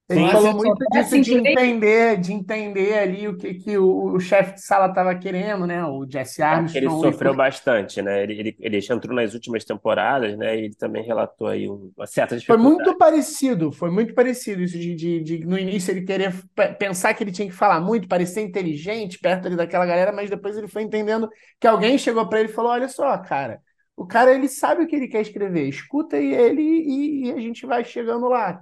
Ele 0.10 0.22
Nossa, 0.22 0.34
falou 0.34 0.53
muito 0.55 0.86
disso 0.91 0.97
assim, 0.97 1.22
de 1.22 1.36
entender, 1.36 2.18
de 2.18 2.34
entender 2.34 2.97
ali 2.97 3.28
o 3.28 3.38
que, 3.38 3.53
que 3.53 3.78
o, 3.78 4.16
o 4.16 4.20
chefe 4.20 4.55
de 4.55 4.62
sala 4.62 4.88
estava 4.88 5.14
querendo, 5.14 5.68
né? 5.68 5.86
O 5.86 6.03
Jesse 6.10 6.41
Armstrong. 6.41 6.84
Ele 6.84 6.89
sofreu 6.89 7.36
bastante, 7.36 8.01
né? 8.01 8.24
Ele, 8.24 8.34
ele, 8.34 8.55
ele 8.60 8.80
entrou 8.89 9.16
nas 9.16 9.36
últimas 9.36 9.64
temporadas, 9.64 10.36
né? 10.36 10.57
E 10.57 10.66
ele 10.66 10.76
também 10.76 11.03
relatou 11.03 11.45
aí 11.45 11.70
uma 11.70 12.07
certa 12.07 12.36
dificuldade. 12.36 12.68
Foi 12.68 12.74
muito 12.74 12.97
parecido, 12.97 13.72
foi 13.72 13.91
muito 13.91 14.16
parecido 14.16 14.64
isso 14.64 14.80
de, 14.80 14.95
de, 14.95 15.20
de, 15.22 15.45
no 15.45 15.60
início 15.60 15.91
ele 15.91 16.01
querer 16.01 16.34
pensar 16.80 17.14
que 17.14 17.24
ele 17.24 17.32
tinha 17.32 17.47
que 17.47 17.53
falar 17.53 17.80
muito, 17.80 18.07
parecer 18.07 18.41
inteligente 18.41 19.20
perto 19.20 19.45
ali 19.45 19.55
daquela 19.55 19.86
galera, 19.86 20.12
mas 20.12 20.28
depois 20.28 20.57
ele 20.57 20.68
foi 20.68 20.82
entendendo 20.82 21.30
que 21.60 21.68
alguém 21.68 21.99
chegou 21.99 22.28
para 22.28 22.39
ele 22.39 22.49
e 22.49 22.53
falou: 22.53 22.72
olha 22.72 22.88
só, 22.88 23.16
cara, 23.20 23.62
o 23.95 24.07
cara 24.07 24.34
ele 24.34 24.47
sabe 24.47 24.84
o 24.84 24.88
que 24.88 24.95
ele 24.95 25.07
quer 25.07 25.22
escrever, 25.22 25.68
escuta 25.68 26.18
ele 26.18 26.64
e, 26.64 27.28
e 27.28 27.32
a 27.32 27.39
gente 27.39 27.68
vai 27.68 27.86
chegando 27.86 28.28
lá. 28.28 28.60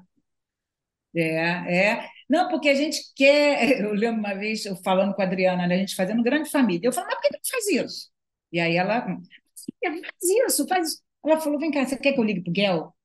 É, 1.18 1.90
é. 1.94 2.10
Não, 2.30 2.48
porque 2.50 2.70
a 2.70 2.76
gente 2.76 3.00
quer. 3.16 3.80
Eu 3.82 3.94
lembro 3.94 4.20
uma 4.20 4.36
vez 4.36 4.66
eu 4.66 4.76
falando 4.78 5.14
com 5.14 5.22
a 5.22 5.26
Adriana, 5.26 5.66
né, 5.68 5.76
a 5.76 5.78
gente 5.80 5.96
fazendo 5.96 6.24
grande 6.24 6.50
família. 6.50 6.88
Eu 6.88 6.94
falei, 6.94 7.10
mas 7.10 7.16
por 7.16 7.24
que 7.24 7.34
não 7.34 7.40
faz 7.50 7.68
isso? 7.68 8.12
E 8.52 8.60
aí 8.60 8.76
ela, 8.76 9.02
faz 9.02 10.24
isso, 10.24 10.68
faz 10.68 10.88
isso. 10.90 11.02
Ela 11.26 11.40
falou: 11.42 11.60
vem 11.60 11.72
cá, 11.72 11.86
você 11.86 11.98
quer 11.98 12.14
que 12.14 12.20
eu 12.20 12.24
ligue 12.24 12.42
pro 12.44 12.52
Guel? 12.52 12.94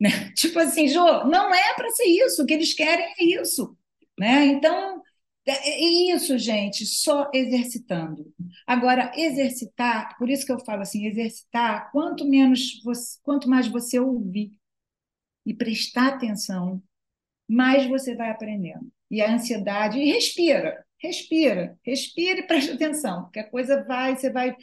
Né? 0.00 0.10
Tipo 0.34 0.58
assim, 0.58 0.88
Jô, 0.88 1.24
não 1.24 1.54
é 1.54 1.74
para 1.76 1.88
ser 1.90 2.04
isso, 2.04 2.42
o 2.42 2.46
que 2.46 2.52
eles 2.52 2.74
querem 2.74 3.06
é 3.16 3.24
isso. 3.40 3.78
Né? 4.18 4.46
Então, 4.46 5.00
é, 5.46 5.52
é 5.52 6.14
isso, 6.14 6.36
gente, 6.36 6.84
só 6.84 7.30
exercitando. 7.32 8.34
Agora, 8.66 9.12
exercitar, 9.14 10.16
por 10.18 10.28
isso 10.28 10.44
que 10.44 10.52
eu 10.52 10.58
falo 10.64 10.82
assim, 10.82 11.06
exercitar, 11.06 11.90
quanto 11.92 12.26
menos 12.26 12.82
você, 12.82 13.18
quanto 13.22 13.48
mais 13.48 13.68
você 13.68 14.00
ouvir 14.00 14.52
e 15.46 15.54
prestar 15.54 16.08
atenção, 16.08 16.82
mais 17.48 17.86
você 17.86 18.14
vai 18.14 18.30
aprendendo. 18.30 18.90
E 19.10 19.20
a 19.20 19.32
ansiedade, 19.32 19.98
e 19.98 20.12
respira, 20.12 20.84
respira, 20.98 21.78
respira 21.84 22.40
e 22.40 22.46
presta 22.46 22.74
atenção, 22.74 23.24
porque 23.24 23.38
a 23.40 23.50
coisa 23.50 23.84
vai, 23.84 24.16
você 24.16 24.30
vai, 24.30 24.56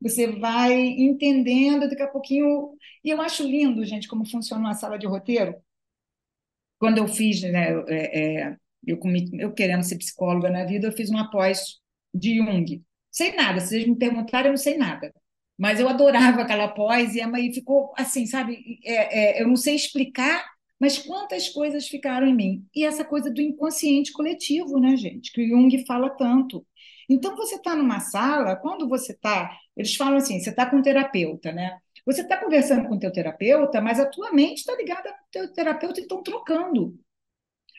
você 0.00 0.26
vai 0.28 0.74
entendendo 0.74 1.88
daqui 1.88 2.02
a 2.02 2.08
pouquinho. 2.08 2.72
E 3.04 3.10
eu 3.10 3.20
acho 3.20 3.44
lindo, 3.44 3.84
gente, 3.84 4.08
como 4.08 4.28
funciona 4.28 4.62
uma 4.64 4.74
sala 4.74 4.98
de 4.98 5.06
roteiro. 5.06 5.54
Quando 6.78 6.98
eu 6.98 7.08
fiz, 7.08 7.42
né, 7.42 7.72
é, 7.88 8.42
é, 8.48 8.56
Eu, 8.86 8.98
eu 9.38 9.52
querendo 9.54 9.82
ser 9.84 9.98
psicóloga 9.98 10.50
na 10.50 10.64
vida, 10.64 10.88
eu 10.88 10.92
fiz 10.92 11.10
uma 11.10 11.30
pós 11.30 11.80
de 12.14 12.36
Jung. 12.36 12.82
Sei 13.10 13.32
nada, 13.34 13.60
se 13.60 13.68
vocês 13.68 13.86
me 13.86 13.96
perguntarem, 13.96 14.46
eu 14.48 14.52
não 14.52 14.56
sei 14.56 14.76
nada. 14.76 15.12
Mas 15.58 15.78
eu 15.80 15.88
adorava 15.88 16.42
aquela 16.42 16.68
pós 16.68 17.14
e 17.14 17.24
mãe 17.26 17.52
ficou 17.52 17.92
assim, 17.96 18.26
sabe? 18.26 18.80
É, 18.84 19.38
é, 19.38 19.42
eu 19.42 19.48
não 19.48 19.56
sei 19.56 19.76
explicar, 19.76 20.44
mas 20.82 20.98
quantas 20.98 21.48
coisas 21.48 21.86
ficaram 21.86 22.26
em 22.26 22.34
mim. 22.34 22.66
E 22.74 22.84
essa 22.84 23.04
coisa 23.04 23.30
do 23.30 23.40
inconsciente 23.40 24.12
coletivo, 24.12 24.80
né, 24.80 24.96
gente? 24.96 25.30
Que 25.30 25.40
o 25.44 25.48
Jung 25.48 25.86
fala 25.86 26.10
tanto. 26.10 26.66
Então, 27.08 27.36
você 27.36 27.54
está 27.54 27.76
numa 27.76 28.00
sala, 28.00 28.56
quando 28.56 28.88
você 28.88 29.12
está. 29.12 29.56
Eles 29.76 29.94
falam 29.94 30.16
assim: 30.16 30.40
você 30.40 30.50
está 30.50 30.68
com 30.68 30.78
um 30.78 30.82
terapeuta, 30.82 31.52
né? 31.52 31.78
Você 32.04 32.22
está 32.22 32.36
conversando 32.36 32.88
com 32.88 32.96
o 32.96 32.98
teu 32.98 33.12
terapeuta, 33.12 33.80
mas 33.80 34.00
a 34.00 34.06
tua 34.06 34.32
mente 34.32 34.58
está 34.58 34.74
ligada 34.74 35.08
ao 35.08 35.14
teu 35.30 35.52
terapeuta 35.52 36.00
e 36.00 36.02
estão 36.02 36.20
trocando. 36.20 36.98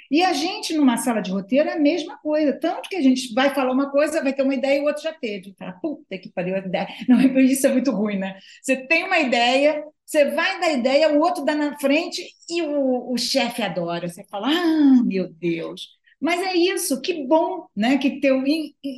E 0.10 0.24
a 0.24 0.32
gente, 0.32 0.74
numa 0.74 0.96
sala 0.96 1.20
de 1.20 1.32
roteiro, 1.32 1.68
é 1.68 1.74
a 1.74 1.80
mesma 1.80 2.18
coisa. 2.20 2.58
Tanto 2.58 2.88
que 2.88 2.96
a 2.96 3.02
gente 3.02 3.34
vai 3.34 3.54
falar 3.54 3.74
uma 3.74 3.92
coisa, 3.92 4.24
vai 4.24 4.32
ter 4.32 4.44
uma 4.44 4.56
ideia 4.56 4.78
e 4.78 4.82
o 4.82 4.86
outro 4.86 5.04
já 5.04 5.12
teve. 5.12 5.54
Tá? 5.56 5.74
Puta 5.82 6.18
que 6.18 6.32
pariu 6.32 6.56
a 6.56 6.60
ideia. 6.60 6.88
Não, 7.10 7.20
isso 7.42 7.68
é 7.68 7.72
muito 7.72 7.92
ruim, 7.92 8.18
né? 8.18 8.40
Você 8.62 8.78
tem 8.88 9.04
uma 9.04 9.20
ideia, 9.20 9.84
você 10.06 10.32
vai 10.32 10.60
dar 10.60 10.74
ideia, 10.74 11.12
o 11.14 11.20
outro 11.20 11.44
dá 11.46 11.56
na 11.56 11.78
frente 11.80 12.24
e 12.50 12.62
o, 12.62 13.12
o 13.14 13.18
chefe 13.18 13.62
adora. 13.62 14.08
Você 14.08 14.24
fala, 14.26 14.48
ah, 14.50 15.04
meu 15.04 15.30
Deus. 15.34 15.90
Mas 16.20 16.42
é 16.42 16.56
isso, 16.56 17.02
que 17.02 17.26
bom, 17.28 17.68
né? 17.76 17.98
Que 17.98 18.20
teu, 18.20 18.42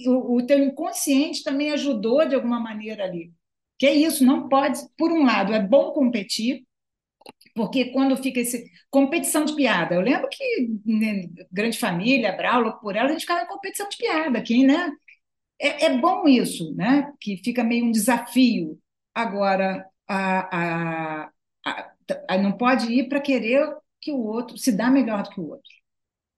o, 0.08 0.38
o 0.38 0.46
teu 0.46 0.60
inconsciente 0.60 1.44
também 1.44 1.72
ajudou 1.72 2.28
de 2.28 2.36
alguma 2.36 2.60
maneira 2.60 3.04
ali. 3.06 3.34
Que 3.78 3.88
é 3.88 3.94
isso, 3.94 4.26
não 4.26 4.48
pode, 4.48 4.80
por 4.98 5.12
um 5.12 5.26
lado, 5.26 5.54
é 5.54 5.60
bom 5.60 5.92
competir, 5.92 6.64
porque 7.56 7.86
quando 7.92 8.18
fica 8.18 8.40
esse 8.42 8.70
competição 8.90 9.46
de 9.46 9.56
piada, 9.56 9.96
eu 9.96 10.02
lembro 10.02 10.28
que 10.30 10.70
né, 10.86 11.28
Grande 11.52 11.78
Família, 11.80 12.36
Brau, 12.36 12.80
por 12.80 12.96
ela, 12.96 13.10
a 13.10 13.12
gente 13.12 13.22
ficava 13.22 13.44
em 13.44 13.48
competição 13.48 13.88
de 13.90 13.98
piada 13.98 14.38
aqui, 14.40 14.66
né? 14.66 14.92
É, 15.60 15.86
é, 15.86 15.98
bom 15.98 16.28
isso, 16.28 16.74
né? 16.76 17.12
Que 17.20 17.38
fica 17.38 17.64
meio 17.64 17.86
um 17.86 17.92
desafio. 17.92 18.80
Agora, 19.14 19.86
a, 20.08 21.26
a, 21.26 21.32
a, 22.30 22.38
não 22.38 22.52
pode 22.58 22.92
ir 22.92 23.10
para 23.10 23.22
querer 23.22 23.76
que 24.00 24.12
o 24.12 24.20
outro 24.20 24.58
se 24.58 24.72
dá 24.72 24.90
melhor 24.90 25.24
do 25.24 25.30
que 25.30 25.40
o 25.40 25.50
outro. 25.50 25.72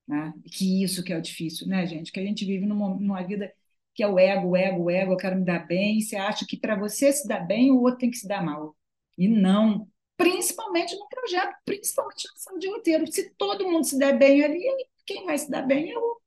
Né? 0.08 0.34
Que 0.52 0.84
isso 0.84 1.04
que 1.04 1.12
é 1.12 1.18
o 1.18 1.22
difícil, 1.22 1.68
né, 1.68 1.86
gente? 1.86 2.12
Que 2.12 2.20
a 2.20 2.24
gente 2.24 2.46
vive 2.46 2.66
numa, 2.66 2.90
numa 2.90 3.24
vida 3.24 3.52
que 3.94 4.04
é 4.04 4.08
o 4.08 4.20
ego, 4.20 4.50
o 4.50 4.56
ego, 4.58 4.84
o 4.84 4.92
ego, 4.92 5.14
eu 5.14 5.18
quero 5.18 5.36
me 5.36 5.44
dar 5.44 5.66
bem. 5.68 6.00
Você 6.00 6.16
acha 6.16 6.46
que 6.48 6.56
para 6.58 6.76
você 6.76 7.12
se 7.12 7.28
dar 7.28 7.42
bem, 7.42 7.72
o 7.72 7.82
outro 7.82 8.00
tem 8.00 8.12
que 8.12 8.18
se 8.18 8.28
dar 8.28 8.44
mal. 8.44 8.76
E 9.18 9.28
não 9.28 9.88
principalmente 10.18 10.96
no 10.96 11.08
projeto, 11.08 11.56
principalmente 11.64 12.28
na 12.28 12.38
sala 12.38 12.60
de 12.60 12.68
roteiro. 12.68 13.12
Se 13.12 13.30
todo 13.36 13.70
mundo 13.70 13.86
se 13.86 13.98
der 13.98 14.18
bem 14.18 14.44
ali, 14.44 14.66
quem 15.06 15.26
vai 15.26 15.38
se 15.38 15.50
dar 15.50 15.62
bem 15.62 15.92
é 15.92 15.98
o, 15.98 16.22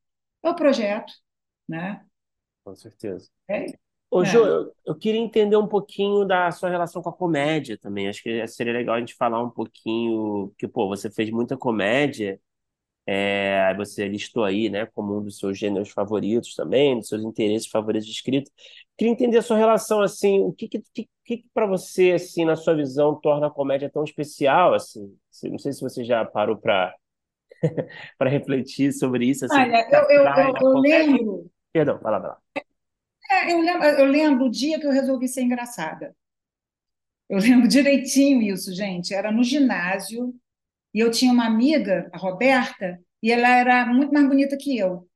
é 0.44 0.48
o 0.48 0.54
projeto, 0.54 1.12
né? 1.68 2.06
Com 2.64 2.74
certeza. 2.76 3.28
É. 3.48 3.66
Ô, 4.10 4.24
é. 4.24 4.36
Eu, 4.36 4.72
eu, 4.84 4.94
queria 4.96 5.20
entender 5.20 5.56
um 5.56 5.68
pouquinho 5.68 6.24
da 6.24 6.50
sua 6.50 6.68
relação 6.68 7.00
com 7.00 7.08
a 7.08 7.12
comédia 7.12 7.78
também. 7.78 8.08
Acho 8.08 8.22
que 8.22 8.46
seria 8.48 8.72
legal 8.72 8.96
a 8.96 8.98
gente 8.98 9.14
falar 9.14 9.40
um 9.42 9.50
pouquinho, 9.50 10.52
que, 10.58 10.66
pô, 10.66 10.88
você 10.88 11.08
fez 11.08 11.30
muita 11.30 11.56
comédia, 11.56 12.40
é, 13.06 13.72
você 13.76 14.08
listou 14.08 14.44
aí, 14.44 14.68
né, 14.68 14.86
como 14.86 15.18
um 15.18 15.22
dos 15.22 15.38
seus 15.38 15.58
gêneros 15.58 15.90
favoritos 15.90 16.54
também, 16.54 16.98
dos 16.98 17.08
seus 17.08 17.22
interesses 17.22 17.68
favoritos 17.68 18.06
de 18.06 18.12
escrita. 18.12 18.50
Queria 18.96 19.12
entender 19.12 19.38
a 19.38 19.42
sua 19.42 19.56
relação, 19.56 20.00
assim, 20.02 20.40
o 20.40 20.52
que 20.52 20.68
que, 20.68 20.82
que, 20.92 21.08
que 21.24 21.44
para 21.54 21.66
você, 21.66 22.12
assim, 22.12 22.44
na 22.44 22.56
sua 22.56 22.74
visão, 22.74 23.14
torna 23.20 23.46
a 23.46 23.50
comédia 23.50 23.88
tão 23.88 24.02
especial, 24.02 24.74
assim? 24.74 25.16
Não 25.44 25.58
sei 25.58 25.72
se 25.72 25.80
você 25.80 26.04
já 26.04 26.24
parou 26.24 26.56
para 26.56 26.94
para 28.18 28.30
refletir 28.30 28.92
sobre 28.92 29.26
isso. 29.26 29.44
Assim, 29.44 29.60
Olha, 29.60 29.88
eu, 29.92 30.10
eu, 30.10 30.24
eu, 30.24 30.54
eu 30.60 30.80
lembro... 30.80 31.50
Perdão, 31.72 32.00
vai 32.02 32.12
lá, 32.12 32.18
vai 32.18 32.30
lá. 32.30 32.38
É, 33.30 33.52
eu, 33.52 33.60
lembro, 33.60 33.84
eu 33.86 34.04
lembro 34.06 34.44
o 34.46 34.50
dia 34.50 34.78
que 34.80 34.86
eu 34.86 34.90
resolvi 34.92 35.28
ser 35.28 35.42
engraçada. 35.42 36.14
Eu 37.28 37.38
lembro 37.38 37.68
direitinho 37.68 38.42
isso, 38.42 38.74
gente. 38.74 39.14
Era 39.14 39.30
no 39.32 39.42
ginásio, 39.44 40.34
e 40.94 41.00
eu 41.00 41.10
tinha 41.10 41.32
uma 41.32 41.46
amiga, 41.46 42.10
a 42.12 42.18
Roberta, 42.18 43.00
e 43.22 43.32
ela 43.32 43.48
era 43.48 43.86
muito 43.86 44.12
mais 44.12 44.28
bonita 44.28 44.56
que 44.58 44.78
eu. 44.78 45.08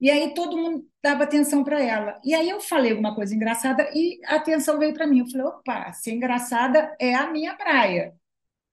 E 0.00 0.10
aí 0.10 0.34
todo 0.34 0.56
mundo 0.58 0.88
dava 1.02 1.24
atenção 1.24 1.64
para 1.64 1.82
ela. 1.82 2.20
E 2.24 2.34
aí 2.34 2.48
eu 2.50 2.60
falei 2.60 2.92
alguma 2.92 3.14
coisa 3.14 3.34
engraçada 3.34 3.88
e 3.94 4.20
a 4.26 4.36
atenção 4.36 4.78
veio 4.78 4.94
para 4.94 5.06
mim. 5.06 5.20
Eu 5.20 5.28
falei, 5.28 5.46
opa, 5.46 5.92
ser 5.92 6.12
engraçada 6.12 6.94
é 7.00 7.14
a 7.14 7.30
minha 7.30 7.54
praia, 7.56 8.14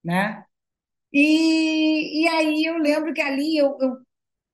né? 0.03 0.45
E, 1.13 2.23
e 2.25 2.27
aí 2.29 2.65
eu 2.65 2.77
lembro 2.77 3.13
que 3.13 3.21
ali 3.21 3.57
eu, 3.57 3.77
eu 3.81 3.97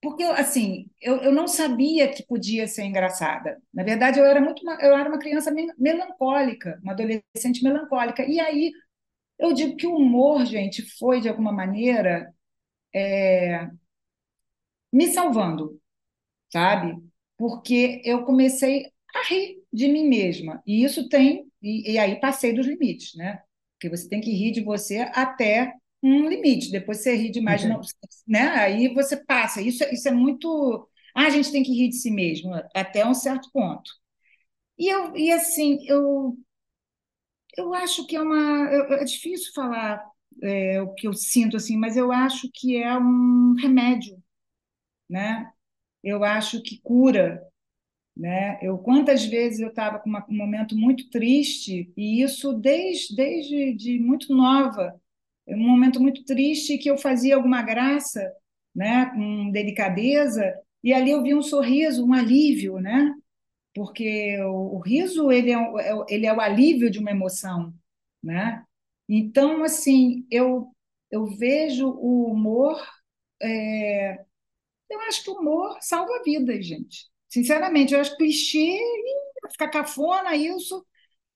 porque 0.04 0.24
assim 0.24 0.90
eu, 1.02 1.18
eu 1.18 1.32
não 1.34 1.48
sabia 1.48 2.14
que 2.14 2.26
podia 2.26 2.68
ser 2.68 2.84
engraçada. 2.84 3.62
Na 3.74 3.84
verdade 3.84 4.20
eu 4.20 4.26
era 4.26 4.42
muito 4.42 4.62
eu 4.82 4.96
era 4.98 5.10
uma 5.10 5.20
criança 5.20 5.52
melancólica, 5.78 6.80
uma 6.84 6.94
adolescente 6.94 7.64
melancólica. 7.64 8.26
E 8.26 8.40
aí 8.40 8.72
eu 9.40 9.54
digo 9.54 9.76
que 9.78 9.88
o 9.88 9.96
humor, 9.98 10.46
gente, 10.46 10.84
foi, 11.00 11.22
de 11.22 11.30
alguma 11.30 11.52
maneira, 11.52 12.34
é, 12.96 13.70
me 14.92 15.08
salvando, 15.08 15.80
sabe? 16.52 16.98
Porque 17.38 18.02
eu 18.06 18.26
comecei 18.26 18.92
a 19.16 19.24
rir 19.28 19.64
de 19.74 19.88
mim 19.90 20.08
mesma. 20.08 20.62
E 20.66 20.84
isso 20.84 21.10
tem. 21.10 21.48
E, 21.62 21.94
e 21.94 22.00
aí 22.00 22.20
passei 22.20 22.54
dos 22.54 22.68
limites, 22.68 23.16
né? 23.16 23.42
Porque 23.76 23.90
você 23.90 24.08
tem 24.10 24.22
que 24.22 24.32
rir 24.32 24.52
de 24.52 24.62
você 24.64 25.00
até 25.14 25.74
um 26.04 26.30
limite. 26.30 26.72
Depois 26.72 27.00
você 27.00 27.16
ri 27.16 27.32
demais, 27.32 27.64
uhum. 27.64 27.70
não, 27.70 27.82
né? 28.28 28.42
Aí 28.42 28.94
você 28.94 29.18
passa. 29.18 29.62
Isso, 29.62 29.84
isso 29.86 30.08
é 30.08 30.12
muito. 30.12 30.88
Ah, 31.16 31.28
a 31.28 31.30
gente 31.30 31.52
tem 31.52 31.64
que 31.64 31.74
rir 31.74 31.90
de 31.90 31.96
si 31.96 32.12
mesmo, 32.12 32.54
até 32.76 33.06
um 33.06 33.14
certo 33.14 33.50
ponto. 33.52 33.90
E, 34.78 34.90
eu, 34.90 35.16
e 35.16 35.32
assim, 35.32 35.80
eu 35.88 36.38
eu 37.58 37.74
acho 37.74 38.06
que 38.08 38.16
é 38.16 38.22
uma. 38.22 38.70
É 39.00 39.04
difícil 39.04 39.52
falar 39.54 40.04
é, 40.42 40.82
o 40.82 40.94
que 40.94 41.08
eu 41.08 41.14
sinto, 41.14 41.58
assim, 41.58 41.78
mas 41.78 41.98
eu 41.98 42.12
acho 42.12 42.50
que 42.54 42.78
é 42.78 42.98
um 42.98 43.54
remédio, 43.60 44.22
né? 45.10 45.52
Eu 46.04 46.24
acho 46.24 46.62
que 46.64 46.82
cura, 46.82 47.44
né? 48.18 48.60
Eu 48.62 48.78
quantas 48.80 49.26
vezes 49.26 49.60
eu 49.62 49.70
estava 49.70 50.00
com 50.00 50.10
uma, 50.10 50.26
um 50.30 50.38
momento 50.38 50.76
muito 50.78 51.10
triste 51.10 51.92
e 51.98 52.24
isso 52.24 52.54
desde 52.54 53.16
desde 53.16 53.74
de 53.76 54.00
muito 54.00 54.36
nova, 54.36 55.00
um 55.48 55.68
momento 55.68 56.02
muito 56.02 56.24
triste 56.26 56.78
que 56.78 56.90
eu 56.90 56.98
fazia 56.98 57.36
alguma 57.36 57.62
graça, 57.62 58.32
né? 58.76 59.08
Com 59.14 59.52
delicadeza 59.52 60.54
e 60.84 60.94
ali 60.94 61.12
eu 61.12 61.24
vi 61.24 61.34
um 61.34 61.42
sorriso, 61.42 62.06
um 62.06 62.14
alívio, 62.14 62.80
né? 62.80 63.14
porque 63.74 64.40
o, 64.42 64.78
o 64.78 64.80
riso 64.80 65.32
ele 65.32 65.52
é, 65.52 65.56
é 65.56 65.94
ele 66.10 66.26
é 66.26 66.34
o 66.34 66.42
alívio 66.42 66.90
de 66.90 67.00
uma 67.00 67.12
emoção, 67.12 67.74
né? 68.22 68.64
Então, 69.10 69.64
assim, 69.64 70.26
eu, 70.32 70.74
eu 71.12 71.26
vejo 71.26 71.90
o 71.90 72.32
humor, 72.32 72.82
é, 73.42 74.24
eu 74.90 75.02
acho 75.02 75.24
que 75.24 75.30
o 75.32 75.40
humor 75.40 75.78
salva 75.82 76.22
vidas, 76.24 76.66
gente. 76.66 77.10
Sinceramente, 77.30 77.94
eu 77.94 78.00
acho 78.00 78.18
clichê, 78.18 78.80
ficar 79.52 79.70
cafona 79.70 80.36
isso, 80.36 80.86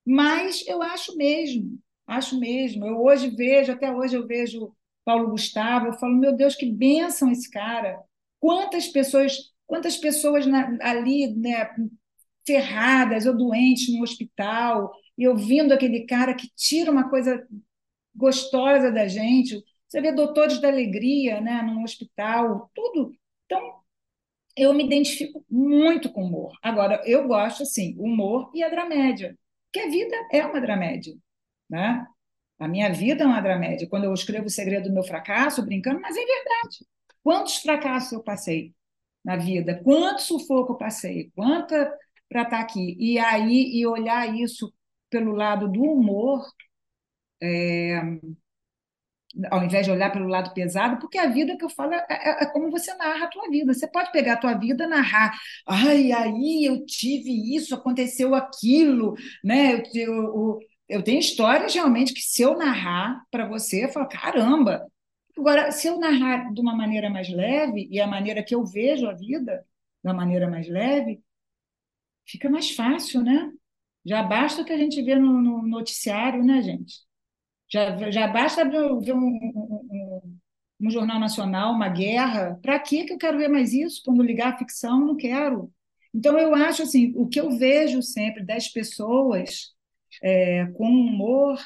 mas 0.04 0.66
eu 0.66 0.82
acho 0.82 1.16
mesmo, 1.16 1.78
acho 2.08 2.38
mesmo. 2.40 2.86
Eu 2.86 3.00
hoje 3.02 3.30
vejo, 3.30 3.72
até 3.72 3.92
hoje 3.92 4.16
eu 4.16 4.26
vejo 4.26 4.72
Paulo 5.04 5.30
Gustavo, 5.30 5.86
eu 5.86 5.92
falo, 5.94 6.16
meu 6.16 6.34
Deus, 6.34 6.56
que 6.56 6.66
bênção 6.66 7.30
esse 7.30 7.50
cara. 7.50 8.02
Quantas 8.40 8.88
pessoas, 8.88 9.36
quantas 9.66 9.96
pessoas 9.96 10.46
na, 10.46 10.76
ali, 10.82 11.32
né, 11.36 11.70
ferradas 12.46 13.26
ou 13.26 13.36
doentes 13.36 13.94
no 13.94 14.02
hospital, 14.02 14.92
e 15.16 15.26
ouvindo 15.28 15.72
aquele 15.72 16.06
cara 16.06 16.34
que 16.34 16.48
tira 16.56 16.90
uma 16.90 17.10
coisa 17.10 17.46
gostosa 18.14 18.90
da 18.90 19.08
gente. 19.08 19.62
Você 19.88 20.00
vê 20.00 20.12
doutores 20.12 20.60
da 20.60 20.68
alegria 20.68 21.40
né, 21.40 21.60
no 21.62 21.82
hospital, 21.82 22.70
tudo. 22.74 23.12
Então, 23.44 23.80
eu 24.56 24.72
me 24.74 24.84
identifico 24.84 25.44
muito 25.50 26.12
com 26.12 26.24
humor. 26.24 26.52
Agora, 26.62 27.02
eu 27.04 27.26
gosto, 27.26 27.62
assim, 27.64 27.96
humor 27.98 28.50
e 28.54 28.62
a 28.62 28.68
dramédia, 28.68 29.36
porque 29.66 29.86
a 29.86 29.90
vida 29.90 30.16
é 30.32 30.44
uma 30.44 30.60
dramédia, 30.60 31.16
né? 31.68 32.06
A 32.58 32.66
minha 32.66 32.92
vida 32.92 33.24
é 33.24 33.26
uma 33.26 33.40
dramédia. 33.40 33.88
Quando 33.88 34.04
eu 34.04 34.14
escrevo 34.14 34.46
O 34.46 34.50
Segredo 34.50 34.88
do 34.88 34.94
Meu 34.94 35.04
Fracasso, 35.04 35.64
brincando, 35.64 36.00
mas 36.00 36.16
é 36.16 36.20
verdade. 36.20 36.86
Quantos 37.22 37.58
fracassos 37.58 38.12
eu 38.12 38.22
passei 38.22 38.74
na 39.24 39.36
vida? 39.36 39.80
Quanto 39.84 40.22
sufoco 40.22 40.72
eu 40.72 40.76
passei? 40.76 41.30
Quanta 41.34 41.92
para 42.28 42.42
estar 42.42 42.58
tá 42.58 42.62
aqui. 42.62 42.96
E 42.98 43.18
aí, 43.18 43.78
e 43.78 43.86
olhar 43.86 44.34
isso 44.34 44.72
pelo 45.10 45.32
lado 45.32 45.68
do 45.68 45.82
humor, 45.82 46.44
é, 47.42 48.00
ao 49.50 49.62
invés 49.62 49.86
de 49.86 49.92
olhar 49.92 50.10
pelo 50.10 50.26
lado 50.28 50.52
pesado, 50.52 50.98
porque 50.98 51.18
a 51.18 51.28
vida 51.28 51.56
que 51.56 51.64
eu 51.64 51.70
falo 51.70 51.94
é, 51.94 52.06
é, 52.10 52.42
é, 52.44 52.46
como 52.46 52.70
você 52.70 52.92
narra 52.94 53.26
a 53.26 53.28
tua 53.28 53.48
vida. 53.48 53.72
Você 53.72 53.86
pode 53.86 54.10
pegar 54.12 54.34
a 54.34 54.36
tua 54.38 54.54
vida 54.54 54.86
narrar, 54.86 55.38
ai, 55.66 56.12
aí 56.12 56.64
eu 56.64 56.84
tive 56.86 57.54
isso, 57.54 57.74
aconteceu 57.74 58.34
aquilo, 58.34 59.14
né? 59.44 59.74
Eu, 59.74 59.82
eu, 59.94 60.14
eu 60.14 60.58
tenho 61.02 61.18
histórias 61.20 61.74
realmente 61.74 62.14
que 62.14 62.20
se 62.20 62.42
eu 62.42 62.56
narrar 62.56 63.22
para 63.30 63.46
você, 63.46 63.84
eu 63.84 63.88
falo, 63.90 64.08
caramba, 64.08 64.86
Agora, 65.38 65.70
se 65.70 65.86
eu 65.86 65.98
narrar 66.00 66.52
de 66.52 66.60
uma 66.60 66.74
maneira 66.74 67.08
mais 67.08 67.28
leve, 67.28 67.88
e 67.92 68.00
a 68.00 68.06
maneira 68.08 68.42
que 68.42 68.54
eu 68.54 68.64
vejo 68.64 69.06
a 69.06 69.14
vida, 69.14 69.64
uma 70.02 70.12
maneira 70.12 70.50
mais 70.50 70.68
leve, 70.68 71.22
fica 72.26 72.50
mais 72.50 72.70
fácil, 72.74 73.22
né? 73.22 73.52
Já 74.04 74.22
basta 74.22 74.62
o 74.62 74.64
que 74.64 74.72
a 74.72 74.76
gente 74.78 75.00
vê 75.02 75.14
no, 75.14 75.40
no 75.40 75.62
noticiário, 75.62 76.44
né, 76.44 76.60
gente? 76.62 76.94
Já, 77.70 78.10
já 78.10 78.26
basta 78.26 78.64
ver 78.68 79.14
um, 79.14 79.28
um, 79.28 80.38
um 80.80 80.90
jornal 80.90 81.20
nacional, 81.20 81.72
uma 81.72 81.88
guerra. 81.88 82.58
Para 82.60 82.78
que 82.80 83.06
eu 83.08 83.18
quero 83.18 83.38
ver 83.38 83.48
mais 83.48 83.72
isso? 83.72 84.02
Quando 84.04 84.22
ligar 84.22 84.54
a 84.54 84.58
ficção, 84.58 85.06
não 85.06 85.16
quero. 85.16 85.72
Então, 86.12 86.36
eu 86.38 86.54
acho 86.54 86.82
assim, 86.82 87.12
o 87.16 87.28
que 87.28 87.40
eu 87.40 87.50
vejo 87.56 88.02
sempre 88.02 88.44
das 88.44 88.68
pessoas 88.68 89.72
é, 90.22 90.66
com 90.76 90.88
humor 90.88 91.58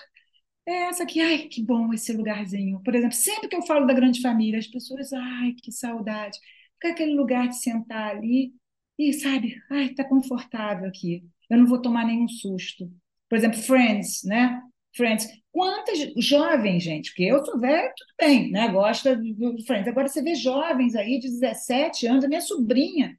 é 0.66 0.89
essa 0.89 1.03
aqui, 1.03 1.20
ai, 1.20 1.39
que 1.49 1.62
bom 1.62 1.93
esse 1.93 2.12
lugarzinho. 2.12 2.81
Por 2.85 2.95
exemplo, 2.95 3.16
sempre 3.16 3.49
que 3.49 3.57
eu 3.57 3.62
falo 3.62 3.87
da 3.87 3.95
grande 3.95 4.20
família, 4.20 4.59
as 4.59 4.66
pessoas, 4.66 5.12
ai, 5.12 5.55
que 5.62 5.73
saudade. 5.73 6.39
Porque 6.74 6.89
aquele 6.89 7.15
lugar 7.15 7.49
de 7.49 7.57
sentar 7.61 8.11
ali 8.16 8.53
e, 8.99 9.12
sabe, 9.12 9.57
ai, 9.70 9.91
tá 9.91 10.05
confortável 10.05 10.89
aqui. 10.89 11.24
Eu 11.51 11.59
não 11.59 11.66
vou 11.66 11.81
tomar 11.83 12.07
nenhum 12.07 12.29
susto. 12.29 12.91
Por 13.29 13.37
exemplo, 13.37 13.59
Friends, 13.61 14.23
né? 14.24 14.61
Friends. 14.95 15.27
Quantas 15.51 15.99
jovens, 16.19 16.83
gente, 16.83 17.11
porque 17.11 17.24
eu 17.24 17.45
sou 17.45 17.59
velha, 17.59 17.93
tudo 17.97 18.15
bem, 18.20 18.51
né? 18.51 18.69
Gosta 18.69 19.16
do 19.16 19.62
Friends. 19.66 19.89
Agora 19.89 20.09
você 20.09 20.23
vê 20.23 20.35
jovens 20.35 20.95
aí 20.95 21.19
de 21.19 21.29
17 21.29 22.07
anos, 22.07 22.24
a 22.24 22.29
minha 22.29 22.41
sobrinha, 22.41 23.19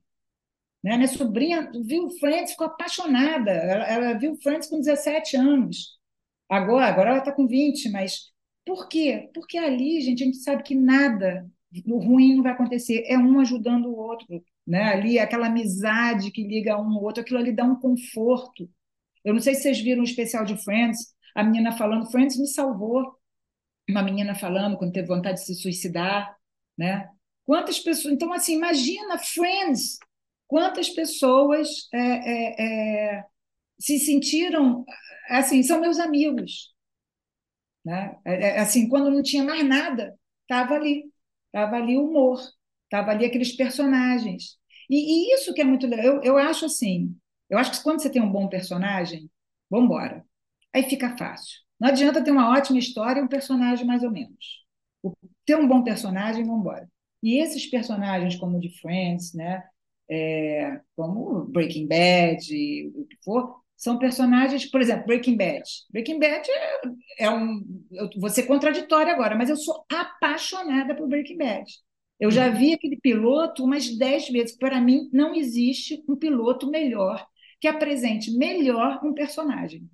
né? 0.84 0.98
Minha 0.98 1.08
sobrinha 1.08 1.72
viu 1.86 2.10
Friends, 2.20 2.52
ficou 2.52 2.68
apaixonada. 2.68 3.52
Ela, 3.52 3.86
ela 3.86 4.20
viu 4.20 4.36
Friends 4.36 4.68
com 4.68 4.80
17 4.80 5.38
anos. 5.38 5.98
Agora, 6.50 6.88
agora 6.88 7.10
ela 7.12 7.20
está 7.20 7.32
com 7.32 7.48
20, 7.48 7.90
mas 7.90 8.32
por 8.66 8.88
quê? 8.88 9.30
Porque 9.34 9.58
ali, 9.58 10.02
gente, 10.02 10.24
a 10.24 10.26
gente 10.26 10.38
sabe 10.38 10.64
que 10.64 10.76
nada 10.76 11.50
ruim 11.86 12.36
não 12.36 12.44
vai 12.44 12.52
acontecer. 12.52 13.04
É 13.08 13.18
um 13.18 13.40
ajudando 13.40 13.88
o 13.88 13.98
outro. 13.98 14.28
Né? 14.66 14.84
Ali, 14.84 15.20
aquela 15.20 15.48
amizade 15.48 16.32
que 16.32 16.44
liga 16.44 16.78
um 16.78 16.94
ao 16.94 17.04
outro, 17.04 17.22
aquilo 17.22 17.40
ali 17.40 17.52
dá 17.52 17.64
um 17.64 17.76
conforto. 17.76 18.70
Eu 19.24 19.34
não 19.34 19.42
sei 19.42 19.56
se 19.56 19.64
vocês 19.64 19.80
viram 19.80 20.02
o 20.02 20.06
especial 20.06 20.46
de 20.46 20.58
Friends, 20.58 21.14
a 21.36 21.44
menina 21.44 21.72
falando, 21.72 22.10
Friends 22.12 22.38
me 22.38 22.48
salvou. 22.48 23.18
Uma 23.90 24.04
menina 24.04 24.36
falando 24.36 24.78
quando 24.78 24.94
teve 24.94 25.08
vontade 25.08 25.40
de 25.40 25.46
se 25.46 25.56
suicidar, 25.56 26.38
né? 26.78 27.10
Quantas 27.46 27.80
pessoas. 27.80 28.14
Então, 28.14 28.32
assim, 28.32 28.56
imagina 28.56 29.18
Friends, 29.18 29.98
quantas 30.54 30.88
pessoas 30.88 31.90
é, 31.92 31.98
é, 31.98 33.16
é, 33.16 33.26
se 33.80 33.98
sentiram 33.98 34.86
assim, 35.28 35.64
são 35.64 35.82
meus 35.82 35.98
amigos. 35.98 36.72
Né? 37.84 38.16
É, 38.24 38.34
é, 38.50 38.60
assim, 38.60 38.88
quando 38.88 39.10
não 39.10 39.24
tinha 39.24 39.44
mais 39.44 39.68
nada, 39.68 40.16
estava 40.44 40.76
ali. 40.76 41.12
Estava 41.48 41.78
ali 41.78 41.98
o 41.98 42.08
humor, 42.08 42.40
estava 42.84 43.10
ali 43.10 43.26
aqueles 43.26 43.56
personagens. 43.56 44.60
E, 44.88 45.32
e, 45.32 45.34
isso 45.34 45.56
que 45.56 45.62
é 45.62 45.64
muito 45.64 45.88
legal. 45.88 46.06
Eu, 46.06 46.22
eu 46.22 46.38
acho 46.38 46.66
assim, 46.66 47.18
eu 47.50 47.58
acho 47.58 47.72
que 47.72 47.82
quando 47.82 48.04
você 48.04 48.10
tem 48.12 48.22
um 48.22 48.32
bom 48.32 48.48
personagem, 48.48 49.32
vamos 49.72 49.88
embora. 49.88 50.24
Aí 50.72 50.84
fica 50.84 51.18
fácil. 51.18 51.62
Não 51.80 51.90
adianta 51.90 52.24
ter 52.24 52.30
uma 52.30 52.52
ótima 52.52 52.78
história 52.78 53.20
e 53.20 53.24
um 53.24 53.28
personagem 53.28 53.88
mais 53.88 54.04
ou 54.04 54.12
menos. 54.12 54.64
Ter 55.48 55.56
um 55.56 55.68
bom 55.68 55.84
personagem, 55.84 56.44
vamos 56.44 56.62
embora. 56.62 56.88
E 57.24 57.40
esses 57.42 57.66
personagens, 57.66 58.36
como 58.36 58.58
o 58.58 58.62
de 58.62 58.70
Friends, 58.80 59.34
né? 59.34 59.64
É, 60.16 60.80
como 60.96 61.46
Breaking 61.46 61.88
Bad, 61.88 62.92
o 62.94 63.06
que 63.06 63.18
for, 63.24 63.64
são 63.76 63.98
personagens, 63.98 64.70
por 64.70 64.80
exemplo, 64.80 65.08
Breaking 65.08 65.36
Bad. 65.36 65.64
Breaking 65.90 66.20
Bad 66.20 66.48
é, 66.50 66.82
é 67.26 67.30
um. 67.32 67.62
Eu 67.92 68.10
vou 68.18 68.30
ser 68.30 68.44
contraditória 68.44 69.12
agora, 69.12 69.36
mas 69.36 69.50
eu 69.50 69.58
sou 69.58 69.84
apaixonada 69.92 70.96
por 70.96 71.08
Breaking 71.08 71.38
Bad. 71.38 71.66
Eu 72.20 72.30
já 72.30 72.48
vi 72.50 72.74
aquele 72.74 72.98
piloto 72.98 73.64
umas 73.64 73.90
dez 73.98 74.30
vezes. 74.30 74.56
Para 74.56 74.80
mim, 74.80 75.10
não 75.12 75.34
existe 75.34 76.04
um 76.08 76.16
piloto 76.16 76.70
melhor 76.70 77.26
que 77.60 77.68
apresente 77.68 78.32
melhor 78.38 79.02
um 79.04 79.14
personagem. 79.14 79.90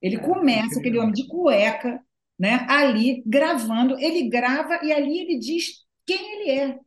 Ele 0.00 0.16
é, 0.16 0.20
começa, 0.20 0.78
aquele 0.78 0.98
homem 0.98 1.12
de 1.12 1.26
cueca, 1.26 2.00
né, 2.38 2.64
ali 2.68 3.22
gravando. 3.26 3.98
Ele 3.98 4.28
grava 4.28 4.80
e 4.84 4.92
ali 4.92 5.18
ele 5.18 5.38
diz 5.38 5.84
quem 6.06 6.40
ele 6.40 6.50
é. 6.50 6.78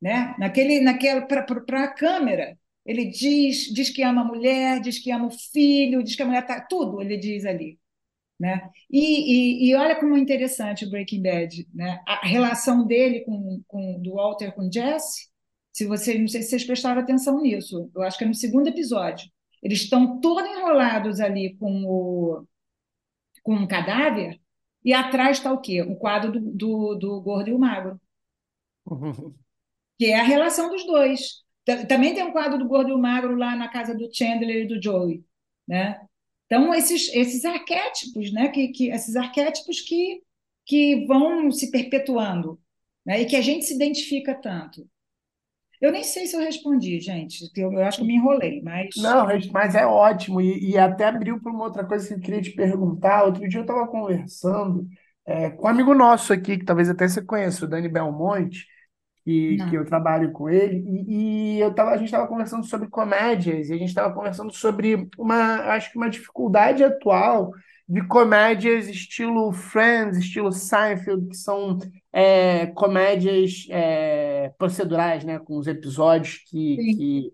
Né? 0.00 0.34
Naquele, 0.38 0.80
naquela 0.80 1.22
para 1.26 1.84
a 1.84 1.92
câmera. 1.92 2.56
Ele 2.86 3.04
diz, 3.06 3.72
diz 3.72 3.90
que 3.90 4.02
ama 4.02 4.22
a 4.22 4.24
mulher, 4.24 4.80
diz 4.80 4.98
que 4.98 5.10
ama 5.10 5.26
o 5.26 5.30
filho, 5.30 6.02
diz 6.02 6.16
que 6.16 6.22
a 6.22 6.26
mulher 6.26 6.42
está. 6.42 6.60
Tudo 6.60 7.02
ele 7.02 7.16
diz 7.16 7.44
ali. 7.44 7.78
Né? 8.40 8.70
E, 8.90 9.66
e, 9.66 9.70
e, 9.70 9.74
olha 9.74 9.98
como 9.98 10.16
é 10.16 10.20
interessante 10.20 10.84
o 10.84 10.90
Breaking 10.90 11.22
Bad, 11.22 11.68
né? 11.74 12.00
a 12.06 12.24
relação 12.24 12.86
dele 12.86 13.20
com, 13.24 13.60
com 13.66 14.00
do 14.00 14.14
Walter 14.14 14.52
com 14.52 14.70
Jesse. 14.70 15.28
Se 15.72 15.86
vocês, 15.86 16.18
não 16.18 16.28
sei 16.28 16.42
se 16.42 16.50
vocês 16.50 16.64
prestaram 16.64 17.00
atenção 17.00 17.42
nisso, 17.42 17.90
eu 17.94 18.02
acho 18.02 18.16
que 18.16 18.24
é 18.24 18.26
no 18.26 18.34
segundo 18.34 18.68
episódio. 18.68 19.28
Eles 19.62 19.80
estão 19.80 20.20
todos 20.20 20.48
enrolados 20.48 21.20
ali 21.20 21.56
com 21.56 21.84
o, 21.84 22.46
com 23.42 23.54
um 23.54 23.66
cadáver, 23.66 24.40
e 24.84 24.92
atrás 24.92 25.38
está 25.38 25.52
o 25.52 25.60
quê? 25.60 25.82
O 25.82 25.96
quadro 25.96 26.32
do, 26.32 26.40
do, 26.40 26.94
do 26.94 27.20
gordo 27.20 27.50
e 27.50 27.52
o 27.52 27.58
magro. 27.58 28.00
Que 29.98 30.06
é 30.06 30.20
a 30.20 30.24
relação 30.24 30.70
dos 30.70 30.86
dois. 30.86 31.42
Também 31.88 32.14
tem 32.14 32.24
um 32.24 32.32
quadro 32.32 32.58
do 32.58 32.66
Gordo 32.66 32.90
e 32.90 32.92
o 32.92 32.98
Magro 32.98 33.36
lá 33.36 33.54
na 33.54 33.68
casa 33.68 33.94
do 33.94 34.08
Chandler 34.12 34.64
e 34.64 34.68
do 34.68 34.82
Joey, 34.82 35.22
né? 35.66 36.00
Então, 36.46 36.74
esses, 36.74 37.12
esses 37.12 37.44
arquétipos, 37.44 38.32
né? 38.32 38.48
Que, 38.48 38.68
que, 38.68 38.90
esses 38.90 39.16
arquétipos 39.16 39.82
que, 39.82 40.22
que 40.64 41.04
vão 41.06 41.50
se 41.50 41.70
perpetuando 41.70 42.58
né? 43.04 43.20
e 43.20 43.26
que 43.26 43.36
a 43.36 43.42
gente 43.42 43.66
se 43.66 43.74
identifica 43.74 44.34
tanto. 44.34 44.88
Eu 45.80 45.92
nem 45.92 46.02
sei 46.02 46.26
se 46.26 46.34
eu 46.34 46.40
respondi, 46.40 46.98
gente. 47.00 47.50
Eu, 47.54 47.72
eu 47.72 47.84
acho 47.84 47.98
que 47.98 48.06
me 48.06 48.14
enrolei, 48.14 48.62
mas. 48.62 48.88
Não, 48.96 49.26
mas 49.52 49.74
é 49.74 49.86
ótimo. 49.86 50.40
E, 50.40 50.70
e 50.70 50.78
até 50.78 51.04
abriu 51.04 51.40
para 51.40 51.52
uma 51.52 51.64
outra 51.64 51.84
coisa 51.84 52.08
que 52.08 52.14
eu 52.14 52.20
queria 52.20 52.42
te 52.42 52.50
perguntar. 52.50 53.24
Outro 53.24 53.46
dia 53.46 53.60
eu 53.60 53.62
estava 53.62 53.86
conversando 53.86 54.88
é, 55.26 55.50
com 55.50 55.66
um 55.66 55.68
amigo 55.68 55.94
nosso 55.94 56.32
aqui, 56.32 56.56
que 56.56 56.64
talvez 56.64 56.88
até 56.88 57.06
você 57.06 57.22
conheça, 57.22 57.64
o 57.64 57.68
Dani 57.68 57.88
Belmonte 57.88 58.66
que, 59.28 59.58
que 59.68 59.76
eu 59.76 59.84
trabalho 59.84 60.32
com 60.32 60.48
ele, 60.48 60.82
e, 60.86 61.56
e 61.56 61.60
eu 61.60 61.74
tava, 61.74 61.90
a 61.90 61.96
gente 61.98 62.06
estava 62.06 62.26
conversando 62.26 62.64
sobre 62.64 62.88
comédias, 62.88 63.68
e 63.68 63.74
a 63.74 63.76
gente 63.76 63.90
estava 63.90 64.14
conversando 64.14 64.50
sobre 64.54 65.06
uma, 65.18 65.74
acho 65.74 65.92
que 65.92 65.98
uma 65.98 66.08
dificuldade 66.08 66.82
atual 66.82 67.52
de 67.86 68.00
comédias 68.06 68.88
estilo 68.88 69.52
Friends, 69.52 70.16
estilo 70.16 70.50
Seinfeld, 70.50 71.28
que 71.28 71.36
são 71.36 71.78
é, 72.10 72.68
comédias 72.68 73.66
é, 73.68 74.50
procedurais, 74.56 75.24
né, 75.24 75.38
com 75.38 75.58
os 75.58 75.66
episódios 75.66 76.38
que, 76.48 76.76
que, 76.76 77.32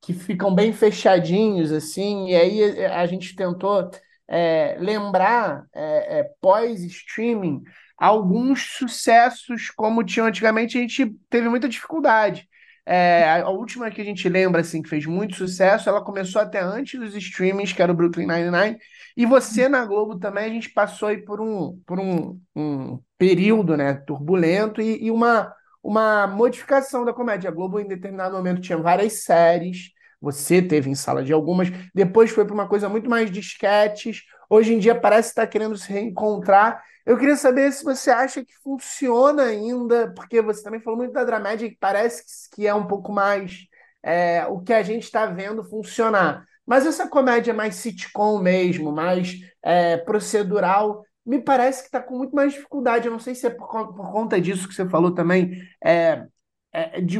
que, 0.00 0.12
ficam 0.14 0.54
bem 0.54 0.72
fechadinhos, 0.72 1.70
assim, 1.70 2.28
e 2.28 2.36
aí 2.36 2.86
a 2.86 3.04
gente 3.04 3.36
tentou 3.36 3.90
é, 4.26 4.78
lembrar, 4.80 5.66
é, 5.74 6.20
é, 6.20 6.30
pós-streaming, 6.40 7.62
alguns 7.96 8.76
sucessos 8.76 9.70
como 9.70 10.04
tinha 10.04 10.24
antigamente, 10.24 10.78
a 10.78 10.80
gente 10.80 11.14
teve 11.28 11.48
muita 11.48 11.68
dificuldade. 11.68 12.48
É, 12.86 13.40
a 13.40 13.48
última 13.48 13.90
que 13.90 14.00
a 14.00 14.04
gente 14.04 14.28
lembra, 14.28 14.60
assim, 14.60 14.82
que 14.82 14.90
fez 14.90 15.06
muito 15.06 15.36
sucesso, 15.36 15.88
ela 15.88 16.04
começou 16.04 16.40
até 16.40 16.60
antes 16.60 17.00
dos 17.00 17.14
streamings, 17.16 17.72
que 17.72 17.80
era 17.80 17.90
o 17.90 17.94
Brooklyn 17.94 18.26
Nine-Nine, 18.26 18.76
e 19.16 19.24
você 19.24 19.68
na 19.68 19.86
Globo 19.86 20.18
também, 20.18 20.44
a 20.44 20.48
gente 20.48 20.68
passou 20.70 21.08
aí 21.08 21.18
por 21.18 21.40
um, 21.40 21.80
por 21.86 21.98
um, 21.98 22.38
um 22.54 23.00
período, 23.16 23.76
né, 23.76 23.94
turbulento 23.94 24.82
e, 24.82 25.04
e 25.04 25.10
uma, 25.10 25.54
uma 25.82 26.26
modificação 26.26 27.04
da 27.06 27.12
comédia. 27.12 27.48
A 27.48 27.52
Globo, 27.52 27.80
em 27.80 27.88
determinado 27.88 28.36
momento, 28.36 28.60
tinha 28.60 28.76
várias 28.76 29.24
séries, 29.24 29.90
você 30.20 30.60
teve 30.60 30.90
em 30.90 30.94
sala 30.94 31.22
de 31.22 31.32
algumas, 31.32 31.70
depois 31.94 32.30
foi 32.30 32.44
para 32.44 32.54
uma 32.54 32.68
coisa 32.68 32.88
muito 32.88 33.08
mais 33.08 33.30
de 33.30 33.40
sketches, 33.40 34.22
hoje 34.54 34.74
em 34.74 34.78
dia 34.78 34.94
parece 34.94 35.30
estar 35.30 35.46
querendo 35.46 35.76
se 35.76 35.92
reencontrar, 35.92 36.82
eu 37.04 37.18
queria 37.18 37.36
saber 37.36 37.70
se 37.72 37.84
você 37.84 38.10
acha 38.10 38.44
que 38.44 38.54
funciona 38.62 39.42
ainda, 39.44 40.10
porque 40.14 40.40
você 40.40 40.62
também 40.62 40.80
falou 40.80 40.98
muito 40.98 41.12
da 41.12 41.24
dramédia, 41.24 41.68
que 41.68 41.76
parece 41.78 42.24
que 42.50 42.66
é 42.66 42.74
um 42.74 42.86
pouco 42.86 43.12
mais 43.12 43.66
é, 44.02 44.46
o 44.46 44.60
que 44.60 44.72
a 44.72 44.82
gente 44.82 45.02
está 45.02 45.26
vendo 45.26 45.62
funcionar. 45.64 46.46
Mas 46.66 46.86
essa 46.86 47.06
comédia 47.06 47.52
mais 47.52 47.74
sitcom 47.76 48.38
mesmo, 48.38 48.90
mais 48.90 49.38
é, 49.62 49.98
procedural, 49.98 51.04
me 51.26 51.42
parece 51.42 51.82
que 51.82 51.88
está 51.88 52.00
com 52.00 52.16
muito 52.16 52.34
mais 52.34 52.54
dificuldade. 52.54 53.06
Eu 53.06 53.12
não 53.12 53.18
sei 53.18 53.34
se 53.34 53.46
é 53.46 53.50
por, 53.50 53.68
por 53.68 54.12
conta 54.12 54.40
disso 54.40 54.66
que 54.66 54.74
você 54.74 54.88
falou 54.88 55.14
também, 55.14 55.62
é, 55.84 56.26
é, 56.72 57.00
de, 57.02 57.18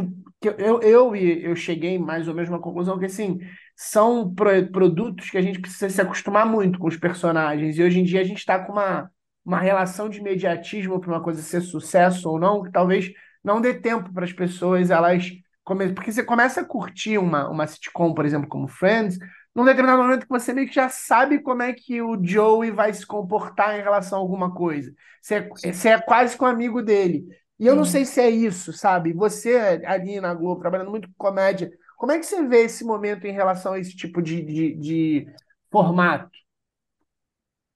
eu, 0.59 0.81
eu, 0.83 1.15
eu 1.15 1.57
cheguei 1.57 1.99
mais 1.99 2.27
ou 2.27 2.35
menos 2.35 2.53
a 2.53 2.59
conclusão 2.59 2.99
que 2.99 3.07
assim 3.07 3.39
são 3.77 4.33
pro, 4.33 4.71
produtos 4.71 5.31
que 5.31 5.39
a 5.39 5.43
gente 5.43 5.61
precisa 5.61 5.89
se 5.89 6.01
acostumar 6.01 6.47
muito 6.47 6.79
com 6.79 6.87
os 6.87 6.97
personagens. 6.97 7.79
E 7.79 7.83
hoje 7.83 8.01
em 8.01 8.05
dia 8.05 8.21
a 8.21 8.25
gente 8.25 8.39
está 8.39 8.59
com 8.59 8.73
uma 8.73 9.11
uma 9.45 9.61
relação 9.61 10.09
de 10.09 10.19
imediatismo 10.21 10.99
para 10.99 11.11
uma 11.11 11.23
coisa 11.23 11.43
ser 11.43 11.61
sucesso 11.61 12.31
ou 12.31 12.41
não, 12.41 12.63
que 12.63 12.73
talvez 12.73 13.13
não 13.43 13.61
dê 13.61 13.75
tempo 13.75 14.13
para 14.13 14.25
as 14.25 14.33
pessoas 14.33 14.91
elas 14.91 15.31
come... 15.63 15.93
porque 15.93 16.11
você 16.11 16.25
começa 16.25 16.63
a 16.63 16.65
curtir 16.65 17.19
uma, 17.19 17.49
uma 17.51 17.67
sitcom, 17.67 18.15
por 18.15 18.25
exemplo, 18.25 18.49
como 18.49 18.67
Friends, 18.67 19.19
num 19.55 19.65
determinado 19.65 20.03
momento 20.03 20.23
que 20.23 20.29
você 20.29 20.53
meio 20.53 20.67
que 20.67 20.75
já 20.75 20.89
sabe 20.89 21.41
como 21.41 21.63
é 21.63 21.73
que 21.75 22.01
o 22.01 22.19
Joey 22.25 22.71
vai 22.71 22.93
se 22.93 23.07
comportar 23.07 23.79
em 23.79 23.83
relação 23.83 24.19
a 24.19 24.23
alguma 24.23 24.53
coisa. 24.53 24.93
Você 25.21 25.35
é, 25.37 25.49
você 25.49 25.89
é 25.91 26.01
quase 26.01 26.37
que 26.37 26.43
um 26.43 26.47
amigo 26.47 26.83
dele. 26.83 27.25
E 27.59 27.67
eu 27.67 27.77
não 27.77 27.85
sei 27.85 28.05
se 28.05 28.21
é 28.21 28.29
isso, 28.29 28.73
sabe? 28.73 29.13
Você 29.13 29.81
ali 29.87 30.21
na 30.21 30.35
Globo, 30.35 30.61
trabalhando 30.61 30.91
muito 30.91 31.09
com 31.09 31.15
comédia, 31.17 31.71
como 31.97 32.13
é 32.13 32.19
que 32.19 32.27
você 32.27 32.47
vê 32.47 32.65
esse 32.65 32.85
momento 32.85 33.27
em 33.27 33.33
relação 33.33 33.75
a 33.75 33.79
esse 33.79 33.97
tipo 33.97 34.23
de, 34.23 34.43
de, 34.43 34.75
de 34.77 35.27
formato? 35.71 36.31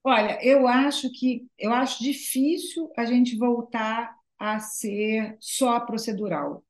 Olha, 0.02 0.38
eu 0.44 0.66
acho 0.66 1.10
que 1.12 1.46
eu 1.58 1.72
acho 1.72 2.02
difícil 2.02 2.90
a 2.96 3.04
gente 3.04 3.36
voltar 3.36 4.12
a 4.38 4.58
ser 4.60 5.36
só 5.40 5.78
procedural, 5.80 6.64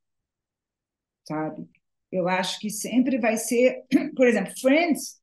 sabe? 1.26 1.68
Eu 2.10 2.28
acho 2.28 2.58
que 2.58 2.70
sempre 2.70 3.18
vai 3.18 3.36
ser, 3.36 3.84
por 4.16 4.26
exemplo, 4.26 4.52
Friends, 4.60 5.20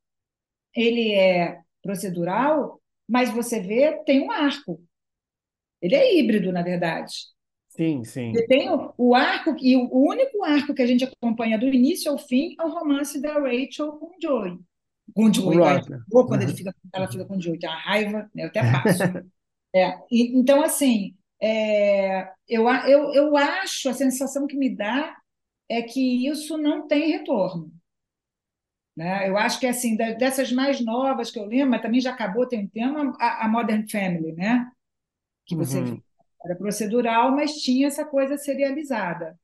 ele 0.76 1.14
é 1.14 1.62
procedural, 1.84 2.82
mas 3.10 3.32
você 3.32 3.60
vê, 3.62 4.04
tem 4.06 4.22
um 4.24 4.32
arco. 4.32 4.84
Ele 5.82 5.96
é 5.96 6.18
híbrido, 6.20 6.52
na 6.52 6.62
verdade. 6.64 7.14
Sim, 7.78 8.04
sim. 8.06 8.34
Ele 8.34 8.48
tem 8.48 8.70
o, 8.70 8.94
o 8.98 9.16
arco, 9.16 9.56
e 9.62 9.76
o 9.78 9.90
único 9.94 10.44
arco 10.44 10.74
que 10.74 10.82
a 10.82 10.88
gente 10.88 11.04
acompanha 11.06 11.58
do 11.58 11.68
início 11.68 12.12
ao 12.12 12.18
fim 12.18 12.56
é 12.60 12.64
o 12.64 12.70
romance 12.70 13.22
da 13.22 13.34
Rachel 13.40 13.94
com 13.94 14.08
o 14.08 14.16
Joey. 14.22 14.60
Com 15.14 15.26
o 15.26 15.34
Joey, 15.34 15.82
O 16.12 16.26
quando 16.26 16.42
ele 16.44 16.54
fica, 16.54 16.74
ela 16.94 17.08
fica 17.10 17.26
com 17.26 17.38
o 17.38 17.42
Joey, 17.42 17.60
tem 17.60 17.70
uma 17.70 17.78
raiva, 17.80 18.30
né, 18.36 18.44
eu 18.44 18.48
até 18.48 18.64
passo. 18.66 19.10
É, 19.76 19.98
e- 20.12 20.38
então, 20.40 20.64
assim, 20.64 21.16
é, 21.42 22.32
eu, 22.50 22.68
eu, 22.88 23.14
eu 23.14 23.38
acho, 23.38 23.90
a 23.90 23.94
sensação 23.94 24.48
que 24.48 24.58
me 24.58 24.76
dá 24.76 25.16
é 25.70 25.82
que 25.84 26.28
isso 26.30 26.58
não 26.58 26.88
tem 26.88 27.12
retorno. 27.12 27.72
Né? 28.96 29.30
Eu 29.30 29.38
acho 29.38 29.60
que, 29.60 29.68
assim, 29.68 29.96
dessas 29.98 30.52
mais 30.52 30.80
novas 30.84 31.30
que 31.30 31.38
eu 31.40 31.46
lembro, 31.46 31.72
mas 31.72 31.82
também 31.82 32.00
já 32.00 32.12
acabou, 32.14 32.48
tem 32.48 32.64
um 32.66 32.68
tema, 32.68 33.14
a, 33.20 33.46
a 33.46 33.48
Modern 33.50 33.86
Family, 33.90 34.32
né? 34.34 34.72
Que 35.46 35.56
você 35.56 35.84
Uhum. 35.84 36.04
Era 36.46 36.56
procedural, 36.58 37.32
mas 37.32 37.54
tinha 37.62 37.88
essa 37.88 38.06
coisa 38.06 38.38
serializada. 38.38 39.38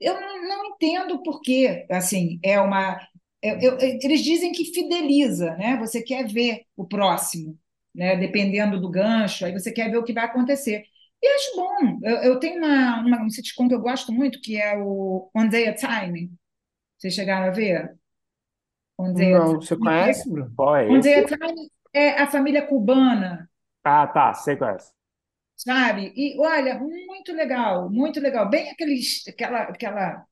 Eu 0.00 0.20
não, 0.20 0.42
não 0.48 0.66
entendo 0.66 1.22
por 1.22 1.40
quê, 1.40 1.86
assim, 1.90 2.38
é 2.42 2.60
uma... 2.60 2.98
eu- 3.42 3.58
eu- 3.60 3.78
eles 3.80 4.22
dizem 4.22 4.52
que 4.52 4.64
fideliza, 4.74 5.54
né? 5.56 5.76
Você 5.78 6.02
quer 6.02 6.26
ver 6.28 6.64
o 6.76 6.86
próximo, 6.86 7.58
né? 7.94 8.16
Dependendo 8.16 8.80
do 8.80 8.90
gancho, 8.90 9.44
aí 9.46 9.52
você 9.52 9.72
quer 9.72 9.90
ver 9.90 9.98
o 9.98 10.04
que 10.04 10.12
vai 10.12 10.24
acontecer. 10.24 10.84
E 11.22 11.26
acho 11.28 11.56
bom. 11.56 11.98
Eu, 12.02 12.16
eu 12.18 12.40
tenho 12.40 12.58
uma, 12.58 13.00
uma, 13.00 13.22
um 13.24 13.30
sitcom 13.30 13.68
que 13.68 13.74
eu 13.74 13.80
gosto 13.80 14.12
muito, 14.12 14.40
que 14.40 14.56
é 14.60 14.76
o 14.78 15.30
One 15.34 15.48
Day 15.50 15.68
at 15.68 15.82
a 15.84 16.00
Time. 16.06 16.30
Vocês 16.98 17.14
chegaram 17.14 17.48
a 17.48 17.52
ver? 17.52 17.96
One 18.98 19.14
Day 19.16 19.32
Não, 19.32 19.60
você 19.60 19.76
conhece, 19.76 20.28
Bruno? 20.30 20.52
Qual 20.56 20.76
é 20.76 20.88
One 20.88 21.02
Day 21.02 21.14
at 21.16 21.32
a 21.32 21.38
Time 21.38 21.70
é 21.92 22.20
a 22.22 22.26
família 22.26 22.66
cubana, 22.66 23.48
Ah, 23.82 24.06
tá, 24.06 24.34
sei 24.34 24.56
qual 24.56 24.70
é. 24.76 24.78
Sabe? 25.64 26.12
E 26.14 26.38
olha, 26.38 26.78
muito 26.78 27.32
legal, 27.32 27.90
muito 27.90 28.20
legal. 28.20 28.48
Bem 28.48 28.70
aqueles, 28.70 29.26
aquela, 29.28 29.62
aquela, 29.62 30.26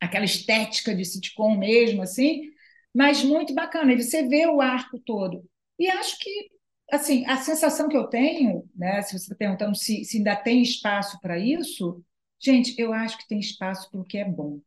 aquela 0.00 0.24
estética 0.24 0.94
de 0.94 1.04
sitcom 1.04 1.56
mesmo, 1.56 2.02
assim, 2.02 2.50
mas 2.94 3.22
muito 3.24 3.54
bacana. 3.54 3.92
E 3.92 4.02
você 4.02 4.26
vê 4.26 4.46
o 4.46 4.60
arco 4.60 4.98
todo. 5.00 5.44
E 5.78 5.88
acho 5.88 6.18
que, 6.18 6.50
assim, 6.90 7.26
a 7.26 7.36
sensação 7.38 7.88
que 7.88 7.96
eu 7.96 8.06
tenho, 8.08 8.68
né, 8.74 9.02
se 9.02 9.12
você 9.12 9.24
está 9.24 9.34
perguntando 9.36 9.76
se, 9.76 10.04
se 10.04 10.18
ainda 10.18 10.36
tem 10.36 10.62
espaço 10.62 11.20
para 11.20 11.38
isso, 11.38 12.02
gente, 12.40 12.74
eu 12.80 12.92
acho 12.92 13.18
que 13.18 13.28
tem 13.28 13.38
espaço 13.40 13.90
para 13.90 14.00
o 14.00 14.04
que 14.04 14.18
é 14.18 14.24
bom. 14.24 14.60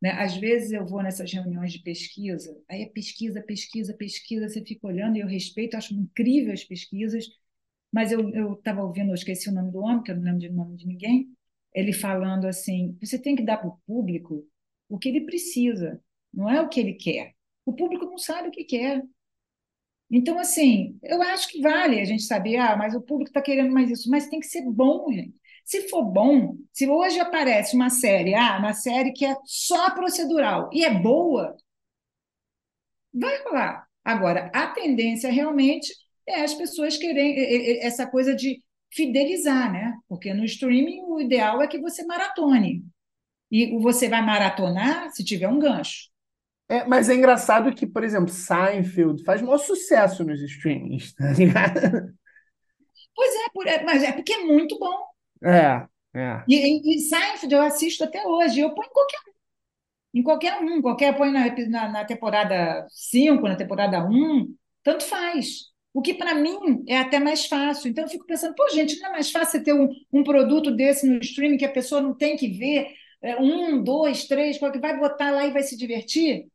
Né? 0.00 0.12
Às 0.12 0.36
vezes 0.36 0.72
eu 0.72 0.86
vou 0.86 1.02
nessas 1.02 1.32
reuniões 1.32 1.72
de 1.72 1.80
pesquisa, 1.80 2.56
aí 2.68 2.82
é 2.82 2.86
pesquisa, 2.86 3.42
pesquisa, 3.42 3.94
pesquisa, 3.94 4.48
você 4.48 4.62
fica 4.64 4.86
olhando 4.86 5.16
e 5.16 5.20
eu 5.20 5.26
respeito, 5.26 5.76
acho 5.76 5.94
incrível 5.94 6.52
as 6.52 6.64
pesquisas, 6.64 7.26
mas 7.96 8.12
eu 8.12 8.52
estava 8.52 8.82
ouvindo, 8.82 9.08
eu 9.08 9.14
esqueci 9.14 9.48
o 9.48 9.52
nome 9.54 9.72
do 9.72 9.80
homem, 9.80 10.02
que 10.02 10.10
eu 10.10 10.16
não 10.16 10.22
lembro 10.22 10.50
o 10.50 10.52
nome 10.52 10.76
de 10.76 10.86
ninguém, 10.86 11.34
ele 11.72 11.94
falando 11.94 12.46
assim: 12.46 12.94
você 13.00 13.18
tem 13.18 13.34
que 13.34 13.42
dar 13.42 13.56
para 13.56 13.68
o 13.68 13.78
público 13.86 14.46
o 14.86 14.98
que 14.98 15.08
ele 15.08 15.22
precisa, 15.22 15.98
não 16.32 16.50
é 16.50 16.60
o 16.60 16.68
que 16.68 16.78
ele 16.78 16.92
quer. 16.92 17.34
O 17.64 17.72
público 17.72 18.04
não 18.04 18.18
sabe 18.18 18.48
o 18.48 18.50
que 18.50 18.64
quer. 18.64 19.02
Então, 20.10 20.38
assim, 20.38 20.98
eu 21.02 21.22
acho 21.22 21.48
que 21.48 21.62
vale 21.62 21.98
a 21.98 22.04
gente 22.04 22.24
saber, 22.24 22.58
ah, 22.58 22.76
mas 22.76 22.94
o 22.94 23.00
público 23.00 23.30
está 23.30 23.40
querendo 23.40 23.72
mais 23.72 23.90
isso, 23.90 24.10
mas 24.10 24.28
tem 24.28 24.40
que 24.40 24.46
ser 24.46 24.62
bom, 24.70 25.10
gente. 25.10 25.34
Se 25.64 25.88
for 25.88 26.04
bom, 26.04 26.54
se 26.74 26.86
hoje 26.86 27.18
aparece 27.18 27.74
uma 27.74 27.88
série, 27.88 28.34
ah, 28.34 28.58
uma 28.58 28.74
série 28.74 29.12
que 29.12 29.24
é 29.24 29.34
só 29.46 29.94
procedural 29.94 30.68
e 30.70 30.84
é 30.84 30.90
boa, 30.92 31.56
vai 33.12 33.42
rolar. 33.44 33.88
Agora, 34.04 34.50
a 34.54 34.66
tendência 34.68 35.30
realmente 35.32 35.94
é 36.28 36.42
as 36.42 36.54
pessoas 36.54 36.96
querem 36.96 37.78
essa 37.80 38.06
coisa 38.06 38.34
de 38.34 38.62
fidelizar, 38.92 39.72
né? 39.72 39.94
Porque 40.08 40.32
no 40.32 40.44
streaming 40.44 41.02
o 41.02 41.20
ideal 41.20 41.62
é 41.62 41.66
que 41.66 41.80
você 41.80 42.04
maratone. 42.04 42.84
E 43.50 43.78
você 43.78 44.08
vai 44.08 44.22
maratonar 44.24 45.10
se 45.12 45.24
tiver 45.24 45.48
um 45.48 45.58
gancho. 45.58 46.08
É, 46.68 46.84
mas 46.84 47.08
é 47.08 47.14
engraçado 47.14 47.72
que, 47.72 47.86
por 47.86 48.02
exemplo, 48.02 48.28
Seinfeld 48.28 49.22
faz 49.24 49.40
maior 49.40 49.58
sucesso 49.58 50.24
nos 50.24 50.42
streamings, 50.42 51.14
tá 51.14 51.30
ligado? 51.32 52.12
Pois 53.14 53.34
é, 53.34 53.48
por- 53.52 53.66
é, 53.66 53.82
mas 53.84 54.02
é 54.02 54.12
porque 54.12 54.32
é 54.32 54.44
muito 54.44 54.78
bom. 54.78 55.06
É, 55.42 55.86
é. 56.14 56.44
E, 56.48 56.96
e, 56.96 57.00
Seinfeld 57.00 57.54
eu 57.54 57.62
assisto 57.62 58.04
até 58.04 58.26
hoje. 58.26 58.60
Eu 58.60 58.74
ponho 58.74 58.88
em 58.88 58.92
qualquer 58.92 59.18
um. 59.26 60.18
Em 60.20 60.22
qualquer 60.22 60.60
um. 60.60 60.82
Qualquer 60.82 61.16
põe 61.16 61.30
na, 61.32 61.48
na, 61.68 61.88
na 61.90 62.04
temporada 62.04 62.86
5, 62.90 63.48
na 63.48 63.56
temporada 63.56 64.04
1. 64.04 64.54
Tanto 64.82 65.04
faz. 65.04 65.72
O 65.96 66.02
que 66.02 66.12
para 66.12 66.34
mim 66.34 66.84
é 66.86 66.98
até 66.98 67.18
mais 67.18 67.46
fácil. 67.46 67.88
Então 67.88 68.04
eu 68.04 68.10
fico 68.10 68.26
pensando, 68.26 68.54
pô, 68.54 68.68
gente, 68.68 69.00
não 69.00 69.08
é 69.08 69.12
mais 69.12 69.30
fácil 69.30 69.64
ter 69.64 69.72
um, 69.72 69.88
um 70.12 70.22
produto 70.22 70.70
desse 70.70 71.06
no 71.08 71.18
streaming 71.20 71.56
que 71.56 71.64
a 71.64 71.72
pessoa 71.72 72.02
não 72.02 72.14
tem 72.14 72.36
que 72.36 72.48
ver 72.48 72.92
é, 73.22 73.40
um, 73.40 73.82
dois, 73.82 74.26
três, 74.26 74.58
qual 74.58 74.70
que 74.70 74.78
vai 74.78 75.00
botar 75.00 75.30
lá 75.30 75.46
e 75.46 75.52
vai 75.52 75.62
se 75.62 75.74
divertir? 75.74 76.48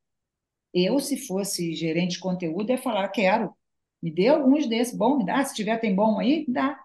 Eu, 0.72 1.00
se 1.00 1.18
fosse 1.26 1.74
gerente 1.74 2.12
de 2.12 2.20
conteúdo, 2.20 2.70
ia 2.70 2.78
falar, 2.78 3.10
quero. 3.10 3.52
Me 4.00 4.12
dê 4.14 4.28
alguns 4.28 4.68
desses. 4.68 4.96
Bom, 4.96 5.18
me 5.18 5.26
dá. 5.26 5.44
Se 5.44 5.56
tiver, 5.56 5.80
tem 5.80 5.96
bom 5.96 6.20
aí, 6.20 6.46
dá. 6.48 6.80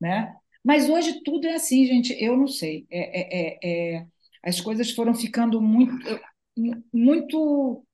Né? 0.00 0.34
Mas 0.64 0.88
hoje 0.88 1.22
tudo 1.22 1.46
é 1.46 1.56
assim, 1.56 1.84
gente. 1.84 2.16
Eu 2.18 2.34
não 2.34 2.46
sei. 2.46 2.86
É, 2.90 3.20
é, 3.20 3.58
é, 3.98 4.06
as 4.42 4.58
coisas 4.58 4.90
foram 4.90 5.14
ficando 5.14 5.60
muito, 5.60 5.92
muito 6.90 7.84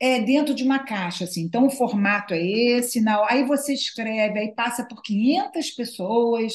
é, 0.00 0.20
dentro 0.20 0.54
de 0.54 0.64
uma 0.64 0.78
caixa, 0.80 1.24
assim. 1.24 1.42
Então, 1.42 1.66
o 1.66 1.70
formato 1.70 2.34
é 2.34 2.42
esse, 2.42 3.00
não. 3.00 3.24
aí 3.28 3.44
você 3.44 3.72
escreve, 3.74 4.38
aí 4.38 4.54
passa 4.54 4.84
por 4.86 5.02
500 5.02 5.70
pessoas, 5.72 6.52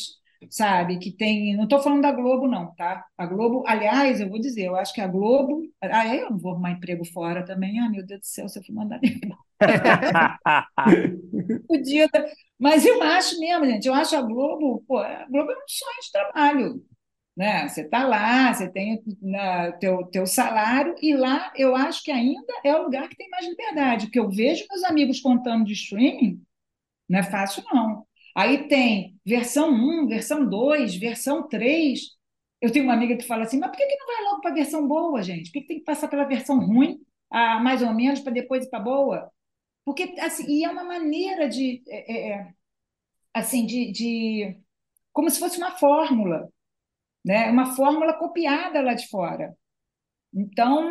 sabe? 0.50 0.98
Que 1.00 1.12
tem. 1.12 1.56
Não 1.56 1.64
estou 1.66 1.80
falando 1.80 2.02
da 2.02 2.12
Globo, 2.12 2.48
não, 2.48 2.74
tá? 2.76 3.06
A 3.18 3.26
Globo, 3.26 3.64
aliás, 3.68 4.20
eu 4.20 4.30
vou 4.30 4.40
dizer, 4.40 4.66
eu 4.66 4.76
acho 4.76 4.94
que 4.94 5.02
a 5.02 5.08
Globo. 5.08 5.62
Ah, 5.82 6.14
eu 6.16 6.32
não 6.32 6.38
vou 6.40 6.52
arrumar 6.54 6.72
emprego 6.72 7.06
fora 7.06 7.46
também. 7.46 7.80
Ah, 7.80 7.90
meu 7.90 8.06
Deus 8.06 8.22
do 8.22 8.26
céu, 8.26 8.50
se 8.50 8.60
eu 8.60 8.64
for 8.64 8.74
mandar 8.74 9.00
Podia, 11.68 12.08
mas 12.60 12.86
eu 12.86 13.02
acho 13.04 13.40
mesmo, 13.40 13.66
gente. 13.66 13.88
Eu 13.88 13.94
acho 13.94 14.16
a 14.16 14.22
Globo, 14.22 14.84
pô, 14.88 14.98
a 14.98 15.26
Globo 15.30 15.52
é 15.52 15.56
um 15.56 15.68
sonho 15.68 16.02
de 16.02 16.12
trabalho. 16.12 16.86
Né? 17.36 17.68
Você 17.68 17.82
está 17.82 18.06
lá, 18.08 18.54
você 18.54 18.70
tem 18.70 19.04
na, 19.22 19.72
teu, 19.74 20.06
teu 20.08 20.26
salário, 20.26 20.96
e 21.02 21.14
lá 21.16 21.52
eu 21.56 21.76
acho 21.76 22.02
que 22.04 22.12
ainda 22.12 22.54
é 22.64 22.74
o 22.76 22.84
lugar 22.84 23.10
que 23.10 23.18
tem 23.18 23.30
mais 23.30 23.46
liberdade, 23.46 24.06
porque 24.06 24.20
eu 24.20 24.30
vejo 24.30 24.66
meus 24.70 24.84
amigos 24.86 25.20
contando 25.20 25.66
de 25.66 25.74
streaming, 25.74 26.42
não 27.10 27.20
é 27.20 27.24
fácil, 27.24 27.64
não. 27.72 28.06
Aí 28.36 28.68
tem 28.68 29.20
versão 29.26 29.70
1, 29.72 30.08
versão 30.08 30.48
2, 30.48 30.96
versão 30.98 31.48
3. 31.48 32.02
Eu 32.62 32.72
tenho 32.72 32.86
uma 32.86 32.94
amiga 32.94 33.16
que 33.18 33.24
fala 33.24 33.44
assim, 33.44 33.60
mas 33.60 33.70
por 33.70 33.78
que, 33.78 33.86
que 33.86 33.98
não 33.98 34.08
vai 34.08 34.24
logo 34.26 34.42
para 34.42 34.52
a 34.52 34.54
versão 34.56 34.88
boa, 34.88 35.22
gente? 35.24 35.52
Por 35.52 35.62
que, 35.62 35.68
tem 35.68 35.80
que 35.80 35.86
passar 35.86 36.08
pela 36.10 36.26
versão 36.26 36.60
ruim, 36.60 37.00
a, 37.30 37.60
mais 37.60 37.82
ou 37.82 37.94
menos, 37.94 38.20
para 38.22 38.34
depois 38.34 38.66
ir 38.66 38.70
para 38.70 38.80
boa? 38.80 39.32
Porque, 39.86 40.16
assim, 40.20 40.46
e 40.50 40.64
é 40.66 40.70
uma 40.70 40.84
maneira 40.84 41.48
de, 41.50 41.84
é, 41.88 42.32
é, 42.32 42.54
assim, 43.34 43.66
de, 43.66 43.92
de, 43.92 44.58
como 45.14 45.30
se 45.30 45.40
fosse 45.40 45.58
uma 45.58 45.72
fórmula, 45.72 46.50
né? 47.26 47.50
Uma 47.52 47.76
fórmula 47.76 48.14
copiada 48.14 48.82
lá 48.82 48.94
de 48.94 49.08
fora. 49.10 49.56
Então, 50.34 50.84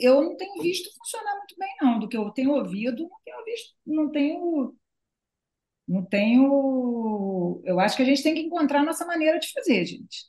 eu 0.00 0.22
não 0.22 0.36
tenho 0.36 0.62
visto 0.62 0.90
funcionar 0.98 1.36
muito 1.36 1.56
bem, 1.58 1.68
não. 1.82 2.00
Do 2.00 2.08
que 2.08 2.16
eu 2.16 2.30
tenho 2.32 2.52
ouvido, 2.52 3.08
não 3.08 3.20
tenho 3.24 3.44
visto, 3.44 3.74
não 3.86 4.10
tenho, 4.10 4.76
não 5.86 6.04
tenho. 6.04 7.62
Eu 7.64 7.80
acho 7.80 7.96
que 7.96 8.02
a 8.02 8.06
gente 8.06 8.22
tem 8.22 8.34
que 8.34 8.40
encontrar 8.42 8.80
a 8.80 8.84
nossa 8.84 9.06
maneira 9.06 9.38
de 9.38 9.52
fazer, 9.52 9.84
gente. 9.84 10.26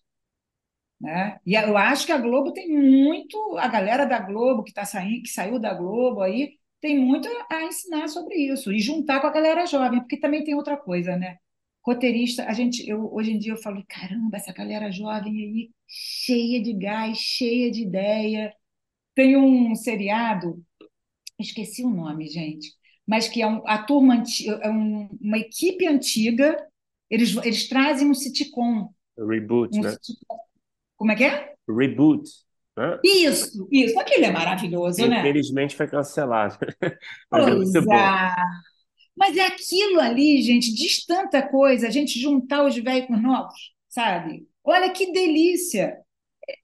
Né? 0.99 1.39
E 1.45 1.55
eu 1.55 1.77
acho 1.77 2.05
que 2.05 2.11
a 2.11 2.17
Globo 2.17 2.51
tem 2.53 2.69
muito, 2.69 3.57
a 3.57 3.67
galera 3.69 4.05
da 4.05 4.19
Globo 4.19 4.63
que 4.63 4.73
tá 4.73 4.85
saindo, 4.85 5.23
que 5.23 5.29
saiu 5.29 5.57
da 5.59 5.73
Globo 5.73 6.21
aí, 6.21 6.57
tem 6.81 6.99
muito 6.99 7.27
a 7.49 7.63
ensinar 7.63 8.07
sobre 8.09 8.35
isso 8.35 8.71
e 8.71 8.79
juntar 8.79 9.21
com 9.21 9.27
a 9.27 9.31
galera 9.31 9.65
jovem, 9.65 9.99
porque 10.01 10.19
também 10.19 10.43
tem 10.43 10.55
outra 10.55 10.77
coisa, 10.77 11.15
né? 11.17 11.37
Roteirista, 11.85 12.45
a 12.45 12.53
gente, 12.53 12.87
eu, 12.87 13.11
hoje 13.13 13.31
em 13.31 13.39
dia 13.39 13.53
eu 13.53 13.57
falo, 13.57 13.83
caramba, 13.87 14.37
essa 14.37 14.53
galera 14.53 14.91
jovem 14.91 15.33
aí, 15.33 15.71
cheia 15.87 16.61
de 16.61 16.73
gás, 16.73 17.17
cheia 17.17 17.71
de 17.71 17.81
ideia. 17.81 18.53
Tem 19.15 19.35
um 19.37 19.75
seriado 19.75 20.63
esqueci 21.39 21.83
o 21.83 21.89
nome, 21.89 22.27
gente, 22.27 22.73
mas 23.07 23.27
que 23.27 23.41
é 23.41 23.47
um, 23.47 23.65
a 23.65 23.77
turma 23.77 24.23
é 24.61 24.69
um, 24.69 25.09
uma 25.21 25.37
equipe 25.37 25.87
antiga, 25.87 26.57
eles, 27.09 27.35
eles 27.37 27.67
trazem 27.67 28.09
um 28.09 28.13
sitcom. 28.13 28.89
Reboot, 29.17 29.77
Um 29.77 29.81
né? 29.81 29.95
sitcom. 30.01 30.37
Como 30.95 31.11
é 31.11 31.15
que 31.15 31.23
é? 31.23 31.53
Reboot. 31.67 32.29
né? 32.77 32.99
Isso, 33.03 33.67
isso. 33.71 33.99
Aquele 33.99 34.25
é 34.25 34.31
maravilhoso, 34.31 35.07
né? 35.07 35.19
Infelizmente 35.19 35.75
foi 35.75 35.87
cancelado. 35.87 36.57
Mas 37.31 37.47
é 37.47 37.51
Pois 37.51 37.55
muito 37.55 37.85
bom. 37.85 37.93
É. 39.21 39.25
Mas 39.27 39.37
é 39.37 39.45
aquilo 39.47 39.99
ali, 39.99 40.41
gente, 40.41 40.73
diz 40.73 41.05
tanta 41.05 41.41
coisa, 41.47 41.87
a 41.87 41.91
gente 41.91 42.19
juntar 42.19 42.65
os 42.65 42.75
velhos 42.77 43.07
com 43.07 43.15
os 43.15 43.21
novos, 43.23 43.73
sabe? 43.89 44.47
Olha 44.63 44.91
que 44.91 45.11
delícia! 45.11 45.99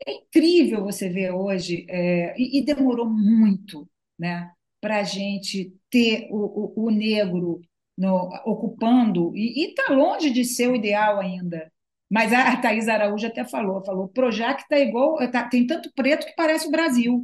É 0.07 0.13
incrível 0.13 0.83
você 0.83 1.09
ver 1.09 1.31
hoje, 1.31 1.85
é, 1.89 2.35
e, 2.39 2.59
e 2.59 2.65
demorou 2.65 3.07
muito, 3.09 3.89
né, 4.19 4.51
para 4.81 4.99
a 4.99 5.03
gente 5.03 5.73
ter 5.89 6.27
o, 6.31 6.83
o, 6.83 6.87
o 6.87 6.91
negro 6.91 7.61
no- 7.97 8.29
ocupando, 8.45 9.35
e 9.35 9.67
está 9.69 9.93
longe 9.93 10.31
de 10.31 10.43
ser 10.45 10.69
o 10.69 10.75
ideal 10.75 11.19
ainda. 11.19 11.71
Mas 12.09 12.33
a, 12.33 12.53
a 12.53 12.57
Thaís 12.61 12.87
Araújo 12.87 13.27
até 13.27 13.45
falou, 13.45 13.83
falou, 13.85 14.07
Projac 14.09 14.61
está 14.63 14.79
igual, 14.79 15.17
tá- 15.31 15.47
tem 15.49 15.65
tanto 15.67 15.91
preto 15.93 16.25
que 16.27 16.35
parece 16.35 16.67
o 16.67 16.71
Brasil. 16.71 17.23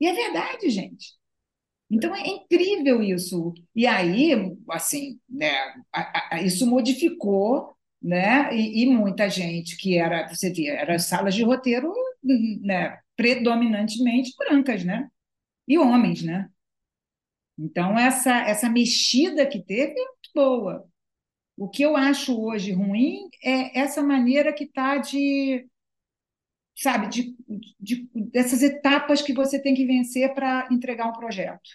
E 0.00 0.06
é 0.08 0.12
verdade, 0.14 0.70
gente. 0.70 1.14
Então 1.90 2.14
é 2.14 2.26
incrível 2.26 3.02
isso. 3.02 3.54
E 3.74 3.86
aí, 3.86 4.32
assim, 4.70 5.20
né, 5.28 5.50
a- 5.92 6.36
a- 6.36 6.42
isso 6.42 6.66
modificou, 6.66 7.76
né? 8.02 8.54
E, 8.54 8.82
e 8.82 8.86
muita 8.86 9.28
gente 9.30 9.76
que 9.76 9.96
era, 9.98 10.28
você 10.28 10.52
via, 10.52 10.74
eram 10.74 10.98
salas 10.98 11.34
de 11.34 11.42
roteiro, 11.44 11.92
né, 12.62 12.98
predominantemente 13.16 14.32
brancas, 14.38 14.84
né? 14.84 15.08
E 15.68 15.78
homens, 15.78 16.22
né? 16.22 16.50
Então 17.58 17.98
essa 17.98 18.32
essa 18.42 18.68
mexida 18.68 19.46
que 19.46 19.62
teve 19.62 19.92
é 19.92 20.04
muito 20.04 20.30
boa. 20.34 20.88
O 21.56 21.68
que 21.70 21.82
eu 21.84 21.96
acho 21.96 22.40
hoje 22.40 22.72
ruim 22.72 23.28
é 23.44 23.78
essa 23.80 24.02
maneira 24.02 24.52
que 24.54 24.64
está 24.64 24.98
de, 24.98 25.66
sabe, 26.76 27.08
de, 27.08 27.36
de, 27.80 28.08
dessas 28.14 28.62
etapas 28.62 29.22
que 29.22 29.32
você 29.32 29.60
tem 29.60 29.74
que 29.74 29.86
vencer 29.86 30.34
para 30.34 30.68
entregar 30.70 31.08
um 31.08 31.12
projeto 31.12 31.70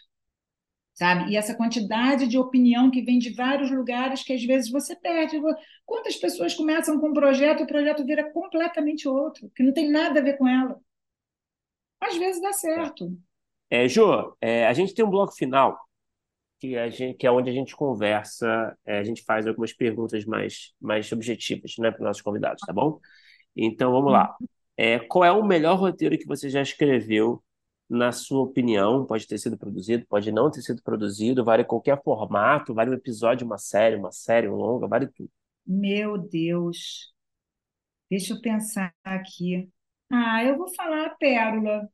sabe? 0.93 1.31
E 1.31 1.37
essa 1.37 1.55
quantidade 1.55 2.27
de 2.27 2.37
opinião 2.37 2.91
que 2.91 3.01
vem 3.01 3.17
de 3.17 3.33
vários 3.33 3.71
lugares 3.71 4.23
que 4.23 4.33
às 4.33 4.43
vezes 4.43 4.69
você 4.69 4.95
perde. 4.95 5.41
Quantas 5.83 6.15
pessoas 6.15 6.53
começam 6.53 6.99
com 6.99 7.09
um 7.09 7.13
projeto 7.13 7.61
e 7.61 7.63
o 7.63 7.67
projeto 7.67 8.05
vira 8.05 8.31
completamente 8.31 9.07
outro, 9.07 9.49
que 9.55 9.63
não 9.63 9.73
tem 9.73 9.89
nada 9.89 10.19
a 10.19 10.23
ver 10.23 10.37
com 10.37 10.47
ela? 10.47 10.79
Às 11.99 12.17
vezes 12.17 12.41
dá 12.41 12.53
certo. 12.53 13.17
É, 13.69 13.87
Jô, 13.87 14.35
é, 14.39 14.67
a 14.67 14.73
gente 14.73 14.93
tem 14.93 15.03
um 15.03 15.09
bloco 15.09 15.33
final, 15.33 15.79
que, 16.59 16.77
a 16.77 16.89
gente, 16.89 17.17
que 17.17 17.25
é 17.25 17.31
onde 17.31 17.49
a 17.49 17.53
gente 17.53 17.75
conversa, 17.75 18.77
é, 18.85 18.99
a 18.99 19.03
gente 19.03 19.23
faz 19.23 19.47
algumas 19.47 19.73
perguntas 19.73 20.25
mais, 20.25 20.73
mais 20.79 21.11
objetivas, 21.11 21.75
né, 21.79 21.89
para 21.89 22.01
os 22.01 22.05
nossos 22.05 22.21
convidados, 22.21 22.61
tá 22.65 22.73
bom? 22.73 22.99
Então 23.55 23.91
vamos 23.91 24.11
lá. 24.11 24.35
É, 24.83 24.97
qual 24.97 25.23
é 25.23 25.31
o 25.31 25.45
melhor 25.45 25.77
roteiro 25.77 26.17
que 26.17 26.25
você 26.25 26.49
já 26.49 26.59
escreveu, 26.59 27.43
na 27.87 28.11
sua 28.11 28.41
opinião? 28.41 29.05
Pode 29.05 29.27
ter 29.27 29.37
sido 29.37 29.55
produzido, 29.55 30.07
pode 30.07 30.31
não 30.31 30.49
ter 30.49 30.63
sido 30.63 30.81
produzido, 30.81 31.45
vale 31.45 31.63
qualquer 31.63 32.01
formato, 32.01 32.73
vale 32.73 32.89
um 32.89 32.95
episódio, 32.95 33.45
uma 33.45 33.59
série, 33.59 33.95
uma 33.95 34.11
série, 34.11 34.47
longa, 34.47 34.87
vale 34.87 35.05
tudo. 35.05 35.29
Meu 35.67 36.17
Deus. 36.17 37.13
Deixa 38.09 38.33
eu 38.33 38.41
pensar 38.41 38.91
aqui. 39.03 39.69
Ah, 40.11 40.43
eu 40.43 40.57
vou 40.57 40.73
falar 40.73 41.05
a 41.05 41.09
Pérola. 41.11 41.87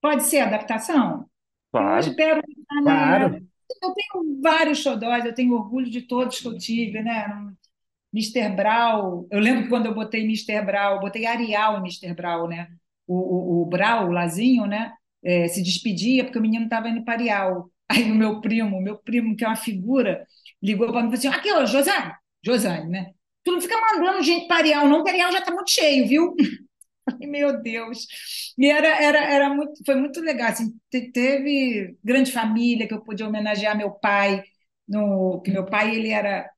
Pode 0.00 0.22
ser 0.22 0.38
adaptação? 0.38 1.28
Claro. 1.72 1.98
hoje 2.06 2.14
Pérola 2.14 2.42
tá 2.68 2.74
na- 2.76 3.18
Claro. 3.18 3.48
Eu 3.82 3.94
tenho 3.94 4.40
vários 4.40 4.78
xodós, 4.78 5.24
eu 5.24 5.34
tenho 5.34 5.54
orgulho 5.54 5.90
de 5.90 6.02
todos 6.02 6.40
que 6.40 6.46
eu 6.46 6.56
tive, 6.56 7.02
né? 7.02 7.26
Mr. 8.12 8.48
Brau, 8.54 9.26
eu 9.30 9.40
lembro 9.40 9.64
que 9.64 9.68
quando 9.68 9.86
eu 9.86 9.94
botei 9.94 10.22
Mr. 10.24 10.62
Brau, 10.64 11.00
botei 11.00 11.26
Arial 11.26 11.78
Mr. 11.78 12.14
Brau, 12.14 12.48
né? 12.48 12.68
O, 13.06 13.60
o, 13.60 13.62
o 13.62 13.66
Brau, 13.66 14.08
o 14.08 14.12
Lazinho, 14.12 14.66
né? 14.66 14.92
É, 15.22 15.48
se 15.48 15.62
despedia 15.62 16.24
porque 16.24 16.38
o 16.38 16.42
menino 16.42 16.64
estava 16.64 16.88
indo 16.88 17.04
para 17.04 17.14
Arial. 17.14 17.70
Aí 17.90 18.10
o 18.10 18.14
meu 18.14 18.40
primo, 18.40 18.80
meu 18.82 18.98
primo, 18.98 19.34
que 19.36 19.44
é 19.44 19.48
uma 19.48 19.56
figura, 19.56 20.26
ligou 20.62 20.88
para 20.92 21.02
mim 21.02 21.08
e 21.08 21.16
falou 21.16 21.32
assim: 21.32 21.40
aqui, 21.40 21.52
ô, 21.52 21.66
Josane, 21.66 22.12
Josane, 22.44 22.88
né? 22.90 23.12
Tu 23.44 23.52
não 23.52 23.60
fica 23.60 23.76
mandando 23.80 24.22
gente 24.22 24.46
para 24.46 24.58
Arial, 24.58 24.86
não, 24.88 25.02
que 25.02 25.10
Arial 25.10 25.32
já 25.32 25.38
está 25.38 25.50
muito 25.52 25.70
cheio, 25.70 26.06
viu? 26.06 26.34
Meu 27.20 27.60
Deus. 27.62 28.06
E 28.58 28.66
era, 28.70 28.88
era, 29.02 29.18
era 29.24 29.50
muito, 29.54 29.72
foi 29.84 29.94
muito 29.94 30.20
legal. 30.20 30.48
Assim, 30.50 30.72
te- 30.90 31.10
teve 31.12 31.96
grande 32.04 32.32
família 32.32 32.86
que 32.86 32.94
eu 32.94 33.02
pude 33.02 33.22
homenagear 33.22 33.76
meu 33.76 33.90
pai, 33.92 34.42
no, 34.88 35.40
que 35.42 35.50
meu 35.50 35.64
pai 35.66 35.94
ele 35.94 36.10
era, 36.10 36.48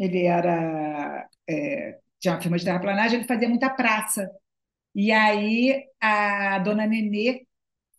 ele 0.00 0.24
era 0.24 1.28
é, 1.46 2.00
tinha 2.18 2.34
uma 2.34 2.40
firma 2.40 2.58
de 2.58 2.64
terraplanagem, 2.64 3.18
ele 3.18 3.28
fazia 3.28 3.48
muita 3.48 3.68
praça. 3.68 4.30
E 4.94 5.12
aí 5.12 5.86
a 6.00 6.58
dona 6.60 6.86
Nenê 6.86 7.46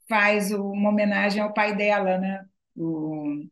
faz 0.10 0.52
uma 0.52 0.90
homenagem 0.90 1.41
ao 1.41 1.53
pai 1.53 1.76
dela, 1.76 2.18
né? 2.18 2.45
O, 2.76 3.45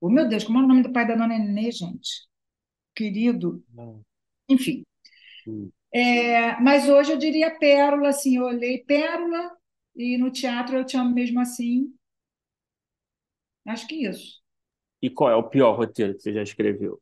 o 0.00 0.10
meu 0.10 0.26
Deus, 0.28 0.44
como 0.44 0.58
é 0.60 0.62
o 0.62 0.66
nome 0.66 0.82
do 0.82 0.92
pai 0.92 1.06
da 1.06 1.14
dona 1.14 1.38
Nenê, 1.38 1.70
gente? 1.70 2.26
Querido. 2.94 3.62
Enfim. 4.48 4.84
Hum. 5.46 5.70
É, 5.92 6.58
mas 6.60 6.88
hoje 6.88 7.12
eu 7.12 7.18
diria 7.18 7.56
Pérola, 7.56 8.08
assim, 8.08 8.38
eu 8.38 8.44
olhei 8.44 8.82
Pérola 8.82 9.52
e 9.94 10.16
no 10.16 10.30
teatro 10.30 10.76
eu 10.76 10.84
te 10.84 10.96
amo 10.96 11.14
mesmo 11.14 11.38
assim. 11.38 11.94
Acho 13.66 13.86
que 13.86 14.06
isso. 14.06 14.42
E 15.00 15.10
qual 15.10 15.30
é 15.30 15.36
o 15.36 15.48
pior 15.48 15.76
roteiro 15.76 16.14
que 16.14 16.22
você 16.22 16.32
já 16.32 16.42
escreveu? 16.42 17.00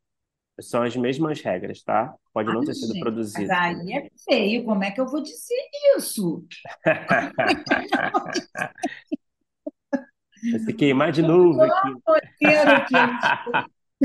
São 0.60 0.82
as 0.82 0.94
mesmas 0.96 1.40
regras, 1.40 1.82
tá? 1.82 2.14
Pode 2.32 2.52
não 2.52 2.60
Ai, 2.60 2.66
ter 2.66 2.74
sido 2.74 2.92
gente, 2.92 3.00
produzido. 3.00 3.48
Mas 3.48 3.80
aí 3.80 3.92
é 3.92 4.10
feio, 4.28 4.64
como 4.64 4.84
é 4.84 4.90
que 4.90 5.00
eu 5.00 5.06
vou 5.06 5.22
dizer 5.22 5.62
isso? 5.96 6.44
Se 10.64 10.72
queimar 10.74 11.12
de 11.12 11.22
novo 11.22 11.62
aqui. 11.62 11.94
Roteiro 12.06 12.84
que 12.86 12.94
eu 12.94 13.06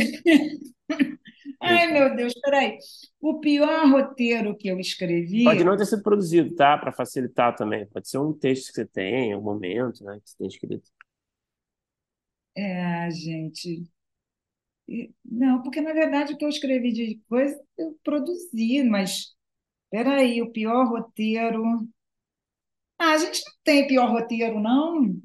escrevi. 0.03 0.77
Ai, 1.59 1.91
meu 1.91 2.15
Deus, 2.15 2.33
peraí. 2.35 2.77
O 3.19 3.39
pior 3.39 3.89
roteiro 3.89 4.55
que 4.55 4.67
eu 4.67 4.79
escrevi. 4.79 5.43
Pode 5.43 5.63
não 5.63 5.75
ter 5.75 5.85
sido 5.85 6.03
produzido, 6.03 6.53
tá? 6.55 6.77
Para 6.77 6.91
facilitar 6.91 7.55
também. 7.55 7.87
Pode 7.87 8.07
ser 8.07 8.19
um 8.19 8.31
texto 8.31 8.67
que 8.67 8.75
você 8.75 8.85
tem, 8.85 9.35
um 9.35 9.41
momento, 9.41 10.03
né? 10.03 10.19
Que 10.23 10.29
você 10.29 10.37
tem 10.37 10.47
escrito. 10.47 10.87
É, 12.55 13.09
gente. 13.11 13.89
Não, 15.25 15.61
porque 15.61 15.81
na 15.81 15.93
verdade 15.93 16.33
o 16.33 16.37
que 16.37 16.45
eu 16.45 16.49
escrevi 16.49 16.91
de 16.93 17.21
coisa 17.29 17.59
eu 17.77 17.97
produzi, 18.03 18.83
mas 18.83 19.35
peraí, 19.89 20.41
o 20.41 20.51
pior 20.51 20.87
roteiro. 20.87 21.63
Ah, 22.99 23.11
a 23.13 23.17
gente 23.17 23.41
não 23.45 23.53
tem 23.63 23.87
pior 23.87 24.09
roteiro, 24.09 24.59
não. 24.59 25.15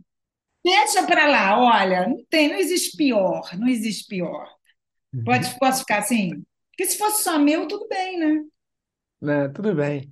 Deixa 0.65 1.07
pra 1.07 1.27
lá, 1.27 1.59
olha, 1.61 2.09
não 2.09 2.25
tem, 2.31 2.49
não 2.49 2.57
existe 2.57 2.97
pior, 2.97 3.43
não 3.59 3.69
existe 3.69 4.07
pior. 4.07 4.49
Pode, 5.25 5.59
posso 5.59 5.81
ficar 5.81 5.99
assim? 5.99 6.45
Porque 6.71 6.87
se 6.87 6.99
fosse 6.99 7.25
só 7.25 7.39
meu, 7.39 7.69
tudo 7.69 7.89
bem, 7.89 8.19
né? 8.19 8.45
Né, 9.21 9.49
tudo 9.51 9.75
bem. 9.75 10.11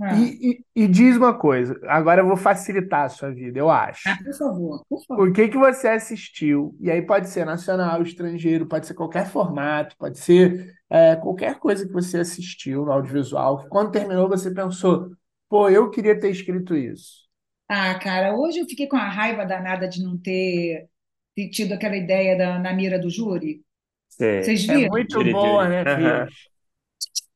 Ah, 0.00 0.32
E, 0.32 0.64
e- 0.76 0.84
e 0.84 0.88
diz 0.88 1.16
uma 1.16 1.38
coisa, 1.38 1.78
agora 1.86 2.20
eu 2.20 2.26
vou 2.26 2.36
facilitar 2.36 3.04
a 3.04 3.08
sua 3.08 3.30
vida, 3.32 3.58
eu 3.58 3.70
acho. 3.70 4.06
ah, 4.06 4.16
por 4.22 4.34
favor, 4.34 4.84
por 4.88 5.04
favor. 5.06 5.28
O 5.28 5.32
que 5.32 5.48
que 5.48 5.58
você 5.58 5.88
assistiu? 5.88 6.76
E 6.80 6.90
aí 6.90 7.02
pode 7.02 7.28
ser 7.28 7.44
nacional, 7.44 8.02
estrangeiro, 8.02 8.66
pode 8.66 8.86
ser 8.86 8.94
qualquer 8.94 9.28
formato, 9.30 9.96
pode 9.98 10.18
ser 10.18 10.74
é, 10.90 11.16
qualquer 11.16 11.58
coisa 11.58 11.86
que 11.86 11.92
você 11.92 12.18
assistiu 12.18 12.84
no 12.86 12.92
audiovisual, 12.92 13.58
que 13.64 13.68
quando 13.68 13.92
terminou 13.92 14.28
você 14.28 14.52
pensou, 14.52 15.10
pô, 15.48 15.68
eu 15.68 15.90
queria 15.90 16.18
ter 16.18 16.30
escrito 16.30 16.76
isso. 16.76 17.28
Ah, 17.68 17.98
cara, 18.00 18.36
hoje 18.36 18.58
eu 18.58 18.66
fiquei 18.68 18.88
com 18.88 18.96
a 18.96 19.08
raiva 19.08 19.44
danada 19.46 19.88
de 19.88 20.02
não 20.02 20.18
ter, 20.18 20.88
ter 21.36 21.48
tido 21.50 21.72
aquela 21.74 21.96
ideia 21.96 22.36
da, 22.36 22.58
na 22.58 22.72
mira 22.72 22.98
do 22.98 23.08
júri. 23.08 23.64
Você... 24.08 24.54
Vocês 24.54 24.64
É 24.66 24.78
viram? 24.78 24.90
muito 24.90 25.22
Júri, 25.22 25.34
boa, 25.34 25.68
né? 25.68 25.84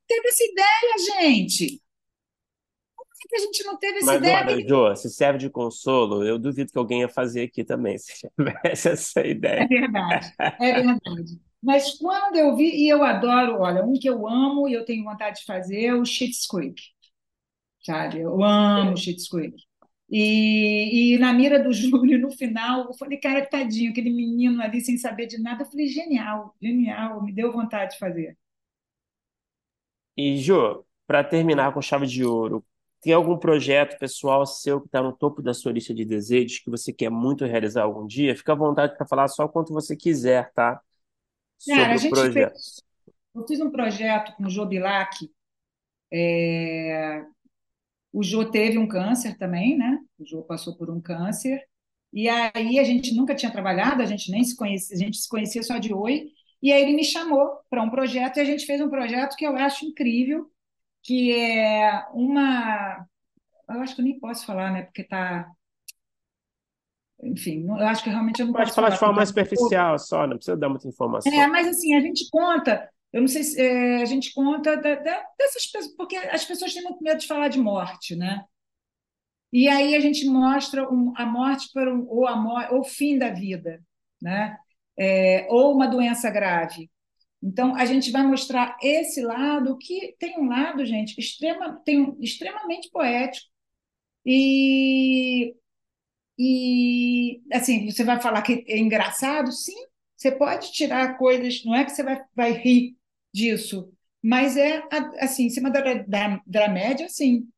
Teve 0.08 0.28
essa 0.28 0.44
ideia, 0.44 0.98
gente. 1.22 1.82
É 3.24 3.28
que 3.28 3.36
a 3.36 3.40
gente 3.40 3.64
não 3.64 3.76
teve 3.78 3.98
essa 4.00 4.14
Mas 4.14 4.20
ideia? 4.20 4.46
olha, 4.46 4.60
Jô, 4.66 4.94
se 4.96 5.08
serve 5.10 5.38
de 5.38 5.50
consolo, 5.50 6.24
eu 6.24 6.38
duvido 6.38 6.70
que 6.70 6.78
alguém 6.78 7.00
ia 7.00 7.08
fazer 7.08 7.42
aqui 7.44 7.64
também, 7.64 7.96
se 7.98 8.28
tivesse 8.36 8.88
essa 8.90 9.26
É 9.58 9.66
ideia. 9.66 9.68
verdade, 9.68 10.26
é 10.60 10.72
verdade. 10.74 11.40
Mas 11.62 11.96
quando 11.98 12.36
eu 12.36 12.56
vi, 12.56 12.64
e 12.84 12.88
eu 12.88 13.02
adoro, 13.04 13.60
olha, 13.60 13.84
um 13.84 13.94
que 13.98 14.08
eu 14.08 14.26
amo 14.28 14.68
e 14.68 14.74
eu 14.74 14.84
tenho 14.84 15.04
vontade 15.04 15.40
de 15.40 15.46
fazer 15.46 15.84
é 15.86 15.94
o 15.94 16.04
Schitt's 16.04 16.46
Creek, 16.46 16.80
sabe? 17.84 18.20
Eu 18.20 18.42
amo 18.42 18.96
Schitt's 18.96 19.28
Creek. 19.28 19.56
E, 20.10 21.14
e 21.14 21.18
na 21.18 21.32
mira 21.32 21.62
do 21.62 21.72
Júlio, 21.74 22.18
no 22.20 22.30
final, 22.30 22.86
eu 22.86 22.94
falei, 22.94 23.18
cara, 23.18 23.46
tadinho, 23.46 23.90
aquele 23.92 24.10
menino 24.10 24.62
ali 24.62 24.80
sem 24.80 24.96
saber 24.98 25.26
de 25.26 25.38
nada. 25.40 25.62
Eu 25.64 25.66
falei, 25.70 25.88
genial, 25.88 26.54
genial, 26.62 27.22
me 27.22 27.32
deu 27.32 27.52
vontade 27.52 27.92
de 27.92 27.98
fazer. 27.98 28.36
E, 30.16 30.38
Jô, 30.38 30.84
para 31.06 31.24
terminar 31.24 31.72
com 31.74 31.82
chave 31.82 32.06
de 32.06 32.24
ouro, 32.24 32.64
Tem 33.04 33.12
algum 33.12 33.36
projeto 33.36 33.98
pessoal 33.98 34.46
seu 34.46 34.80
que 34.80 34.86
está 34.86 35.02
no 35.02 35.12
topo 35.12 35.42
da 35.42 35.52
sua 35.52 35.72
lista 35.72 35.92
de 35.92 36.06
desejos 36.06 36.58
que 36.60 36.70
você 36.70 36.90
quer 36.90 37.10
muito 37.10 37.44
realizar 37.44 37.82
algum 37.82 38.06
dia? 38.06 38.34
Fica 38.34 38.52
à 38.52 38.56
vontade 38.56 38.96
para 38.96 39.06
falar 39.06 39.28
só 39.28 39.46
quanto 39.46 39.74
você 39.74 39.94
quiser, 39.94 40.50
tá? 40.54 40.80
Sobre 41.58 41.82
Cara, 41.82 41.94
a 41.94 41.96
gente 41.98 42.10
projeto. 42.10 42.52
Fez, 42.52 42.82
eu 43.34 43.46
fiz 43.46 43.60
um 43.60 43.70
projeto 43.70 44.34
com 44.36 44.44
o 44.44 44.50
Jô 44.50 44.64
Bilac. 44.64 45.30
É, 46.10 47.24
o 48.10 48.22
Jô 48.22 48.46
teve 48.50 48.78
um 48.78 48.88
câncer 48.88 49.36
também, 49.36 49.76
né? 49.76 49.98
O 50.18 50.24
Jô 50.24 50.42
passou 50.42 50.74
por 50.74 50.88
um 50.88 50.98
câncer. 50.98 51.60
E 52.10 52.26
aí 52.26 52.78
a 52.78 52.84
gente 52.84 53.14
nunca 53.14 53.34
tinha 53.34 53.52
trabalhado, 53.52 54.00
a 54.00 54.06
gente 54.06 54.30
nem 54.30 54.42
se 54.42 54.56
conhecia, 54.56 54.96
a 54.96 54.98
gente 54.98 55.18
se 55.18 55.28
conhecia 55.28 55.62
só 55.62 55.76
de 55.76 55.92
oi. 55.92 56.30
E 56.62 56.72
aí 56.72 56.80
ele 56.80 56.94
me 56.94 57.04
chamou 57.04 57.58
para 57.68 57.82
um 57.82 57.90
projeto 57.90 58.38
e 58.38 58.40
a 58.40 58.44
gente 58.44 58.64
fez 58.64 58.80
um 58.80 58.88
projeto 58.88 59.36
que 59.36 59.44
eu 59.44 59.54
acho 59.56 59.84
incrível, 59.84 60.50
que 61.04 61.32
é 61.32 62.06
uma. 62.12 63.06
Eu 63.68 63.80
acho 63.80 63.94
que 63.94 64.00
eu 64.00 64.04
nem 64.04 64.18
posso 64.18 64.46
falar, 64.46 64.72
né? 64.72 64.82
Porque 64.82 65.02
está. 65.02 65.48
Enfim, 67.22 67.66
eu 67.68 67.86
acho 67.86 68.02
que 68.02 68.10
realmente 68.10 68.40
eu 68.40 68.46
não 68.46 68.52
Pode 68.52 68.66
posso 68.66 68.74
falar 68.74 68.90
de 68.90 68.98
forma 68.98 69.14
mais 69.14 69.28
superficial 69.28 69.98
só, 69.98 70.26
não 70.26 70.36
precisa 70.36 70.56
dar 70.56 70.68
muita 70.68 70.88
informação. 70.88 71.32
É, 71.32 71.46
mas 71.46 71.68
assim, 71.68 71.94
a 71.94 72.00
gente 72.00 72.28
conta, 72.30 72.90
eu 73.12 73.20
não 73.20 73.28
sei 73.28 73.42
se 73.44 73.60
é, 73.60 74.02
a 74.02 74.04
gente 74.04 74.34
conta 74.34 74.76
da, 74.76 74.94
da, 74.96 75.24
dessas 75.38 75.66
pessoas, 75.66 75.94
porque 75.96 76.16
as 76.16 76.44
pessoas 76.44 76.74
têm 76.74 76.82
muito 76.82 77.02
medo 77.02 77.20
de 77.20 77.26
falar 77.26 77.48
de 77.48 77.58
morte, 77.58 78.16
né? 78.16 78.44
E 79.52 79.68
aí 79.68 79.94
a 79.94 80.00
gente 80.00 80.26
mostra 80.26 80.90
um, 80.90 81.12
a 81.16 81.24
morte 81.24 81.70
por 81.72 81.86
um, 81.86 82.04
ou, 82.08 82.26
a, 82.26 82.70
ou 82.72 82.80
o 82.80 82.84
fim 82.84 83.16
da 83.16 83.30
vida, 83.30 83.80
né? 84.20 84.58
É, 84.98 85.46
ou 85.48 85.74
uma 85.74 85.86
doença 85.86 86.28
grave. 86.30 86.90
Então, 87.44 87.76
a 87.76 87.84
gente 87.84 88.10
vai 88.10 88.22
mostrar 88.26 88.74
esse 88.82 89.20
lado, 89.20 89.76
que 89.76 90.16
tem 90.18 90.40
um 90.40 90.48
lado, 90.48 90.84
gente, 90.86 91.18
extrema, 91.20 91.78
tem 91.84 92.00
um, 92.00 92.16
extremamente 92.18 92.90
poético. 92.90 93.46
E, 94.26 95.54
e, 96.38 97.42
assim, 97.52 97.90
você 97.90 98.04
vai 98.04 98.20
falar 98.20 98.42
que 98.42 98.64
é 98.68 98.78
engraçado? 98.78 99.52
Sim, 99.52 99.76
você 100.16 100.32
pode 100.32 100.72
tirar 100.72 101.18
coisas, 101.18 101.64
não 101.64 101.74
é 101.74 101.84
que 101.84 101.92
você 101.92 102.02
vai, 102.02 102.22
vai 102.34 102.52
rir 102.52 102.96
disso, 103.32 103.92
mas 104.22 104.56
é, 104.56 104.82
assim, 105.20 105.44
em 105.46 105.50
cima 105.50 105.70
da, 105.70 105.82
da, 105.82 106.42
da 106.46 106.68
média, 106.68 107.08
sim. 107.10 107.48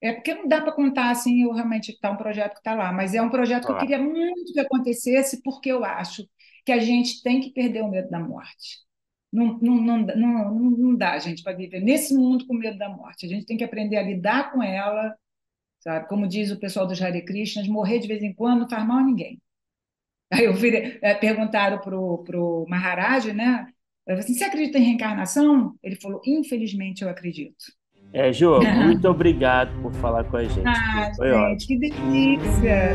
É 0.00 0.12
porque 0.14 0.34
não 0.34 0.48
dá 0.48 0.62
para 0.62 0.72
contar 0.72 1.10
assim, 1.10 1.42
eu 1.44 1.52
realmente 1.52 1.92
está 1.92 2.10
um 2.10 2.16
projeto 2.16 2.54
que 2.54 2.60
está 2.60 2.74
lá, 2.74 2.92
mas 2.92 3.14
é 3.14 3.22
um 3.22 3.30
projeto 3.30 3.66
que 3.66 3.72
eu 3.72 3.78
queria 3.78 3.98
muito 3.98 4.52
que 4.52 4.60
acontecesse, 4.60 5.42
porque 5.42 5.70
eu 5.72 5.84
acho 5.84 6.28
que 6.64 6.72
a 6.72 6.78
gente 6.78 7.22
tem 7.22 7.40
que 7.40 7.52
perder 7.52 7.82
o 7.82 7.90
medo 7.90 8.08
da 8.10 8.20
morte. 8.20 8.83
Não, 9.34 9.58
não, 9.60 9.74
não, 9.74 9.98
não, 9.98 10.70
não 10.70 10.94
dá, 10.94 11.18
gente, 11.18 11.42
para 11.42 11.56
viver 11.56 11.80
nesse 11.80 12.14
mundo 12.14 12.46
com 12.46 12.54
medo 12.54 12.78
da 12.78 12.88
morte. 12.88 13.26
A 13.26 13.28
gente 13.28 13.44
tem 13.44 13.56
que 13.56 13.64
aprender 13.64 13.96
a 13.96 14.02
lidar 14.02 14.52
com 14.52 14.62
ela, 14.62 15.12
sabe? 15.80 16.06
Como 16.08 16.28
diz 16.28 16.52
o 16.52 16.60
pessoal 16.60 16.86
dos 16.86 17.02
Hare 17.02 17.24
Krishnas, 17.24 17.66
morrer 17.66 17.98
de 17.98 18.06
vez 18.06 18.22
em 18.22 18.32
quando 18.32 18.60
não 18.60 18.68
faz 18.68 18.86
mal 18.86 18.98
a 18.98 19.02
ninguém. 19.04 19.40
Aí 20.32 20.44
eu 20.44 20.54
virei, 20.54 20.98
é, 21.02 21.14
perguntaram 21.14 21.80
para 21.80 21.96
o 21.96 22.64
Maharaj, 22.68 23.32
né? 23.32 23.66
Eu 24.06 24.14
falei 24.14 24.20
assim, 24.20 24.34
você 24.34 24.44
acredita 24.44 24.78
em 24.78 24.84
reencarnação? 24.84 25.74
Ele 25.82 25.96
falou, 25.96 26.20
infelizmente 26.24 27.02
eu 27.02 27.08
acredito. 27.08 27.64
É, 28.12 28.32
Jô, 28.32 28.60
muito 28.84 29.08
obrigado 29.08 29.72
por 29.82 29.92
falar 29.94 30.22
com 30.22 30.36
a 30.36 30.44
gente. 30.44 30.62
Ah, 30.64 31.10
Foi 31.16 31.26
gente, 31.26 31.36
ótimo. 31.36 31.66
que 31.66 31.78
delícia! 31.90 32.94